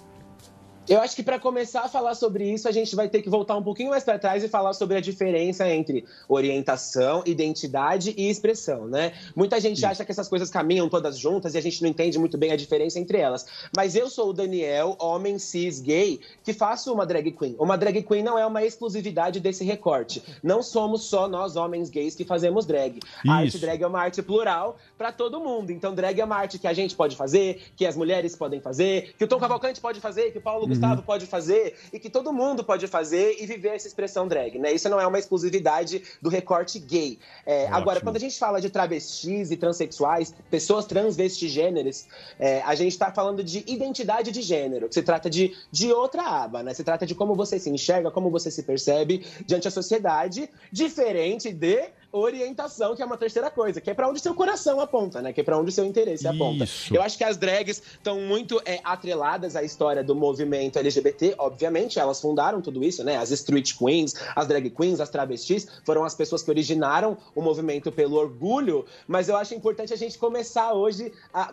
Eu 0.89 1.01
acho 1.01 1.17
que 1.17 1.23
para 1.23 1.39
começar 1.39 1.83
a 1.83 1.89
falar 1.89 2.15
sobre 2.15 2.49
isso, 2.49 2.69
a 2.69 2.73
gente 2.73 2.95
vai 2.95 3.09
ter 3.09 3.21
que 3.21 3.29
voltar 3.29 3.57
um 3.57 3.63
pouquinho 3.63 3.91
mais 3.91 4.05
para 4.05 4.19
trás 4.19 4.45
e 4.45 4.49
falar 4.49 4.73
sobre 4.73 4.97
a 4.97 5.01
diferença 5.01 5.69
entre 5.69 6.05
orientação, 6.29 7.23
identidade 7.27 8.15
e 8.17 8.31
expressão, 8.31 8.87
né? 8.87 9.13
Muita 9.35 9.59
gente 9.61 9.85
acha 9.85 10.05
que 10.05 10.13
essas 10.13 10.29
coisas 10.29 10.49
caminham 10.49 10.89
todas 10.89 11.19
juntas 11.19 11.55
e 11.55 11.59
a 11.59 11.61
gente 11.61 11.83
não 11.83 11.91
entende 11.91 12.19
muito 12.19 12.39
bem 12.39 12.53
a 12.53 12.57
diferença 12.57 13.01
entre 13.01 13.19
elas. 13.19 13.47
Mas 13.77 13.97
eu 13.97 14.09
sou 14.09 14.31
o 14.31 14.33
Daniel, 14.33 14.97
homem 15.01 15.39
cis 15.41 15.81
gay, 15.81 16.21
que 16.45 16.53
faço 16.53 16.93
uma 16.93 17.05
drag 17.05 17.33
queen. 17.33 17.57
Uma 17.59 17.77
drag 17.77 18.03
queen 18.03 18.23
não 18.23 18.39
é 18.39 18.47
uma 18.47 18.65
exclusividade 18.65 19.41
desse 19.41 19.65
recorte. 19.65 20.23
Não 20.41 20.63
somos 20.63 21.03
só 21.03 21.27
nós 21.27 21.57
homens 21.57 21.91
gays 21.91 22.15
que 22.15 22.25
fazemos 22.25 22.65
drag. 22.65 23.01
A 23.27 23.35
arte 23.35 23.59
drag 23.59 23.83
é 23.83 23.87
uma 23.87 24.01
arte 24.01 24.23
plural 24.23 24.77
para 24.97 25.11
todo 25.11 25.41
mundo. 25.41 25.73
Então 25.73 25.95
drag 25.95 26.21
é 26.21 26.25
uma 26.25 26.37
arte 26.37 26.61
que 26.61 26.69
a 26.69 26.73
gente 26.73 26.95
pode 26.95 27.17
fazer, 27.17 27.61
que 27.77 27.85
as 27.85 27.97
mulheres 27.97 28.37
podem 28.37 28.61
fazer, 28.61 29.15
que 29.19 29.25
o 29.25 29.29
Tom 29.29 29.41
Cavalcante 29.41 29.81
pode 29.81 30.01
fazer, 30.01 30.31
que 30.31 30.39
o 30.39 30.41
Paulo 30.41 30.76
Gustavo 30.81 31.03
pode 31.03 31.27
fazer 31.27 31.77
e 31.93 31.99
que 31.99 32.11
todo 32.11 32.33
mundo 32.33 32.65
pode 32.65 32.87
fazer 32.87 33.37
e 33.41 33.47
viver 33.47 33.71
essa 33.71 33.87
expressão 33.87 34.29
drag, 34.29 34.59
né? 34.59 34.73
Isso 34.73 34.89
não 34.89 35.01
é 35.01 35.07
uma 35.07 35.19
exclusividade 35.19 36.03
do 36.21 36.29
recorte 36.29 36.79
gay. 36.79 37.19
É, 37.45 37.67
agora, 37.69 38.01
quando 38.01 38.17
a 38.17 38.21
gente 38.21 38.39
fala 38.39 38.61
de 38.61 38.71
travestis 38.71 39.51
e 39.51 39.57
transexuais, 39.57 40.35
pessoas 40.51 40.85
transvestigêneres, 40.85 42.07
é, 42.39 42.63
a 42.63 42.75
gente 42.75 42.93
está 42.93 43.11
falando 43.11 43.43
de 43.43 43.65
identidade 43.67 44.31
de 44.31 44.43
gênero, 44.43 44.89
que 44.89 44.95
se 44.95 45.03
trata 45.03 45.29
de, 45.29 45.55
de 45.71 45.93
outra 45.93 46.23
aba, 46.23 46.63
né? 46.63 46.75
Se 46.75 46.85
trata 46.85 47.07
de 47.07 47.15
como 47.15 47.35
você 47.35 47.59
se 47.59 47.71
enxerga, 47.71 48.11
como 48.11 48.31
você 48.31 48.51
se 48.51 48.63
percebe 48.63 49.25
diante 49.45 49.65
da 49.65 49.71
sociedade, 49.71 50.49
diferente 50.71 51.53
de 51.53 51.91
orientação, 52.19 52.95
que 52.97 53.03
é 53.03 53.07
uma 53.07 53.17
terceira 53.17 53.51
coisa, 53.51 53.81
que 53.81 53.91
é 53.91 53.95
para 53.95 54.09
onde 54.09 54.21
seu 54.21 54.35
coração 54.35 54.81
aponta, 54.81 55.21
né? 55.23 55.33
Que 55.33 55.41
é 55.41 55.45
para 55.45 55.59
onde 55.59 55.73
seu 55.73 55.85
interesse 55.85 56.27
aponta. 56.27 56.65
Isso. 56.65 56.95
Eu 56.95 57.03
acho 57.03 57.17
que 57.19 57.25
as 57.25 57.37
drags 57.37 57.83
estão 57.93 58.21
muito 58.21 58.61
é, 58.65 58.81
atreladas 58.85 59.57
à 59.57 59.63
história 59.63 60.03
do 60.03 60.15
movimento 60.15 60.79
LGBT, 60.79 61.35
obviamente, 61.39 61.99
elas 61.99 62.21
fundaram 62.21 62.61
tudo 62.61 62.83
isso, 62.83 63.03
né? 63.05 63.17
As 63.17 63.31
street 63.31 63.75
queens, 63.77 64.15
as 64.35 64.47
drag 64.47 64.71
queens, 64.71 65.01
as 65.01 65.09
travestis, 65.09 65.67
foram 65.85 66.05
as 66.05 66.15
pessoas 66.15 66.43
que 66.43 66.51
originaram 66.51 67.17
o 67.35 67.43
movimento 67.43 67.91
pelo 67.93 68.17
orgulho, 68.17 68.85
mas 69.07 69.29
eu 69.29 69.37
acho 69.37 69.55
importante 69.55 69.93
a 69.93 69.97
gente 69.97 70.19
começar 70.19 70.73
hoje 70.73 71.13
a, 71.33 71.53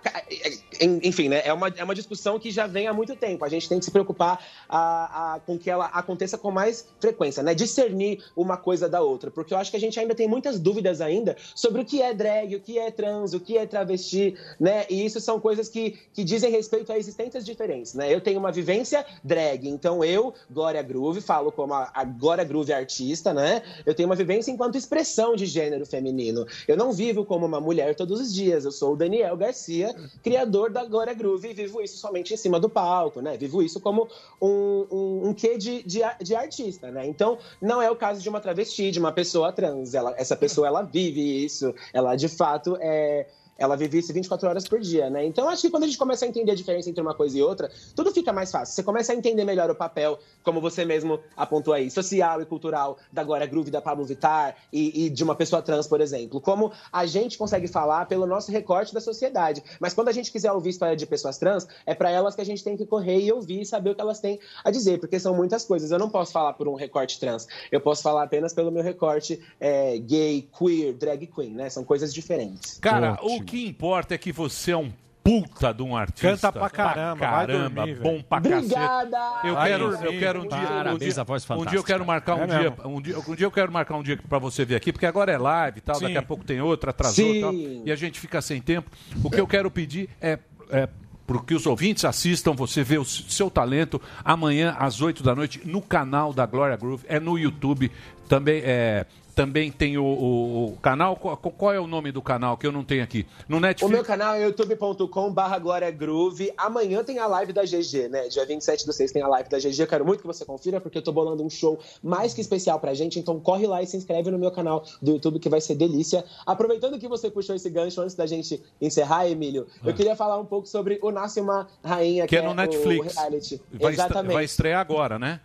en- 0.82 1.00
enfim, 1.04 1.30
né? 1.30 1.42
É 1.46 1.54
uma, 1.54 1.68
é 1.70 1.84
uma 1.84 1.96
discussão 1.96 2.40
que 2.40 2.52
já 2.52 2.68
vem 2.68 2.88
há 2.88 2.94
muito 2.94 3.16
tempo. 3.16 3.44
A 3.46 3.50
gente 3.50 3.68
tem 3.70 3.80
que 3.80 3.86
se 3.86 3.92
preocupar 3.92 4.40
a, 4.68 5.36
a- 5.36 5.40
com 5.40 5.58
que 5.58 5.70
ela 5.70 5.86
aconteça 5.88 6.38
com 6.38 6.52
mais 6.52 6.88
frequência, 7.00 7.44
né? 7.44 7.54
Discernir 7.54 8.24
uma 8.36 8.58
coisa 8.58 8.88
da 8.90 9.02
outra, 9.02 9.30
porque 9.32 9.54
eu 9.54 9.58
acho 9.58 9.72
que 9.72 9.78
a 9.78 9.80
gente 9.80 10.00
ainda 10.00 10.16
tem 10.16 10.28
muitas 10.28 10.53
dúvidas 10.60 11.02
ainda 11.02 11.36
sobre 11.56 11.82
o 11.82 11.86
que 11.86 12.02
é 12.02 12.14
drag, 12.14 12.56
o 12.56 12.60
que 12.60 12.78
é 12.78 12.92
trans, 12.92 13.34
o 13.34 13.40
que 13.40 13.58
é 13.58 13.66
travesti, 13.66 14.36
né? 14.60 14.86
E 14.90 15.06
isso 15.06 15.20
são 15.20 15.40
coisas 15.40 15.70
que, 15.70 15.98
que 16.14 16.24
dizem 16.24 16.52
respeito 16.52 16.92
a 16.92 16.98
existências 16.98 17.46
diferentes, 17.46 17.94
né? 17.94 18.14
Eu 18.14 18.22
tenho 18.22 18.40
uma 18.40 18.52
vivência 18.52 19.06
drag, 19.24 19.68
então 19.68 20.04
eu, 20.04 20.34
Glória 20.50 20.82
Groove, 20.82 21.22
falo 21.22 21.52
como 21.52 21.74
a, 21.74 21.92
a 21.94 22.04
Glória 22.04 22.44
Groove 22.44 22.74
artista, 22.74 23.34
né? 23.34 23.62
Eu 23.86 23.94
tenho 23.94 24.08
uma 24.08 24.16
vivência 24.16 24.52
enquanto 24.52 24.78
expressão 24.78 25.36
de 25.36 25.46
gênero 25.46 25.86
feminino. 25.86 26.46
Eu 26.68 26.78
não 26.78 26.92
vivo 26.92 27.26
como 27.26 27.46
uma 27.46 27.60
mulher 27.60 27.96
todos 27.96 28.20
os 28.20 28.34
dias. 28.34 28.66
Eu 28.66 28.72
sou 28.72 28.94
o 28.94 28.96
Daniel 28.96 29.36
Garcia, 29.38 29.94
criador 30.24 30.72
da 30.72 30.84
Glória 30.86 31.14
Groove, 31.14 31.50
e 31.50 31.54
vivo 31.54 31.82
isso 31.82 31.98
somente 31.98 32.34
em 32.34 32.38
cima 32.38 32.60
do 32.60 32.70
palco, 32.70 33.22
né? 33.22 33.38
Vivo 33.38 33.62
isso 33.62 33.80
como 33.80 34.08
um, 34.42 34.86
um, 34.92 35.30
um 35.30 35.34
quê 35.34 35.58
de, 35.58 35.84
de, 35.84 36.02
de 36.22 36.36
artista, 36.36 36.92
né? 36.92 37.08
Então, 37.08 37.38
não 37.62 37.82
é 37.82 37.90
o 37.90 37.96
caso 37.96 38.22
de 38.22 38.30
uma 38.30 38.40
travesti, 38.40 38.92
de 38.92 39.00
uma 39.00 39.12
pessoa 39.12 39.52
trans. 39.52 39.94
Ela, 39.94 40.14
essa 40.18 40.33
pessoa, 40.36 40.68
ela 40.68 40.82
vive 40.82 41.44
isso. 41.44 41.74
Ela, 41.94 42.16
de 42.16 42.28
fato, 42.28 42.78
é... 42.80 43.28
Ela 43.58 43.76
vive 43.76 44.00
isso 44.00 44.14
24 44.14 44.50
horas 44.50 44.68
por 44.68 44.80
dia, 44.80 45.10
né? 45.10 45.26
Então, 45.26 45.48
acho 45.50 45.62
que 45.62 45.70
quando 45.70 45.84
a 45.84 45.86
gente 45.86 45.98
começa 45.98 46.26
a 46.26 46.28
entender 46.28 46.52
a 46.52 46.56
diferença 46.56 46.90
entre 46.90 47.02
uma 47.02 47.14
coisa 47.14 47.38
e 47.38 47.42
outra, 47.42 47.72
tudo 47.96 48.12
fica 48.12 48.34
mais 48.34 48.52
fácil. 48.52 48.74
Você 48.74 48.84
começa 48.84 49.14
a 49.14 49.16
entender 49.16 49.46
melhor 49.46 49.70
o 49.70 49.76
papel, 49.76 50.20
como 50.44 50.60
você 50.60 50.84
mesmo 50.84 51.20
apontou 51.36 51.74
aí, 51.74 51.90
social 51.90 52.42
e 52.42 52.46
cultural 52.46 52.98
da 53.12 53.24
Glória 53.24 53.46
Groove, 53.46 53.72
da 53.72 53.82
Pablo 53.82 54.06
Vittar 54.06 54.56
e, 54.72 55.06
e 55.06 55.10
de 55.10 55.24
uma 55.24 55.36
pessoa 55.36 55.62
trans, 55.62 55.88
por 55.88 56.02
exemplo. 56.02 56.42
Como 56.42 56.72
a 56.92 57.06
gente 57.06 57.38
consegue 57.38 57.68
falar 57.68 58.06
pelo 58.06 58.26
nosso 58.26 58.52
recorte 58.52 58.94
da 58.94 59.02
sociedade. 59.02 59.64
Mas 59.80 59.94
quando 59.94 60.10
a 60.10 60.12
gente 60.12 60.32
quiser 60.32 60.52
ouvir 60.52 60.70
história 60.70 60.96
de 60.96 61.06
pessoas 61.06 61.38
trans, 61.38 61.68
é 61.86 61.94
para 61.94 62.10
elas 62.10 62.36
que 62.36 62.42
a 62.42 62.46
gente 62.46 62.64
tem 62.64 62.76
que 62.76 62.86
correr 62.86 63.20
e 63.20 63.32
ouvir 63.32 63.62
e 63.62 63.66
saber 63.66 63.92
o 63.92 63.96
que 63.96 64.02
elas 64.02 64.20
têm 64.20 64.40
a 64.64 64.72
dizer, 64.72 65.00
porque 65.00 65.20
são 65.20 65.36
muitas 65.36 65.64
coisas. 65.66 65.92
Eu 65.92 66.00
não 66.00 66.10
posso 66.10 66.32
falar 66.32 66.54
por 66.54 66.68
um 66.68 66.76
recorte 66.76 67.20
trans, 67.20 67.48
eu 67.72 67.80
posso 67.80 68.02
falar 68.02 68.24
apenas 68.24 68.54
pelo 68.54 68.72
meu 68.72 68.84
recorte 68.84 69.40
é, 69.60 69.98
gay, 69.98 70.48
queer, 70.58 70.94
drag 70.94 71.28
queen, 71.28 71.52
né? 71.52 71.70
São 71.70 71.84
coisas 71.84 72.14
diferentes. 72.14 72.80
Cara, 72.80 73.20
o 73.22 73.43
que 73.44 73.68
importa 73.68 74.16
é 74.16 74.18
que 74.18 74.32
você 74.32 74.72
é 74.72 74.78
um 74.78 74.92
puta 75.24 75.74
de 75.74 75.82
um 75.82 75.96
artista. 75.96 76.30
Canta 76.30 76.52
pra 76.52 76.70
caramba, 76.70 77.16
vai 77.26 77.30
caramba, 77.48 77.86
dormir, 77.86 77.96
bom 78.02 78.22
pra 78.22 78.38
Obrigada! 78.40 79.18
cacete. 79.18 79.48
Eu 79.48 79.54
Vai 79.56 79.70
quero, 79.70 79.90
dormir. 79.90 80.06
eu 80.06 80.20
quero 80.20 80.40
um 80.40 80.48
dia, 80.48 80.58
um 80.58 80.98
dia, 80.98 81.22
a 81.22 81.24
voz 81.24 81.50
um 81.50 81.66
dia 81.66 81.80
eu 81.80 81.84
quero 81.84 82.06
marcar 82.06 82.36
um 82.36 82.44
É 82.44 82.48
dia, 82.48 82.60
mesmo. 82.72 82.76
um 82.98 83.02
dia, 83.02 83.20
um 83.20 83.36
dia 83.36 83.46
eu 83.46 83.52
quero 83.52 83.72
marcar 83.72 83.96
um 83.96 84.04
dia 84.04 84.18
pra 84.28 84.38
você 84.38 84.66
vir 84.66 84.76
aqui, 84.76 84.92
porque 84.92 85.06
agora 85.06 85.32
é 85.32 85.38
live 85.38 85.78
e 85.78 85.82
tal, 85.82 85.96
Sim. 85.96 86.06
daqui 86.06 86.18
a 86.18 86.22
pouco 86.22 86.44
tem 86.44 86.60
outra, 86.60 86.90
atrasou 86.90 87.26
Sim. 87.26 87.38
e 87.38 87.42
tal, 87.42 87.54
e 87.54 87.92
a 87.92 87.96
gente 87.96 88.20
fica 88.20 88.42
sem 88.42 88.62
tempo. 88.62 88.92
O 89.24 89.30
que 89.30 89.40
eu 89.40 89.48
quero 89.48 89.72
pedir 89.72 90.10
é, 90.20 90.40
é 90.70 90.90
porque 91.26 91.54
os 91.56 91.66
ouvintes 91.66 92.04
assistam, 92.04 92.52
você 92.52 92.84
vê 92.84 92.98
o 92.98 93.06
seu 93.06 93.50
talento 93.50 94.02
amanhã 94.26 94.76
às 94.78 95.02
8 95.02 95.24
da 95.24 95.34
noite 95.34 95.62
no 95.64 95.82
canal 95.82 96.34
da 96.34 96.46
Glória 96.46 96.76
Groove, 96.76 97.06
é 97.08 97.18
no 97.18 97.40
YouTube, 97.40 97.90
também 98.28 98.62
é 98.66 99.06
também 99.36 99.72
tem 99.72 99.98
o, 99.98 100.04
o- 100.04 100.66
o 100.74 100.78
canal. 100.78 101.16
Qual, 101.16 101.38
qual 101.38 101.74
é 101.74 101.80
o 101.80 101.88
nome 101.88 102.12
do 102.12 102.22
canal 102.22 102.56
que 102.58 102.66
eu 102.68 102.72
não 102.72 102.84
tenho 102.84 103.04
aqui? 103.04 103.26
No 103.48 103.58
O 103.58 103.60
Netflix. 103.60 103.92
meu 103.94 104.04
canal 104.04 104.36
é 104.36 104.44
youtube.com 104.46 105.32
barra 105.34 105.58
Glória 105.60 105.90
Groove. 105.92 106.52
Amanhã 106.58 107.04
tem 107.04 107.20
a 107.20 107.28
live 107.28 107.52
da 107.54 107.64
GG, 107.64 108.10
né? 108.10 108.28
Dia 108.28 108.46
27 108.46 108.86
do 108.86 108.94
6 108.94 109.12
tem 109.12 109.22
a 109.22 109.28
live 109.28 109.50
da 109.50 109.58
GG. 109.58 109.80
Eu 109.82 109.88
quero 109.88 110.06
muito 110.06 110.22
que 110.22 110.28
você 110.28 110.46
confira, 110.46 110.80
porque 110.80 110.98
eu 110.98 111.02
tô 111.02 111.12
bolando 111.12 111.44
um 111.44 111.50
show 111.50 111.80
mais 112.02 112.34
que 112.34 112.42
especial 112.42 112.80
pra 112.80 112.94
gente. 112.94 113.20
Então 113.20 113.40
corre 113.40 113.66
lá 113.68 113.82
e 113.82 113.88
se 113.88 113.98
inscreve 113.98 114.30
no 114.32 114.38
meu 114.40 114.52
canal 114.52 114.84
do 115.02 115.12
YouTube, 115.12 115.40
que 115.40 115.50
vai 115.50 115.62
ser 115.62 115.76
delícia. 115.76 116.24
Aproveitando 116.46 117.00
que 117.00 117.08
você 117.08 117.30
puxou 117.32 117.56
esse 117.56 117.70
gancho 117.70 118.02
antes 118.02 118.16
da 118.16 118.26
gente 118.26 118.62
encerrar, 118.82 119.28
Emílio, 119.28 119.68
eu 119.84 119.94
queria 119.94 120.16
falar 120.16 120.40
um 120.40 120.46
pouco 120.46 120.68
sobre 120.68 121.00
O 121.02 121.12
Nasce 121.12 121.42
Uma 121.42 121.68
Rainha, 121.84 122.24
Ah. 122.24 122.28
que 122.28 122.38
é 122.38 122.42
no 122.42 122.54
Netflix. 122.54 123.16
o 123.16 123.20
reality. 123.20 123.62
Vai, 123.74 123.94
Exatamente. 123.94 124.34
vai 124.34 124.44
estrear 124.46 124.80
agora, 124.80 125.18
né? 125.18 125.40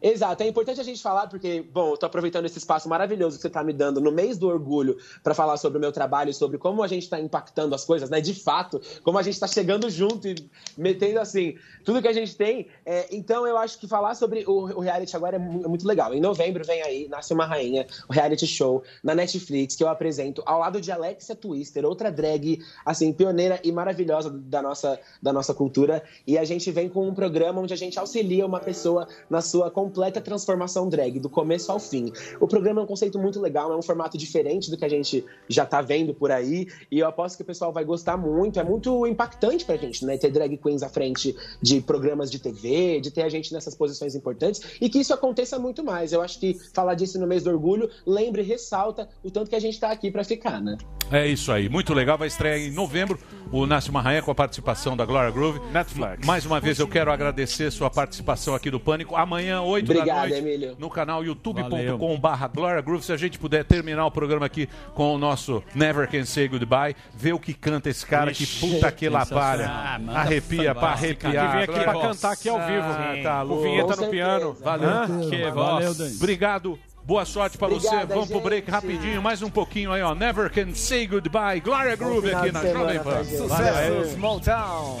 Exato, 0.00 0.42
é 0.42 0.46
importante 0.46 0.80
a 0.80 0.84
gente 0.84 1.02
falar 1.02 1.26
porque, 1.26 1.62
bom, 1.62 1.96
tô 1.96 2.06
aproveitando 2.06 2.46
esse 2.46 2.58
espaço 2.58 2.88
maravilhoso 2.88 3.36
que 3.36 3.42
você 3.42 3.50
tá 3.50 3.64
me 3.64 3.72
dando 3.72 4.00
no 4.00 4.12
mês 4.12 4.38
do 4.38 4.48
orgulho 4.48 4.96
para 5.22 5.34
falar 5.34 5.56
sobre 5.56 5.78
o 5.78 5.80
meu 5.80 5.92
trabalho, 5.92 6.32
sobre 6.32 6.58
como 6.58 6.82
a 6.82 6.88
gente 6.88 7.08
tá 7.08 7.20
impactando 7.20 7.74
as 7.74 7.84
coisas, 7.84 8.08
né? 8.08 8.20
De 8.20 8.34
fato, 8.34 8.80
como 9.02 9.18
a 9.18 9.22
gente 9.22 9.38
tá 9.38 9.46
chegando 9.46 9.90
junto 9.90 10.28
e 10.28 10.36
metendo 10.76 11.20
assim 11.20 11.56
tudo 11.84 12.00
que 12.00 12.08
a 12.08 12.12
gente 12.12 12.36
tem. 12.36 12.66
É, 12.84 13.08
então 13.10 13.46
eu 13.46 13.56
acho 13.56 13.78
que 13.78 13.88
falar 13.88 14.14
sobre 14.14 14.44
o, 14.46 14.76
o 14.76 14.80
reality 14.80 15.16
agora 15.16 15.36
é 15.36 15.38
é 15.64 15.68
muito 15.68 15.86
legal. 15.86 16.14
Em 16.14 16.20
novembro 16.20 16.64
vem 16.64 16.82
aí, 16.82 17.08
Nasce 17.08 17.32
uma 17.32 17.46
Rainha, 17.46 17.86
o 18.08 18.12
reality 18.12 18.46
show 18.46 18.82
na 19.02 19.14
Netflix 19.14 19.74
que 19.76 19.82
eu 19.82 19.88
apresento 19.88 20.42
ao 20.44 20.58
lado 20.58 20.80
de 20.80 20.90
Alexia 20.92 21.34
Twister, 21.34 21.84
outra 21.84 22.10
drag 22.10 22.60
assim 22.84 23.12
pioneira 23.12 23.60
e 23.62 23.72
maravilhosa 23.72 24.30
da 24.30 24.60
nossa 24.60 25.00
da 25.22 25.32
nossa 25.32 25.54
cultura. 25.54 26.02
E 26.26 26.36
a 26.36 26.44
gente 26.44 26.70
vem 26.70 26.88
com 26.88 27.08
um 27.08 27.14
programa 27.14 27.60
onde 27.60 27.72
a 27.72 27.76
gente 27.76 27.98
auxilia 27.98 28.44
uma 28.44 28.60
pessoa 28.60 29.08
na 29.30 29.40
sua 29.40 29.70
completa 29.88 30.20
transformação 30.20 30.86
drag, 30.86 31.18
do 31.18 31.30
começo 31.30 31.72
ao 31.72 31.80
fim. 31.80 32.12
O 32.38 32.46
programa 32.46 32.82
é 32.82 32.84
um 32.84 32.86
conceito 32.86 33.18
muito 33.18 33.40
legal, 33.40 33.72
é 33.72 33.76
um 33.76 33.80
formato 33.80 34.18
diferente 34.18 34.70
do 34.70 34.76
que 34.76 34.84
a 34.84 34.88
gente 34.88 35.24
já 35.48 35.64
tá 35.64 35.80
vendo 35.80 36.12
por 36.12 36.30
aí, 36.30 36.66
e 36.90 36.98
eu 36.98 37.08
aposto 37.08 37.36
que 37.36 37.42
o 37.42 37.46
pessoal 37.46 37.72
vai 37.72 37.84
gostar 37.86 38.18
muito. 38.18 38.60
É 38.60 38.64
muito 38.64 39.06
impactante 39.06 39.64
pra 39.64 39.76
gente, 39.76 40.04
né? 40.04 40.18
Ter 40.18 40.30
drag 40.30 40.58
queens 40.58 40.82
à 40.82 40.90
frente 40.90 41.34
de 41.62 41.80
programas 41.80 42.30
de 42.30 42.38
TV, 42.38 43.00
de 43.00 43.10
ter 43.10 43.22
a 43.22 43.30
gente 43.30 43.50
nessas 43.50 43.74
posições 43.74 44.14
importantes, 44.14 44.60
e 44.78 44.90
que 44.90 44.98
isso 44.98 45.14
aconteça 45.14 45.58
muito 45.58 45.82
mais. 45.82 46.12
Eu 46.12 46.20
acho 46.20 46.38
que 46.38 46.58
falar 46.74 46.94
disso 46.94 47.18
no 47.18 47.26
mês 47.26 47.44
do 47.44 47.50
orgulho, 47.50 47.88
lembre 48.06 48.42
e 48.42 48.44
ressalta 48.44 49.08
o 49.24 49.30
tanto 49.30 49.48
que 49.48 49.56
a 49.56 49.60
gente 49.60 49.80
tá 49.80 49.90
aqui 49.90 50.10
pra 50.10 50.22
ficar, 50.22 50.60
né? 50.60 50.76
É 51.10 51.26
isso 51.26 51.50
aí, 51.50 51.70
muito 51.70 51.94
legal. 51.94 52.18
Vai 52.18 52.28
estrear 52.28 52.58
em 52.58 52.70
novembro 52.70 53.18
o 53.50 53.64
Nasce 53.64 53.88
uma 53.88 54.02
Rainha 54.02 54.20
com 54.20 54.30
a 54.30 54.34
participação 54.34 54.94
da 54.94 55.06
Glória 55.06 55.30
Groove. 55.30 55.58
Netflix. 55.72 56.26
Mais 56.26 56.44
uma 56.44 56.60
vez 56.60 56.78
eu 56.78 56.86
quero 56.86 57.10
agradecer 57.10 57.70
sua 57.70 57.88
participação 57.88 58.54
aqui 58.54 58.70
do 58.70 58.78
Pânico. 58.78 59.16
Amanhã, 59.16 59.62
8 59.62 59.77
da 59.86 59.94
Obrigado, 59.94 60.28
noite, 60.28 60.34
Emílio. 60.36 60.76
no 60.78 60.90
canal 60.90 61.24
youtube.com/barra 61.24 62.48
Glória 62.48 62.80
Groove. 62.82 63.04
Se 63.04 63.12
a 63.12 63.16
gente 63.16 63.38
puder 63.38 63.64
terminar 63.64 64.06
o 64.06 64.10
programa 64.10 64.46
aqui 64.46 64.68
com 64.94 65.14
o 65.14 65.18
nosso 65.18 65.62
Never 65.74 66.08
Can 66.08 66.24
Say 66.24 66.48
Goodbye, 66.48 66.94
ver 67.14 67.32
o 67.34 67.38
que 67.38 67.54
canta 67.54 67.88
esse 67.90 68.04
cara, 68.06 68.32
que 68.32 68.42
Ixi, 68.44 68.60
puta 68.74 68.90
que 68.92 69.08
lá 69.08 69.20
sensacional. 69.24 69.58
palha. 69.58 69.68
Ah, 70.14 70.20
Arrepia 70.20 70.74
pra 70.74 70.88
arrepiar. 70.88 71.32
Que 71.50 71.52
vem 71.56 71.62
aqui 71.64 71.84
pra 71.84 72.00
cantar 72.00 72.32
aqui 72.32 72.48
ao 72.48 72.58
vivo. 72.58 72.86
Ah, 72.88 73.14
tá 73.22 73.44
O. 73.44 73.60
Vinheta 73.62 73.96
no 73.96 74.08
piano. 74.08 74.56
Valeu. 74.62 74.88
Hã? 74.88 75.06
Que 75.30 75.50
Valeu. 75.50 75.94
Dani. 75.94 76.14
Obrigado. 76.16 76.78
Boa 77.04 77.24
sorte 77.24 77.56
pra 77.56 77.68
você. 77.68 78.04
Vamos 78.06 78.28
pro 78.28 78.40
break 78.40 78.66
gente. 78.70 78.74
rapidinho, 78.74 79.22
mais 79.22 79.40
um 79.40 79.48
pouquinho 79.48 79.90
aí, 79.92 80.02
ó. 80.02 80.14
Never 80.14 80.50
Can 80.50 80.74
Say 80.74 81.06
Goodbye. 81.06 81.60
Glória 81.60 81.96
Groove 81.96 82.34
aqui 82.34 82.52
na 82.52 82.60
Jovem 82.66 83.00
Pan. 83.00 83.24
gente. 83.24 83.36
Valeu. 83.48 83.48
Sucesso, 83.48 84.14
Small 84.14 84.40
Town. 84.40 85.00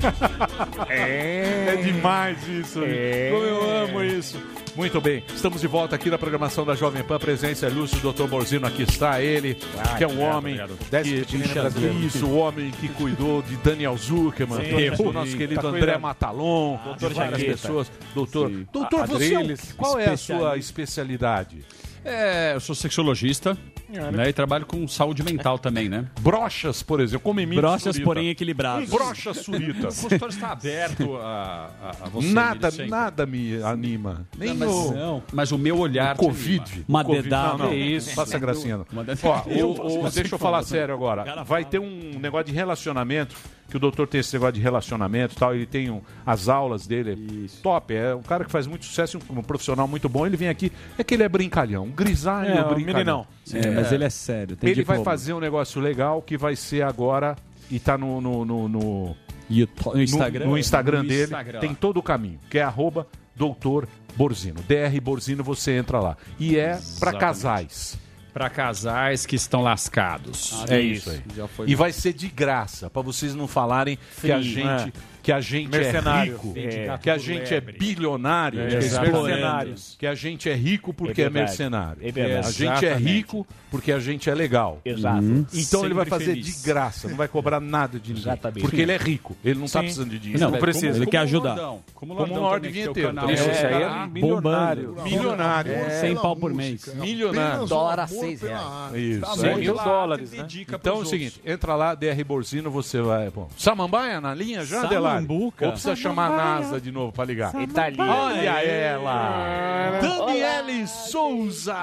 Pan. 0.00 0.86
É 0.88 1.76
demais 1.82 2.46
isso. 2.48 2.82
É. 2.84 3.30
Como 3.32 3.44
eu 3.44 3.70
amo 3.84 4.02
isso. 4.02 4.38
Muito 4.76 5.00
bem, 5.00 5.24
estamos 5.34 5.60
de 5.60 5.66
volta 5.66 5.96
aqui 5.96 6.08
na 6.08 6.16
programação 6.16 6.64
da 6.64 6.74
Jovem 6.76 7.02
Pan. 7.02 7.18
Presença 7.18 7.66
é 7.66 7.68
Lúcio, 7.68 7.98
Dr. 8.12 8.26
Borzino, 8.28 8.66
aqui 8.66 8.82
está 8.84 9.20
ele, 9.20 9.58
Ah, 9.76 9.96
que 9.96 10.04
é 10.04 10.06
um 10.08 10.20
homem 10.20 10.54
obrigado. 10.60 10.78
que, 11.26 11.38
brasileiro. 11.60 11.98
isso, 11.98 12.24
o 12.26 12.36
homem 12.38 12.70
que 12.70 12.88
cuidou 12.88 13.42
de 13.42 13.56
Daniel 13.56 13.96
Zuckerman, 13.98 14.60
Sim, 14.64 15.02
o 15.02 15.12
nosso 15.12 15.36
querido 15.36 15.60
tá 15.60 15.68
André. 15.68 15.98
Matalon, 15.98 16.76
Doutor 16.84 17.08
de 17.08 17.14
várias 17.16 17.40
Jaqueta. 17.40 17.58
pessoas. 17.58 17.92
Doutor, 18.14 18.48
Sim. 18.48 18.66
doutor, 18.72 19.06
você 19.08 19.34
é 19.34 19.36
um- 19.36 19.40
Adriles, 19.40 19.72
qual 19.76 19.98
é 19.98 20.06
a 20.10 20.16
sua 20.16 20.56
especialidade? 20.56 21.58
É, 22.04 22.54
eu 22.54 22.60
sou 22.60 22.74
sexologista 22.74 23.58
né, 23.90 24.28
e 24.28 24.32
trabalho 24.32 24.64
com 24.66 24.86
saúde 24.86 25.22
mental 25.22 25.58
também, 25.58 25.88
né? 25.88 26.06
Brochas, 26.20 26.82
por 26.82 27.00
exemplo, 27.00 27.20
como 27.24 27.40
Emílio 27.40 27.60
Brochas, 27.62 27.82
Surita. 27.82 28.04
porém 28.04 28.28
equilibradas. 28.28 28.88
Um 28.88 28.96
brocha 28.96 29.34
surita. 29.34 29.80
O 29.80 29.84
consultório 29.86 30.28
está 30.32 30.52
aberto 30.52 31.16
a, 31.16 31.70
a, 31.82 31.90
a 32.06 32.08
você. 32.08 32.32
nada, 32.32 32.70
nada 32.88 33.26
me 33.26 33.62
anima. 33.62 34.26
Nem 34.38 34.54
Não, 34.54 34.56
mas, 34.66 34.70
o... 34.70 34.92
não, 34.94 35.22
mas 35.32 35.52
o 35.52 35.58
meu 35.58 35.78
olhar. 35.78 36.14
O 36.14 36.18
Covid. 36.18 36.84
Uma 36.88 37.02
dedada. 37.04 37.50
Não, 37.58 37.58
não. 37.64 37.68
Que 37.70 37.76
isso? 37.76 38.14
Faça 38.14 38.38
gracinha. 38.38 38.78
Ó, 38.78 38.82
o- 38.84 39.70
o- 39.70 39.74
gracinha, 39.74 40.10
deixa 40.10 40.34
eu 40.34 40.38
falar 40.38 40.58
favor. 40.58 40.68
sério 40.68 40.94
agora. 40.94 41.44
Vai 41.44 41.64
ter 41.64 41.78
um 41.78 42.18
negócio 42.20 42.46
de 42.46 42.52
relacionamento, 42.52 43.36
que 43.70 43.76
o 43.76 43.80
doutor 43.80 44.06
tem 44.08 44.20
esse 44.20 44.32
negócio 44.34 44.54
de 44.54 44.60
relacionamento 44.60 45.34
e 45.34 45.38
tal. 45.38 45.54
Ele 45.54 45.64
tem 45.66 45.88
um- 45.90 46.02
as 46.26 46.48
aulas 46.48 46.86
dele. 46.86 47.48
Top. 47.62 47.94
É 47.94 48.14
um 48.14 48.22
cara 48.22 48.44
que 48.44 48.50
faz 48.50 48.66
muito 48.66 48.84
sucesso, 48.84 49.18
um, 49.30 49.38
um 49.38 49.42
profissional 49.42 49.86
muito 49.88 50.08
bom. 50.08 50.26
Ele 50.26 50.36
vem 50.36 50.48
aqui, 50.48 50.70
é 50.98 51.04
que 51.04 51.14
ele 51.14 51.22
é 51.22 51.28
brincalhão. 51.28 51.84
Um 51.84 51.90
grisalho 51.90 52.50
É, 52.50 52.64
um 52.64 52.74
brincalhão. 52.74 52.84
meninão. 52.94 53.26
É, 53.52 53.70
mas 53.70 53.92
ele 53.92 54.04
é 54.04 54.10
sério. 54.10 54.56
Tem 54.56 54.70
Ele 54.70 54.82
vai 54.84 55.02
fazer 55.02 55.32
um 55.32 55.40
negócio 55.40 55.80
legal 55.80 56.20
que 56.20 56.36
vai 56.36 56.56
ser 56.56 56.82
agora 56.82 57.36
e 57.70 57.78
tá 57.78 57.96
no, 57.96 58.20
no, 58.20 58.44
no, 58.44 58.68
no- 58.68 59.16
YouTube- 59.48 59.94
no 59.96 60.02
Instagram? 60.02 60.44
no, 60.44 60.50
no 60.52 60.58
Instagram 60.58 61.02
No 61.02 61.08
dele. 61.08 61.22
Instagram, 61.24 61.60
tem 61.60 61.74
todo 61.74 61.96
o 61.98 62.02
caminho, 62.02 62.38
que 62.50 62.58
é 62.58 62.62
arroba 62.62 63.06
doutor 63.34 63.88
Borzino. 64.16 64.60
DR 64.68 65.00
Borzino, 65.00 65.42
você 65.42 65.72
entra 65.76 65.98
lá. 66.00 66.16
E 66.38 66.56
é 66.56 66.70
pra 66.70 66.76
Exatamente. 67.10 67.20
casais. 67.20 67.98
Para 68.32 68.48
casais 68.48 69.26
que 69.26 69.36
estão 69.36 69.60
lascados. 69.62 70.64
é 70.68 70.80
isso 70.80 71.10
aí. 71.10 71.22
Já 71.36 71.48
foi 71.48 71.68
E 71.68 71.74
vai 71.74 71.92
ser 71.92 72.12
de 72.12 72.28
graça, 72.28 72.88
pra 72.88 73.02
vocês 73.02 73.34
não 73.34 73.48
falarem 73.48 73.98
que 74.20 74.30
a 74.30 74.40
gente, 74.40 74.88
É. 74.88 74.92
que 75.30 75.34
a 75.34 75.40
gente 75.40 75.76
é 75.76 75.78
Mercenário. 75.78 76.32
rico, 76.32 76.54
É. 76.56 76.98
que 76.98 77.08
a 77.10 77.16
gente 77.18 77.54
é 77.54 77.60
bilionário, 77.60 78.60
É, 78.62 78.66
que 78.66 78.74
é 78.74 78.78
exatamente. 78.78 79.22
mercenários, 79.22 79.96
que 79.98 80.06
a 80.06 80.14
gente 80.14 80.48
é 80.50 80.54
rico 80.54 80.92
porque 80.92 81.22
É 81.22 81.26
é, 81.26 81.30
mercenário. 81.30 82.02
É. 82.02 82.38
A 82.38 82.50
gente 82.50 82.84
é 82.86 82.94
rico 82.94 83.46
porque 83.70 83.92
a 83.92 84.00
gente 84.00 84.28
é 84.28 84.34
legal. 84.34 84.80
Exato. 84.84 85.22
Uhum. 85.22 85.46
Então 85.54 85.84
ele 85.84 85.94
vai 85.94 86.04
Sempre 86.04 86.18
fazer 86.18 86.32
feliz. 86.32 86.60
de 86.62 86.66
graça, 86.66 87.08
não 87.08 87.16
vai 87.16 87.28
cobrar 87.28 87.60
nada 87.60 88.00
de 88.00 88.08
ninguém. 88.12 88.22
Exatamente. 88.32 88.60
Porque 88.60 88.80
ele 88.80 88.90
é 88.90 88.96
rico, 88.96 89.36
ele 89.44 89.60
não 89.60 89.66
tá 89.66 89.78
Sim. 89.78 89.78
precisando 89.84 90.10
de 90.10 90.18
dinheiro. 90.18 90.40
Não, 90.50 90.52
precisa. 90.58 90.86
Como- 90.88 90.96
Ele 91.04 91.06
quer 91.06 91.18
como 91.18 91.24
ajudar. 91.28 91.48
Lordão. 91.54 91.80
Como 91.94 92.12
o 92.12 92.16
Como 92.16 92.34
um 92.34 92.40
Lorde 92.40 92.68
o 92.68 92.72
Vinheteiro. 92.72 93.10
Isso, 93.32 93.42
É, 93.50 93.66
aí 93.66 93.82
é 93.82 93.86
tá 93.88 94.06
milionário. 94.08 94.96
Milionário. 95.04 95.72
É. 95.72 95.90
100 96.00 96.16
pau 96.16 96.34
por 96.34 96.52
mês. 96.52 96.92
Milionário. 96.94 97.66
Dólar 97.66 98.00
a 98.00 98.04
amor 98.04 98.18
seis 98.20 98.40
pela 98.40 98.52
reais. 98.52 98.66
arte. 98.66 99.10
Isso. 99.12 99.20
Tá 99.20 99.36
Cem 99.36 99.50
bom. 99.52 99.56
mil 99.58 99.74
dólares, 99.74 100.32
né? 100.32 100.46
Então 100.72 100.96
é 100.96 100.98
o 100.98 101.04
seguinte, 101.04 101.40
entra 101.44 101.76
lá, 101.76 101.94
DR 101.94 102.24
Borzino, 102.24 102.68
você 102.70 103.00
vai. 103.00 103.30
Samambaia 103.56 104.20
na 104.20 104.34
linha 104.34 104.64
já, 104.64 104.84
Delari? 104.86 105.19
Samambuca. 105.20 105.66
Ou 105.66 105.72
precisa 105.72 105.94
chamar 105.96 106.32
a 106.32 106.36
NASA 106.36 106.80
de 106.80 106.90
novo 106.90 107.12
pra 107.12 107.24
ligar? 107.24 107.54
Italiano. 107.60 108.10
Olha 108.10 108.62
ela! 108.62 110.00
Daniele 110.00 110.86
Souza! 110.86 111.76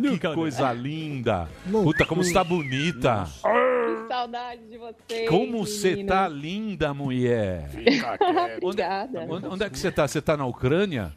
Que 0.00 0.34
coisa 0.34 0.72
linda! 0.72 1.48
Puta, 1.70 2.04
como 2.04 2.22
você 2.22 2.32
tá 2.32 2.44
bonita! 2.44 3.26
Que 3.42 4.08
saudade 4.08 4.60
de 4.70 4.78
vocês. 4.78 5.28
Como 5.28 5.66
você 5.66 6.04
tá 6.04 6.28
linda, 6.28 6.92
mulher! 6.92 7.70
Obrigada. 8.62 9.26
Onde, 9.28 9.46
onde 9.46 9.64
é 9.64 9.70
que 9.70 9.78
você 9.78 9.90
tá? 9.90 10.06
Você 10.06 10.20
tá 10.20 10.36
na 10.36 10.46
Ucrânia? 10.46 11.12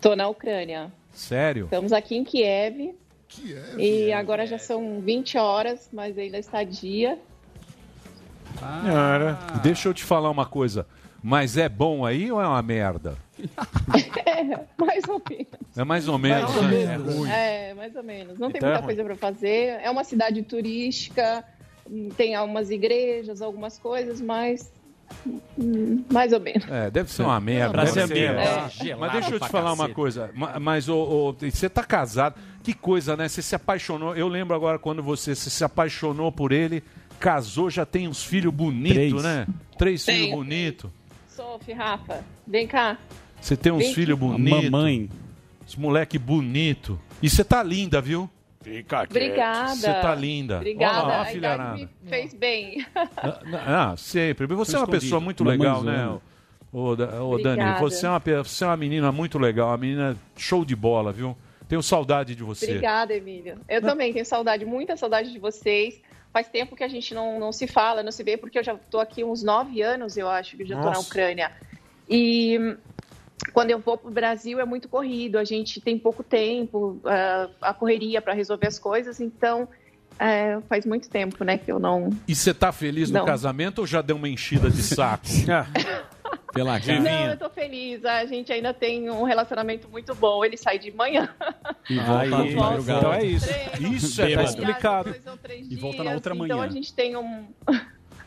Tô 0.00 0.16
na 0.16 0.28
Ucrânia. 0.28 0.90
Sério? 1.12 1.64
Estamos 1.64 1.92
aqui 1.92 2.16
em 2.16 2.24
Kiev. 2.24 2.94
E 3.78 4.12
agora 4.12 4.44
já 4.46 4.58
são 4.58 5.00
20 5.00 5.38
horas, 5.38 5.88
mas 5.92 6.18
ainda 6.18 6.38
está 6.38 6.64
dia. 6.64 7.18
Ah, 8.62 9.60
Deixa 9.62 9.88
eu 9.88 9.94
te 9.94 10.02
falar 10.02 10.30
uma 10.30 10.46
coisa. 10.46 10.86
Mas 11.22 11.56
é 11.56 11.68
bom 11.68 12.04
aí 12.06 12.30
ou 12.32 12.40
é 12.40 12.46
uma 12.46 12.62
merda? 12.62 13.16
É, 14.26 14.44
mais 14.78 15.04
ou 15.08 15.20
menos. 15.28 15.76
É 15.76 15.84
mais 15.84 16.08
ou 16.08 16.18
menos. 16.18 16.42
Mais 16.50 16.56
ou 16.56 16.62
né? 16.64 16.86
menos. 16.98 17.28
É, 17.28 17.74
mais 17.74 17.96
ou 17.96 18.02
menos. 18.02 18.38
Não 18.38 18.50
tem 18.50 18.58
Então 18.58 18.68
é 18.68 18.72
muita 18.72 18.86
ruim. 18.86 18.96
coisa 18.96 19.04
para 19.04 19.16
fazer. 19.16 19.80
É 19.82 19.90
uma 19.90 20.04
cidade 20.04 20.42
turística, 20.42 21.44
hum, 21.90 22.08
tem 22.16 22.34
algumas 22.34 22.70
igrejas, 22.70 23.42
algumas 23.42 23.78
coisas, 23.78 24.20
mas 24.20 24.72
hum, 25.58 26.02
mais 26.10 26.32
ou 26.32 26.40
menos. 26.40 26.66
É, 26.68 26.90
deve 26.90 27.10
ser 27.10 27.22
uma 27.22 27.38
merda. 27.40 27.72
Pra 27.72 27.86
ser 27.86 28.06
ser. 28.06 28.28
amigo. 28.28 28.40
É. 28.40 28.90
É. 28.90 28.96
Mas 28.96 29.12
deixa 29.12 29.34
eu 29.34 29.40
te 29.40 29.48
falar 29.48 29.72
uma 29.72 29.88
coisa. 29.88 30.30
Ma- 30.34 30.58
Mas 30.60 30.88
ô, 30.88 30.96
ô, 30.98 31.32
você 31.32 31.68
tá 31.68 31.84
casado. 31.84 32.36
Que 32.62 32.72
coisa, 32.74 33.16
né? 33.16 33.28
Você 33.28 33.42
se 33.42 33.54
apaixonou. 33.54 34.14
Eu 34.16 34.28
lembro 34.28 34.54
agora 34.54 34.78
quando 34.78 35.02
você 35.02 35.34
se 35.34 35.50
se 35.50 35.64
apaixonou 35.64 36.30
por 36.32 36.52
ele, 36.52 36.82
casou, 37.18 37.68
já 37.70 37.84
tem 37.86 38.06
uns 38.08 38.24
filhos 38.24 38.52
bonitos, 38.52 38.94
Três. 38.94 39.22
né? 39.22 39.46
Três 39.78 40.04
Tenho. 40.04 40.18
filhos 40.24 40.34
bonitos. 40.36 40.90
Sophie, 41.40 41.72
Rafa, 41.72 42.22
vem 42.46 42.66
cá. 42.66 42.98
Você 43.40 43.56
tem 43.56 43.72
uns 43.72 43.94
filhos 43.94 44.18
aqui. 44.18 44.28
bonitos. 44.28 44.70
Mamãe. 44.70 45.08
Esse 45.66 45.80
moleque 45.80 46.18
bonito. 46.18 47.00
E 47.22 47.30
você 47.30 47.42
tá 47.42 47.62
linda, 47.62 47.98
viu? 47.98 48.28
Fica 48.60 49.04
Obrigada. 49.04 49.74
Você 49.74 49.90
tá 49.90 50.14
linda. 50.14 50.58
Obrigada. 50.58 50.98
Olha 50.98 51.06
lá, 51.06 51.22
a 51.22 51.24
filharada. 51.24 51.76
me 51.78 51.88
fez 52.04 52.34
bem. 52.34 52.86
Ah, 53.66 53.94
sempre. 53.96 54.46
Você 54.48 54.76
é 54.76 54.78
uma 54.78 54.84
escondido. 54.84 54.90
pessoa 54.90 55.18
muito 55.18 55.42
Mamãe 55.42 55.58
legal, 55.58 55.82
né? 55.82 56.18
Ô, 56.70 56.90
ô, 56.90 57.38
Dani, 57.38 57.80
você 57.80 58.04
é, 58.04 58.10
uma, 58.10 58.20
você 58.20 58.64
é 58.64 58.66
uma 58.66 58.76
menina 58.76 59.10
muito 59.10 59.38
legal, 59.38 59.68
uma 59.68 59.78
menina 59.78 60.16
show 60.36 60.62
de 60.62 60.76
bola, 60.76 61.10
viu? 61.10 61.34
Tenho 61.66 61.82
saudade 61.82 62.34
de 62.34 62.42
você. 62.42 62.66
Obrigada, 62.66 63.14
Emílio. 63.14 63.58
Eu 63.66 63.80
também 63.80 64.12
tenho 64.12 64.26
saudade, 64.26 64.66
muita 64.66 64.94
saudade 64.94 65.32
de 65.32 65.38
vocês. 65.38 66.02
Faz 66.32 66.48
tempo 66.48 66.76
que 66.76 66.84
a 66.84 66.88
gente 66.88 67.12
não, 67.12 67.40
não 67.40 67.52
se 67.52 67.66
fala, 67.66 68.02
não 68.02 68.12
se 68.12 68.22
vê, 68.22 68.36
porque 68.36 68.58
eu 68.58 68.62
já 68.62 68.74
estou 68.74 69.00
aqui 69.00 69.24
uns 69.24 69.42
nove 69.42 69.82
anos, 69.82 70.16
eu 70.16 70.28
acho, 70.28 70.56
que 70.56 70.64
já 70.64 70.76
estou 70.76 70.90
na. 70.92 70.98
Ucrânia. 70.98 71.50
E 72.08 72.76
quando 73.52 73.70
eu 73.70 73.78
vou 73.78 73.96
para 73.98 74.08
o 74.08 74.12
Brasil 74.12 74.60
é 74.60 74.64
muito 74.64 74.88
corrido, 74.88 75.38
a 75.38 75.44
gente 75.44 75.80
tem 75.80 75.98
pouco 75.98 76.22
tempo, 76.22 77.00
ah, 77.04 77.48
a 77.60 77.74
correria 77.74 78.22
para 78.22 78.32
resolver 78.32 78.66
as 78.66 78.78
coisas, 78.78 79.18
então 79.20 79.68
é, 80.18 80.60
faz 80.68 80.84
muito 80.84 81.08
tempo, 81.08 81.42
né, 81.42 81.56
que 81.56 81.72
eu 81.72 81.78
não. 81.78 82.10
E 82.28 82.34
você 82.34 82.52
tá 82.52 82.70
feliz 82.70 83.10
no 83.10 83.20
Não. 83.20 83.24
casamento 83.24 83.80
ou 83.80 83.86
já 83.86 84.02
deu 84.02 84.16
uma 84.16 84.28
enchida 84.28 84.70
de 84.70 84.82
saco? 84.82 85.26
Pela 86.52 86.78
Não, 86.78 87.26
eu 87.30 87.36
tô 87.36 87.48
feliz. 87.50 88.04
A 88.04 88.24
gente 88.26 88.52
ainda 88.52 88.74
tem 88.74 89.08
um 89.10 89.22
relacionamento 89.22 89.88
muito 89.88 90.14
bom. 90.14 90.44
Ele 90.44 90.56
sai 90.56 90.78
de 90.78 90.90
manhã. 90.90 91.28
E 91.88 91.94
volta 91.98 92.36
Aí, 92.42 92.48
de 92.48 92.54
madrugada. 92.56 92.98
então 92.98 93.12
é 93.12 93.24
isso. 93.24 93.48
Isso 93.80 94.22
é 94.22 94.34
tá 94.34 94.42
explicado. 94.42 95.14
E 95.68 95.76
volta 95.76 96.02
na 96.02 96.12
outra 96.12 96.34
Então 96.34 96.46
manhã. 96.58 96.62
a 96.64 96.68
gente 96.68 96.92
tem 96.92 97.16
um. 97.16 97.46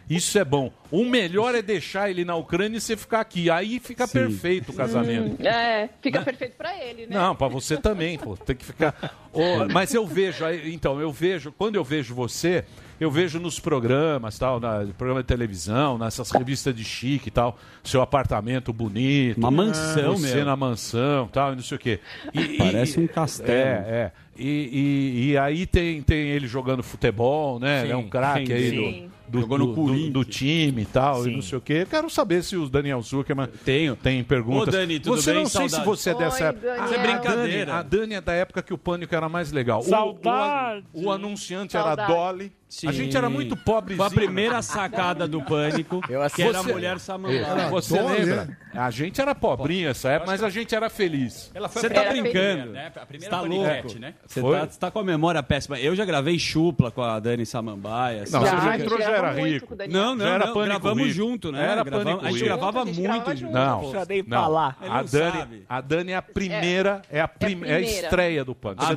Isso 0.10 0.38
é 0.38 0.44
bom. 0.44 0.70
O 0.92 1.06
melhor 1.06 1.56
é 1.56 1.62
deixar 1.62 2.10
ele 2.10 2.26
na 2.26 2.36
Ucrânia 2.36 2.78
e 2.78 2.82
você 2.82 2.96
ficar 2.98 3.22
aqui. 3.22 3.50
Aí 3.50 3.80
fica 3.80 4.06
perfeito 4.06 4.74
o 4.74 4.76
casamento. 4.76 5.42
Hum, 5.42 5.46
é, 5.48 5.88
fica 6.02 6.20
Né? 6.20 6.26
perfeito 6.26 6.58
pra 6.58 6.78
ele, 6.78 7.08
né? 7.08 7.16
Não, 7.16 7.34
pra 7.34 7.48
você 7.48 7.78
também, 7.78 8.18
pô. 8.20 8.36
Tem 8.36 8.54
que 8.54 8.66
ficar. 8.66 8.94
Ô, 9.32 9.42
mas 9.72 9.94
eu 9.94 10.06
vejo, 10.06 10.44
então, 10.66 11.00
eu 11.00 11.10
vejo, 11.10 11.54
quando 11.54 11.76
eu 11.78 11.86
vejo 11.86 12.14
você, 12.14 12.66
eu 13.04 13.12
vejo 13.12 13.40
nos 13.40 13.60
programas, 13.60 14.38
tal, 14.38 14.60
na 14.60 14.86
programa 14.98 15.22
de 15.22 15.28
televisão, 15.28 15.98
nessas 15.98 16.32
revistas 16.32 16.76
de 16.76 16.84
chique 16.84 17.28
e 17.28 17.32
tal, 17.32 17.58
seu 17.84 18.02
apartamento 18.02 18.72
bonito. 18.74 19.38
Uma 19.38 19.52
mansão, 19.52 20.18
você 20.18 20.36
meu. 20.38 20.46
na 20.46 20.56
mansão 20.56 21.28
tal, 21.32 21.54
e 21.54 21.56
não 21.56 21.64
sei 21.64 21.76
o 21.78 21.80
quê. 21.80 22.00
E- 22.34 22.58
Parece 22.58 23.00
e- 23.00 23.04
um 23.04 23.08
castelo. 23.08 23.52
É, 23.52 23.86
é. 23.88 24.12
E, 24.36 24.48
e- 24.48 25.30
e 25.32 25.38
aí 25.38 25.66
tem, 25.68 26.02
tem 26.02 26.30
ele 26.30 26.48
jogando 26.48 26.82
futebol, 26.82 27.60
né? 27.60 27.84
Sim, 27.86 27.92
é 27.92 27.96
um 27.96 28.10
craque 28.10 28.52
aí 28.52 28.70
sim. 28.72 29.10
do, 29.28 29.38
do, 29.38 29.42
Jogou 29.42 29.58
no 29.60 29.74
do, 29.74 30.10
do, 30.10 30.26
time 30.26 30.82
e 30.82 30.86
tal, 30.86 31.22
e 31.22 31.24
Sim. 31.26 31.36
não 31.36 31.42
sei 31.42 31.58
o 31.58 31.62
quê. 31.62 31.74
Eu 31.82 31.88
quero 31.88 32.10
saber 32.10 32.44
se 32.44 32.56
o 32.58 32.68
Daniel 32.68 33.02
Zuckerman 33.02 33.48
Tenho. 33.64 33.96
tem 33.96 34.24
perguntas. 34.24 34.70
Ô, 34.74 34.78
Dani, 34.78 35.00
tudo 35.00 35.22
você 35.22 35.34
bem? 35.34 35.44
não 35.44 35.50
sei 35.50 35.70
se 35.70 35.80
você 35.82 36.10
é 36.12 36.16
dessa 36.16 36.44
Oi, 36.44 36.50
época. 36.50 36.68
Daniel. 36.68 36.86
Isso 36.86 36.94
é 36.94 36.98
brincadeira. 36.98 37.74
A 37.76 37.82
Dani 37.84 38.14
é 38.16 38.22
da 38.22 38.34
época 38.34 38.62
que 38.64 38.74
o 38.74 38.78
pânico 38.78 39.14
era 39.14 39.30
mais 39.30 39.52
legal. 39.52 39.80
O- 39.80 39.84
Saudade. 39.84 40.84
O, 40.94 41.06
o 41.06 41.12
anunciante 41.12 41.74
Saudade. 41.74 42.02
era 42.02 42.08
Dolly. 42.08 42.52
A 42.88 42.92
gente 42.92 43.16
era 43.16 43.30
muito 43.30 43.56
pobre. 43.56 43.96
Foi 43.96 44.06
a 44.08 44.10
primeira 44.10 44.62
sacada 44.62 45.28
do 45.28 45.42
pânico, 45.42 46.02
que 46.02 46.14
era 46.42 46.60
a 46.60 46.64
mulher 46.64 47.00
samambaia. 47.00 47.70
Você 47.70 47.98
Dolly, 47.98 48.24
lembra? 48.26 48.58
A 48.74 48.90
gente 48.90 49.22
era 49.22 49.36
pobrinho 49.36 49.88
nessa 49.88 50.10
época, 50.10 50.32
mas 50.32 50.42
a 50.44 50.50
gente 50.50 50.74
era 50.74 50.90
feliz. 50.90 51.52
Ela 51.54 51.70
foi 51.70 51.82
Você 51.84 51.90
tá 51.90 52.02
primeira, 52.06 52.32
brincando? 52.32 52.72
né? 52.72 52.92
A 52.96 53.06
primeira 53.06 53.36
tá 53.36 53.42
louco? 53.42 54.00
né? 54.00 54.14
Você 54.26 54.42
tá, 54.42 54.66
você 54.66 54.80
tá 54.80 54.92
com 54.92 55.00
a 55.00 55.04
memória 55.04 55.44
péssima. 55.44 55.80
Eu 55.80 55.96
já 55.96 56.04
gravei 56.06 56.40
chupla 56.40 56.90
com 56.90 57.04
a 57.04 57.20
Dani 57.20 57.46
Samambaia. 57.46 58.24
Não, 58.32 58.42
assim. 58.42 58.50
você 58.50 58.58
já 58.58 58.58
a 58.58 58.72
gente 58.72 58.82
entrou, 58.86 59.00
já 59.00 59.12
era 59.12 59.32
rico. 59.34 59.68
com. 59.68 59.76
Não, 59.88 60.16
não, 60.16 60.26
Já 60.26 60.34
era 60.34 60.46
não, 60.48 60.54
Pânico 60.54 60.80
gravamos 60.82 61.04
Rico. 61.04 61.16
junto, 61.16 61.52
né? 61.52 61.64
Era 61.64 61.84
Gravamos- 61.84 62.04
Pânico 62.04 62.26
a 62.26 62.30
gente 62.30 62.36
Rico. 62.44 62.46
gravava 62.58 62.82
A 62.82 62.86
gente 62.86 62.96
muito 63.00 63.08
gravava 63.12 63.36
junto. 63.36 63.54
Não, 63.54 63.92
Já 63.92 64.04
dei 64.06 64.24
pra 64.24 64.48
lá. 64.48 64.76
A 64.82 65.04
Dani, 65.04 65.64
a 65.70 65.82
Dani 65.82 66.12
é 66.12 66.16
a 66.16 66.22
primeira, 66.22 67.02
é, 67.12 67.22
a, 67.22 67.28
prim- 67.28 67.52
é 67.52 67.54
a 67.54 67.58
primeira. 67.58 67.82
estreia 67.82 68.44
do 68.46 68.56
pânico. 68.56 68.84
Ah, 68.84 68.88
Você 68.88 68.96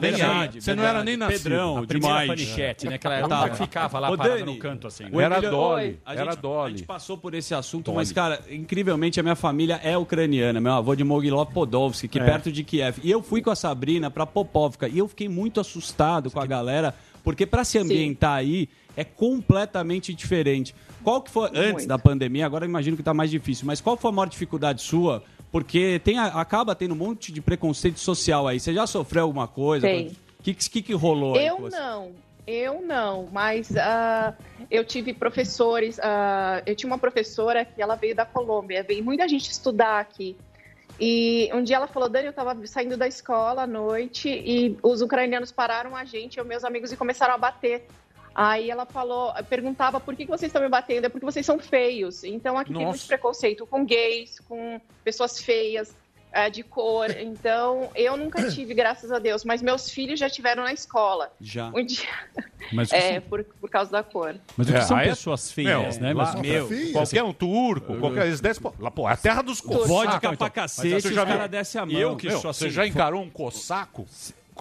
nem 0.74 0.76
não 0.76 0.84
era 0.84 1.04
nem 1.04 1.16
nascido. 1.16 1.42
Pedrão, 1.42 1.78
A 1.78 1.86
primeira 1.86 2.18
demais. 2.20 2.28
paniquete, 2.28 2.88
né? 2.88 2.98
Que 2.98 3.06
ela 3.06 3.28
Tá. 3.28 3.65
Ficava 3.66 3.98
lá 3.98 4.10
Ô, 4.10 4.16
Dani, 4.16 4.42
no 4.42 4.58
canto, 4.58 4.86
assim. 4.86 5.04
o 5.12 5.20
Era 5.20 5.40
Dolly, 5.40 5.98
A 6.04 6.12
era 6.14 6.24
gente, 6.24 6.38
a 6.38 6.40
Dolly. 6.40 6.70
gente 6.78 6.86
passou 6.86 7.16
por 7.18 7.34
esse 7.34 7.54
assunto, 7.54 7.92
mas, 7.92 8.10
cara, 8.12 8.40
incrivelmente 8.50 9.20
a 9.20 9.22
minha 9.22 9.36
família 9.36 9.80
é 9.82 9.96
ucraniana. 9.96 10.60
Meu 10.60 10.72
avô 10.72 10.94
de 10.94 11.04
Mogilov 11.04 11.52
Podolsky, 11.52 12.08
que 12.08 12.18
É. 12.18 12.24
perto 12.24 12.50
de 12.50 12.62
Kiev. 12.64 12.98
E 13.02 13.10
eu 13.10 13.22
fui 13.22 13.40
com 13.42 13.50
a 13.50 13.56
Sabrina 13.56 14.10
pra 14.10 14.26
Popovka 14.26 14.88
e 14.88 14.98
eu 14.98 15.08
fiquei 15.08 15.28
muito 15.28 15.60
assustado 15.60 16.30
com 16.30 16.40
a 16.40 16.46
galera, 16.46 16.94
porque 17.22 17.44
pra 17.46 17.64
se 17.64 17.78
ambientar 17.78 18.32
aí 18.38 18.68
é 18.96 19.04
completamente 19.04 20.14
diferente. 20.14 20.74
Qual 21.04 21.20
que 21.20 21.30
foi, 21.30 21.48
antes 21.50 21.72
Muito. 21.72 21.86
da 21.88 21.98
pandemia, 21.98 22.46
agora 22.46 22.64
eu 22.64 22.68
imagino 22.68 22.96
que 22.96 23.02
tá 23.02 23.12
mais 23.14 23.30
difícil, 23.30 23.66
mas 23.66 23.80
qual 23.80 23.96
foi 23.96 24.10
a 24.10 24.12
maior 24.12 24.26
dificuldade 24.28 24.82
sua? 24.82 25.22
Porque 25.52 26.00
tem, 26.02 26.18
a- 26.18 26.26
acaba 26.40 26.74
tendo 26.74 26.92
um 26.94 26.96
monte 26.96 27.30
de 27.32 27.40
preconceito 27.40 28.00
social 28.00 28.48
aí. 28.48 28.58
Você 28.58 28.74
já 28.74 28.86
sofreu 28.86 29.22
alguma 29.24 29.46
coisa? 29.46 29.86
Tem. 29.86 30.08
O 30.08 30.42
que, 30.42 30.54
que, 30.54 30.82
que 30.82 30.92
rolou 30.94 31.36
aí? 31.36 31.46
Eu 31.46 31.68
não, 31.70 32.10
eu 32.46 32.80
não, 32.80 33.28
mas 33.32 33.76
ah, 33.76 34.34
eu 34.70 34.84
tive 34.84 35.12
professores, 35.12 35.98
ah, 36.00 36.62
eu 36.64 36.76
tinha 36.76 36.88
uma 36.88 36.98
professora 36.98 37.64
que 37.64 37.82
ela 37.82 37.96
veio 37.96 38.14
da 38.14 38.24
Colômbia, 38.24 38.82
veio 38.82 39.04
muita 39.04 39.28
gente 39.28 39.50
estudar 39.50 39.98
aqui. 39.98 40.36
E 40.98 41.50
um 41.52 41.62
dia 41.62 41.76
ela 41.76 41.86
falou, 41.86 42.08
Dani, 42.08 42.26
eu 42.26 42.30
estava 42.30 42.66
saindo 42.66 42.96
da 42.96 43.06
escola 43.06 43.62
à 43.62 43.66
noite 43.66 44.28
e 44.28 44.78
os 44.82 45.02
ucranianos 45.02 45.52
pararam 45.52 45.94
a 45.94 46.04
gente, 46.04 46.38
eu 46.38 46.44
e 46.44 46.48
meus 46.48 46.64
amigos, 46.64 46.92
e 46.92 46.96
começaram 46.96 47.34
a 47.34 47.38
bater. 47.38 47.86
Aí 48.34 48.70
ela 48.70 48.86
falou, 48.86 49.32
perguntava 49.48 49.98
por 49.98 50.14
que 50.14 50.24
que 50.24 50.30
vocês 50.30 50.48
estão 50.50 50.62
me 50.62 50.68
batendo? 50.68 51.06
É 51.06 51.08
porque 51.08 51.24
vocês 51.24 51.44
são 51.44 51.58
feios. 51.58 52.22
Então 52.22 52.56
aqui 52.56 52.72
tem 52.72 52.84
Nossa. 52.84 52.98
muito 52.98 53.06
preconceito 53.08 53.66
com 53.66 53.84
gays, 53.84 54.40
com 54.40 54.80
pessoas 55.02 55.40
feias, 55.40 55.94
eh, 56.32 56.50
de 56.50 56.62
cor. 56.62 57.10
Então 57.10 57.90
eu 57.94 58.16
nunca 58.16 58.48
tive, 58.50 58.74
graças 58.74 59.10
a 59.12 59.18
Deus, 59.18 59.44
mas 59.44 59.62
meus 59.62 59.90
filhos 59.90 60.18
já 60.20 60.28
tiveram 60.30 60.62
na 60.64 60.72
escola. 60.72 61.30
Já. 61.40 61.68
Um 61.74 61.84
dia. 61.84 62.06
Mas, 62.72 62.92
É, 62.92 63.20
por, 63.20 63.44
por 63.44 63.70
causa 63.70 63.90
da 63.92 64.02
cor. 64.02 64.34
mas 64.56 64.68
o 64.68 64.72
que 64.72 64.78
É, 64.78 64.82
são 64.82 64.98
é- 64.98 65.08
pessoas 65.08 65.52
feias, 65.52 65.98
Meu, 65.98 66.08
né? 66.08 66.14
lá- 66.14 66.24
Mas, 66.32 66.34
meu, 66.40 66.68
meu, 66.68 66.92
Qualquer 66.92 67.22
um 67.22 67.32
turco, 67.32 67.96
qualquer 67.98 68.26
eles 68.26 68.40
descem, 68.40 68.70
lá, 68.80 68.90
pô, 68.90 69.08
é 69.08 69.12
a 69.12 69.16
terra 69.16 69.42
dos 69.42 69.60
cossacos. 69.60 69.88
Vodka 69.88 70.16
então. 70.16 70.36
pra 70.36 70.50
cacete, 70.50 71.00
você 71.02 71.14
já 71.14 71.24
caras 71.24 71.40
viu- 71.42 71.48
descem 71.48 71.80
a 71.80 71.86
mão. 71.86 71.94
Eu 72.00 72.16
que 72.16 72.26
Meu, 72.28 72.40
sou 72.40 72.52
você 72.52 72.66
assim, 72.66 72.74
já 72.74 72.86
encarou 72.86 73.22
um 73.22 73.30
cossaco? 73.30 74.06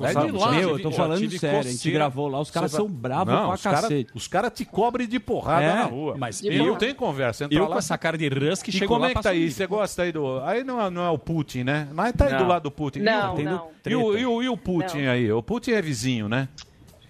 É 0.02 0.12
Sabe, 0.12 0.32
de 0.32 0.38
lá. 0.38 0.52
meu, 0.52 0.70
eu 0.72 0.82
tô 0.82 0.92
já 0.92 0.98
falando 0.98 1.18
sério, 1.40 1.60
a 1.60 1.62
gente 1.64 1.76
coceira. 1.78 1.98
gravou 2.00 2.28
lá, 2.28 2.42
os 2.42 2.52
caras 2.52 2.72
são 2.72 2.86
vai- 2.88 2.96
bravos 2.98 3.34
Não, 3.34 3.46
pra 3.46 3.56
os 3.56 3.62
cara- 3.62 3.82
cacete. 3.82 4.12
Os 4.14 4.28
caras 4.28 4.52
te 4.54 4.66
cobrem 4.66 5.08
de 5.08 5.20
porrada 5.22 5.64
É, 5.64 5.74
na 5.74 5.84
rua. 5.84 6.16
mas 6.18 6.42
E 6.42 6.48
eu- 6.54 6.66
não 6.66 6.76
tem 6.76 6.94
conversa. 6.94 7.46
Entra 7.46 7.58
eu 7.58 7.64
lá, 7.64 7.70
com 7.72 7.78
essa 7.78 7.98
cara 7.98 8.18
de 8.18 8.28
husky 8.28 8.72
E 8.72 8.74
chegou 8.74 8.90
como 8.98 9.02
lá 9.06 9.12
é 9.12 9.14
que 9.16 9.22
tá 9.22 9.30
aí? 9.30 9.50
Você 9.50 9.66
gosta 9.66 10.04
aí 10.04 10.12
do... 10.12 10.42
Aí 10.44 10.66
não 10.66 10.82
é, 10.82 10.90
não 10.90 11.06
é 11.06 11.10
o 11.10 11.18
Putin, 11.18 11.64
né? 11.64 11.88
Mas 11.94 12.12
tá 12.14 12.26
aí 12.26 12.32
Não. 12.34 12.40
do 12.40 12.48
lado 12.48 12.64
do 12.64 12.72
Putin. 12.72 13.00
Não, 13.00 13.40
e 13.40 13.42
o, 13.42 13.46
não. 13.46 13.70
E 13.86 13.96
o, 13.96 14.18
e 14.18 14.26
o, 14.26 14.44
e 14.44 14.50
o 14.50 14.58
Putin 14.58 15.04
Não. 15.04 15.12
aí? 15.12 15.32
O 15.32 15.42
Putin 15.42 15.72
é 15.72 15.82
vizinho, 15.82 16.28
né? 16.28 16.50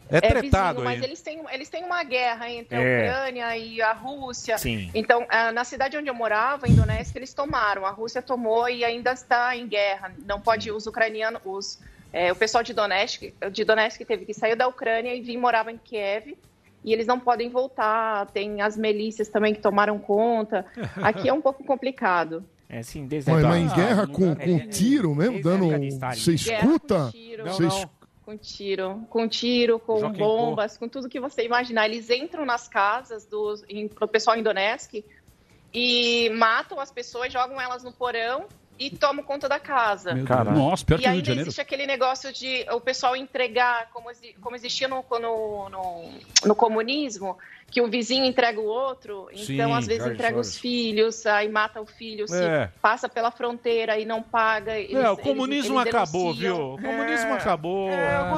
É, 0.08 0.18
É 0.18 0.22
tretado 0.22 0.82
vizinho, 0.82 0.88
aí. 0.90 0.98
mas 1.00 1.04
eles 1.04 1.22
têm, 1.24 1.42
eles 1.52 1.68
têm 1.68 1.84
uma 1.84 2.04
guerra 2.04 2.48
entre 2.52 2.78
a 2.78 2.80
É. 2.80 3.10
Ucrânia 3.10 3.58
e 3.58 3.82
a 3.82 3.92
Rússia. 3.94 4.56
Sim. 4.60 4.92
Então, 4.94 5.26
ah, 5.30 5.52
na 5.52 5.64
cidade 5.64 5.98
onde 5.98 6.08
eu 6.08 6.14
morava, 6.14 6.68
em 6.68 6.76
Donetsk, 6.76 7.16
eles 7.16 7.34
tomaram. 7.34 7.84
A 7.88 7.90
Rússia 7.90 8.22
tomou 8.22 8.70
e 8.70 8.86
ainda 8.86 9.14
está 9.14 9.58
em 9.58 9.68
guerra. 9.68 10.12
Não 10.28 10.40
pode, 10.40 10.70
os 10.72 10.86
ucranianos, 10.86 11.42
os, 11.44 11.80
é, 12.16 12.32
o 12.32 12.36
pessoal 12.36 12.64
de 12.64 12.74
Donetsk, 12.74 13.34
de 13.52 13.66
Donetsk 13.66 14.06
teve 14.06 14.26
que 14.26 14.34
sair 14.34 14.56
da 14.56 14.70
Ucrânia 14.70 15.14
e 15.14 15.20
vir 15.20 15.36
morava 15.38 15.70
em 15.70 15.78
Kiev. 15.78 16.38
E 16.82 16.94
eles 16.94 17.06
não 17.06 17.20
podem 17.20 17.50
voltar. 17.50 18.28
Tem 18.28 18.62
as 18.62 18.78
milícias 18.78 19.28
também 19.28 19.54
que 19.54 19.60
tomaram 19.60 20.00
conta. 20.00 20.66
Aqui 21.04 21.28
é 21.28 21.34
um 21.34 21.42
pouco 21.42 21.62
complicado. 21.66 22.46
É 22.70 22.78
assim, 22.80 23.06
desde 23.06 23.30
Mas, 23.30 23.44
em 23.44 23.68
guerra 23.68 24.04
Ah, 24.04 24.08
com, 24.08 24.34
com 24.34 24.56
é, 24.58 24.68
tiro 24.68 25.14
mesmo, 25.14 25.42
dando. 25.42 25.68
Você 26.16 26.36
escuta? 26.36 27.06
com 27.06 27.12
tiro. 27.12 27.44
Com 28.24 28.38
tiro, 28.38 29.06
com 29.10 29.28
tiro, 29.28 29.80
com 29.80 30.00
Joaquim 30.00 30.18
bombas, 30.20 30.78
com 30.78 30.88
tudo 30.88 31.10
que 31.10 31.20
você 31.20 31.44
imaginar. 31.44 31.86
Eles 31.86 32.10
entram 32.10 32.46
nas 32.46 32.66
casas 32.70 33.26
do, 33.26 33.62
em- 33.68 33.88
do 33.88 34.08
pessoal 34.08 34.38
em 34.38 34.42
Donetsk 34.42 35.04
e 35.74 36.30
matam 36.30 36.80
as 36.80 36.92
pessoas, 36.92 37.34
jogam 37.34 37.60
elas 37.60 37.84
no 37.84 37.92
porão 37.92 38.46
e 38.78 38.90
tomam 38.90 39.24
conta 39.24 39.48
da 39.48 39.60
casa. 39.60 40.14
Nossa, 40.14 40.86
pior 40.86 41.00
e 41.00 41.02
que 41.04 41.08
ainda 41.08 41.32
existe 41.34 41.62
aquele 41.62 41.86
negócio 41.88 42.32
de 42.34 42.66
o 42.72 42.80
pessoal 42.82 43.16
entregar, 43.16 43.90
como, 43.94 44.08
como 44.42 44.56
existia 44.56 44.88
no, 44.88 45.04
no, 45.10 45.70
no, 45.70 46.10
no 46.46 46.56
comunismo, 46.56 47.38
que 47.72 47.82
o 47.82 47.88
vizinho 47.90 48.24
entrega 48.26 48.60
o 48.60 48.66
outro, 48.66 49.28
então 49.32 49.46
Sim, 49.46 49.60
às 49.74 49.86
vezes 49.88 50.04
George 50.04 50.14
entrega 50.16 50.40
os 50.40 50.48
Soros. 50.48 50.60
filhos, 50.62 51.26
aí 51.26 51.50
mata 51.50 51.82
o 51.82 51.86
filho, 51.86 52.28
se 52.28 52.42
É. 52.44 52.70
passa 52.82 53.10
pela 53.10 53.32
fronteira 53.32 53.98
e 53.98 54.06
não 54.06 54.22
paga. 54.22 54.78
eles- 54.78 54.94
É, 54.96 55.10
o 55.10 55.14
eles- 55.14 55.24
comunismo 55.24 55.80
eles 55.82 55.94
acabou, 55.94 56.34
denunciam. 56.34 56.56
viu? 56.56 56.74
O 56.76 56.82
comunismo 56.82 57.34
acabou. 57.34 57.90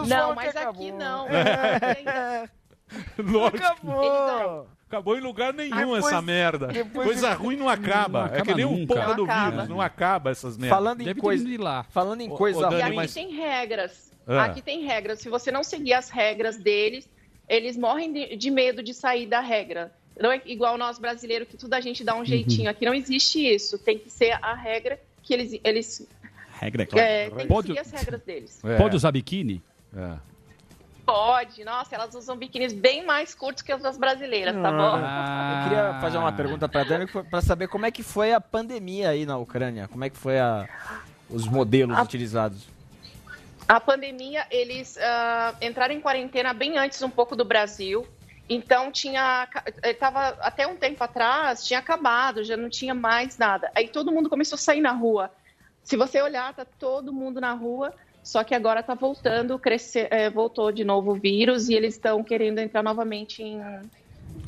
Não, 0.07 0.33
mas 0.35 0.55
aqui 0.55 0.91
não. 0.91 1.27
É. 1.27 2.49
Lógico. 3.19 3.57
Acabou. 3.57 4.67
Acabou 4.87 5.17
em 5.17 5.21
lugar 5.21 5.53
nenhum 5.53 5.75
Depois- 5.75 6.05
essa 6.05 6.21
merda. 6.21 6.67
depois- 6.67 7.07
Coisa 7.07 7.33
ruim 7.33 7.57
não 7.57 7.67
acaba. 7.67 8.19
Não 8.19 8.25
é 8.27 8.29
que 8.29 8.35
acaba 8.41 8.55
nem 8.57 8.65
o 8.65 8.87
porra 8.87 9.13
do 9.15 9.23
acaba. 9.25 9.51
vírus. 9.51 9.69
Não 9.69 9.81
acaba 9.81 10.31
essas 10.31 10.57
merdas. 10.57 10.77
Falando 10.77 11.01
em 11.01 11.05
Deve 11.05 11.19
coisa, 11.19 11.45
lá. 11.61 11.83
falando 11.83 12.21
em 12.21 12.31
Ô, 12.31 12.35
coisa 12.35 12.59
ô, 12.59 12.61
Dani, 12.69 12.75
ruim, 12.75 12.83
aqui 12.87 12.95
mas- 12.95 13.13
tem 13.13 13.31
regras. 13.35 14.11
Ah. 14.25 14.43
Aqui 14.45 14.61
tem 14.61 14.83
regras. 14.85 15.19
Se 15.19 15.29
você 15.29 15.51
não 15.51 15.63
seguir 15.63 15.93
as 15.93 16.09
regras 16.09 16.57
deles, 16.57 17.07
eles 17.49 17.75
morrem 17.77 18.13
de, 18.13 18.35
de 18.37 18.49
medo 18.49 18.81
de 18.81 18.93
sair 18.93 19.25
da 19.25 19.39
regra. 19.41 19.91
Não 20.19 20.31
é 20.31 20.41
igual 20.45 20.77
nós 20.77 20.97
brasileiros, 20.97 21.47
que 21.47 21.57
tudo 21.57 21.73
a 21.73 21.81
gente 21.81 22.03
dá 22.03 22.15
um 22.15 22.25
jeitinho. 22.25 22.69
Aqui 22.69 22.85
não 22.85 22.93
existe 22.93 23.39
isso. 23.45 23.77
Tem 23.77 23.99
que 23.99 24.09
ser 24.09 24.37
a 24.41 24.53
regra 24.53 24.99
que 25.21 25.33
eles, 25.33 25.59
eles 25.63 26.07
Regra, 26.59 26.83
é 26.83 26.85
claro. 26.85 27.05
é, 27.07 27.29
tem 27.29 27.37
que 27.39 27.45
Pode- 27.47 27.67
seguir 27.67 27.79
as 27.79 27.91
regras 27.91 28.21
deles. 28.23 28.63
É. 28.65 28.77
Pode 28.77 28.95
usar 28.95 29.11
biquíni? 29.11 29.61
É. 29.95 30.15
Pode. 31.07 31.63
Nossa, 31.63 31.95
elas 31.95 32.13
usam 32.13 32.35
biquínis 32.35 32.73
bem 32.73 33.05
mais 33.05 33.33
curtos 33.33 33.63
que 33.63 33.71
as 33.71 33.81
das 33.81 33.97
brasileiras, 33.97 34.53
tá 34.61 34.69
bom? 34.69 34.97
Eu 34.97 35.63
queria 35.63 35.97
fazer 36.01 36.17
uma 36.17 36.33
pergunta 36.33 36.67
pra 36.67 36.83
Dani 36.83 37.07
para 37.07 37.41
saber 37.41 37.69
como 37.69 37.85
é 37.85 37.91
que 37.91 38.03
foi 38.03 38.33
a 38.33 38.41
pandemia 38.41 39.11
aí 39.11 39.25
na 39.25 39.37
Ucrânia. 39.37 39.87
Como 39.87 40.03
é 40.03 40.09
que 40.09 40.17
foi 40.17 40.37
a, 40.37 40.67
os 41.29 41.47
modelos 41.47 41.97
A- 41.97 42.03
utilizados? 42.03 42.67
A 43.69 43.79
pandemia, 43.79 44.45
eles 44.51 44.97
ah, 44.97 45.55
entraram 45.61 45.93
em 45.93 46.01
quarentena 46.01 46.53
bem 46.53 46.77
antes 46.77 47.01
um 47.01 47.09
pouco 47.09 47.37
do 47.37 47.45
Brasil. 47.45 48.05
Então 48.49 48.91
tinha, 48.91 49.47
estava 49.85 50.35
até 50.41 50.67
um 50.67 50.75
tempo 50.75 51.01
atrás 51.01 51.65
tinha 51.65 51.79
acabado, 51.79 52.43
já 52.43 52.57
não 52.57 52.69
tinha 52.69 52.93
mais 52.93 53.37
nada. 53.37 53.71
Aí 53.73 53.87
todo 53.87 54.11
mundo 54.11 54.29
começou 54.29 54.55
a 54.57 54.59
sair 54.59 54.81
na 54.81 54.91
rua. 54.91 55.31
Se 55.83 55.95
você 55.95 56.21
olhar, 56.21 56.53
tá 56.53 56.65
todo 56.77 57.13
mundo 57.13 57.39
na 57.39 57.53
rua, 57.53 57.93
só 58.27 58.43
que 58.43 58.53
agora 58.53 58.83
tá 58.83 58.93
voltando, 58.93 59.57
crescer, 59.57 60.07
é, 60.11 60.29
voltou 60.29 60.71
de 60.71 60.83
novo 60.83 61.11
o 61.11 61.15
vírus 61.15 61.69
e 61.69 61.73
eles 61.73 61.93
estão 61.93 62.21
querendo 62.23 62.59
entrar 62.59 62.83
novamente 62.83 63.41
em, 63.41 63.61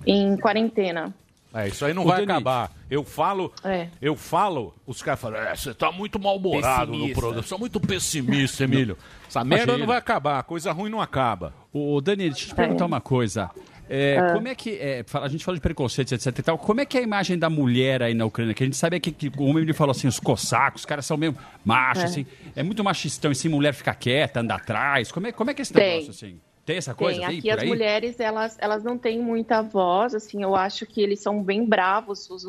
em 0.05 0.35
quarentena. 0.37 1.13
É, 1.53 1.67
isso 1.67 1.83
aí 1.83 1.93
não 1.93 2.03
Ô, 2.03 2.07
vai 2.07 2.17
Denise. 2.17 2.31
acabar. 2.33 2.71
Eu 2.91 3.03
falo, 3.03 3.51
É. 3.63 3.87
eu 4.01 4.15
falo, 4.15 4.73
os 4.85 5.01
caras 5.01 5.19
falam, 5.19 5.39
é, 5.39 5.55
você 5.55 5.73
tá 5.73 5.91
muito 5.91 6.19
mal-humorado 6.19 6.91
no 6.91 7.11
programa, 7.13 7.41
você 7.41 7.55
é 7.55 7.57
muito 7.57 7.79
pessimista, 7.79 8.65
Emílio. 8.65 8.97
Essa 9.27 9.43
merda 9.43 9.77
não 9.77 9.87
vai 9.87 9.97
acabar, 9.97 10.43
coisa 10.43 10.71
ruim 10.71 10.91
não 10.91 11.01
acaba. 11.01 11.53
O 11.73 11.99
Dani, 12.01 12.29
deixa 12.29 12.45
eu 12.45 12.49
te 12.49 12.55
perguntar 12.55 12.85
uma 12.85 13.01
coisa. 13.01 13.49
É, 13.89 14.17
Ah. 14.19 14.33
Como 14.33 14.47
é 14.47 14.53
que. 14.53 14.71
é, 14.77 15.03
a 15.13 15.27
gente 15.27 15.43
fala 15.43 15.57
de 15.57 15.61
preconceito, 15.61 16.13
etc 16.13 16.27
e 16.37 16.43
tal. 16.43 16.57
Como 16.59 16.79
é 16.79 16.85
que 16.85 16.97
é 16.97 17.01
a 17.01 17.03
imagem 17.03 17.37
da 17.39 17.49
mulher 17.49 18.03
aí 18.03 18.13
na 18.13 18.25
Ucrânia? 18.25 18.53
Que 18.53 18.63
a 18.63 18.67
gente 18.67 18.77
sabe 18.77 18.99
que, 18.99 19.11
que 19.11 19.31
o 19.35 19.43
homem 19.45 19.63
ele 19.63 19.73
falou 19.73 19.91
assim, 19.91 20.07
os 20.07 20.19
cossacos, 20.19 20.81
os 20.81 20.85
caras 20.85 21.05
são 21.05 21.17
meio 21.17 21.35
machos, 21.65 22.03
É. 22.03 22.05
assim. 22.05 22.25
É 22.55 22.61
muito 22.61 22.83
machistão, 22.83 23.31
assim, 23.31 23.49
mulher 23.49 23.73
fica 23.73 23.93
quieta, 23.95 24.41
anda 24.41 24.53
atrás. 24.55 25.11
Como 25.11 25.25
é, 25.27 25.31
como 25.31 25.49
é 25.49 25.53
que 25.55 25.61
é 25.61 25.63
esse 25.63 25.73
Tem. 25.73 26.01
negócio, 26.01 26.11
assim? 26.11 26.39
Tem 26.65 26.77
essa 26.77 26.93
coisa 26.93 27.19
Tem, 27.19 27.25
aqui 27.39 27.49
por 27.49 27.59
as 27.59 27.63
mulheres, 27.65 28.19
elas, 28.19 28.55
elas 28.59 28.83
não 28.83 28.95
têm 28.95 29.19
muita 29.19 29.63
voz, 29.63 30.13
assim, 30.13 30.43
eu 30.43 30.55
acho 30.55 30.85
que 30.85 31.01
eles 31.01 31.19
são 31.19 31.41
bem 31.41 31.65
bravos, 31.65 32.29
os, 32.29 32.45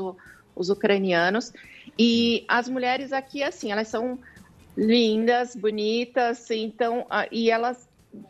os 0.54 0.68
ucranianos. 0.68 1.54
E 1.98 2.44
as 2.46 2.68
mulheres 2.68 3.14
aqui, 3.14 3.42
assim, 3.42 3.72
elas 3.72 3.88
são 3.88 4.18
lindas, 4.76 5.56
bonitas, 5.56 6.50
então, 6.50 7.06
e 7.32 7.50
elas 7.50 7.88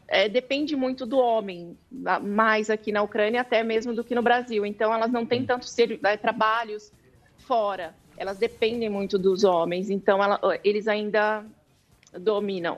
é, 0.09 0.28
depende 0.28 0.77
muito 0.77 1.07
do 1.07 1.19
homem, 1.19 1.77
mais 2.23 2.69
aqui 2.70 2.93
na 2.93 3.02
Ucrânia 3.02 3.40
até 3.40 3.62
mesmo 3.62 3.94
do 3.94 4.05
que 4.05 4.15
no 4.15 4.23
Brasil. 4.23 4.65
Então, 4.66 4.93
elas 4.93 5.11
não 5.11 5.24
têm 5.24 5.44
tanto 5.44 5.66
ser, 5.66 5.98
eh, 6.02 6.16
trabalhos 6.16 6.93
fora, 7.39 7.94
elas 8.16 8.39
dependem 8.39 8.89
muito 8.90 9.19
dos 9.19 9.44
homens, 9.44 9.89
então 9.90 10.23
ela- 10.23 10.39
eles 10.62 10.86
ainda 10.86 11.44
dominam. 12.19 12.77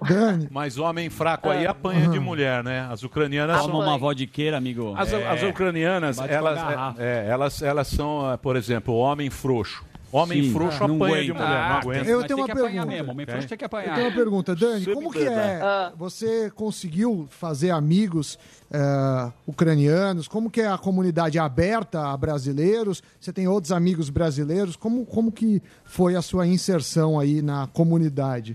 Mas 0.51 0.79
homem 0.79 1.09
fraco 1.09 1.49
aí 1.49 1.67
Ah. 1.67 1.71
apanha 1.71 2.07
de 2.09 2.21
mulher, 2.21 2.63
né? 2.63 2.87
As 2.91 3.03
ucranianas 3.03 3.63
Toma 3.63 3.79
uma 3.79 3.97
vodiqueira, 3.99 4.57
amigo. 4.59 4.95
As, 4.97 5.11
É. 5.13 5.27
as 5.27 5.43
ucranianas, 5.43 6.19
elas, 6.19 6.59
é, 6.99 7.03
é, 7.03 7.29
elas, 7.31 7.63
elas 7.63 7.89
são, 7.89 8.27
ah, 8.31 8.37
por 8.37 8.57
exemplo, 8.57 8.95
homem 8.95 9.31
frouxo. 9.31 9.85
Homem 10.13 10.45
Sim, 10.45 10.53
frouxo 10.53 10.87
não 10.87 10.97
apanha 10.97 11.25
de 11.25 11.33
mulher, 11.33 11.49
não 11.49 11.55
Ah, 11.57 11.79
aguenta. 11.79 12.11
Eu 12.11 12.25
tenho 12.25 12.39
uma 12.39 12.47
pergunta. 12.47 13.11
Homem 13.11 13.27
frouxo 13.27 13.49
tem 13.49 13.59
que 13.59 13.65
apanhar. 13.65 13.89
Eu 13.89 13.95
tenho 13.95 14.07
uma 14.09 14.15
pergunta, 14.15 14.55
Dani, 14.55 14.87
como 14.93 15.11
que 15.11 15.23
é? 15.23 15.31
verdade. 15.31 15.95
Você 15.97 16.51
conseguiu 16.51 17.27
fazer 17.31 17.71
amigos 17.71 18.39
eh, 18.71 19.33
ucranianos? 19.47 20.29
Como 20.29 20.51
que 20.51 20.61
é 20.61 20.67
a 20.69 20.77
comunidade 20.77 21.39
aberta 21.39 22.09
a 22.13 22.17
brasileiros? 22.17 23.03
Você 23.19 23.33
tem 23.33 23.49
outros 23.49 23.73
amigos 23.73 24.11
brasileiros? 24.11 24.77
Como, 24.77 25.07
como 25.07 25.33
que 25.33 25.63
foi 25.83 26.15
a 26.15 26.21
sua 26.21 26.47
inserção 26.47 27.19
aí 27.19 27.41
na 27.41 27.67
comunidade? 27.69 28.55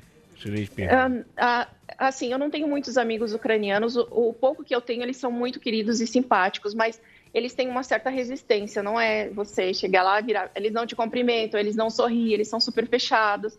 Ahn, 0.91 1.23
ah, 1.35 1.67
assim, 1.97 2.31
eu 2.31 2.37
não 2.37 2.51
tenho 2.51 2.67
muitos 2.67 2.97
amigos 2.97 3.33
ucranianos. 3.33 3.95
O, 3.95 4.07
o 4.11 4.33
pouco 4.33 4.63
que 4.63 4.75
eu 4.75 4.81
tenho, 4.81 5.01
eles 5.01 5.17
são 5.17 5.31
muito 5.31 5.59
queridos 5.59 5.99
e 6.01 6.05
simpáticos, 6.05 6.75
mas 6.75 7.01
eles 7.37 7.53
têm 7.53 7.69
uma 7.69 7.83
certa 7.83 8.09
resistência. 8.09 8.81
Não 8.81 8.99
é 8.99 9.29
você 9.29 9.73
chegar 9.73 10.01
lá, 10.01 10.19
virar. 10.19 10.51
Eles 10.55 10.73
não 10.73 10.87
te 10.87 10.95
cumprimentam, 10.95 11.59
eles 11.59 11.75
não 11.75 11.89
sorriem, 11.89 12.33
eles 12.33 12.47
são 12.47 12.59
super 12.59 12.87
fechados. 12.87 13.57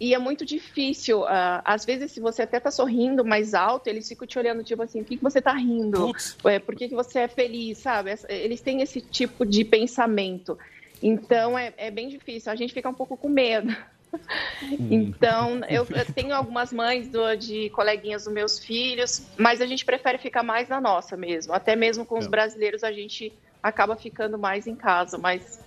E 0.00 0.12
é 0.12 0.18
muito 0.18 0.44
difícil. 0.44 1.24
ah, 1.24 1.62
às 1.64 1.84
vezes, 1.84 2.10
se 2.10 2.18
você 2.18 2.42
até 2.42 2.58
tá 2.58 2.72
sorrindo 2.72 3.24
mais 3.24 3.54
alto, 3.54 3.86
eles 3.86 4.08
ficam 4.08 4.26
te 4.26 4.36
olhando, 4.38 4.64
tipo 4.64 4.82
assim, 4.82 5.02
o 5.02 5.04
que, 5.04 5.16
que 5.16 5.22
você 5.22 5.40
tá 5.40 5.52
rindo? 5.52 6.10
É, 6.44 6.58
por 6.58 6.74
que, 6.74 6.88
que 6.88 6.94
você 6.94 7.20
é 7.20 7.28
feliz, 7.28 7.78
sabe? 7.78 8.12
Eles 8.28 8.60
têm 8.60 8.82
esse 8.82 9.00
tipo 9.00 9.46
de 9.46 9.64
pensamento. 9.64 10.58
Então, 11.00 11.56
é, 11.56 11.72
é 11.76 11.90
bem 11.92 12.08
difícil. 12.08 12.50
A 12.50 12.56
gente 12.56 12.74
fica 12.74 12.88
um 12.88 12.94
pouco 12.94 13.16
com 13.16 13.28
medo. 13.28 13.72
Então, 14.78 15.60
eu, 15.68 15.86
eu 15.90 16.06
tenho 16.06 16.34
algumas 16.34 16.72
mães 16.72 17.08
do- 17.08 17.34
de 17.36 17.70
coleguinhas 17.70 18.24
dos 18.24 18.32
meus 18.32 18.58
filhos, 18.58 19.26
mas 19.38 19.60
a 19.60 19.66
gente 19.66 19.84
prefere 19.84 20.18
ficar 20.18 20.42
mais 20.42 20.68
na 20.68 20.80
nossa 20.80 21.16
mesmo. 21.16 21.52
Até 21.52 21.74
mesmo 21.74 22.04
com 22.04 22.18
os 22.18 22.26
É. 22.26 22.28
brasileiros, 22.28 22.84
a 22.84 22.92
gente 22.92 23.32
acaba 23.62 23.96
ficando 23.96 24.38
mais 24.38 24.66
em 24.66 24.74
casa, 24.74 25.16
mas 25.18 25.60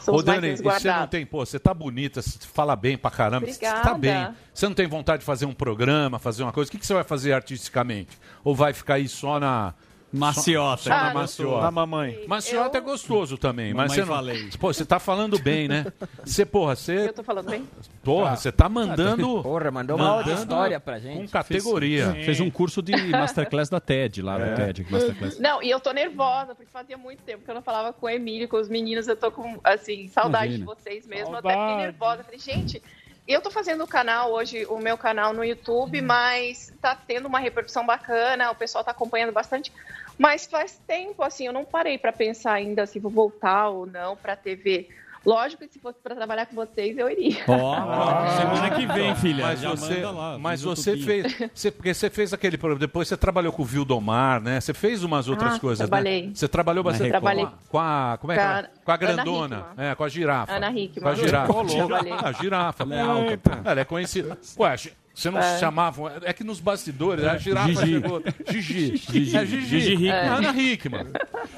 são 0.00 0.14
Ô, 0.14 0.22
Dani, 0.22 0.56
você 0.56 0.90
não 0.90 1.06
tem, 1.06 1.24
pô, 1.26 1.44
você 1.44 1.58
tá 1.58 1.72
bonita, 1.72 2.20
você 2.22 2.38
fala 2.46 2.74
bem 2.76 2.96
pra 2.96 3.10
caramba, 3.10 3.46
você 3.46 3.58
tá 3.60 3.92
Obrigada. 3.92 3.98
bem. 3.98 4.28
Você 4.54 4.66
não 4.66 4.74
tem 4.74 4.86
vontade 4.86 5.20
de 5.20 5.26
fazer 5.26 5.46
um 5.46 5.54
programa, 5.54 6.18
fazer 6.18 6.42
uma 6.42 6.52
coisa? 6.52 6.68
O 6.68 6.72
que, 6.72 6.78
que 6.78 6.86
você 6.86 6.94
vai 6.94 7.04
fazer 7.04 7.32
artisticamente? 7.32 8.18
Ou 8.44 8.54
vai 8.54 8.72
ficar 8.72 8.94
aí 8.94 9.08
só 9.08 9.38
na. 9.38 9.74
Maciota. 10.12 10.92
Ah, 10.94 11.04
na 11.08 11.14
maciota. 11.14 11.62
Na 11.62 11.70
mamãe. 11.70 12.24
Maciota 12.26 12.78
é 12.78 12.80
gostoso 12.80 13.36
também, 13.36 13.74
mas 13.74 13.92
você 13.92 14.00
não. 14.00 14.06
falei. 14.08 14.48
Pô, 14.58 14.72
você 14.72 14.84
tá 14.84 14.98
falando 14.98 15.38
bem, 15.38 15.68
né? 15.68 15.86
Você, 16.24 16.46
porra, 16.46 16.74
você. 16.74 17.08
Eu 17.08 17.12
tô 17.12 17.22
falando 17.22 17.50
bem? 17.50 17.68
Porra, 18.02 18.36
você 18.36 18.50
tá 18.50 18.68
mandando. 18.68 19.42
Porra, 19.42 19.70
mandou 19.70 19.96
uma 19.96 20.16
mandando 20.16 20.32
história 20.40 20.80
pra 20.80 20.98
gente. 20.98 21.18
Com 21.22 21.28
categoria. 21.28 22.12
Fez, 22.12 22.24
fez 22.24 22.40
um 22.40 22.50
curso 22.50 22.80
de 22.82 22.96
Masterclass 23.12 23.68
da 23.68 23.80
TED, 23.80 24.22
lá 24.22 24.38
É. 24.38 24.50
da 24.50 24.56
TED. 24.56 24.86
Masterclass. 24.90 25.38
Não, 25.38 25.62
e 25.62 25.68
eu 25.70 25.78
tô 25.78 25.92
nervosa, 25.92 26.54
porque 26.54 26.70
fazia 26.72 26.96
muito 26.96 27.22
tempo 27.22 27.44
que 27.44 27.50
eu 27.50 27.54
não 27.54 27.62
falava 27.62 27.92
com 27.92 28.06
o 28.06 28.08
Emílio, 28.08 28.48
com 28.48 28.56
os 28.56 28.68
meninos. 28.68 29.06
Eu 29.08 29.16
tô 29.16 29.30
com, 29.30 29.58
assim, 29.62 30.08
saudade 30.08 30.54
Imagina. 30.54 30.74
de 30.74 30.82
vocês 30.82 31.06
mesmo. 31.06 31.34
Eu 31.34 31.38
até 31.38 31.50
fiquei 31.50 31.76
nervosa. 31.76 32.24
Falei, 32.24 32.38
gente, 32.38 32.82
eu 33.28 33.42
tô 33.42 33.50
fazendo 33.50 33.84
o 33.84 33.86
canal 33.86 34.32
hoje, 34.32 34.64
o 34.66 34.78
meu 34.78 34.96
canal 34.96 35.34
no 35.34 35.44
YouTube, 35.44 36.00
mas 36.00 36.72
tá 36.80 36.94
tendo 36.94 37.28
uma 37.28 37.38
repercussão 37.38 37.84
bacana, 37.84 38.50
o 38.50 38.54
pessoal 38.54 38.82
tá 38.82 38.92
acompanhando 38.92 39.32
bastante. 39.32 39.70
Mas 40.16 40.46
faz 40.46 40.80
tempo, 40.86 41.22
assim, 41.22 41.46
eu 41.46 41.52
não 41.52 41.64
parei 41.64 41.98
pra 41.98 42.10
pensar 42.10 42.54
ainda 42.54 42.86
se 42.86 42.98
vou 42.98 43.10
voltar 43.10 43.68
ou 43.68 43.84
não 43.84 44.16
pra 44.16 44.34
TV. 44.34 44.88
Lógico 45.28 45.62
que 45.66 45.72
se 45.74 45.78
fosse 45.78 45.98
pra 46.02 46.14
trabalhar 46.14 46.46
com 46.46 46.56
vocês, 46.56 46.96
eu 46.96 47.06
iria. 47.10 47.44
semana 47.44 48.70
que 48.74 48.86
vem, 48.86 49.14
filha. 49.16 49.44
Mas 49.44 49.60
já 49.60 49.70
você, 49.70 49.94
manda 49.96 50.10
lá. 50.10 50.38
mas 50.38 50.62
você 50.62 50.96
fez. 50.96 51.50
Você, 51.54 51.70
porque 51.70 51.92
você 51.92 52.08
fez 52.08 52.32
aquele 52.32 52.56
programa. 52.56 52.80
Depois 52.80 53.08
você 53.08 53.16
trabalhou 53.16 53.52
com 53.52 53.60
o 53.60 53.64
Vildomar, 53.64 54.40
né? 54.40 54.58
Você 54.58 54.72
fez 54.72 55.04
umas 55.04 55.28
outras 55.28 55.56
Ah, 55.56 55.60
coisas, 55.60 55.86
trabalhei. 55.86 56.28
né? 56.28 56.32
Você 56.34 56.48
trabalhou 56.48 56.82
bastante 56.82 57.10
Trabalhei. 57.10 57.44
com, 57.44 57.50
a, 57.50 57.58
com 57.68 57.78
a. 57.78 58.18
Como 58.18 58.32
é 58.32 58.36
que 58.36 58.42
Com 58.42 58.48
é? 58.48 58.52
a- 58.54 58.68
Com 58.86 58.92
a 58.92 58.96
grandona. 58.96 59.66
É, 59.76 59.94
com 59.94 60.04
a 60.04 60.08
girafa. 60.08 60.52
Ana 60.52 60.70
Hickman. 60.70 61.02
Com 61.02 61.08
a 61.08 61.14
girafa. 61.14 61.52
Louco. 61.52 61.74
Trabalhei. 61.74 62.12
A 62.12 62.32
girafa. 62.32 62.82
Ela 62.84 62.94
é 62.94 63.00
alta, 63.02 63.60
Ela 63.64 63.80
é 63.80 63.84
conhecida. 63.84 64.38
Ué, 64.58 64.76
você 65.18 65.30
não 65.32 65.40
É. 65.40 65.58
chamavam. 65.58 66.08
É 66.22 66.32
que 66.32 66.44
nos 66.44 66.60
bastidores, 66.60 67.24
a 67.24 67.36
girafa 67.36 67.68
Gigi. 67.72 67.92
chegou. 67.92 68.22
Gigi. 68.48 68.96
Gigi. 68.96 69.36
É 69.36 69.44
Gigi. 69.46 69.66
Gigi 69.66 69.92
Hickman. 69.94 70.10
É. 70.12 70.28
Ana 70.28 70.62
Hickman. 70.62 71.06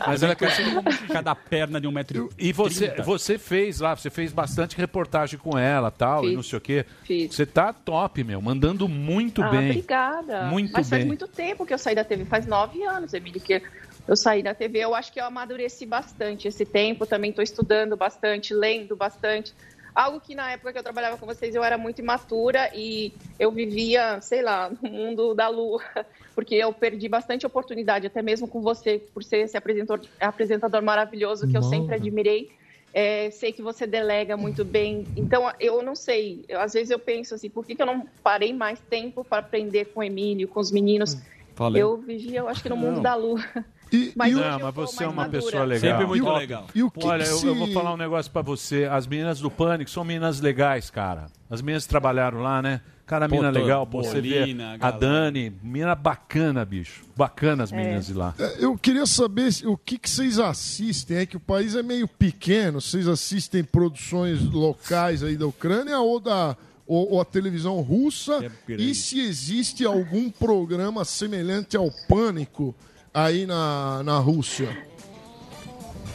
Mas 0.07 0.23
ela 0.23 0.33
é 0.33 0.35
conhecida 0.35 0.71
como 0.75 0.89
Cada 1.09 1.35
perna 1.35 1.81
de 1.81 1.87
um 1.87 1.93
metro 1.93 2.31
e 2.39 2.53
você, 2.53 2.87
30. 2.89 3.03
você 3.03 3.37
fez 3.39 3.81
lá, 3.81 3.95
você 3.95 4.09
fez 4.09 4.33
bastante 4.33 4.77
reportagem 4.77 5.39
com 5.39 5.59
ela 5.59 5.91
tal, 5.91 6.25
e 6.25 6.29
Fiz. 6.29 6.37
não 6.37 6.43
sei 6.43 6.57
o 6.57 6.61
quê. 6.61 6.87
Fiz. 7.05 7.35
Você 7.35 7.45
tá 7.45 7.73
top, 7.73 8.25
meu, 8.25 8.41
mandando 8.41 8.89
muito 8.89 9.43
ah, 9.43 9.51
bem. 9.51 9.71
obrigada. 9.71 10.45
Muito 10.45 10.73
Mas 10.73 10.89
bem. 10.89 10.99
faz 11.01 11.07
muito 11.07 11.29
tempo 11.29 11.67
que 11.67 11.75
eu 11.75 11.79
saí 11.79 11.95
da 11.95 12.03
TV, 12.05 12.25
faz 12.25 12.47
nove 12.47 12.83
anos, 12.85 13.13
Emílio, 13.13 13.41
que 13.41 13.61
eu 14.09 14.17
saí 14.17 14.43
da 14.43 14.55
TV. 14.55 14.79
Eu 14.79 14.95
acho 14.95 15.13
que 15.13 15.21
eu 15.21 15.25
amadureci 15.27 15.85
bastante 15.85 16.49
esse 16.49 16.65
tempo, 16.65 17.05
também 17.05 17.31
estou 17.31 17.43
estudando 17.43 17.95
bastante, 17.97 18.55
lendo 18.55 18.97
bastante. 18.97 19.53
Algo 19.95 20.21
que 20.21 20.35
na 20.35 20.53
época 20.53 20.73
que 20.73 20.79
eu 20.79 20.83
trabalhava 20.83 21.19
com 21.19 21.27
vocês 21.27 21.55
eu 21.55 21.65
era 21.65 21.77
muito 21.77 22.01
imatura 22.01 22.71
e 22.75 23.13
eu 23.39 23.51
vivia, 23.51 24.21
sei 24.21 24.43
lá, 24.43 24.71
no 24.83 24.91
mundo 24.91 25.35
da 25.35 25.49
lua, 25.49 25.83
porque 26.35 26.55
eu 26.55 26.73
perdi 26.73 27.09
bastante 27.09 27.47
oportunidade, 27.47 28.07
até 28.07 28.23
mesmo 28.23 28.47
com 28.47 28.61
você, 28.61 28.99
por 28.99 29.23
ser 29.23 29.39
esse 29.39 29.57
apresentador, 29.57 30.07
apresentador 30.21 30.83
maravilhoso 30.83 31.49
que 31.49 31.57
eu 31.57 31.63
sempre 31.63 31.95
admirei. 31.95 32.51
É, 32.93 33.31
sei 33.31 33.53
que 33.53 33.63
você 33.63 33.87
delega 33.87 34.37
muito 34.37 34.65
bem. 34.65 35.07
Então, 35.17 35.51
eu 35.61 35.81
não 35.81 35.95
sei. 35.95 36.45
Eu, 36.49 36.61
às 36.61 36.73
vezes 36.73 36.91
eu 36.91 36.99
penso 36.99 37.35
assim, 37.37 37.49
por 37.49 37.65
que, 37.65 37.77
que 37.77 37.83
eu 37.83 37.87
não 37.87 38.05
parei 38.23 38.53
mais 38.53 38.81
tempo 38.81 39.25
para 39.25 39.39
aprender 39.39 39.87
com 39.87 40.01
o 40.01 40.03
Emílio, 40.03 40.49
com 40.49 40.59
os 40.59 40.73
meninos? 40.73 41.17
Falei. 41.55 41.83
Eu 41.83 41.99
vivia, 41.99 42.41
eu 42.41 42.49
acho 42.49 42.63
que 42.63 42.69
no 42.69 42.77
mundo 42.77 42.97
Não. 42.97 43.03
da 43.03 43.15
lua. 43.15 43.39
E, 43.93 44.13
Mas 44.17 44.35
hoje 44.35 44.45
não, 44.45 44.59
eu 44.59 44.65
mas 44.67 44.75
você 44.75 45.05
é 45.05 45.07
uma 45.09 45.23
madura. 45.25 45.43
pessoa 45.43 45.65
legal. 45.65 45.91
Sempre 45.91 46.07
muito 46.07 46.27
Ó, 46.27 46.37
legal. 46.39 46.67
E 46.75 46.83
o 46.83 46.91
que 46.91 47.05
Olha, 47.07 47.25
que 47.25 47.31
eu, 47.31 47.47
eu 47.49 47.55
vou 47.55 47.67
se- 47.69 47.75
falar 47.75 47.93
um 47.95 47.97
negócio 47.97 48.31
pra 48.31 48.43
você. 48.43 48.85
As 48.85 49.07
meninas 49.07 49.41
do 49.41 49.51
Pânico 49.51 49.91
são 49.91 50.05
meninas 50.05 50.41
legais, 50.41 50.91
cara. 50.91 51.27
As 51.49 51.61
meninas 51.61 51.85
que 51.85 51.89
trabalharam 51.91 52.41
lá, 52.41 52.63
né? 52.63 52.81
Cara, 53.07 53.29
Pô, 53.29 53.35
mina 53.35 53.51
legal. 53.51 53.85
Pô, 53.85 54.05
você 54.05 54.21
vê 54.21 54.57
a. 54.81 54.91
Dani, 54.93 55.53
mina 55.65 55.97
bacana, 55.97 56.65
bicho. 56.65 57.03
Bacana 57.17 57.65
as 57.65 57.73
meninas 57.73 58.07
de 58.07 58.15
lá. 58.15 58.33
É, 58.39 58.65
Eu 58.65 58.79
queria 58.79 59.05
saber 59.05 59.53
se- 59.53 59.67
o 59.67 59.77
que, 59.77 59.99
que 59.99 60.09
vocês 60.09 60.39
assistem. 60.39 61.17
É 61.17 61.27
que 61.27 61.37
o 61.37 61.41
país 61.41 61.75
é 61.75 61.83
meio 61.83 62.07
pequeno. 62.07 62.81
Vocês 62.81 63.09
assistem 63.09 63.65
produções 63.65 64.41
locais 64.43 65.25
aí 65.25 65.37
da 65.37 65.47
Ucrânia 65.49 65.99
ou 65.99 66.21
da 66.21 66.57
ou, 66.87 67.13
ou 67.15 67.21
a 67.21 67.25
televisão 67.25 67.81
russa? 67.81 68.39
grande. 68.67 68.91
e 68.91 68.95
se 68.95 69.21
existe 69.21 69.85
algum 69.85 70.31
programa 70.31 71.05
semelhante 71.05 71.77
ao 71.77 71.91
Pânico 72.09 72.75
aí 73.13 73.47
na, 73.47 74.03
na 74.03 74.19
Rússia? 74.19 74.87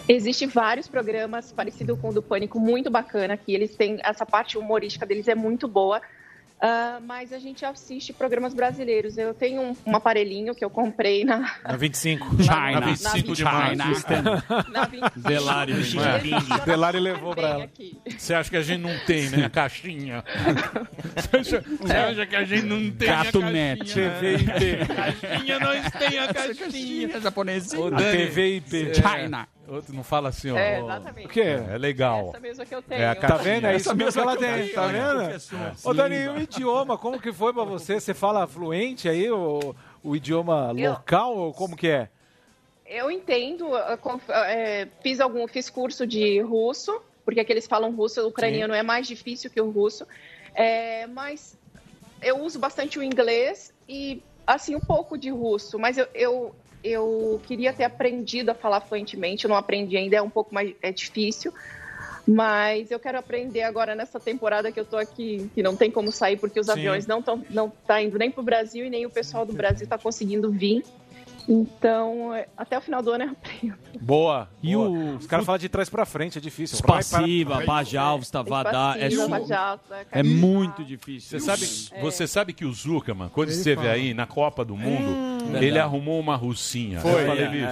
Existem 0.07 0.47
vários 0.47 0.88
programas 0.88 1.51
parecidos 1.51 1.99
com 1.99 2.09
o 2.09 2.13
do 2.13 2.22
Pânico, 2.22 2.59
muito 2.59 2.91
bacana, 2.91 3.35
que 3.35 3.53
eles 3.53 3.76
têm, 3.76 3.99
essa 4.03 4.26
parte 4.26 4.57
humorística 4.57 5.05
deles 5.05 5.27
é 5.27 5.34
muito 5.34 5.67
boa. 5.67 5.99
Ah, 6.60 6.99
mas 7.06 7.34
a 7.34 7.38
gente 7.38 7.65
assiste 7.65 8.14
programas 8.14 8.53
brasileiros. 8.53 9.18
Eu 9.18 9.34
tenho 9.34 9.61
um, 9.61 9.76
um 9.86 9.95
aparelhinho 9.95 10.56
que 10.56 10.64
eu 10.64 10.69
comprei 10.69 11.23
na. 11.26 11.40
Na 11.64 11.76
25. 11.76 12.34
Na- 12.45 12.72
Na 12.72 12.80
na- 12.80 12.86
25 12.88 13.34
de 13.36 13.44
março. 13.44 13.76
Na 14.72 14.86
25. 14.86 15.19
Delari, 15.19 15.73
É. 15.73 16.65
Delari 16.65 16.99
levou 16.99 17.36
pra 17.36 17.49
ela. 17.49 17.69
Você 18.18 18.34
acha 18.34 18.49
que 18.49 18.57
a 18.57 18.61
gente 18.61 18.82
não 18.82 18.98
tem, 19.06 19.30
né? 19.30 19.45
A 19.45 19.49
caixinha. 19.49 20.23
Você 21.15 21.38
acha, 21.38 21.64
você 21.80 21.94
acha 21.94 22.26
que 22.26 22.36
a 22.36 22.44
gente 22.44 22.65
não 22.65 22.91
tem 22.91 23.07
Gato 23.07 23.40
a 23.40 23.41
caixinha? 23.41 23.52
Net. 23.52 23.99
né? 23.99 24.19
TVIP. 24.19 24.86
Caixinha, 24.95 25.60
nós 25.60 25.91
tem 25.91 26.19
a 26.19 26.34
caixinha. 26.34 27.19
japonesinha. 27.22 27.82
Ô, 27.82 27.88
A 27.88 27.90
Dani, 27.91 28.27
TVIP. 28.27 28.90
é, 28.90 28.94
China. 28.94 29.48
Outro 29.67 29.93
não 29.95 30.03
fala 30.03 30.29
assim, 30.29 30.51
ó. 30.51 30.57
É, 30.57 30.79
exatamente. 30.79 31.25
O 31.25 31.29
quê? 31.29 31.41
É 31.41 31.77
legal. 31.77 32.29
Essa 32.29 32.39
mesma 32.39 32.65
que 32.65 32.75
eu 32.75 32.81
tenho. 32.81 33.01
É 33.01 33.09
a 33.09 33.15
Tá 33.15 33.37
vendo? 33.37 33.67
É 33.67 33.75
isso 33.75 33.89
Essa 33.89 33.95
mesmo 33.95 34.13
que 34.21 34.27
ela 34.27 34.37
tem, 34.37 34.69
tá 34.69 34.87
né, 34.87 35.37
vendo? 35.37 35.79
Ô, 35.83 35.93
Dani, 35.93 36.15
Sim, 36.15 36.21
e 36.23 36.29
o 36.29 36.39
idioma, 36.39 36.97
como 36.97 37.19
que 37.19 37.31
foi 37.33 37.51
pra 37.53 37.63
você? 37.63 37.99
Você 37.99 38.13
fala 38.13 38.45
fluente 38.47 39.09
aí, 39.09 39.29
o, 39.31 39.75
o 40.03 40.15
idioma 40.15 40.73
Eu- 40.77 40.91
local, 40.91 41.35
ou 41.35 41.53
como 41.53 41.75
que 41.75 41.87
é? 41.87 42.09
Eu 42.85 43.09
entendo, 43.09 43.75
eu 43.75 44.21
é, 44.29 44.87
fiz 45.01 45.19
algum, 45.19 45.47
fiz 45.47 45.71
curso 45.71 46.05
de 46.05 46.39
russo, 46.41 47.01
porque 47.23 47.39
aqui 47.39 47.51
eles 47.51 47.65
falam 47.65 47.89
russo, 47.91 48.21
o 48.21 48.27
ucraniano 48.27 48.75
é 48.75 48.83
mais 48.83 49.07
difícil 49.07 49.49
que 49.49 49.59
o 49.59 49.71
russo, 49.71 50.05
É, 50.53 51.05
mas 51.07 51.57
eu 52.21 52.39
uso 52.39 52.57
bastante 52.59 52.97
o 52.97 53.03
inglês 53.03 53.73
e 53.89 54.21
assim 54.47 54.75
um 54.75 54.79
pouco 54.79 55.17
de 55.17 55.29
russo, 55.31 55.77
mas 55.79 55.97
eu, 55.97 56.07
eu, 56.13 56.55
eu 56.85 57.41
queria 57.45 57.73
ter 57.73 57.83
aprendido 57.83 58.51
a 58.51 58.53
falar 58.53 58.81
fluentemente, 58.81 59.45
eu 59.45 59.49
não 59.49 59.57
aprendi 59.57 59.97
ainda, 59.97 60.17
é 60.17 60.21
um 60.21 60.29
pouco 60.29 60.53
mais 60.53 60.73
é 60.81 60.91
difícil. 60.91 61.51
Mas 62.27 62.89
eu 62.89 62.99
quero 62.99 63.19
aprender 63.19 63.61
agora 63.61 63.93
nessa 63.93 64.19
temporada 64.19 64.71
que 64.71 64.79
eu 64.79 64.85
tô 64.85 64.97
aqui, 64.97 65.49
que 65.53 65.61
não 65.61 65.75
tem 65.75 65.91
como 65.91 66.11
sair 66.11 66.37
porque 66.37 66.59
os 66.59 66.65
Sim. 66.65 66.71
aviões 66.73 67.05
não 67.05 67.19
estão 67.19 67.43
não 67.49 67.69
tá 67.69 68.01
indo 68.01 68.17
nem 68.17 68.31
pro 68.31 68.41
Brasil 68.41 68.85
e 68.85 68.89
nem 68.89 69.05
o 69.05 69.11
pessoal 69.11 69.45
do 69.45 69.53
Brasil 69.53 69.85
tá 69.85 69.97
conseguindo 69.97 70.49
vir. 70.51 70.83
Então, 71.47 72.34
é, 72.34 72.47
até 72.57 72.77
o 72.77 72.81
final 72.81 73.01
do 73.01 73.11
ano 73.11 73.23
eu 73.26 73.30
aprendo. 73.31 73.76
Boa. 74.01 74.49
E 74.63 74.73
boa. 74.76 74.89
o- 74.89 75.15
Os 75.17 75.27
caras 75.27 75.45
falam 75.45 75.59
de 75.59 75.69
trás 75.69 75.89
pra 75.89 76.05
frente, 76.05 76.38
é 76.38 76.41
difícil. 76.41 76.77
Spassiva, 76.77 77.63
Bajal, 77.65 78.19
Stavadá, 78.22 78.95
é, 78.97 79.09
Spassiva, 79.09 79.23
su- 79.23 79.30
Bajal, 79.30 79.80
é 80.11 80.23
muito 80.23 80.84
difícil. 80.84 81.39
Você 81.39 81.45
sabe, 81.45 81.65
É. 81.93 82.01
você 82.01 82.27
sabe 82.27 82.53
que 82.53 82.65
o 82.65 82.73
Zuckerman, 82.73 83.30
quando 83.30 83.49
Ele 83.49 83.57
esteve 83.57 83.81
fala. 83.84 83.93
aí 83.93 84.13
na 84.13 84.26
Copa 84.26 84.65
do 84.65 84.76
Mundo, 84.76 85.09
Hum. 85.09 85.38
ele 85.49 85.59
Verdade. 85.59 85.80
arrumou 85.80 86.19
uma 86.19 86.35
russinha. 86.35 86.99
Foi, 86.99 87.23
Eu 87.23 87.27
falei, 87.27 87.43
é, 87.45 87.49
bicho, 87.49 87.65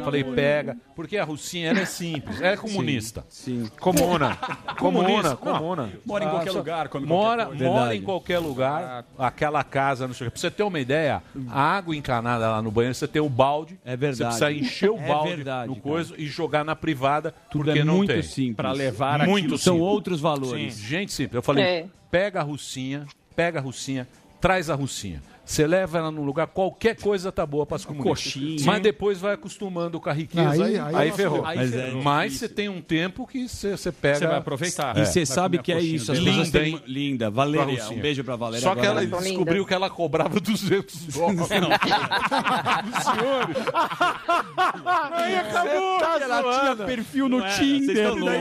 é. 0.00 0.04
falei, 0.04 0.24
pega. 0.24 0.76
Porque 0.96 1.16
a 1.16 1.24
russinha 1.24 1.68
ela 1.70 1.80
é 1.80 1.84
simples, 1.84 2.40
ela 2.40 2.52
é 2.54 2.56
comunista. 2.56 3.24
Sim. 3.28 3.68
Comuna. 3.80 4.36
Comunista. 4.78 5.36
Comuna, 5.36 5.52
Não. 5.52 5.58
comuna. 5.58 5.92
Mora 6.04 6.24
em 6.24 6.26
Ah, 6.26 6.30
qualquer 6.30 6.50
só- 6.52 6.58
lugar, 6.58 6.88
come 6.88 7.06
mora, 7.06 7.46
qualquer 7.46 7.64
mora 7.64 7.74
Verdade. 7.80 7.98
em 7.98 8.02
qualquer 8.02 8.38
lugar, 8.38 9.04
aquela 9.18 9.62
casa, 9.64 10.06
não 10.06 10.14
sei 10.14 10.26
o 10.26 10.30
quê. 10.30 10.32
Pra 10.34 10.40
você 10.40 10.50
ter 10.50 10.62
uma 10.62 10.80
ideia, 10.80 11.22
a 11.50 11.60
água 11.76 11.94
encanada 11.94 12.50
lá 12.50 12.62
no 12.62 12.70
banheiro, 12.70 12.94
você 12.94 13.06
tem 13.06 13.17
o 13.20 13.28
balde, 13.28 13.78
É 13.84 13.96
verdade. 13.96 14.34
você 14.34 14.44
precisa 14.46 14.52
encher 14.52 14.90
o 14.90 14.96
É 14.98 15.06
balde 15.08 15.28
verdade, 15.36 15.68
no 15.68 15.74
cara. 15.76 15.82
coisa 15.82 16.14
e 16.18 16.26
jogar 16.26 16.64
na 16.64 16.74
privada, 16.76 17.34
Tudo 17.50 17.64
porque 17.66 17.78
é 17.80 17.84
não 17.84 17.96
muito 17.98 18.12
tem. 18.12 18.22
simples. 18.22 18.56
Pra 18.56 18.72
levar 18.72 19.26
Muito 19.26 19.44
aquilo 19.44 19.58
São 19.58 19.78
outros 19.80 20.20
valores. 20.20 20.74
Sim, 20.74 20.86
gente 20.88 21.12
simples. 21.12 21.34
Eu 21.36 21.42
falei, 21.42 21.64
É. 21.64 21.86
pega 22.10 22.40
a 22.40 22.42
russinha, 22.42 23.06
pega 23.36 23.58
a 23.58 23.62
russinha, 23.62 24.06
traz 24.40 24.68
a 24.70 24.74
russinha. 24.74 25.22
Você 25.48 25.66
leva 25.66 25.96
ela 25.96 26.10
num 26.10 26.24
lugar, 26.24 26.46
qualquer 26.46 26.94
coisa 26.94 27.32
tá 27.32 27.46
boa 27.46 27.64
para 27.64 27.76
as 27.76 27.84
comunidades. 27.86 28.22
coxinha. 28.24 28.66
Mas 28.66 28.82
depois 28.82 29.18
vai 29.18 29.32
acostumando 29.32 29.98
com 29.98 30.10
a 30.10 30.12
riqueza. 30.12 30.50
Aí- 30.50 30.62
Aí, 30.62 30.78
aí 30.78 30.94
aí 30.94 31.08
é 31.08 31.12
ferrou. 31.12 31.40
Mas 31.42 31.72
é 31.74 31.90
Mas 31.92 32.32
você 32.34 32.48
tem 32.50 32.68
um 32.68 32.82
tempo 32.82 33.26
que 33.26 33.48
você 33.48 33.70
você 33.74 33.90
pega. 33.90 34.18
Você 34.18 34.26
vai 34.26 34.36
aproveitar. 34.38 34.98
E 34.98 35.06
você 35.06 35.24
sabe 35.24 35.56
que 35.58 35.72
é 35.72 35.80
isso. 35.80 36.12
As 36.12 36.18
Linda, 36.18 36.50
têm 36.60 36.74
hein? 36.74 36.82
Linda. 36.86 37.30
Valéria, 37.30 37.82
um 37.88 37.98
beijo 37.98 38.22
pra 38.22 38.36
Valéria. 38.36 38.62
Só 38.62 38.74
que 38.74 38.84
ela 38.84 39.04
descobriu 39.06 39.64
que 39.64 39.72
ela 39.72 39.88
cobrava 39.88 40.36
200 40.38 41.06
dólares. 41.06 41.38
Dos 41.38 41.48
senhores. 41.48 41.78
Aí 45.12 45.36
acabou. 45.36 45.98
Tá 45.98 46.18
Ela 46.20 46.42
tinha 46.42 46.64
zoando. 46.64 46.84
perfil 46.84 47.28
no 47.28 47.38
Não 47.38 47.46
é, 47.46 47.50
Tinder. 47.58 48.14
loucos. 48.14 48.40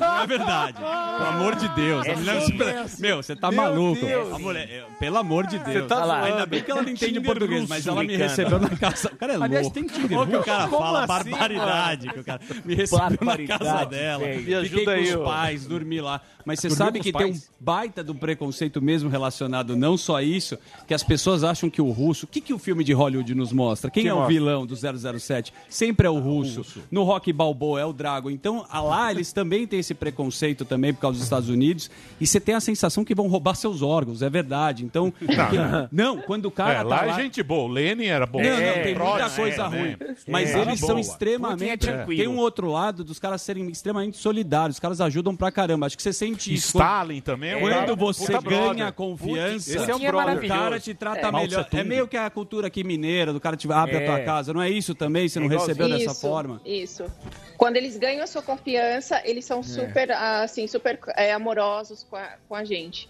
Não 0.00 0.20
é 0.22 0.26
verdade. 0.26 0.76
Pelo 0.76 1.28
amor 1.28 1.54
de 1.56 1.68
Deus. 1.70 2.06
É 2.06 2.12
A 2.12 2.16
mulher- 2.16 2.40
sempre. 2.42 3.00
Meu, 3.00 3.22
você 3.22 3.36
tá 3.36 3.50
Meu 3.50 3.62
maluco. 3.62 4.04
Deus. 4.04 4.32
A 4.34 4.38
mulher, 4.38 4.68
é, 4.70 4.84
pelo 4.98 5.18
amor 5.18 5.46
de 5.46 5.58
Deus. 5.58 5.86
tá 5.88 6.04
lá, 6.04 6.26
zoando. 6.28 6.41
Ainda 6.42 6.46
bem 6.46 6.62
que 6.62 6.70
ela 6.70 6.82
não 6.82 6.88
entende 6.90 7.12
Tinder 7.14 7.22
português, 7.24 7.68
mas 7.68 7.78
russo, 7.78 7.88
ela 7.90 8.04
me 8.04 8.16
recebeu 8.16 8.58
na 8.60 8.70
casa. 8.70 9.08
O 9.12 9.16
cara 9.16 9.32
é 9.32 9.36
louco. 9.36 9.44
Aliás, 9.52 9.70
tem 9.70 9.84
Tinder 9.86 10.18
Olha 10.18 10.26
o 10.26 10.30
que 10.30 10.34
o 10.34 10.38
russo? 10.38 10.50
cara 10.50 10.68
Como 10.68 10.82
fala, 10.82 10.98
assim, 11.04 11.30
barbaridade. 11.30 12.06
mano? 12.06 12.14
que 12.14 12.20
o 12.20 12.24
cara 12.24 12.40
me 12.64 12.74
recebeu 12.74 13.18
na 13.20 13.46
casa 13.58 13.84
dela. 13.86 14.24
velho. 14.24 14.34
Me 14.36 14.40
Fiquei 14.42 14.54
ajuda 14.56 14.84
com 14.84 14.90
aí, 14.90 15.14
os 15.16 15.24
pais, 15.24 15.66
dormi 15.66 16.00
lá. 16.00 16.20
Mas 16.44 16.58
você 16.60 16.68
Dormiu 16.68 16.84
sabe 16.86 16.98
com 16.98 17.02
que 17.04 17.12
tem 17.12 17.32
um 17.32 17.40
baita 17.60 18.02
do 18.02 18.14
preconceito 18.14 18.82
mesmo 18.82 19.08
relacionado 19.08 19.76
não 19.76 19.96
só 19.96 20.16
a 20.16 20.22
isso, 20.22 20.58
que 20.88 20.94
as 20.94 21.02
pessoas 21.04 21.44
acham 21.44 21.70
que 21.70 21.80
o 21.80 21.90
russo... 21.90 22.24
O 22.26 22.28
que, 22.28 22.40
que 22.40 22.52
o 22.52 22.58
filme 22.58 22.82
de 22.82 22.92
Hollywood 22.92 23.32
nos 23.34 23.52
mostra? 23.52 23.90
Quem 23.90 24.02
Que 24.02 24.08
é 24.08 24.12
o 24.12 24.16
mostra? 24.16 24.32
vilão 24.34 24.66
do 24.66 24.74
007? 24.74 25.52
Sempre 25.68 26.06
é 26.06 26.10
o 26.10 26.18
russo. 26.18 26.64
No 26.90 27.04
Rock 27.04 27.32
Balboa 27.32 27.80
é 27.80 27.84
o 27.84 27.92
Drago. 27.92 28.28
Então, 28.30 28.66
lá 28.72 29.10
eles 29.12 29.32
também 29.32 29.66
têm 29.68 29.78
esse 29.78 29.94
preconceito 29.94 30.64
também 30.64 30.92
por 30.92 31.00
causa 31.00 31.16
dos 31.18 31.24
Estados 31.24 31.48
Unidos. 31.48 31.88
E 32.20 32.26
você 32.26 32.40
tem 32.40 32.54
a 32.56 32.60
sensação 32.60 33.04
que 33.04 33.14
vão 33.14 33.28
roubar 33.28 33.54
seus 33.54 33.80
órgãos, 33.82 34.20
é 34.22 34.28
verdade. 34.28 34.84
Então, 34.84 35.12
Não. 35.20 35.88
não, 36.16 36.22
quando 36.32 36.46
o 36.46 36.50
cara 36.50 36.72
É, 36.72 36.76
tá 36.78 36.82
lá 36.84 37.02
lá... 37.02 37.12
é 37.12 37.22
gente 37.22 37.42
boa. 37.42 37.64
O 37.64 37.68
Lenin 37.68 38.06
era 38.06 38.24
bom. 38.24 38.40
Não, 38.40 38.48
não, 38.48 38.56
É, 38.56 38.82
tem 38.82 38.94
muita 38.94 39.28
coisa 39.28 39.62
é, 39.62 39.66
ruim. 39.66 39.96
né? 40.00 40.16
Mas 40.26 40.54
É, 40.54 40.60
eles 40.62 40.80
são 40.80 40.98
extremamente. 40.98 41.86
Tem 42.06 42.26
um 42.26 42.38
outro 42.38 42.70
lado 42.70 43.04
dos 43.04 43.18
caras 43.18 43.42
serem 43.42 43.68
extremamente 43.68 44.16
solidários. 44.16 44.76
Os 44.76 44.80
caras 44.80 45.00
ajudam 45.02 45.36
pra 45.36 45.52
caramba. 45.52 45.84
Acho 45.84 45.96
que 45.96 46.02
você 46.02 46.12
sente 46.12 46.54
isso. 46.54 46.78
Stalin 46.78 47.20
também 47.20 47.60
Quando 47.60 47.96
você 47.96 48.32
ganha 48.40 48.90
confiança, 48.90 49.78
é 49.90 49.94
um 49.94 49.98
o 49.98 50.48
cara 50.48 50.80
te 50.80 50.94
trata 50.94 51.28
É. 51.28 51.32
Melhor. 51.32 51.66
É 51.70 51.84
meio 51.84 52.08
que 52.08 52.16
a 52.16 52.30
cultura 52.30 52.68
aqui 52.68 52.82
mineira, 52.82 53.32
do 53.32 53.40
cara 53.40 53.56
te 53.56 53.70
abre 53.70 53.96
É. 53.96 54.02
a 54.02 54.06
tua 54.06 54.20
casa. 54.24 54.54
Não 54.54 54.62
é 54.62 54.70
isso 54.70 54.94
também? 54.94 55.28
Você 55.28 55.38
não 55.38 55.46
É 55.46 55.50
recebeu 55.50 55.88
dessa 55.88 56.14
forma? 56.14 56.60
Isso. 56.64 57.04
Quando 57.58 57.76
eles 57.76 57.96
ganham 57.98 58.24
a 58.24 58.26
sua 58.26 58.42
confiança, 58.42 59.20
eles 59.24 59.44
são 59.44 59.62
super, 59.62 60.10
assim, 60.12 60.66
super 60.66 60.98
é, 61.14 61.32
amorosos 61.32 62.06
com 62.08 62.16
a, 62.16 62.30
com 62.48 62.54
a 62.54 62.64
gente. 62.64 63.08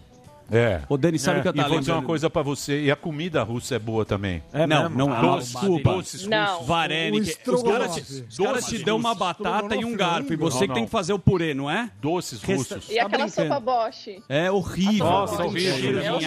É. 0.53 0.81
Ô, 0.87 0.97
Dani, 0.97 1.17
sabe 1.17 1.39
o 1.39 1.41
que 1.41 1.47
eu 1.47 1.51
E 1.53 1.55
tava 1.55 1.69
vou 1.69 1.79
dizer 1.79 1.91
uma 1.93 2.03
coisa 2.03 2.29
pra 2.29 2.41
você. 2.43 2.83
E 2.83 2.91
a 2.91 2.95
comida 2.95 3.41
russa 3.43 3.75
é 3.75 3.79
boa 3.79 4.05
também. 4.05 4.43
É 4.53 4.67
não, 4.67 4.83
mesmo? 4.83 4.97
não 4.97 5.15
é. 5.17 5.21
Doces, 5.21 5.51
Desculpa. 5.53 5.91
doces 5.93 6.27
Não. 6.27 6.45
russos. 6.53 6.67
Varene, 6.67 7.19
O 7.19 7.23
que- 7.23 7.49
os 7.51 7.63
caras 7.63 7.95
te, 7.95 8.01
os 8.29 8.37
caras 8.37 8.65
te 8.67 8.77
dão 8.83 8.97
uma 8.97 9.15
batata 9.15 9.75
e 9.75 9.83
um 9.83 9.95
garfo. 9.95 10.33
E 10.33 10.37
não, 10.37 10.49
você 10.49 10.59
que 10.59 10.67
não. 10.67 10.75
tem 10.75 10.85
que 10.85 10.91
fazer 10.91 11.13
o 11.13 11.19
purê, 11.19 11.53
não 11.53 11.69
é? 11.69 11.89
Doces 12.01 12.41
russos. 12.43 12.89
E 12.89 12.95
Tá 12.95 13.05
aquela 13.07 13.27
sopa 13.27 13.59
Bosch. 13.59 14.07
É 14.29 14.51
horrível. 14.51 15.05
Nossa, 15.05 15.37
Tem 15.37 15.45
horrível. 15.47 16.19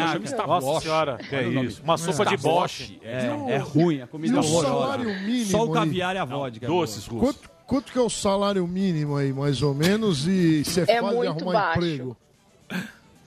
Nossa, 0.46 0.80
senhora. 0.80 1.18
Que 1.18 1.36
é 1.36 1.48
isso? 1.48 1.82
Uma 1.84 1.96
sopa 1.96 2.26
de 2.26 2.36
Bosch. 2.36 2.98
É, 3.02 3.26
é 3.54 3.56
ruim, 3.58 4.00
a 4.02 4.06
comida 4.06 4.34
E 4.36 4.38
o 4.38 4.42
horrorosa. 4.42 4.98
mínimo 5.04 5.46
Só 5.46 5.64
o 5.64 5.70
caviar 5.70 6.16
e 6.16 6.18
a 6.18 6.24
vodka. 6.24 6.64
é 6.66 6.68
Doces 6.68 7.06
russos. 7.06 7.36
Quanto, 7.66 7.92
que 7.92 7.98
é 7.98 8.02
o 8.02 8.08
salário 8.10 8.66
mínimo 8.66 9.16
aí, 9.16 9.32
mais 9.32 9.60
ou 9.62 9.74
menos? 9.74 10.26
E 10.28 10.64
você 10.64 10.82
É 10.82 11.00
fala 11.00 11.10
de 11.10 11.16
muito 11.16 11.30
arrumar 11.30 11.52
baixo. 11.52 11.78
emprego? 11.80 12.16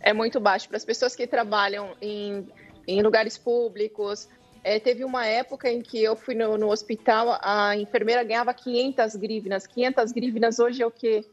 É 0.02 0.14
muito 0.14 0.40
baixo. 0.40 0.68
Para 0.68 0.78
as 0.78 0.86
pessoas 0.86 1.16
que 1.16 1.28
trabalham 1.28 1.96
em, 2.02 2.48
em 2.88 3.02
lugares 3.02 3.38
públicos. 3.38 4.28
É, 4.64 4.78
teve 4.78 5.06
uma 5.06 5.26
época 5.26 5.70
em 5.72 5.82
que 5.82 6.04
eu 6.04 6.16
fui 6.18 6.36
no, 6.36 6.58
no 6.58 6.70
hospital, 6.70 7.40
a 7.42 7.78
enfermeira 7.78 8.24
ganhava 8.24 8.54
500 8.54 9.16
grivnas. 9.16 9.66
500 9.66 10.12
grivnas 10.12 10.60
hoje 10.60 10.84
é 10.84 10.86
o 10.86 10.92
quê? 10.92 11.24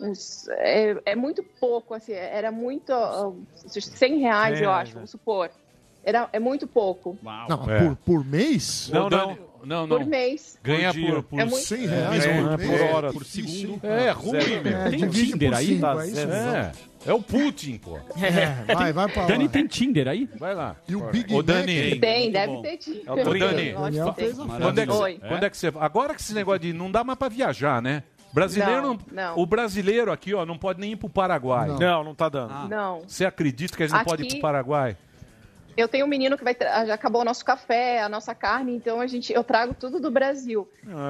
Uns- 0.00 0.48
é, 0.48 0.96
é 1.04 1.14
muito 1.14 1.42
pouco, 1.42 1.92
assim, 1.92 2.12
era 2.12 2.50
muito. 2.50 2.90
ah, 2.92 3.32
100 3.66 4.18
reais, 4.20 4.60
É, 4.60 4.64
eu 4.64 4.70
acho, 4.70 4.94
vamos 4.94 5.10
supor. 5.10 5.50
Era, 6.02 6.26
é 6.32 6.38
muito 6.38 6.66
pouco. 6.66 7.18
Não, 7.22 7.70
É. 7.70 7.84
por, 7.86 7.96
por 7.96 8.24
mês? 8.24 8.88
Não, 8.88 9.10
não. 9.10 9.49
Não, 9.64 9.86
não. 9.86 9.98
Por 9.98 10.06
mês. 10.06 10.58
Ganha 10.62 10.92
Por 10.92 11.00
por, 11.02 11.22
por 11.22 11.40
É 11.40 11.44
muito- 11.44 11.58
100 11.64 11.86
reais 11.86 12.24
é, 12.24 12.42
por 12.42 12.52
é, 12.52 12.56
mês? 12.56 12.70
por 12.70 12.80
hora. 12.94 13.12
Por 13.12 13.24
segundo. 13.24 13.80
É, 13.86 14.10
ruim, 14.10 14.32
meu. 14.64 14.76
É, 14.78 14.90
Tem 14.90 15.08
Tinder 15.08 15.54
aí? 15.54 15.66
cinco, 15.66 15.80
Tá 15.80 16.02
é 16.04 16.06
isso. 16.08 16.20
É. 16.20 16.72
É 17.06 17.12
o 17.14 17.22
Putin, 17.22 17.78
pô. 17.78 17.98
É, 18.22 18.74
vai, 18.74 18.92
vai 18.92 19.08
pra 19.10 19.22
lá. 19.22 19.28
Dani 19.28 19.48
tem 19.48 19.66
Tinder 19.66 20.06
aí? 20.06 20.28
Vai 20.38 20.54
lá. 20.54 20.76
E 20.86 20.94
o 20.94 21.00
Big 21.10 21.34
Ô? 21.34 21.42
Dani. 21.42 21.98
Tem, 21.98 22.30
deve 22.30 22.52
bom. 22.52 22.60
ter 22.62 22.76
tido. 22.76 23.00
É 23.06 23.12
o. 23.12 23.38
Dani. 23.38 23.72
Quando 24.60 24.78
é, 24.78 24.86
que, 24.86 24.92
Oi. 24.92 25.20
quando 25.26 25.44
é 25.44 25.50
que 25.50 25.56
você. 25.56 25.72
Agora 25.80 26.14
que 26.14 26.20
esse 26.20 26.34
negócio 26.34 26.60
de. 26.60 26.72
Não 26.74 26.90
dá 26.90 27.02
mais 27.02 27.18
pra 27.18 27.28
viajar, 27.28 27.80
né? 27.80 28.02
Brasileiro 28.34 28.82
Não, 28.82 28.94
não, 28.94 28.98
não. 29.10 29.38
O 29.38 29.46
brasileiro 29.46 30.12
aqui, 30.12 30.32
ó, 30.34 30.44
não 30.46 30.56
pode 30.56 30.78
nem 30.78 30.92
ir 30.92 30.96
pro 30.96 31.08
Paraguai. 31.08 31.68
Não. 31.68 31.78
Não, 31.78 32.04
não 32.04 32.14
tá 32.14 32.28
dando. 32.28 32.52
Ah. 32.52 32.66
Não. 32.68 33.00
Você 33.06 33.24
acredita 33.24 33.76
que 33.76 33.82
a 33.82 33.86
gente 33.86 33.96
não 33.96 34.04
pode 34.04 34.22
ir 34.22 34.26
Aqui- 34.26 34.34
pro 34.36 34.42
Paraguai? 34.42 34.96
Eu 35.76 35.88
tenho 35.88 36.04
um 36.04 36.08
menino 36.08 36.36
que 36.36 36.44
vai 36.44 36.54
tra- 36.54 36.84
já 36.84 36.94
acabou 36.94 37.22
o 37.22 37.24
nosso 37.24 37.44
café, 37.44 38.02
a 38.02 38.08
nossa 38.08 38.34
carne, 38.34 38.74
então 38.74 39.00
a 39.00 39.06
gente 39.06 39.32
eu 39.32 39.42
trago 39.44 39.74
tudo 39.78 39.98
do 40.00 40.10
Brasil. 40.10 40.68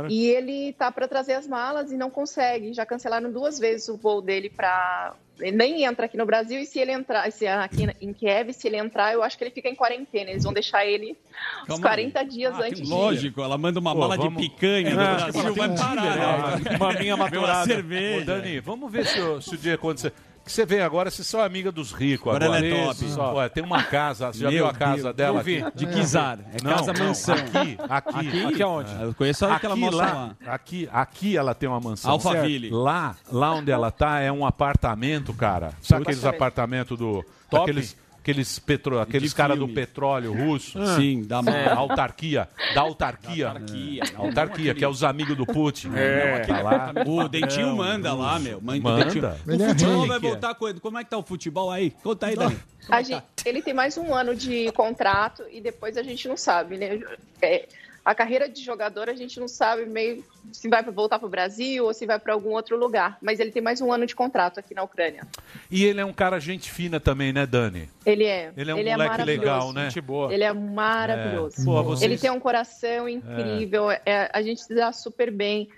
E 0.08 0.26
ele 0.26 0.72
tá 0.74 0.90
para 0.92 1.08
trazer 1.08 1.32
as 1.34 1.46
malas 1.46 1.90
e 1.92 1.96
não 1.96 2.10
consegue. 2.10 2.72
Já 2.72 2.84
cancelaram 2.86 3.30
duas 3.32 3.58
vezes 3.58 3.88
o 3.88 3.96
voo 3.96 4.20
dele 4.22 4.50
para 4.50 5.14
ele 5.40 5.56
nem 5.56 5.84
entra 5.84 6.04
aqui 6.04 6.18
no 6.18 6.26
Brasil 6.26 6.60
e 6.60 6.66
se 6.66 6.78
ele 6.78 6.92
entrar, 6.92 7.32
se 7.32 7.46
aqui 7.46 7.88
em 7.98 8.12
Kiev, 8.12 8.52
se 8.52 8.68
ele 8.68 8.76
entrar, 8.76 9.14
eu 9.14 9.22
acho 9.22 9.38
que 9.38 9.44
ele 9.44 9.50
fica 9.50 9.70
em 9.70 9.74
quarentena. 9.74 10.30
Eles 10.30 10.44
vão 10.44 10.52
deixar 10.52 10.84
ele 10.84 11.16
uns 11.62 11.66
Calma 11.66 11.82
40 11.82 12.22
dias 12.24 12.54
Ah, 12.54 12.64
antes 12.66 12.82
de 12.82 12.86
Lógico, 12.88 13.40
ela 13.40 13.56
manda 13.56 13.80
uma 13.80 13.94
Pô, 13.94 14.00
mala 14.00 14.16
vamos- 14.18 14.40
de 14.42 14.50
picanha 14.50 14.90
do 14.94 15.00
Ah, 15.00 15.14
Brasil, 15.14 15.54
vai 15.54 15.74
parar. 15.76 16.60
né? 16.60 16.70
né? 16.72 16.76
Maminha 16.78 16.98
Vê 17.02 17.12
uma 17.14 17.24
maturada. 17.24 17.64
cerveja. 17.64 18.20
Ô, 18.20 18.24
Dani, 18.26 18.60
vamos 18.60 18.92
ver 18.92 19.06
se, 19.06 19.18
o- 19.18 19.40
se 19.40 19.54
o 19.54 19.58
dia 19.58 19.74
acontecer. 19.76 20.12
Que 20.50 20.54
você 20.56 20.66
vê 20.66 20.82
agora, 20.82 21.08
vocês 21.12 21.28
são 21.28 21.40
amiga 21.40 21.70
dos 21.70 21.92
ricos. 21.92 22.26
Agora 22.34 22.46
Agora, 22.46 22.66
ela 22.66 22.76
é 22.82 22.84
top. 22.86 23.04
Isso, 23.04 23.20
ó, 23.20 23.48
tem 23.48 23.62
uma 23.62 23.84
casa, 23.84 24.32
você 24.32 24.40
já 24.40 24.50
Meu 24.50 24.58
viu 24.58 24.66
a 24.66 24.74
casa 24.74 25.02
Deus, 25.04 25.14
dela 25.16 25.38
eu 25.38 25.44
vi. 25.44 25.62
aqui? 25.62 25.78
De 25.78 25.86
Kizar. 25.86 26.38
É 26.52 26.58
casa 26.58 26.92
mansão. 26.92 27.34
Aqui, 27.36 27.78
aqui. 27.88 28.28
Aqui? 28.28 28.44
Aqui 28.46 28.62
aonde? 28.64 28.90
Ah, 28.98 29.02
Eu 29.02 29.14
conheço 29.14 29.46
aquela 29.46 29.74
aqui, 29.74 29.80
mansão 29.84 29.98
lá, 30.00 30.12
lá. 30.12 30.52
Aqui, 30.52 30.88
aqui 30.92 31.36
ela 31.36 31.54
tem 31.54 31.68
uma 31.68 31.78
mansão. 31.78 32.10
Alphaville. 32.10 32.68
Certo? 32.68 32.82
Lá, 32.82 33.16
lá 33.30 33.54
onde 33.54 33.70
ela 33.70 33.92
tá 33.92 34.18
é 34.18 34.32
um 34.32 34.44
apartamento, 34.44 35.32
cara. 35.32 35.72
Sabe 35.80 36.02
aqueles 36.02 36.24
Apartamento. 36.24 36.34
apartamentos 36.36 36.98
do... 36.98 37.24
Top. 37.48 37.62
Aqueles, 37.62 37.96
aqueles, 38.20 38.58
petro, 38.58 39.00
aqueles 39.00 39.32
caras 39.32 39.58
do 39.58 39.68
petróleo 39.68 40.32
russo. 40.32 40.78
Ah. 40.80 40.96
Sim, 40.96 41.22
da 41.22 41.40
é, 41.46 41.72
autarquia. 41.72 42.48
Da 42.74 42.82
autarquia. 42.82 43.48
autarquia. 43.48 44.02
Autarquia, 44.16 44.74
que 44.74 44.84
é 44.84 44.88
os 44.88 45.02
amigos 45.02 45.36
do 45.36 45.46
Putin. 45.46 45.90
É. 45.94 46.40
Tá 46.40 46.62
lá. 46.62 46.92
O 47.06 47.28
Dentinho 47.28 47.68
Não, 47.68 47.76
manda 47.76 48.14
lá, 48.14 48.38
meu. 48.38 48.60
Manda. 48.60 48.80
Manda. 48.80 49.36
O, 49.46 49.52
é 49.52 49.68
futebol 49.68 50.06
vai 50.06 50.16
é? 50.16 50.20
voltar 50.20 50.54
quando? 50.54 50.80
Como 50.80 50.98
é 50.98 51.04
que 51.04 51.10
tá 51.10 51.18
o 51.18 51.22
futebol 51.22 51.70
aí? 51.70 51.90
Conta 52.02 52.26
aí, 52.26 52.36
Dani. 52.36 52.58
A 52.88 53.02
gente- 53.02 53.22
ele 53.44 53.62
tem 53.62 53.74
mais 53.74 53.96
um 53.96 54.14
ano 54.14 54.34
de 54.34 54.70
contrato 54.72 55.42
e 55.50 55.60
depois 55.60 55.96
a 55.96 56.02
gente 56.02 56.28
não 56.28 56.36
sabe, 56.36 56.76
né? 56.76 57.00
É, 57.42 57.66
a 58.04 58.14
carreira 58.14 58.48
de 58.48 58.62
jogador 58.62 59.08
a 59.10 59.14
gente 59.14 59.38
não 59.38 59.46
sabe 59.46 59.84
meio 59.84 60.24
se 60.52 60.68
vai 60.68 60.82
voltar 60.82 61.18
para 61.18 61.26
o 61.26 61.30
Brasil 61.30 61.84
ou 61.84 61.92
se 61.92 62.06
vai 62.06 62.18
para 62.18 62.32
algum 62.32 62.50
outro 62.50 62.76
lugar. 62.76 63.18
Mas 63.20 63.38
ele 63.40 63.50
tem 63.52 63.60
mais 63.62 63.80
um 63.80 63.92
ano 63.92 64.06
de 64.06 64.14
contrato 64.16 64.58
aqui 64.58 64.74
na 64.74 64.82
Ucrânia. 64.82 65.26
E 65.70 65.84
ele 65.84 66.00
é 66.00 66.04
um 66.04 66.12
cara 66.12 66.40
gente 66.40 66.70
fina 66.70 66.98
também, 66.98 67.32
né, 67.32 67.44
Dani? 67.46 67.88
Ele 68.06 68.24
é. 68.24 68.52
Ele 68.56 68.70
é 68.70 68.74
um 68.74 68.78
moleque 68.78 68.98
maravilhoso. 68.98 69.40
legal, 69.40 69.72
né? 69.72 69.84
Gente 69.90 70.00
boa. 70.00 70.32
Ele 70.32 70.44
é 70.44 70.52
maravilhoso. 70.52 71.60
É. 71.60 71.64
Pô, 71.64 71.82
vocês- 71.82 72.02
Ele 72.10 72.18
tem 72.18 72.30
um 72.30 72.40
coração 72.40 73.08
incrível. 73.08 73.90
é, 73.90 74.30
a 74.32 74.42
gente 74.42 74.62
se 74.62 74.74
dá 74.74 74.92
super 74.92 75.30
bem. 75.30 75.68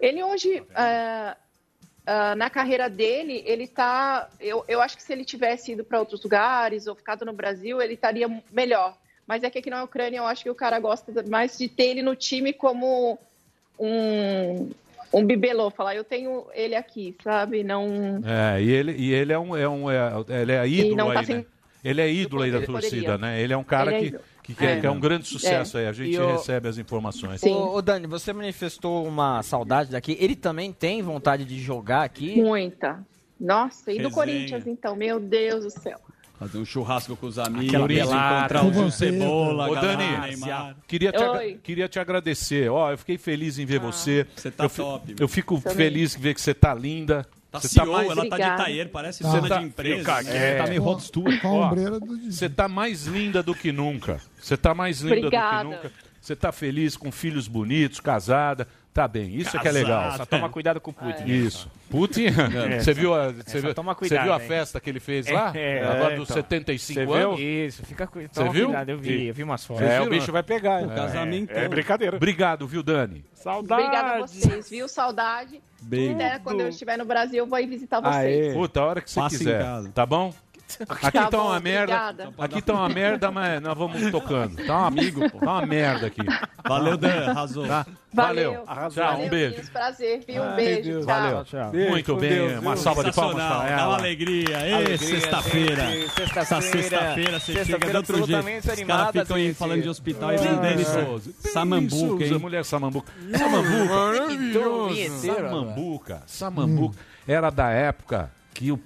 Ele 0.00 0.22
hoje, 0.22 0.62
ah, 0.74 1.36
ah, 2.06 2.34
na 2.36 2.48
carreira 2.50 2.88
dele, 2.88 3.42
ele 3.46 3.66
tá. 3.66 4.28
Eu, 4.40 4.64
eu 4.68 4.80
acho 4.80 4.96
que 4.96 5.02
se 5.02 5.12
ele 5.12 5.24
tivesse 5.24 5.72
ido 5.72 5.84
para 5.84 5.98
outros 5.98 6.22
lugares 6.22 6.86
ou 6.86 6.94
ficado 6.94 7.24
no 7.24 7.32
Brasil, 7.32 7.80
ele 7.82 7.94
estaria 7.94 8.28
melhor. 8.50 8.96
Mas 9.26 9.42
é 9.42 9.50
que 9.50 9.58
aqui 9.58 9.70
na 9.70 9.82
Ucrânia 9.82 10.18
eu 10.18 10.24
acho 10.26 10.42
que 10.44 10.50
o 10.50 10.54
cara 10.54 10.78
gosta 10.78 11.12
mais 11.28 11.58
de 11.58 11.68
ter 11.68 11.84
ele 11.86 12.02
no 12.02 12.14
time 12.14 12.52
como 12.52 13.18
um, 13.78 14.70
um 15.12 15.24
bibelô, 15.24 15.70
falar, 15.70 15.94
eu 15.96 16.04
tenho 16.04 16.46
ele 16.54 16.74
aqui, 16.74 17.14
sabe? 17.22 17.62
Não. 17.64 18.20
É, 18.24 18.62
e 18.62 18.70
ele, 18.70 18.92
e 18.92 19.12
ele 19.12 19.32
é 19.32 19.38
um, 19.38 19.56
é 19.56 19.68
um 19.68 19.90
é, 19.90 20.10
ele 20.42 20.52
é 20.52 20.68
ídolo 20.68 20.96
não 20.96 21.12
tá 21.12 21.20
aí, 21.20 21.26
sem- 21.26 21.36
né? 21.38 21.44
Ele 21.84 22.00
é 22.00 22.12
ídolo 22.12 22.42
aí 22.42 22.50
da 22.50 22.62
torcida, 22.62 23.12
poderia. 23.12 23.18
né? 23.18 23.40
Ele 23.40 23.52
é 23.52 23.56
um 23.56 23.62
cara 23.64 23.94
é 23.94 23.98
que, 24.00 24.06
ídolo. 24.06 24.22
que, 24.42 24.54
quer- 24.54 24.78
É. 24.78 24.80
que 24.80 24.86
é 24.86 24.90
um 24.90 24.98
grande 24.98 25.26
sucesso 25.28 25.78
É. 25.78 25.82
aí. 25.82 25.86
A 25.88 25.92
gente 25.92 26.18
o- 26.18 26.32
recebe 26.32 26.68
as 26.68 26.78
informações. 26.78 27.42
Ô, 27.44 27.74
ô, 27.74 27.82
Dani, 27.82 28.06
você 28.08 28.32
manifestou 28.32 29.06
uma 29.06 29.40
saudade 29.42 29.90
daqui. 29.92 30.16
Ele 30.18 30.34
também 30.34 30.72
tem 30.72 31.00
vontade 31.02 31.44
de 31.44 31.60
jogar 31.60 32.02
aqui? 32.02 32.40
Muita. 32.42 33.04
Nossa, 33.38 33.92
e 33.92 33.96
do 33.98 34.08
Resenha. 34.08 34.14
Corinthians, 34.14 34.66
então, 34.66 34.96
meu 34.96 35.20
Deus 35.20 35.62
do 35.64 35.70
céu. 35.70 35.98
Fazer 36.38 36.58
um 36.58 36.64
churrasco 36.66 37.16
com 37.16 37.26
os 37.26 37.38
amigos, 37.38 37.68
Aquela 37.68 37.88
pelada. 37.88 38.38
encontrar 38.38 38.66
o 38.66 38.72
Gil 38.72 38.90
Cebola, 38.90 39.70
Ô, 39.70 39.74
Dani, 39.74 40.18
Neymar. 40.20 40.76
queria 40.86 41.10
te, 41.10 41.22
Oi. 41.22 41.58
queria 41.62 41.88
te 41.88 41.98
agradecer. 41.98 42.70
Ó, 42.70 42.90
eu 42.90 42.98
fiquei 42.98 43.16
feliz 43.16 43.58
em 43.58 43.64
ver 43.64 43.78
você. 43.80 44.26
Você 44.36 44.50
tá 44.50 44.64
eu, 44.64 44.68
top. 44.70 45.16
Eu 45.18 45.28
fico 45.28 45.58
Também. 45.60 45.76
feliz 45.76 46.14
em 46.14 46.20
ver 46.20 46.34
que 46.34 46.40
você 46.40 46.52
tá 46.52 46.74
linda. 46.74 47.26
Tá 47.50 47.60
você 47.60 47.68
CEO, 47.68 48.12
ela 48.12 48.28
tá 48.28 48.36
de 48.36 48.56
taier, 48.62 48.88
parece 48.90 49.22
Você 49.22 49.40
dona 49.40 49.58
de 49.60 49.64
empresa. 49.64 50.12
É, 50.28 50.58
Tá 50.58 50.66
meio. 50.66 50.82
Com 51.40 51.48
ombreira 51.62 51.98
do 51.98 52.30
Você 52.30 52.50
tá 52.50 52.68
mais 52.68 53.06
linda 53.06 53.42
do 53.42 53.54
que 53.54 53.72
nunca. 53.72 54.20
Você 54.38 54.58
tá 54.58 54.74
mais 54.74 55.00
linda 55.00 55.16
Obrigada. 55.16 55.64
do 55.64 55.70
que 55.70 55.76
nunca. 55.76 55.92
Você 56.20 56.36
tá 56.36 56.52
feliz 56.52 56.96
com 56.98 57.10
filhos 57.10 57.48
bonitos, 57.48 57.98
casada. 58.00 58.68
Tá 58.96 59.06
bem. 59.06 59.36
Isso 59.36 59.54
é 59.54 59.60
que 59.60 59.68
é 59.68 59.72
legal. 59.72 60.16
Só 60.16 60.24
toma 60.24 60.48
cuidado 60.48 60.80
com 60.80 60.90
o 60.90 60.94
Putin. 60.94 61.24
Isso. 61.26 61.70
Putin? 61.90 62.28
É. 62.28 62.80
Você 62.80 62.94
viu 62.94 63.14
a, 63.14 63.26
É, 63.26 63.32
você 63.44 63.60
viu, 63.60 63.74
toma 63.74 63.92
você 63.92 63.98
cuidado, 63.98 64.24
viu 64.24 64.32
a 64.32 64.40
festa 64.40 64.80
que 64.80 64.88
ele 64.88 65.00
fez 65.00 65.28
lá? 65.28 65.52
É, 65.54 65.82
Agora 65.82 66.14
é, 66.14 66.16
dos 66.16 66.30
então. 66.30 66.36
75 66.36 66.94
Você 67.00 67.04
viu? 67.04 67.14
anos? 67.14 67.40
Isso, 67.40 67.84
fica 67.84 68.06
cu- 68.06 68.20
Você 68.32 68.48
viu? 68.48 68.64
cuidado, 68.68 68.88
eu 68.88 68.96
vi, 68.98 69.26
eu 69.26 69.34
vi 69.34 69.42
umas 69.42 69.66
fotos. 69.66 69.82
É, 69.82 70.00
o 70.00 70.08
bicho 70.08 70.32
vai 70.32 70.42
pegar, 70.42 70.80
hein? 70.80 70.88
É. 70.90 70.94
casamento. 70.94 71.50
É 71.50 71.68
brincadeira. 71.68 72.16
Obrigado, 72.16 72.66
viu, 72.66 72.82
Dani? 72.82 73.22
Saudade. 73.34 73.82
Obrigada 73.82 74.14
a 74.14 74.26
vocês, 74.26 74.70
viu? 74.70 74.88
Saudade. 74.88 75.60
Der, 75.82 76.40
quando 76.42 76.62
eu 76.62 76.68
estiver 76.68 76.96
no 76.96 77.04
Brasil, 77.04 77.38
eu 77.40 77.46
vou 77.46 77.58
ir 77.60 77.66
visitar 77.66 78.00
vocês. 78.00 78.54
Puta, 78.54 78.80
a 78.80 78.86
hora 78.86 79.00
que 79.02 79.10
você 79.10 79.20
Passa 79.20 79.36
quiser. 79.38 79.62
Tá 79.94 80.06
bom? 80.06 80.34
Aqui 80.88 81.10
Tá 81.12 81.30
tá, 81.30 81.30
bom, 81.30 81.46
uma 81.48 81.60
merda. 81.60 81.94
obrigada. 82.10 82.34
Aqui 82.38 82.60
tá 82.62 82.72
uma 82.74 82.88
merda, 82.88 83.30
mas 83.30 83.62
nós 83.62 83.78
vamos 83.78 84.10
tocando. 84.10 84.56
Tá 84.66 84.82
um 84.82 84.84
amigo, 84.86 85.30
pô. 85.30 85.38
Tá 85.38 85.52
uma 85.52 85.66
merda 85.66 86.06
aqui. 86.08 86.20
Valeu, 86.66 86.96
Dan, 86.96 87.30
arrasou. 87.30 87.66
Tá? 87.66 87.86
Valeu. 88.12 88.64
Valeu. 88.64 88.90
Tchau, 88.90 89.20
um 89.20 89.28
beijo. 89.28 89.50
meninos, 89.50 89.70
prazer, 89.70 90.24
viu? 90.26 90.42
Um 90.42 90.48
Ai, 90.48 90.56
beijo. 90.56 90.82
Deus. 90.82 91.06
Tchau. 91.06 91.14
Valeu. 91.20 91.44
Tchau. 91.44 91.72
Muito 91.72 92.14
com 92.14 92.18
bem, 92.20 92.30
Deus, 92.30 92.60
uma 92.60 92.76
salva 92.76 93.04
de 93.04 93.12
palmas 93.12 93.36
para 93.36 93.58
Dá 93.58 93.68
ela. 93.68 93.88
uma 93.88 93.96
alegria. 93.98 94.58
Sexta-feira. 94.98 95.82
Essa 95.84 96.60
sexta-feira. 96.60 96.60
sexta-feira 96.62 97.40
você 97.40 97.52
chega 97.52 97.64
de 97.64 97.70
Sexta-feira 97.70 97.98
outro 97.98 98.26
jeito. 98.26 98.68
Os 98.72 98.84
caras 98.86 99.10
ficam 99.12 99.36
aí 99.36 99.54
falando 99.54 99.82
de 99.82 99.88
hospital 99.88 100.32
e 100.32 100.36
vendendo 100.38 100.80
isso. 100.80 100.98
isso. 101.30 101.52
Samambuca, 101.52 102.24
hein? 102.24 102.38
mulher 102.38 102.64
samambuca. 102.64 103.12
Samambuca. 103.36 105.10
Samambuca. 105.20 106.22
Samambuca. 106.26 106.98
Era 107.28 107.50
da 107.50 107.70
época 107.70 108.30
que 108.54 108.72
o 108.72 108.80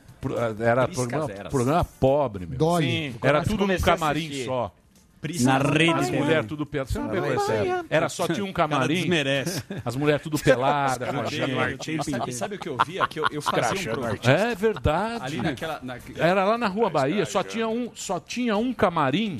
era 0.60 0.86
Priscas 0.86 1.06
programa, 1.08 1.50
programa 1.50 1.84
pobre, 1.84 2.46
meu. 2.46 2.58
Sim, 2.80 3.14
Era 3.22 3.42
tudo 3.42 3.66
num 3.66 3.78
camarim 3.78 4.44
só. 4.44 4.74
Na 5.42 5.56
As 5.58 6.08
rede. 6.08 6.16
mulheres 6.16 6.46
tudo 6.46 6.64
peladas. 6.64 6.92
Você 6.94 6.98
não 6.98 7.08
pegou 7.10 7.30
essa 7.34 7.52
época. 7.52 7.86
Era 7.90 8.08
só 8.08 8.26
tinha 8.26 8.42
um 8.42 8.52
camarim. 8.54 8.94
desmerece. 8.94 9.62
As 9.84 9.94
mulheres 9.94 10.22
tudo 10.22 10.38
peladas. 10.38 11.06
Sabe, 12.10 12.32
sabe 12.32 12.56
o 12.56 12.58
que 12.58 12.68
eu 12.70 12.78
via? 12.86 13.06
Que 13.06 13.20
eu, 13.20 13.26
eu 13.30 13.42
fazia 13.42 13.92
um. 13.94 14.30
É 14.30 14.54
verdade. 14.54 15.24
Ali 15.24 15.42
naquela. 15.42 15.78
na- 15.82 15.98
Era 16.16 16.44
lá 16.44 16.56
na 16.56 16.68
Rua 16.68 16.88
Bahia, 16.88 17.26
só 17.26 17.42
tinha 17.42 17.68
um, 17.68 17.90
só 17.94 18.18
tinha 18.18 18.56
um 18.56 18.72
camarim 18.72 19.36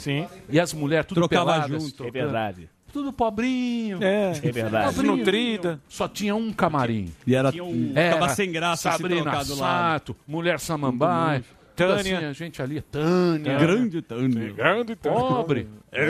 e 0.50 0.60
as 0.60 0.74
mulheres 0.74 1.06
tudo 1.06 1.20
Trocava 1.26 1.52
peladas. 1.52 1.82
junto. 1.82 2.04
É 2.04 2.10
verdade. 2.10 2.68
Tudo 2.92 3.12
pobrinho. 3.12 4.02
É, 4.02 4.32
é 4.42 4.52
verdade. 4.52 4.94
Pobrinho. 4.94 5.16
Nutrida. 5.16 5.80
Só 5.88 6.08
tinha 6.08 6.34
um 6.34 6.52
camarim. 6.52 7.12
E 7.26 7.34
era, 7.34 7.50
Tinha 7.52 7.64
um- 7.64 7.92
Era 7.94 8.14
ficava 8.14 8.34
sem 8.34 8.50
graça 8.50 8.90
Sabrina. 8.90 9.44
Sato, 9.44 10.16
Mulher 10.26 10.58
Samambaia, 10.60 11.44
Tânia. 11.76 12.02
Tânia, 12.02 12.28
a 12.28 12.32
gente 12.32 12.60
ali, 12.60 12.80
Tânia, 12.82 13.56
Grande 13.58 14.02
Tânia. 14.02 14.52
Grande 14.52 14.96
pobre, 14.96 15.66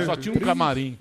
só 0.06 0.16
tinha 0.16 0.34
um 0.34 0.38
camarim. 0.40 0.96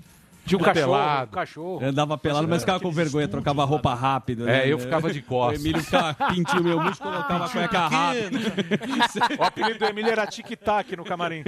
Tinha 0.50 0.58
um 0.60 0.64
cachorro. 0.64 0.86
pelado. 0.92 1.30
cachorro. 1.30 1.78
Eu 1.82 1.88
andava 1.88 2.18
pelado, 2.18 2.48
mas 2.48 2.62
ficava 2.62 2.80
com 2.80 2.90
vergonha, 2.90 3.28
trocava 3.28 3.64
roupa 3.64 3.94
rápido. 3.94 4.48
É, 4.48 4.52
né? 4.64 4.72
eu 4.72 4.78
ficava 4.78 5.12
de 5.12 5.22
costas. 5.22 5.58
O 5.60 5.62
Emílio 5.62 5.82
ficava 5.82 6.14
pintinho 6.32 6.62
meu 6.64 6.80
músculo, 6.80 7.10
colocava 7.12 7.44
a 7.44 7.48
cueca 7.48 7.88
rápido. 7.88 8.38
O 9.38 9.42
apelido 9.44 9.78
do 9.78 9.84
Emílio 9.86 10.10
era 10.10 10.26
tic-tac 10.26 10.94
no 10.96 11.04
camarim. 11.04 11.42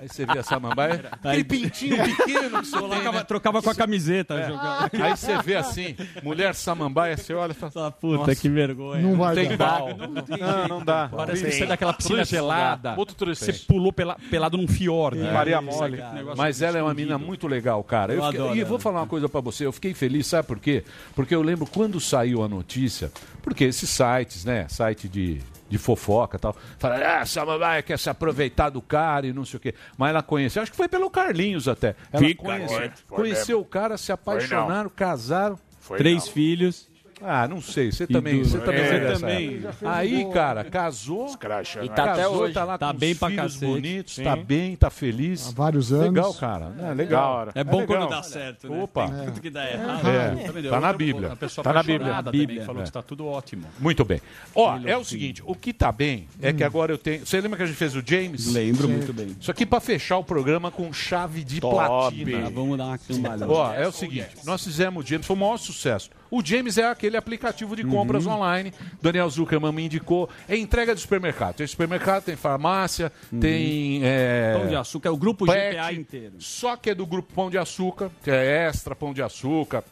Aí 0.00 0.08
você 0.08 0.24
vê 0.26 0.38
a 0.38 0.42
Samambaia, 0.42 1.10
Aí- 1.24 1.40
aquele 1.40 1.44
pintinho 1.44 1.96
pequeno 1.96 2.60
que 2.60 2.66
você 2.66 2.72
tem, 2.72 2.80
Colocava- 2.80 3.18
né? 3.18 3.24
Trocava 3.24 3.62
com 3.62 3.70
a 3.70 3.74
camiseta. 3.74 4.42
jogava. 4.46 4.90
Aí 5.02 5.16
você 5.16 5.38
vê 5.42 5.56
assim, 5.56 5.96
mulher 6.22 6.54
Samambaia, 6.54 7.16
você 7.16 7.34
olha 7.34 7.52
e 7.52 7.54
fala, 7.54 7.68
Essa 7.70 7.90
puta, 7.90 8.18
Nossa. 8.18 8.34
que 8.36 8.48
vergonha. 8.48 9.02
Não 9.02 9.16
vai 9.16 9.34
tem 9.34 9.56
dar. 9.56 9.56
bal. 9.78 9.88
Não, 9.98 10.68
não 10.78 10.84
dá. 10.84 11.08
Parece 11.14 11.42
que 11.44 11.48
Tem. 11.50 11.58
você 11.58 11.64
é 11.64 11.66
daquela 11.66 11.92
piscina 11.92 12.24
gelada. 12.24 12.94
Outro. 12.96 13.34
Você 13.34 13.52
pulou 13.52 13.92
pela- 13.92 14.16
pelado 14.30 14.56
num 14.56 14.66
fiord. 14.68 15.18
Maria 15.18 15.60
Mole. 15.60 15.98
Mas 16.36 16.62
ela 16.62 16.78
é 16.78 16.82
uma 16.82 16.94
menina 16.94 17.18
muito 17.18 17.46
legal, 17.46 17.82
cara. 17.84 18.12
Eu 18.12 18.18
Eu 18.18 18.24
adoro 18.50 18.58
e 18.58 18.60
eu 18.60 18.66
vou 18.66 18.78
falar 18.78 19.00
uma 19.00 19.06
coisa 19.06 19.28
pra 19.28 19.40
você. 19.40 19.64
Eu 19.66 19.72
fiquei 19.72 19.94
feliz, 19.94 20.26
sabe 20.26 20.46
por 20.48 20.58
quê? 20.58 20.84
Porque 21.14 21.34
eu 21.34 21.42
lembro 21.42 21.66
quando 21.66 22.00
saiu 22.00 22.42
a 22.42 22.48
notícia, 22.48 23.10
porque 23.42 23.64
esses 23.64 23.88
sites, 23.90 24.44
né? 24.44 24.66
Site 24.68 25.08
de, 25.08 25.40
de 25.68 25.78
fofoca 25.78 26.36
e 26.36 26.40
tal, 26.40 26.56
falaram, 26.78 27.06
ah, 27.20 27.26
Samambaia 27.26 27.82
quer 27.82 27.98
se 27.98 28.08
aproveitar 28.10 28.70
do 28.70 28.80
cara 28.82 29.26
e 29.26 29.32
não 29.32 29.44
sei 29.44 29.58
o 29.58 29.60
quê. 29.60 29.74
Mas 29.96 30.10
ela 30.10 30.22
conheceu, 30.22 30.62
acho 30.62 30.70
que 30.70 30.76
foi 30.76 30.88
pelo 30.88 31.10
Carlinhos 31.10 31.68
até. 31.68 31.94
Ela 32.12 32.24
Fica, 32.24 32.42
conhece- 32.42 32.74
foi, 32.74 32.90
foi 33.06 33.16
conheceu 33.18 33.60
o 33.60 33.64
cara, 33.64 33.96
se 33.98 34.10
apaixonaram, 34.12 34.90
casaram. 34.90 35.58
Três 35.96 36.28
filhos. 36.28 36.87
Ah, 37.22 37.48
não 37.48 37.60
sei. 37.60 37.90
Você 37.92 38.06
também, 38.06 38.42
do- 38.42 38.48
você 38.48 38.58
também 38.58 38.80
É, 38.80 39.00
dessa 39.00 39.20
também. 39.20 39.60
Aí, 39.84 40.24
cara, 40.32 40.64
casou. 40.64 41.26
Escracha, 41.26 41.80
E 41.84 41.88
né? 41.88 41.94
tá 41.94 42.04
até 42.12 42.22
casou, 42.22 42.36
hoje. 42.42 42.54
tá 42.54 42.64
lá 42.64 42.78
Tá 42.78 42.92
com 42.92 42.98
bem 42.98 43.14
pra 43.14 43.28
filhos 43.28 43.42
cacete. 43.54 43.66
bonitos, 43.66 44.14
Sim. 44.14 44.24
tá 44.24 44.36
bem, 44.36 44.76
tá 44.76 44.90
feliz. 44.90 45.48
Há 45.48 45.52
vários 45.52 45.92
anos. 45.92 46.06
Legal, 46.06 46.34
cara. 46.34 46.72
É 46.78 46.82
Da 46.82 46.92
legal. 46.92 47.32
hora. 47.34 47.52
É 47.54 47.64
bom 47.64 47.78
legal. 47.80 47.98
quando 47.98 48.10
dá 48.10 48.22
certo, 48.22 48.68
né? 48.68 48.82
Opa. 48.82 49.08
Tem 49.10 49.24
Tudo 49.26 49.40
que 49.40 49.50
dá 49.50 49.70
errado. 49.70 50.08
É, 50.08 50.62
Tá 50.62 50.70
tá 50.70 50.80
na 50.80 50.92
Bíblia. 50.92 51.32
A 51.32 51.36
pessoa 51.36 51.62
Tá 51.64 51.72
na 51.72 51.82
Bíblia. 51.82 52.22
também, 52.22 52.60
falou 52.64 52.80
É. 52.80 52.84
que 52.84 52.88
está 52.90 53.02
tudo 53.02 53.26
ótimo. 53.26 53.64
Muito 53.78 54.04
bem. 54.04 54.20
Ó, 54.54 54.78
é 54.84 54.96
o 54.96 55.04
seguinte, 55.04 55.42
o 55.44 55.54
que 55.54 55.72
tá 55.72 55.90
bem 55.90 56.28
é 56.40 56.52
que 56.52 56.62
agora 56.64 56.92
eu 56.92 56.98
tenho. 56.98 57.26
Você 57.26 57.40
lembra 57.40 57.56
que 57.56 57.62
a 57.62 57.66
gente 57.66 57.76
fez 57.76 57.94
o 57.96 58.02
James? 58.04 58.52
Lembro 58.52 58.88
muito 58.88 59.12
bem. 59.12 59.36
Isso 59.40 59.50
aqui 59.50 59.66
pra 59.66 59.80
fechar 59.80 60.18
o 60.18 60.24
programa 60.24 60.70
com 60.70 60.92
chave 60.92 61.42
de 61.44 61.60
platina. 61.60 62.46
Ah, 62.46 62.50
vamos 62.52 62.78
dar 62.78 62.84
uma. 62.84 63.52
Ó, 63.52 63.72
é 63.74 63.86
o 63.86 63.92
seguinte, 63.92 64.28
nós 64.44 64.62
fizemos 64.64 65.04
o 65.04 65.06
James, 65.06 65.26
foi 65.26 65.36
o 65.36 65.38
maior 65.38 65.56
sucesso. 65.56 66.10
O 66.30 66.44
James 66.44 66.76
é 66.78 66.84
aquele 66.84 67.16
aplicativo 67.16 67.74
de 67.74 67.84
compras 67.84 68.26
Uhum. 68.26 68.32
online. 68.34 68.72
Daniel 69.00 69.28
Zuckerman 69.30 69.72
me 69.72 69.84
indicou. 69.86 70.28
É 70.48 70.56
entrega 70.56 70.94
de 70.94 71.00
supermercado. 71.00 71.56
Tem 71.56 71.66
supermercado, 71.66 72.24
tem 72.24 72.36
farmácia, 72.36 73.10
tem. 73.40 74.00
é, 74.02 74.52
Uhum. 74.54 74.60
Pão 74.60 74.68
de 74.68 74.76
açúcar, 74.76 75.08
é 75.08 75.12
o 75.12 75.16
grupo 75.16 75.46
Pet, 75.46 75.76
GPA 75.76 75.92
inteiro. 75.92 76.34
Só 76.38 76.76
que 76.76 76.90
é 76.90 76.94
do 76.94 77.06
grupo 77.06 77.32
Pão 77.34 77.50
de 77.50 77.56
Açúcar, 77.58 78.10
que 78.22 78.30
é 78.30 78.66
extra 78.68 78.94
Pão 78.94 79.12
de 79.14 79.22
Açúcar. 79.22 79.82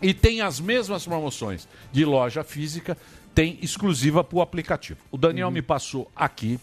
E 0.00 0.12
tem 0.14 0.40
as 0.42 0.60
mesmas 0.60 1.04
promoções 1.06 1.66
de 1.92 2.04
loja 2.04 2.44
física 2.44 2.96
tem 3.34 3.58
exclusiva 3.60 4.24
para 4.24 4.38
o 4.38 4.40
aplicativo. 4.40 4.98
O 5.10 5.18
Daniel 5.18 5.50
me 5.50 5.60
passou 5.60 6.10
aqui 6.16 6.58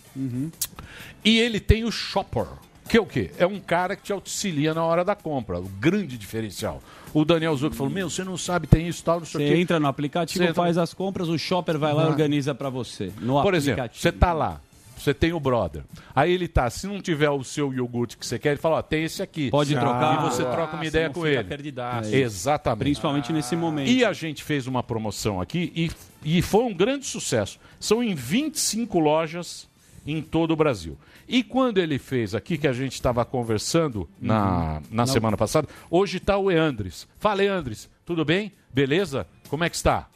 e 1.23 1.39
ele 1.39 1.59
tem 1.59 1.83
o 1.83 1.91
Shopper. 1.91 2.47
Que 2.87 2.97
é 2.97 3.01
o 3.01 3.05
quê? 3.05 3.31
É 3.37 3.45
um 3.47 3.59
cara 3.59 3.95
que 3.95 4.03
te 4.03 4.11
auxilia 4.13 4.73
na 4.73 4.83
hora 4.83 5.03
da 5.05 5.15
compra. 5.15 5.59
O 5.59 5.63
grande 5.79 6.17
diferencial. 6.17 6.81
O 7.13 7.23
Daniel 7.23 7.55
Zucco 7.55 7.75
falou: 7.75 7.91
Meu, 7.91 8.09
você 8.09 8.23
não 8.23 8.37
sabe, 8.37 8.67
tem 8.67 8.87
isso 8.87 9.03
tal, 9.03 9.19
não 9.19 9.25
sei 9.25 9.45
o 9.45 9.47
Você 9.47 9.55
quê. 9.55 9.61
entra 9.61 9.79
no 9.79 9.87
aplicativo, 9.87 10.37
Você 10.43 10.49
entra- 10.49 10.63
faz 10.63 10.77
as 10.77 10.93
compras, 10.93 11.29
o 11.29 11.37
shopper 11.37 11.77
vai 11.77 11.93
lá 11.93 12.03
e 12.03 12.05
Ah. 12.05 12.09
organiza 12.09 12.53
pra 12.53 12.69
você. 12.69 13.11
No 13.21 13.33
Por 13.41 13.53
aplicativo. 13.55 13.71
exemplo, 13.81 13.89
você 13.97 14.11
tá 14.11 14.33
lá, 14.33 14.59
você 14.97 15.13
tem 15.13 15.31
o 15.31 15.39
brother. 15.39 15.83
Aí 16.15 16.31
ele 16.31 16.47
tá, 16.47 16.69
se 16.69 16.85
não 16.87 17.01
tiver 17.01 17.29
o 17.29 17.43
seu 17.43 17.73
iogurte 17.73 18.17
que 18.17 18.25
você 18.25 18.37
quer, 18.39 18.49
ele 18.49 18.57
fala, 18.59 18.77
ó, 18.77 18.81
tem 18.81 19.03
esse 19.05 19.21
aqui. 19.23 19.49
Pode 19.49 19.73
trocar. 19.75 20.19
E 20.19 20.29
você 20.29 20.41
Ah, 20.43 20.51
troca 20.51 20.73
uma 20.75 20.83
você 20.83 20.87
ideia 20.89 21.07
não 21.07 21.13
com 21.13 21.25
ele. 21.27 21.43
perdidaço. 21.43 22.13
Exatamente. 22.13 22.79
Principalmente 22.83 23.31
nesse 23.33 23.55
momento. 23.55 23.89
E 23.89 24.03
a 24.03 24.11
gente 24.13 24.43
fez 24.43 24.67
uma 24.67 24.83
promoção 24.83 25.39
aqui 25.41 25.71
e, 25.75 25.91
e 26.37 26.41
foi 26.41 26.63
um 26.63 26.73
grande 26.73 27.05
sucesso. 27.05 27.59
São 27.79 28.03
em 28.03 28.13
25 28.15 28.99
lojas 28.99 29.67
em 30.05 30.21
todo 30.21 30.51
o 30.51 30.55
Brasil. 30.55 30.97
E 31.27 31.43
quando 31.43 31.77
ele 31.77 31.97
fez 31.97 32.35
aqui, 32.35 32.57
que 32.57 32.67
a 32.67 32.73
gente 32.73 32.93
estava 32.93 33.23
conversando 33.25 34.09
na, 34.21 34.81
na 34.91 35.03
Não. 35.03 35.07
semana 35.07 35.37
passada, 35.37 35.67
hoje 35.89 36.17
está 36.17 36.37
o 36.37 36.51
Eandres. 36.51 37.07
Fala, 37.19 37.43
Eandres, 37.43 37.89
tudo 38.05 38.23
bem? 38.25 38.51
Beleza? 38.73 39.25
Como 39.49 39.63
é 39.63 39.69
que 39.69 39.75
está? 39.75 40.09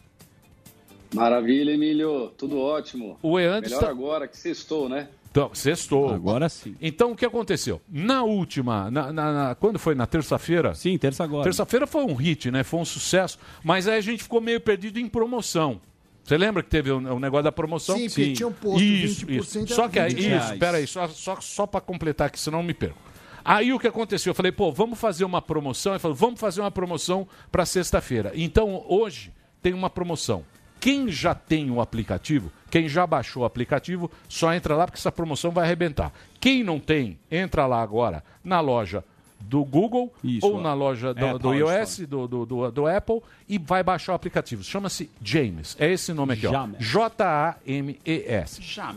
Maravilha, 1.13 1.71
Emílio. 1.71 2.31
Tudo 2.37 2.59
ótimo. 2.59 3.17
O 3.21 3.39
Eandres 3.39 3.71
Melhor 3.71 3.85
tá- 3.85 3.89
agora 3.91 4.27
que 4.27 4.37
sextou, 4.37 4.89
né? 4.89 5.07
Então, 5.31 5.51
sextou. 5.53 6.09
Agora 6.13 6.49
sim. 6.49 6.75
Então, 6.81 7.11
o 7.11 7.15
que 7.15 7.25
aconteceu? 7.25 7.79
Na 7.87 8.23
última, 8.23 8.89
na, 8.89 9.11
na- 9.13 9.33
na- 9.33 9.55
quando 9.55 9.77
foi? 9.77 9.93
Na 9.93 10.05
terça-feira? 10.07 10.73
Sim, 10.73 10.97
terça 10.97 11.23
agora. 11.23 11.43
Terça-feira 11.43 11.85
foi 11.85 12.03
um 12.03 12.13
hit, 12.15 12.49
né? 12.49 12.63
Foi 12.63 12.79
um 12.79 12.85
sucesso. 12.85 13.37
Mas 13.63 13.87
aí 13.87 13.97
a 13.97 14.01
gente 14.01 14.23
ficou 14.23 14.41
meio 14.41 14.59
perdido 14.59 14.99
em 14.99 15.07
promoção. 15.07 15.79
Você 16.27 16.37
lembra 16.37 16.61
que 16.61 16.69
teve 16.69 16.91
o, 16.91 16.97
o 16.97 17.19
negócio 17.21 17.45
da 17.45 17.53
promoção? 17.53 17.95
Sim, 17.95 18.07
porque 18.07 18.33
tinham 18.33 18.51
posto 18.51 18.83
isso, 18.83 19.25
20% 19.25 19.63
Isso. 19.63 19.67
Só 19.75 19.87
que 19.87 19.97
aí, 19.97 20.13
20 20.13 20.35
isso, 20.35 20.57
peraí, 20.57 20.85
só, 20.85 21.07
só, 21.07 21.39
só 21.39 21.65
para 21.65 21.79
completar 21.79 22.27
aqui, 22.27 22.37
senão 22.37 22.59
eu 22.59 22.63
me 22.63 22.73
perco. 22.73 22.99
Aí 23.45 23.71
o 23.71 23.79
que 23.79 23.87
aconteceu? 23.87 24.31
Eu 24.31 24.35
falei, 24.35 24.51
pô, 24.51 24.69
vamos 24.69 24.99
fazer 24.99 25.23
uma 25.23 25.41
promoção. 25.41 25.93
Ele 25.93 25.99
falou, 25.99 26.17
vamos 26.17 26.37
fazer 26.37 26.59
uma 26.59 26.69
promoção 26.69 27.25
para 27.49 27.65
sexta-feira. 27.65 28.33
Então, 28.35 28.83
hoje 28.89 29.31
tem 29.61 29.73
uma 29.73 29.89
promoção. 29.89 30.43
Quem 30.81 31.09
já 31.09 31.33
tem 31.33 31.71
o 31.71 31.79
aplicativo, 31.79 32.51
quem 32.69 32.89
já 32.89 33.07
baixou 33.07 33.43
o 33.43 33.45
aplicativo, 33.45 34.11
só 34.27 34.53
entra 34.53 34.75
lá 34.75 34.85
porque 34.85 34.99
essa 34.99 35.13
promoção 35.13 35.49
vai 35.49 35.63
arrebentar. 35.63 36.11
Quem 36.41 36.61
não 36.61 36.77
tem, 36.77 37.17
entra 37.31 37.65
lá 37.65 37.81
agora 37.81 38.21
na 38.43 38.59
loja 38.59 39.01
do 39.39 39.63
Google 39.63 40.13
ou 40.41 40.61
na 40.61 40.73
loja 40.73 41.13
do, 41.13 41.25
Apple 41.25 41.39
do 41.39 41.53
iOS, 41.53 41.99
do, 41.99 42.27
do, 42.27 42.45
do, 42.45 42.71
do 42.71 42.87
Apple 42.87 43.21
e 43.47 43.57
vai 43.57 43.83
baixar 43.83 44.11
o 44.11 44.15
aplicativo. 44.15 44.63
Chama-se 44.63 45.09
James. 45.23 45.75
É 45.79 45.91
esse 45.91 46.13
nome 46.13 46.33
aqui, 46.33 46.47
ó. 46.47 46.51
James. 46.51 46.77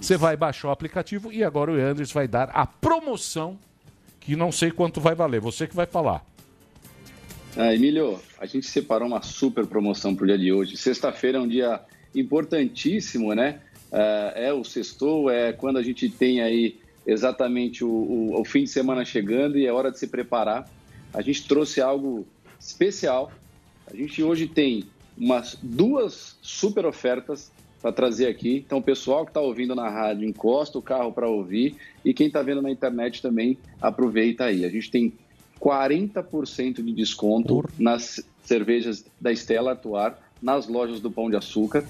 Você 0.06 0.16
vai 0.16 0.36
baixar 0.36 0.68
o 0.68 0.70
aplicativo 0.70 1.32
e 1.32 1.44
agora 1.44 1.70
o 1.70 1.74
Andres 1.74 2.10
vai 2.12 2.26
dar 2.26 2.50
a 2.50 2.66
promoção 2.66 3.56
que 4.18 4.36
não 4.36 4.50
sei 4.52 4.70
quanto 4.70 5.00
vai 5.00 5.14
valer. 5.14 5.40
Você 5.40 5.66
que 5.66 5.74
vai 5.74 5.86
falar. 5.86 6.24
Ah, 7.56 7.74
Emílio, 7.74 8.20
a 8.38 8.46
gente 8.46 8.66
separou 8.66 9.08
uma 9.08 9.22
super 9.22 9.66
promoção 9.66 10.14
para 10.14 10.24
o 10.24 10.26
dia 10.26 10.38
de 10.38 10.52
hoje. 10.52 10.76
Sexta-feira 10.76 11.38
é 11.38 11.40
um 11.40 11.48
dia 11.48 11.80
importantíssimo, 12.14 13.34
né? 13.34 13.60
Ah, 13.92 14.32
é 14.36 14.52
o 14.52 14.64
sextou, 14.64 15.30
é 15.30 15.52
quando 15.52 15.78
a 15.78 15.82
gente 15.82 16.08
tem 16.08 16.40
aí 16.40 16.78
exatamente 17.12 17.84
o, 17.84 17.88
o- 17.90 18.40
o 18.40 18.44
fim 18.44 18.64
de 18.64 18.70
semana 18.70 19.04
chegando 19.04 19.58
e 19.58 19.66
é 19.66 19.72
hora 19.72 19.90
de 19.90 19.98
se 19.98 20.06
preparar. 20.06 20.68
A 21.12 21.20
gente 21.22 21.46
trouxe 21.46 21.80
algo 21.80 22.26
especial. 22.58 23.32
A 23.90 23.96
gente 23.96 24.22
hoje 24.22 24.46
tem 24.46 24.84
umas 25.18 25.58
duas 25.62 26.36
super 26.40 26.86
ofertas 26.86 27.50
para 27.82 27.90
trazer 27.92 28.26
aqui. 28.26 28.62
Então, 28.66 28.78
o 28.78 28.82
pessoal 28.82 29.24
que 29.24 29.30
está 29.30 29.40
ouvindo 29.40 29.74
na 29.74 29.88
rádio, 29.88 30.28
encosta 30.28 30.78
o 30.78 30.82
carro 30.82 31.12
para 31.12 31.26
ouvir. 31.28 31.76
E 32.04 32.12
quem 32.14 32.26
está 32.26 32.42
vendo 32.42 32.60
na 32.62 32.70
internet 32.70 33.20
também, 33.22 33.56
aproveita 33.80 34.44
aí. 34.44 34.64
A 34.64 34.68
gente 34.68 34.90
tem 34.90 35.12
40% 35.58 36.82
de 36.82 36.92
desconto 36.92 37.64
nas 37.78 38.22
cervejas 38.44 39.04
da 39.20 39.32
Estela 39.32 39.70
Artois, 39.72 40.14
nas 40.42 40.68
lojas 40.68 41.00
do 41.00 41.10
Pão 41.10 41.28
de 41.30 41.36
Açúcar, 41.36 41.84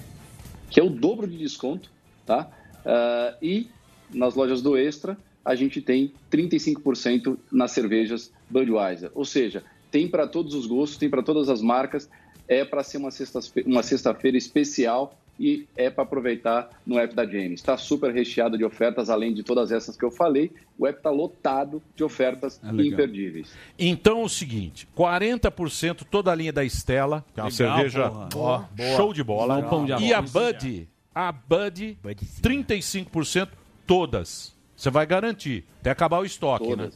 que 0.69 0.79
é 0.79 0.83
o 0.83 0.89
dobro 0.89 1.27
de 1.27 1.37
desconto, 1.37 1.89
tá? 2.25 2.49
Ah, 2.85 3.35
e 3.41 3.67
nas 4.13 4.35
lojas 4.35 4.61
do 4.61 4.77
Extra, 4.77 5.17
a 5.43 5.55
gente 5.55 5.81
tem 5.81 6.13
35% 6.31 7.37
nas 7.51 7.71
cervejas 7.71 8.31
Budweiser. 8.49 9.11
Ou 9.15 9.25
seja, 9.25 9.63
tem 9.89 10.07
para 10.07 10.27
todos 10.27 10.53
os 10.53 10.65
gostos, 10.65 10.97
tem 10.97 11.09
para 11.09 11.23
todas 11.23 11.49
as 11.49 11.61
marcas, 11.61 12.09
é 12.47 12.63
para 12.63 12.83
ser 12.83 12.97
uma 12.97 13.11
sexta-feira 13.11 13.67
uma 13.69 13.83
sexta-feira 13.83 14.37
especial 14.37 15.17
e 15.39 15.65
é 15.75 15.89
para 15.89 16.03
aproveitar 16.03 16.69
no 16.85 16.99
app 16.99 17.15
da 17.15 17.25
James. 17.25 17.53
Está 17.61 17.75
super 17.75 18.13
recheado 18.13 18.57
de 18.57 18.63
ofertas, 18.63 19.09
além 19.09 19.33
de 19.33 19.41
todas 19.41 19.71
essas 19.71 19.97
que 19.97 20.05
eu 20.05 20.11
falei. 20.11 20.51
O 20.77 20.85
app 20.85 20.99
está 20.99 21.09
lotado 21.09 21.81
de 21.95 22.03
ofertas 22.03 22.59
legal. 22.63 22.85
imperdíveis. 22.85 23.51
Então 23.79 24.21
é 24.21 24.23
o 24.25 24.29
seguinte: 24.29 24.87
40% 24.95 26.03
toda 26.11 26.31
a 26.31 26.35
linha 26.35 26.53
da 26.53 26.63
Estela, 26.63 27.25
que 27.33 27.39
é 27.39 27.43
uma 27.43 27.49
Legal, 27.49 27.75
cerveja 27.75 28.11
ó, 28.11 28.25
Boa. 28.27 28.69
show 28.95 29.13
de 29.13 29.23
bola. 29.23 29.55
Legal. 29.55 29.69
Pão 29.69 29.85
de 29.85 29.93
E 30.03 30.13
a. 30.13 30.21
Bud, 30.21 30.87
a 31.15 31.31
Bud, 31.31 31.97
35% 32.41 33.47
todas. 33.85 34.53
Você 34.75 34.89
vai 34.89 35.05
garantir. 35.05 35.65
Até 35.79 35.91
acabar 35.91 36.19
o 36.19 36.25
estoque, 36.25 36.75
né? 36.75 36.89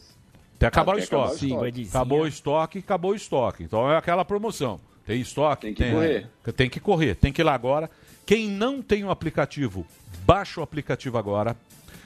Até 0.55 0.67
acabar 0.67 0.95
o 0.95 0.95
Até 0.95 1.03
acabar 1.03 1.25
estoque. 1.25 1.45
o 1.45 1.47
estoque. 1.47 1.83
Sim, 1.83 1.89
acabou 1.89 2.21
o 2.21 2.27
estoque, 2.27 2.79
acabou 2.79 3.11
o 3.11 3.15
estoque. 3.15 3.63
Então 3.63 3.91
é 3.91 3.97
aquela 3.97 4.25
promoção. 4.25 4.79
Tem 5.05 5.21
estoque? 5.21 5.73
Tem 5.73 5.73
que 5.73 5.91
correr. 5.91 6.27
Tem 6.55 6.69
que 6.69 6.79
correr, 6.79 7.15
tem 7.15 7.33
que 7.33 7.41
ir 7.41 7.43
lá 7.43 7.53
agora. 7.53 7.89
Quem 8.25 8.49
não 8.49 8.81
tem 8.81 9.03
o 9.03 9.11
aplicativo, 9.11 9.85
baixa 10.25 10.59
o 10.59 10.63
aplicativo 10.63 11.17
agora. 11.17 11.55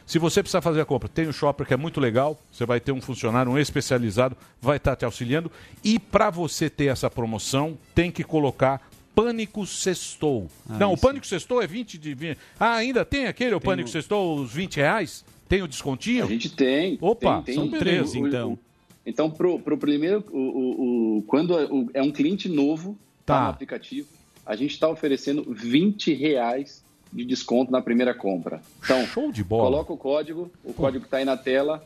Se 0.06 0.18
você 0.18 0.42
precisar 0.42 0.62
fazer 0.62 0.82
a 0.82 0.86
compra, 0.86 1.08
tem 1.08 1.28
o 1.28 1.32
Shopper 1.32 1.68
que 1.68 1.74
é 1.74 1.78
muito 1.78 2.00
legal. 2.02 2.38
Você 2.52 2.66
vai 2.66 2.80
ter 2.80 2.92
um 2.92 3.00
funcionário, 3.00 3.52
um 3.52 3.58
especializado, 3.60 4.36
vai 4.60 4.78
estar 4.78 4.96
te 4.96 5.06
auxiliando. 5.06 5.52
E 5.84 6.00
para 6.00 6.30
você 6.30 6.70
ter 6.70 6.88
essa 6.88 7.10
promoção, 7.10 7.78
tem 7.94 8.12
que 8.12 8.24
colocar 8.24 8.82
Pânico 9.24 9.66
Sextou. 9.66 10.48
Ah, 10.70 10.78
não, 10.78 10.94
o. 10.94 10.98
Pânico 10.98 11.26
Sextou 11.26 11.62
é 11.62 11.68
20 11.68 11.98
de 11.98 12.14
20. 12.14 12.38
Ah, 12.60 12.76
ainda 12.76 13.04
tem 13.04 13.28
aquele, 13.28 13.54
o 13.54 13.60
Tem 13.60 13.70
Pânico 13.70 13.90
o- 13.90 13.92
Sextou, 13.92 14.40
os 14.40 14.52
20 14.54 14.78
reais? 14.78 15.26
Tem 15.48 15.62
o 15.62 15.68
descontinho? 15.68 16.24
A 16.26 16.28
gente 16.28 16.50
tem. 16.50 16.98
Opa, 17.02 17.42
tem, 17.42 17.56
são 17.56 17.70
tem. 17.70 17.80
beleza, 17.80 18.18
O- 18.18 18.22
o- 18.24 18.28
então. 18.28 18.54
o- 18.54 18.60
então, 19.06 19.30
pro, 19.30 19.60
pro 19.60 19.78
primeiro, 19.78 20.24
o, 20.32 20.38
o- 20.38 21.18
o- 21.18 21.22
quando 21.24 21.58
é, 21.58 21.66
o- 21.66 21.90
é 21.94 22.02
um 22.02 22.12
cliente 22.12 22.48
novo, 22.48 22.98
tá. 23.26 23.36
Tá. 23.36 23.44
no 23.46 23.50
aplicativo, 23.50 24.08
a 24.46 24.56
gente 24.56 24.72
está 24.72 24.88
oferecendo 24.88 25.44
20 25.50 26.14
reais 26.14 26.84
de 27.12 27.26
desconto 27.26 27.72
na 27.72 27.82
primeira 27.82 28.14
compra. 28.14 28.62
Então, 28.84 29.06
Show 29.08 29.32
de 29.32 29.44
bola. 29.44 29.64
coloca 29.70 29.92
o 29.94 29.98
código, 29.98 30.52
o 30.64 30.74
código 30.74 31.06
está 31.06 31.18
aí 31.18 31.26
na 31.26 31.36
tela, 31.36 31.84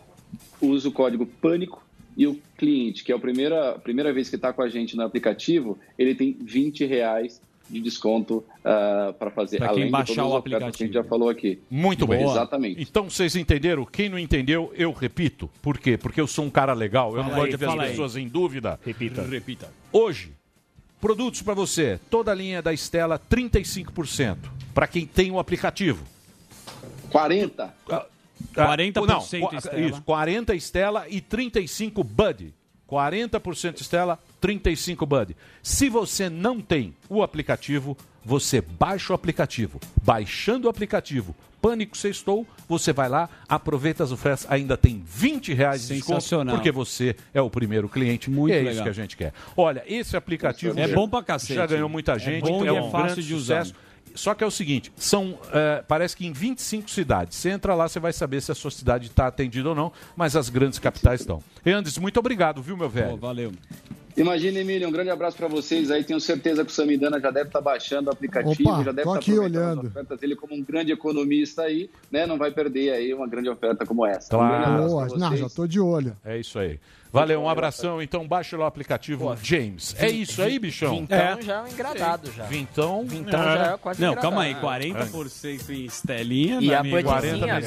usa 0.61 0.89
o 0.89 0.91
código 0.91 1.25
PâNICO 1.25 1.81
e 2.17 2.27
o 2.27 2.39
cliente, 2.57 3.03
que 3.03 3.11
é 3.11 3.15
a 3.15 3.19
primeira, 3.19 3.71
a 3.71 3.79
primeira 3.79 4.11
vez 4.13 4.29
que 4.29 4.35
está 4.35 4.51
com 4.53 4.61
a 4.61 4.69
gente 4.69 4.95
no 4.95 5.03
aplicativo, 5.03 5.77
ele 5.97 6.13
tem 6.15 6.37
20 6.41 6.85
reais 6.85 7.41
de 7.69 7.79
desconto 7.79 8.43
para 8.61 9.31
fazer, 9.31 9.57
Pra 9.57 9.67
quem 9.69 9.75
além 9.75 9.85
de 9.85 9.91
baixar 9.91 10.25
o 10.25 10.35
ofertas 10.37 10.75
que 10.75 10.83
a 10.83 10.85
gente 10.85 10.93
já 10.93 11.03
falou 11.03 11.29
aqui. 11.29 11.59
Muito 11.71 12.05
bem. 12.05 12.23
Exatamente. 12.23 12.81
Então 12.81 13.09
vocês 13.09 13.35
entenderam? 13.35 13.85
Quem 13.85 14.09
não 14.09 14.19
entendeu, 14.19 14.71
eu 14.75 14.91
repito. 14.91 15.49
Por 15.61 15.77
quê? 15.77 15.97
Porque 15.97 16.19
eu 16.19 16.27
sou 16.27 16.45
um 16.45 16.49
cara 16.49 16.73
legal. 16.73 17.11
Eu 17.15 17.23
não 17.23 17.31
Fala 17.31 17.35
gosto 17.35 17.45
aí, 17.45 17.51
de 17.51 17.57
ver 17.57 17.65
as 17.65 17.71
fala 17.71 17.83
aí. 17.83 17.89
pessoas 17.91 18.17
em 18.17 18.27
dúvida. 18.27 18.79
Repita. 18.85 19.23
Repita. 19.23 19.69
Hoje, 19.91 20.33
produtos 21.01 21.41
para 21.41 21.53
você. 21.53 21.99
Toda 22.09 22.31
a 22.31 22.35
linha 22.35 22.61
da 22.61 22.73
Estela, 22.73 23.17
35%. 23.17 24.37
Para 24.73 24.85
quem 24.85 25.05
tem 25.05 25.31
o 25.31 25.39
aplicativo. 25.39 26.03
40. 27.09 27.73
Ah, 28.55 28.75
40% 28.77 29.07
não, 29.07 29.19
Estela. 29.57 29.79
Isso, 29.79 30.01
40 30.01 30.55
Estela 30.55 31.05
e 31.09 31.21
35 31.21 32.03
Bud. 32.03 32.53
40% 32.89 33.81
Estela, 33.81 34.19
35 34.39 35.05
Bud. 35.05 35.35
Se 35.61 35.89
você 35.89 36.29
não 36.29 36.61
tem 36.61 36.93
o 37.09 37.23
aplicativo, 37.23 37.97
você 38.23 38.61
baixa 38.61 39.13
o 39.13 39.15
aplicativo. 39.15 39.79
Baixando 40.03 40.67
o 40.67 40.69
aplicativo 40.69 41.35
Pânico 41.61 41.97
Sextou, 41.97 42.45
você 42.67 42.91
vai 42.91 43.07
lá, 43.07 43.29
aproveita 43.47 44.03
as 44.03 44.11
ofertas, 44.11 44.45
ainda 44.49 44.75
tem 44.75 45.01
20 45.05 45.53
reais 45.53 45.87
de 45.87 45.95
desconto, 45.95 46.45
porque 46.51 46.71
você 46.73 47.15
é 47.33 47.41
o 47.41 47.49
primeiro 47.49 47.87
cliente. 47.87 48.29
Muito 48.29 48.53
é 48.53 48.57
isso 48.57 48.65
legal. 48.67 48.83
que 48.83 48.89
a 48.89 48.93
gente 48.93 49.15
quer. 49.17 49.33
Olha, 49.55 49.81
esse 49.87 50.15
aplicativo 50.17 50.77
É 50.77 50.87
já- 50.89 50.93
bom 50.93 51.07
pra 51.07 51.23
cacete. 51.23 51.53
já 51.53 51.65
ganhou 51.65 51.87
muita 51.87 52.11
É 52.13 52.19
gente, 52.19 52.43
bom 52.43 52.65
e 52.65 52.69
um 52.69 52.87
é 52.87 52.91
fácil 52.91 53.07
grande 53.15 53.27
de 53.27 53.33
usar. 53.33 53.65
sucesso. 53.65 53.82
Só 54.15 54.33
que 54.33 54.43
é 54.43 54.47
o 54.47 54.51
seguinte, 54.51 54.91
são, 54.95 55.37
é, 55.51 55.83
parece 55.87 56.15
que 56.15 56.25
em 56.25 56.31
25 56.33 56.89
cidades. 56.89 57.37
Você 57.37 57.49
entra 57.49 57.73
lá, 57.73 57.87
você 57.87 57.99
vai 57.99 58.13
saber 58.13 58.41
se 58.41 58.51
a 58.51 58.55
sua 58.55 58.71
cidade 58.71 59.07
está 59.07 59.27
atendida 59.27 59.69
ou 59.69 59.75
não, 59.75 59.91
mas 60.15 60.35
as 60.35 60.49
grandes 60.49 60.79
capitais 60.79 61.21
estão. 61.21 61.41
Eandres, 61.65 61.97
muito 61.97 62.19
obrigado, 62.19 62.61
viu, 62.61 62.77
meu 62.77 62.89
velho? 62.89 63.17
valeu. 63.17 63.51
Imagina, 64.15 64.59
Emílio, 64.59 64.87
um 64.87 64.91
grande 64.91 65.09
abraço 65.09 65.35
para 65.35 65.47
vocês 65.47 65.89
aí. 65.89 66.03
Tenho 66.03 66.19
certeza 66.21 66.63
que 66.63 66.71
o 66.71 66.73
Samidana 66.73 67.19
já 67.19 67.31
deve 67.31 67.47
estar 67.49 67.61
baixando 67.61 68.09
o 68.11 68.13
aplicativo, 68.13 68.69
Opa, 68.69 68.83
já 68.83 68.91
deve 68.91 69.07
estar 69.09 69.15
aqui 69.19 69.31
aproveitando 69.31 69.61
olhando. 69.63 69.79
as 69.79 69.87
ofertas 69.87 70.19
dele 70.19 70.35
como 70.35 70.53
um 70.53 70.61
grande 70.63 70.91
economista 70.91 71.63
aí, 71.63 71.89
né? 72.11 72.27
Não 72.27 72.37
vai 72.37 72.51
perder 72.51 72.91
aí 72.91 73.11
uma 73.11 73.27
grande 73.27 73.49
oferta 73.49 73.87
como 73.87 74.05
essa. 74.05 74.35
Um 74.35 74.37
Claro. 74.37 74.65
abraço 74.65 74.87
Boa, 74.89 75.07
não, 75.17 75.35
já 75.35 75.49
tô 75.49 75.65
de 75.65 75.79
olho. 75.79 76.15
É 76.23 76.37
isso 76.37 76.59
aí. 76.59 76.79
Valeu, 77.13 77.41
um 77.43 77.47
abração. 77.47 78.01
Então 78.01 78.27
baixa 78.27 78.57
lá 78.57 78.63
o 78.63 78.67
aplicativo 78.67 79.37
James. 79.43 79.95
É 79.99 80.09
isso 80.09 80.41
aí, 80.41 80.57
bichão? 80.57 80.95
Vintão 80.97 81.41
já 81.43 81.53
é 81.57 81.61
um 81.61 81.67
engradado 81.67 82.31
já. 82.35 82.43
Vintão. 82.45 83.05
Vintão 83.05 83.43
já 83.43 83.73
é 83.73 83.77
quase 83.77 84.01
Não, 84.01 84.13
engradado. 84.13 84.35
calma 84.35 84.41
aí, 84.43 84.55
40% 84.55 85.69
em 85.69 85.85
Estelinha. 85.85 86.59
E 86.59 86.73
a 86.73 86.81
budzinha, 86.81 87.61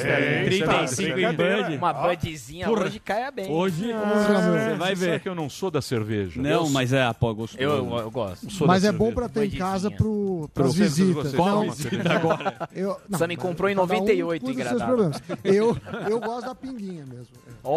35 0.47 1.19
em 1.21 1.33
Bud. 1.33 1.77
Uma 1.77 1.93
budzinha 1.93 2.67
Porra. 2.67 2.85
hoje 2.87 2.99
caia 2.99 3.31
bem. 3.31 3.51
Hoje, 3.51 3.93
Ah, 3.93 4.69
você 4.69 4.75
vai 4.75 4.95
ver. 4.97 5.21
que 5.21 5.29
eu 5.29 5.35
não 5.35 5.49
sou 5.49 5.71
da 5.71 5.81
cerveja. 5.81 6.43
Não, 6.43 6.51
Eu- 6.65 6.71
mas 6.71 6.93
é, 6.93 7.11
pô, 7.13 7.33
gostoso. 7.35 7.63
Eu, 7.63 7.99
eu 7.99 8.11
gosto. 8.11 8.51
sou 8.51 8.67
Mas 8.67 8.83
é 8.85 8.91
bom 8.91 9.07
cerveja. 9.07 9.15
pra 9.15 9.29
ter 9.29 9.47
em 9.47 9.59
casa 9.59 9.91
pro, 9.91 10.49
Pro- 10.53 10.65
pras 10.65 10.75
visitas. 10.75 11.31
Você 11.31 11.37
Não, 11.37 11.45
toma 11.61 11.73
cerveja 11.73 12.13
agora? 12.15 12.69
Eu, 12.75 12.97
não, 13.09 13.19
Sammy 13.19 13.37
comprou 13.37 13.71
em 13.71 13.75
cada 13.77 13.85
um 13.85 13.87
98 13.99 14.45
cuida 14.45 14.59
dos 14.61 14.69
seus 14.69 14.83
engradado. 14.83 15.23
Eu, 15.45 15.77
eu 16.11 16.21
gosto 16.21 16.47
da 16.47 16.55
pinguinha 16.55 17.05
mesmo. 17.07 17.27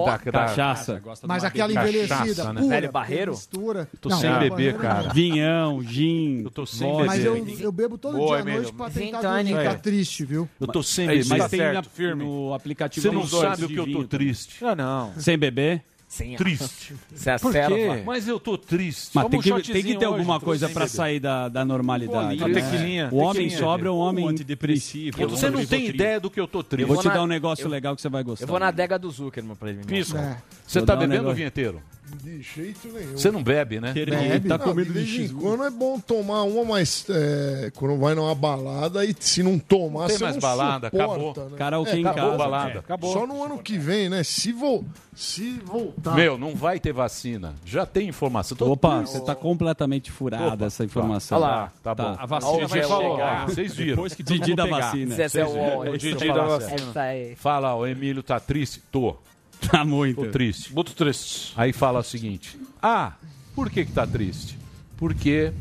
Da- 0.06 0.18
da- 0.18 0.32
Cachaça. 0.32 1.02
Mas 1.28 1.44
aquela 1.62 1.74
Cachaça, 1.74 1.90
envelhecida, 1.90 2.54
né? 2.54 2.62
pura, 2.62 2.76
Velho 2.76 2.92
Barreiro? 2.92 3.32
Mistura. 3.32 3.90
Tô 4.02 4.10
Não, 4.10 4.18
sem 4.20 4.40
beber, 4.40 4.74
não. 4.74 4.80
cara. 4.82 5.14
Vinhão, 5.14 5.84
gin. 5.84 6.42
Eu 6.44 6.52
tô 6.52 6.66
sem 6.66 6.88
vodka. 6.88 7.06
Mas 7.06 7.26
eu, 7.26 7.48
eu 7.60 7.72
bebo 7.72 7.98
todo 7.98 8.18
Boa, 8.18 8.28
dia 8.28 8.36
à 8.38 8.40
Emílio. 8.42 8.62
noite 8.62 8.74
pra 8.76 8.90
tentar 8.90 9.22
dormir. 9.22 9.64
Tá 9.64 9.76
triste, 9.76 10.26
viu? 10.26 10.48
Eu 10.60 10.68
tô 10.68 10.82
sem 10.84 11.06
É, 11.06 11.08
beber. 11.16 11.26
mas 11.30 11.40
Tá 11.40 11.50
tem 11.50 11.60
certo, 11.60 11.76
na- 11.76 11.84
firme. 11.84 12.24
no 12.24 12.54
aplicativo 12.54 13.08
Você 13.08 13.14
não 13.14 13.26
sabe 13.28 13.66
o 13.66 13.68
que 13.68 13.76
eu 13.78 13.92
tô 13.92 14.04
triste. 14.04 14.64
Ah, 14.64 14.76
não. 14.76 15.14
Sem 15.18 15.38
beber? 15.38 15.84
Sem 16.10 16.36
Triste. 16.36 16.96
Você 17.14 17.38
Por 17.38 17.52
selva. 17.52 17.76
quê? 17.76 18.04
Mas 18.04 18.28
eu 18.28 18.40
tô 18.40 18.58
triste. 18.58 19.12
Mas 19.14 19.28
tem 19.28 19.40
um 19.40 19.42
que, 19.44 19.72
tem 19.72 19.84
que 19.84 19.92
ter 19.92 19.98
hoje, 19.98 20.06
alguma 20.06 20.40
tô 20.40 20.46
coisa 20.48 20.68
beber. 20.68 20.90
sair 20.90 21.20
da, 21.20 21.48
da 21.48 21.64
normalidade. 21.64 22.36
Uma 22.40 22.48
né? 22.48 22.54
tequilinha, 22.56 23.10
O 23.12 23.18
homem 23.18 23.34
tequilinha. 23.44 23.60
sobra 23.60 23.94
um 23.94 23.98
homem 23.98 24.28
antidepressivo. 24.28 25.28
Você 25.30 25.52
não 25.52 25.64
tem 25.64 25.86
ideia 25.86 26.20
do 26.20 26.32
que 26.32 26.40
eu 26.40 26.48
tô 26.48 26.64
triste. 26.64 26.82
Eu 26.82 26.88
vou 26.88 26.96
vou 26.96 27.04
te 27.04 27.16
dar 27.16 27.22
um 27.22 27.28
negócio 27.28 27.64
eu- 27.66 27.70
legal 27.70 27.96
que 27.96 28.02
você 28.02 28.10
vai 28.10 28.24
gostar. 28.24 28.44
Eu 28.44 28.48
vou 28.48 28.60
na 28.60 28.70
adega 28.70 28.98
do 28.98 29.10
Zuckerman 29.12 29.56
pra 29.56 29.70
ele 29.70 29.78
me 29.78 29.86
Pisco. 29.86 30.18
É. 30.18 30.38
Você 30.66 30.82
tá 30.82 30.96
um 30.96 30.98
bebendo, 30.98 31.14
negócio. 31.18 31.36
vinheteiro? 31.38 31.80
De 32.24 32.42
jeito 32.42 32.88
nenhum. 32.90 33.12
Você 33.18 33.32
não 33.32 33.44
bebe, 33.44 33.80
né? 33.80 33.94
Ele 33.96 34.12
Bebe. 34.12 34.48
tá 34.50 34.58
Não, 34.58 34.66
com 34.66 34.74
medo 34.74 34.88
de 34.88 34.94
vez 34.94 35.10
em 35.10 35.24
X. 35.28 35.32
quando 35.32 35.64
é 35.64 35.70
bom 35.70 36.00
tomar 36.00 36.44
uma, 36.44 36.64
mas 36.66 37.06
é, 37.10 37.72
quando 37.76 37.98
vai 37.98 38.16
numa 38.16 38.34
balada 38.36 39.06
e 39.06 39.16
se 39.20 39.44
não 39.44 39.58
tomar, 39.60 40.02
Não 40.02 40.08
tem 40.08 40.18
você 40.18 40.24
mais 40.24 40.36
não 40.36 40.42
balada, 40.42 40.90
suporta, 40.90 41.14
acabou. 41.16 41.50
Né? 41.52 41.58
Karaokê 41.58 41.96
em 41.98 42.06
Acabou 42.06 42.24
casa. 42.32 42.38
balada. 42.38 42.74
É, 42.74 42.78
Acabou. 42.80 43.14
Só 43.14 43.28
no 43.28 43.44
ano 43.44 43.60
que 43.60 43.78
vem, 43.78 44.10
né? 44.10 44.24
Se, 44.24 44.52
vo... 44.52 44.84
se 45.16 45.52
voltar. 45.66 46.16
Meu, 46.16 46.38
não 46.38 46.56
vai 46.56 46.80
ter 46.80 46.92
vacina. 46.94 47.54
Já 47.66 47.86
tem 47.86 48.08
informação. 48.10 48.58
Tô 48.58 48.72
Opa, 48.72 48.98
triste. 49.00 49.14
você 49.14 49.24
tá 49.26 49.36
completamente 49.36 50.12
furada 50.12 50.54
Opa, 50.56 50.66
essa 50.66 50.84
informação. 50.84 51.38
Olha 51.38 51.48
lá, 51.48 51.72
tá 51.84 51.94
bom. 51.96 52.16
A 52.18 52.26
vacina 52.26 52.68
vai 52.68 52.84
falou, 52.84 53.16
chegar. 53.16 53.46
vocês 53.48 53.76
viram. 53.76 53.96
Depois 53.96 54.16
que 54.16 54.24
Didi 54.24 54.56
da 54.56 54.66
vacina. 54.66 55.16
É 55.16 55.98
Didi 55.98 56.28
da 56.28 56.44
vacina. 56.46 56.94
Fala, 57.36 57.76
o 57.76 57.86
Emílio 57.86 58.24
tá 58.24 58.40
triste? 58.40 58.82
Tô. 58.92 59.16
Tá 59.72 59.84
muito. 59.84 60.24
Tô 60.24 60.32
triste. 60.32 60.74
Muito 60.74 60.94
triste. 60.94 61.54
Aí 61.56 61.74
fala 61.74 62.00
o 62.00 62.04
seguinte: 62.04 62.58
Ah, 62.82 63.14
por 63.56 63.70
que 63.70 63.86
que 63.86 63.92
tá 63.92 64.08
triste? 64.08 64.58
Porque 64.98 65.52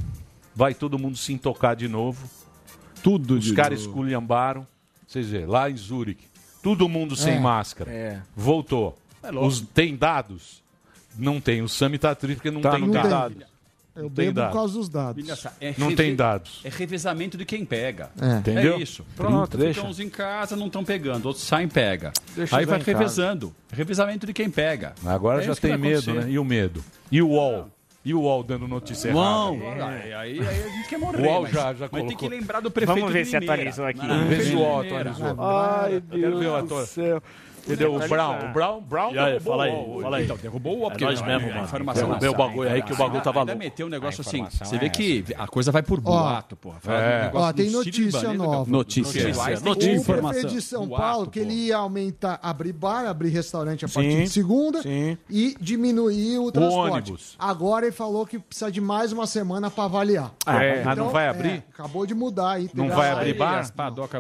vai 0.55 0.75
todo 0.75 0.99
mundo 0.99 1.17
se 1.17 1.33
intocar 1.33 1.75
de 1.77 1.89
novo. 1.89 2.29
Tudo 3.03 3.35
Os 3.39 3.45
de 3.45 3.55
caras 3.55 3.81
esculhambaram. 3.81 4.67
Vocês 5.07 5.29
vê, 5.29 5.47
lá 5.47 5.71
em 5.71 5.77
Zurique, 5.77 6.25
todo 6.63 6.89
mundo 6.89 7.17
sem 7.17 7.35
É. 7.35 7.41
máscara. 7.41 7.91
É. 7.91 8.23
Voltou. 8.37 8.97
Os, 9.43 9.61
tem 9.61 9.97
dados? 9.97 10.63
Não 11.17 11.41
tem. 11.41 11.63
O 11.63 11.69
Sami 11.69 11.99
tá 11.99 12.15
triste 12.15 12.37
porque 12.37 12.51
não 12.51 12.61
Tá, 12.61 12.73
tem 12.73 12.81
não 12.81 12.91
tem 12.91 13.03
dados. 13.03 13.11
dado. 13.39 13.47
Eu 13.99 14.05
Não 14.05 14.11
tem 14.11 14.27
bebo 14.27 14.35
por 14.35 14.41
dados. 14.41 14.55
causa 14.55 14.75
dos 14.79 14.89
dados. 14.89 15.47
É 15.61 15.75
Não 15.77 15.95
tem 15.95 16.15
dados. 16.15 16.61
É 16.65 16.69
revezamento 16.71 17.37
de 17.37 17.45
quem 17.45 17.65
pega. 17.65 18.11
É. 18.21 18.39
Entendeu? 18.39 18.77
É 18.77 18.79
isso. 18.81 19.05
Pronto, 19.17 19.51
Ficam 19.51 19.61
deixa. 19.65 19.83
uns 19.83 19.99
em 19.99 20.09
casa, 20.09 20.55
não 20.55 20.67
estão 20.69 20.85
pegando. 20.85 21.27
Outros 21.27 21.45
saem 21.45 21.67
e 21.67 21.71
pega. 21.71 22.13
Deixa 22.37 22.57
Aí 22.57 22.65
vai 22.65 22.79
em 22.79 22.83
casa. 22.85 22.97
revezando. 22.99 23.55
Revezamento 23.73 24.27
de 24.27 24.33
quem 24.33 24.49
pega. 24.49 24.95
Agora 25.05 25.43
É 25.43 25.47
já 25.47 25.55
tem 25.57 25.77
medo, 25.77 26.15
né? 26.15 26.31
E 26.31 26.39
o 26.39 26.45
medo? 26.45 26.83
E 27.11 27.21
o 27.21 27.29
UOL? 27.29 27.69
E 28.05 28.15
o 28.15 28.21
UOL 28.21 28.43
dando 28.45 28.67
notícia 28.69 29.13
Uau, 29.15 29.55
errada? 29.57 29.87
aí, 29.89 30.13
aí, 30.15 30.41
aí 30.41 30.63
a 30.65 30.69
gente 30.69 30.89
quer 30.89 30.99
morrer. 30.99 31.21
O 31.21 31.31
UOL 31.31 31.43
mas, 31.43 31.51
já- 31.53 31.75
já 31.75 31.79
mas 31.81 31.91
tem 31.91 31.91
colocou. 31.91 32.17
que 32.17 32.29
lembrar 32.29 32.61
do 32.61 32.71
prefeito 32.71 32.99
Vamos 33.01 33.13
ver 33.13 33.25
de 33.25 33.31
se 33.31 33.37
atualizou 33.37 33.85
aqui. 33.85 34.07
Não, 34.07 34.29
Vê 34.29 34.41
se 34.45 34.55
o 34.55 34.61
UOL 34.61 34.81
atualizou. 34.81 35.37
Ai, 35.45 35.95
Eu 35.97 36.03
quero 36.03 36.21
ver 36.21 36.27
o 36.37 36.41
Deus 36.41 36.65
ator. 36.65 36.81
do 36.83 36.87
céu. 36.87 37.23
Entendeu? 37.73 37.95
O 37.95 38.09
Brown. 38.09 38.39
O 38.39 38.53
Brown, 38.53 38.81
Brown 38.83 39.13
E 39.15 39.19
aí, 39.19 39.25
derrubou 39.33 39.53
fala 39.53 39.65
aí, 39.65 39.71
o 39.71 39.75
UOL. 39.75 40.03
fala 40.03 40.17
aí. 40.17 40.25
Então, 40.25 40.37
derrubou 40.37 40.77
o 40.77 40.81
UOL, 40.81 40.93
É 40.93 41.01
nós 41.05 41.23
a- 41.23 41.27
mesmo, 41.27 41.49
mano. 41.49 41.65
informação 41.65 42.09
Derrubei 42.09 42.29
o 42.29 42.35
bagulho 42.35 42.71
aí 42.71 42.83
que 42.83 42.93
o 42.93 42.97
bagulho 42.97 43.23
tava 43.23 43.43
louco. 43.43 43.59
meteu 43.59 43.87
um 43.87 43.91
negócio 43.91 44.21
assim. 44.21 44.45
Você 44.51 44.77
é 44.77 44.79
vê 44.79 44.89
que 44.91 45.25
a 45.37 45.47
coisa 45.47 45.71
vai 45.73 45.83
por 45.83 46.01
boato, 46.01 46.57
porra. 46.57 46.79
É. 46.89 47.31
Ó, 47.33 47.53
tem 47.53 47.71
notícia 47.71 48.33
nova. 48.33 48.71
Notícia. 48.71 49.23
Notícia. 49.29 49.61
Notícia. 49.61 50.01
O 50.01 50.05
prefeito 50.05 50.49
de 50.49 50.63
São 50.63 50.89
Paulo 50.89 51.29
que 51.31 51.39
ele 51.41 51.55
ia 51.55 51.77
aumentar, 51.77 52.39
abrir 52.43 52.73
bar, 52.73 53.07
abrir 53.07 53.31
restaurante 53.31 53.85
a 53.85 53.89
partir 53.89 54.23
de 54.25 54.29
segunda 54.29 54.81
e 55.29 55.57
diminuir 55.61 56.39
o 56.39 56.51
transporte. 56.51 56.93
ônibus. 56.93 57.37
Agora 57.39 57.87
ele 57.87 57.93
falou 57.95 58.27
que 58.27 58.39
precisa 58.39 58.71
de 58.71 58.81
mais 58.81 59.13
uma 59.13 59.27
semana 59.27 59.71
para 59.71 59.85
avaliar. 59.85 60.33
É, 60.47 60.83
mas 60.85 60.93
Então, 60.93 61.05
não 61.07 61.13
vai 61.13 61.27
é, 61.27 61.29
abrir? 61.29 61.65
acabou 61.73 62.07
de 62.07 62.15
mudar 62.15 62.53
aí. 62.53 62.71
Não 62.75 62.89
vai 62.89 63.11
abrir 63.11 63.35
bar? 63.35 63.67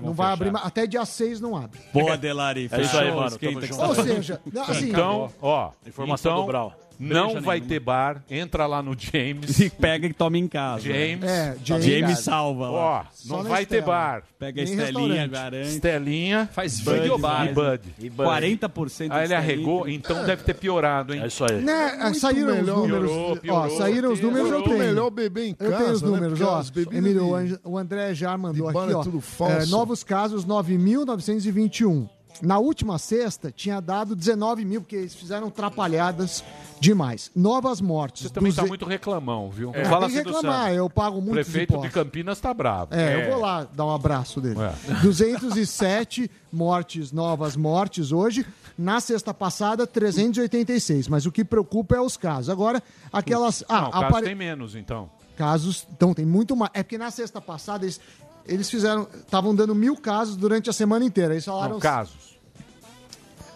Não 0.03 0.12
vai 0.12 0.27
fechar. 0.27 0.33
abrir, 0.33 0.51
mais- 0.51 0.66
até 0.66 0.87
dia 0.87 1.05
6 1.05 1.41
não 1.41 1.57
abre. 1.57 1.81
Boa, 1.93 2.16
Delari. 2.16 2.69
É 2.70 2.81
isso 2.81 2.97
aí, 2.99 3.12
mano, 3.12 3.38
esquenta 3.47 3.66
que 3.66 3.74
Ou 3.74 3.94
seja, 3.94 4.40
assim, 4.69 4.90
Então, 4.90 5.31
ó, 5.40 5.70
Informação 5.86 6.32
então, 6.32 6.47
do 6.47 6.73
não 6.98 7.40
vai 7.40 7.60
ter 7.60 7.78
bar. 7.78 8.24
Entra 8.28 8.66
lá 8.66 8.82
no 8.82 8.97
James. 8.98 9.55
Se 9.55 9.70
pega 9.70 10.06
e 10.06 10.12
toma 10.12 10.36
em 10.36 10.48
casa. 10.48 10.82
James. 10.82 11.23
É, 11.24 11.56
James. 11.62 11.85
James 11.85 12.19
salva 12.19 12.69
lá. 12.69 12.81
Ó, 12.81 13.05
não 13.27 13.43
na 13.44 13.48
vai 13.48 13.65
ter 13.65 13.82
bar. 13.82 14.24
Pega 14.39 14.60
a 14.60 14.65
Estelinha, 14.65 15.27
garante. 15.27 15.69
Estelinha 15.69 16.48
Faz 16.52 16.81
frigobar. 16.81 17.48
e 17.48 17.55
Bud. 17.55 17.94
E 17.98 18.10
Bud. 18.10 18.28
40% 18.28 19.12
Aí 19.12 19.24
ele 19.24 19.35
Estelinha. 19.35 19.39
arregou, 19.39 19.89
então 19.89 20.24
deve 20.24 20.43
ter 20.43 20.55
piorado, 20.55 21.15
hein? 21.15 21.23
É 21.23 21.27
isso 21.27 21.44
aí. 21.44 21.60
né, 21.60 22.12
saíram 22.15 22.55
melhor. 22.55 22.77
os 22.77 22.82
números. 22.82 23.10
Piorou, 23.10 23.32
ó, 23.32 23.36
piorou. 23.36 23.78
saíram 23.78 24.12
os 24.12 24.20
números, 24.20 24.51
eu 24.51 24.62
tenho. 24.62 24.78
melhor 24.78 25.10
beber 25.10 25.47
em 25.47 25.55
casa. 25.55 25.70
Eu 25.70 25.78
tenho 25.78 25.93
os 25.93 26.02
né? 26.02 26.09
números, 26.09 26.40
ó. 26.40 26.62
Emílio, 26.93 27.60
o 27.65 27.78
André 27.78 28.15
já 28.15 28.36
mandou 28.36 28.73
bar 28.73 28.85
aqui, 28.85 28.93
é 28.93 28.97
ó. 28.97 29.02
tudo 29.02 29.20
falso. 29.20 29.56
É, 29.56 29.66
novos 29.66 30.02
casos, 30.02 30.44
9.921. 30.44 32.09
Na 32.43 32.59
última 32.59 32.98
sexta, 32.98 33.51
tinha 33.51 33.81
dado 33.81 34.15
19 34.15 34.65
mil, 34.65 34.81
porque 34.81 34.97
eles 34.97 35.15
fizeram 35.15 35.51
trapalhadas 35.51 36.44
demais. 36.81 37.31
Novas 37.35 37.81
mortes. 37.81 38.23
Você 38.23 38.28
também 38.32 38.52
tá 38.52 38.62
duze- 38.62 38.69
muito 38.70 38.85
reclamão, 38.86 39.51
viu? 39.51 39.73
É, 39.74 39.85
Fala 39.85 40.06
tem 40.06 40.16
que 40.19 40.23
do 40.23 40.32
reclamar, 40.32 40.73
eu 40.73 40.89
pago 40.89 41.19
O 41.19 41.20
muito 41.23 41.35
prefeito 41.35 41.78
de 41.81 41.90
Campinas 41.90 42.39
tá 42.40 42.55
bravo. 42.55 42.94
É, 42.94 43.27
eu 43.27 43.32
vou 43.32 43.40
lá 43.40 43.66
dar 43.74 43.86
um 43.86 43.94
abraço 43.94 44.40
dele. 44.40 44.56
É. 44.60 44.94
207 45.02 46.31
mortes, 46.52 47.12
novas 47.12 47.56
mortes 47.56 48.12
hoje. 48.12 48.47
Na 48.77 49.01
sexta 49.01 49.35
passada, 49.35 49.86
386. 49.86 51.09
Mas 51.09 51.27
o 51.27 51.32
que 51.32 51.44
preocupa 51.44 51.97
é 51.97 52.01
os 52.01 52.16
casos. 52.16 52.48
Agora, 52.48 52.82
aquelas. 53.12 53.65
Ah, 53.69 53.81
Não, 53.82 53.89
apare- 53.89 54.27
tem 54.27 54.35
menos, 54.35 54.74
então. 54.77 55.10
casos. 55.36 55.86
Então, 55.93 56.15
tem 56.15 56.24
muito 56.24 56.55
mais. 56.55 56.70
É 56.74 56.82
porque 56.82 56.97
na 56.98 57.10
sexta 57.10 57.40
passada 57.40 57.85
eles, 57.85 58.01
eles 58.49 58.69
fizeram. 58.70 59.07
Estavam 59.15 59.55
dando 59.55 59.75
mil 59.75 59.97
casos 59.97 60.37
durante 60.37 60.69
a 60.70 60.73
semana 60.73 61.05
inteira. 61.05 61.35
Eles 61.35 61.45
falaram. 61.45 61.75
Não, 61.75 61.81
casos. 61.81 62.39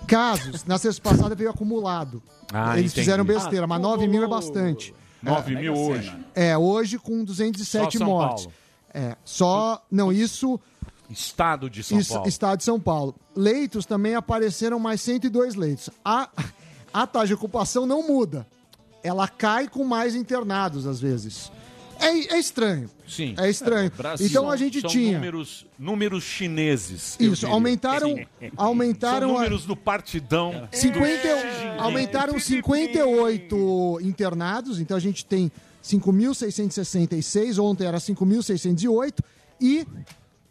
Casos. 0.07 0.65
Na 0.65 0.79
sexta 0.79 1.03
passada 1.03 1.35
veio 1.35 1.51
acumulado. 1.51 2.23
Ah, 2.53 2.79
eles 2.79 2.93
entendi. 2.93 3.07
fizeram 3.07 3.25
besteira, 3.25 3.67
mas 3.67 3.81
9 3.81 4.07
mil 4.07 4.23
é 4.23 4.29
bastante. 4.29 4.95
9 5.23 5.57
mil 5.57 5.75
hoje. 5.75 6.15
É, 6.35 6.57
hoje 6.57 6.99
com 6.99 7.25
207 7.25 7.93
Só 7.93 7.99
São 7.99 8.07
mortes. 8.07 8.45
Paulo. 8.45 8.57
É, 8.93 9.17
só. 9.25 9.83
Não, 9.91 10.13
isso. 10.13 10.61
Estado 11.09 11.69
de 11.69 11.83
São 11.83 11.99
Isso, 11.99 12.15
Paulo. 12.15 12.29
Estado 12.29 12.59
de 12.59 12.65
São 12.65 12.81
Paulo. 12.81 13.15
Leitos 13.35 13.87
também 13.87 14.15
apareceram 14.15 14.79
mais 14.79 15.01
102 15.03 15.55
leitos. 15.55 15.91
A, 16.05 16.29
a 16.93 17.07
taxa 17.07 17.29
de 17.29 17.35
ocupação 17.35 17.87
não 17.87 18.07
muda. 18.07 18.47
Ela 19.03 19.27
cai 19.29 19.69
com 19.69 19.85
mais 19.85 20.15
internados, 20.15 20.87
às 20.87 21.01
vezes. 21.01 21.51
É, 22.01 22.35
é 22.35 22.39
estranho. 22.39 22.91
Sim. 23.09 23.35
É 23.39 23.49
estranho. 23.49 23.91
Brasil. 23.97 24.27
então 24.27 24.51
a 24.51 24.57
gente 24.57 24.81
São 24.81 24.91
tinha. 24.91 25.15
Números, 25.19 25.67
números 25.79 26.25
chineses. 26.25 27.17
Isso, 27.21 27.47
aumentaram. 27.47 28.17
aumentaram 28.57 29.29
São 29.29 29.37
a- 29.37 29.41
números 29.41 29.65
do 29.65 29.77
partidão. 29.77 30.69
50, 30.73 31.77
aumentaram 31.79 32.39
58 32.41 33.99
internados, 34.03 34.81
então 34.81 34.97
a 34.97 35.01
gente 35.01 35.25
tem 35.25 35.51
5.666, 35.83 37.59
ontem 37.63 37.87
era 37.87 37.99
5.608, 37.99 39.19
e 39.61 39.87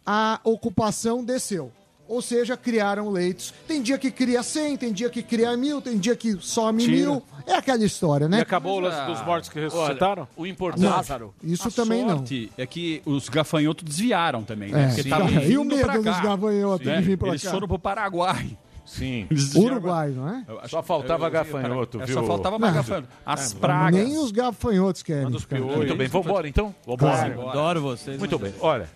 a 0.06 0.40
ocupação 0.44 1.24
desceu. 1.24 1.72
Ou 2.12 2.22
seja, 2.22 2.58
criaram 2.58 3.10
leitos. 3.10 3.54
Tem 3.66 3.82
dia 3.82 3.98
que 3.98 4.12
cria 4.12 4.44
100, 4.44 4.76
tem 4.76 4.92
dia 4.92 5.10
que 5.10 5.24
cria 5.24 5.56
mil, 5.56 5.82
tem 5.82 5.98
dia 5.98 6.14
que 6.14 6.36
some 6.42 6.84
Tira. 6.84 6.92
mil. 6.98 7.24
É 7.48 7.54
aquela 7.54 7.84
história, 7.86 8.28
né? 8.28 8.40
E 8.40 8.42
acabou 8.42 8.78
o 8.78 8.80
lance 8.82 9.02
dos 9.06 9.26
mortos 9.26 9.48
que 9.50 9.58
ressuscitaram? 9.60 10.28
o 10.36 10.46
importante. 10.46 10.84
Não, 10.84 11.32
isso 11.42 11.70
A 11.70 11.72
também 11.72 12.04
não. 12.06 12.18
sorte 12.18 12.52
é 12.58 12.66
que 12.66 13.02
os 13.06 13.30
gafanhotos 13.30 13.84
desviaram 13.86 14.44
também, 14.44 14.72
É, 14.72 14.74
né? 14.74 14.88
Porque 14.88 15.04
sim. 15.04 15.08
estavam 15.10 15.30
E 15.42 15.58
o 15.58 15.64
medo 15.64 16.02
dos 16.04 16.20
gafanhotos 16.20 16.86
de 16.86 17.02
vir 17.02 17.18
pra 17.18 17.30
Eles 17.30 17.44
cá? 17.44 17.52
foram 17.52 17.68
pro 17.68 17.80
Paraguai. 17.80 18.58
Sim. 18.86 19.26
Uruguai, 19.56 20.10
não 20.10 20.28
é? 20.28 20.68
Só 20.68 20.84
faltava 20.84 21.30
gafanhoto, 21.30 22.02
É, 22.02 22.06
viu? 22.06 22.16
só 22.16 22.24
faltava 22.24 22.60
mais 22.60 22.74
Não. 22.74 22.82
gafanhoto. 22.82 23.08
As 23.26 23.54
É, 23.54 23.58
pragas. 23.58 24.04
Nem 24.06 24.18
os 24.18 24.32
gafanhotos 24.32 25.02
querem. 25.02 25.30
Muito 25.30 25.96
bem, 25.96 26.08
vamos 26.10 26.28
embora 26.28 26.48
então? 26.50 26.76
Claro. 26.98 27.50
Adoro 27.50 27.82
vocês. 27.82 28.18
Muito 28.20 28.38
bem, 28.38 28.54
olha. 28.60 28.90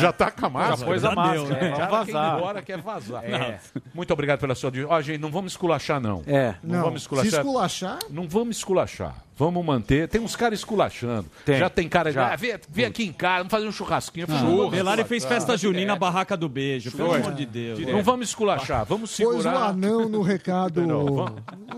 Já 0.00 0.12
tá 0.12 0.30
com 0.30 0.46
a 0.46 0.50
máscara. 0.50 0.76
Já 0.76 0.84
pôs 0.86 1.04
a 1.04 1.14
máscara, 1.14 1.38
deu, 1.40 1.48
né? 1.48 1.58
Vamos 1.60 1.78
Já 1.78 1.86
vazar. 1.86 2.34
Agora 2.36 2.62
quer 2.62 2.80
vazar. 2.80 3.24
É. 3.24 3.58
Muito 3.94 4.12
obrigado 4.12 4.40
pela 4.40 4.54
sua... 4.54 4.72
Ó, 4.88 5.00
gente, 5.00 5.20
não 5.20 5.30
vamos 5.30 5.52
esculachar, 5.52 6.00
não. 6.00 6.22
É. 6.26 6.54
Não, 6.62 6.76
Não, 6.76 6.82
vamos 6.84 7.02
se 7.02 7.04
esculachar. 7.04 7.40
esculachar- 7.40 7.98
Não 8.10 8.28
vamos 8.28 8.56
esculachar. 8.56 9.14
Vamos 9.36 9.64
manter. 9.64 10.08
Tem 10.08 10.20
uns 10.20 10.34
caras 10.34 10.60
esculachando. 10.60 11.28
Tem. 11.44 11.58
Já 11.58 11.68
tem 11.68 11.88
cara... 11.88 12.10
Já. 12.10 12.32
Ah, 12.32 12.36
vem, 12.36 12.54
vem 12.70 12.84
aqui 12.86 13.04
em 13.04 13.12
casa, 13.12 13.38
vamos 13.38 13.50
fazer 13.50 13.66
um 13.68 13.72
churrasquinho. 13.72 14.26
Não, 14.28 14.38
Churras. 14.38 14.66
o 14.66 14.70
Belari 14.70 15.04
fez 15.04 15.24
festa 15.24 15.56
junina 15.58 15.92
na 15.92 15.96
barraca 15.96 16.36
do 16.36 16.48
beijo, 16.48 16.90
pelo 16.92 17.12
amor 17.12 17.34
de 17.34 17.44
Deus. 17.44 17.78
Não 17.80 18.02
vamos 18.02 18.28
esculachar, 18.28 18.84
vamos 18.86 19.14
Pôs 19.14 19.28
o 19.28 19.32
segurar... 19.42 19.68
anão 19.68 20.08
no 20.08 20.22
recado. 20.22 20.82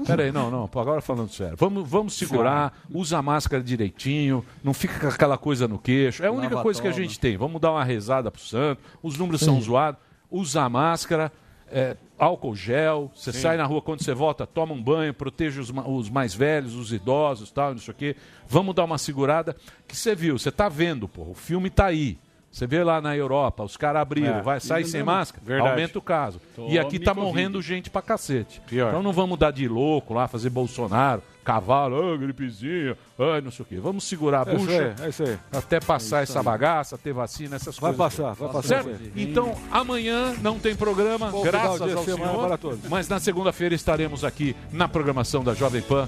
Peraí, 0.07 0.31
não, 0.31 0.51
não, 0.51 0.65
agora 0.65 1.01
falando 1.01 1.31
sério. 1.33 1.57
Vamos, 1.59 1.89
vamos 1.89 2.15
segurar, 2.15 2.79
usa 2.93 3.19
a 3.19 3.23
máscara 3.23 3.63
direitinho, 3.63 4.45
não 4.63 4.73
fica 4.73 5.01
com 5.01 5.09
aquela 5.09 5.37
coisa 5.37 5.67
no 5.67 5.79
queixo. 5.79 6.23
É 6.23 6.29
a 6.29 6.33
única 6.33 6.55
Lava 6.55 6.63
coisa 6.63 6.81
que 6.81 6.89
a 6.89 6.93
gente 6.93 7.19
tem. 7.19 7.37
Vamos 7.37 7.61
dar 7.61 7.73
uma 7.73 7.85
rezada 7.85 8.31
pro 8.31 8.41
santo, 8.41 8.81
os 9.03 9.19
números 9.19 9.41
são 9.41 9.61
zoados, 9.61 10.01
usa 10.31 10.63
a 10.63 10.69
máscara, 10.69 11.33
é, 11.71 11.97
álcool 12.19 12.55
gel, 12.55 13.11
você 13.15 13.33
Sim. 13.33 13.39
sai 13.41 13.57
na 13.57 13.65
rua 13.65 13.81
quando 13.81 14.03
você 14.03 14.13
volta, 14.15 14.47
toma 14.47 14.75
um 14.75 14.83
banho, 14.83 15.15
proteja 15.15 15.61
os, 15.61 15.71
os 15.87 16.11
mais 16.11 16.35
velhos, 16.35 16.75
os 16.75 16.93
idosos, 16.93 17.51
tal, 17.51 17.73
não 17.73 17.79
sei 17.79 17.93
o 17.93 17.97
quê. 17.97 18.17
Vamos 18.47 18.75
dar 18.75 18.85
uma 18.85 18.99
segurada, 18.99 19.57
que 19.87 19.97
você 19.97 20.15
viu, 20.15 20.39
você 20.39 20.51
tá 20.51 20.69
vendo, 20.69 21.07
pô, 21.09 21.23
o 21.31 21.35
filme 21.35 21.71
tá 21.71 21.87
aí. 21.87 22.19
Você 22.51 22.67
vê 22.67 22.83
lá 22.83 22.99
na 23.01 23.15
Europa, 23.15 23.63
os 23.63 23.77
caras 23.77 24.01
abriram, 24.01 24.39
É. 24.39 24.43
vai 24.43 24.59
sair 24.59 24.85
sem 24.87 25.03
máscara, 25.03 25.45
Verdade. 25.45 25.71
aumenta 25.71 25.99
o 25.99 26.03
caso. 26.03 26.41
Tome 26.57 26.73
e 26.73 26.79
aqui 26.79 26.99
tá 26.99 27.13
morrendo 27.13 27.61
gente 27.61 27.91
pra 27.91 28.01
cacete. 28.01 28.61
Pior. 28.67 28.89
Então 28.89 29.03
não 29.03 29.13
vamos 29.13 29.39
dar 29.39 29.53
de 29.53 29.69
louco 29.69 30.15
lá, 30.15 30.27
fazer 30.27 30.49
Bolsonaro, 30.49 31.23
cavalo, 31.49 32.13
ah, 32.13 32.17
gripezinha, 32.19 32.95
ai, 33.19 33.41
não 33.41 33.51
sei 33.51 33.63
o 33.65 33.67
quê. 33.67 33.77
Vamos 33.81 34.05
segurar 34.05 34.47
a 34.47 34.51
É 34.53 34.55
isso 34.55 34.67
bucha 34.67 34.95
aí, 34.99 35.07
é 35.07 35.09
isso 35.09 35.23
aí. 35.23 35.39
até 35.51 35.81
passar 35.81 36.21
É 36.21 36.25
isso 36.25 36.33
essa 36.33 36.43
bagaça, 36.43 36.99
ter 36.99 37.15
vacina, 37.15 37.57
essas 37.57 37.79
Vai 37.79 37.95
coisas. 37.95 38.17
passar, 38.19 38.35
vai 38.35 38.49
passar 38.53 38.69
Certo? 38.83 38.91
isso 38.91 39.13
aí. 39.17 39.23
Então, 39.23 39.55
amanhã 39.71 40.35
não 40.43 40.59
tem 40.59 40.77
programa, 40.77 41.31
Bom 41.31 41.43
graças 41.43 41.81
ao 41.81 42.05
senhor. 42.05 42.47
para 42.47 42.59
todos. 42.59 42.87
Mas 42.91 43.09
na 43.09 43.19
segunda-feira 43.19 43.75
estaremos 43.75 44.25
aqui 44.25 44.55
na 44.71 44.87
programação 44.87 45.43
da 45.43 45.55
Jovem 45.55 45.81
Pan. 45.81 46.07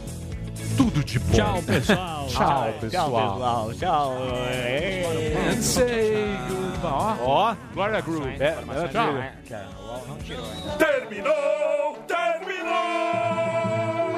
Tudo 0.77 1.03
de 1.03 1.19
bom. 1.19 1.33
Tchau, 1.33 1.63
pessoal. 1.63 2.27
Tchau, 2.29 2.29
Tchau, 2.29 2.73
pessoal. 2.81 3.33
pessoal. 3.33 3.73
Tchau. 3.79 4.13
É. 4.47 5.35
And 5.57 5.63
say 5.63 6.27
goodbye. 6.49 7.19
Ó. 7.23 7.55
Glória 7.73 8.01
Groove. 8.03 8.29
É, 8.39 8.57
Tchau. 8.93 9.07
Ainda. 9.09 9.33
Terminou! 10.79 11.99
Terminou! 12.07 13.60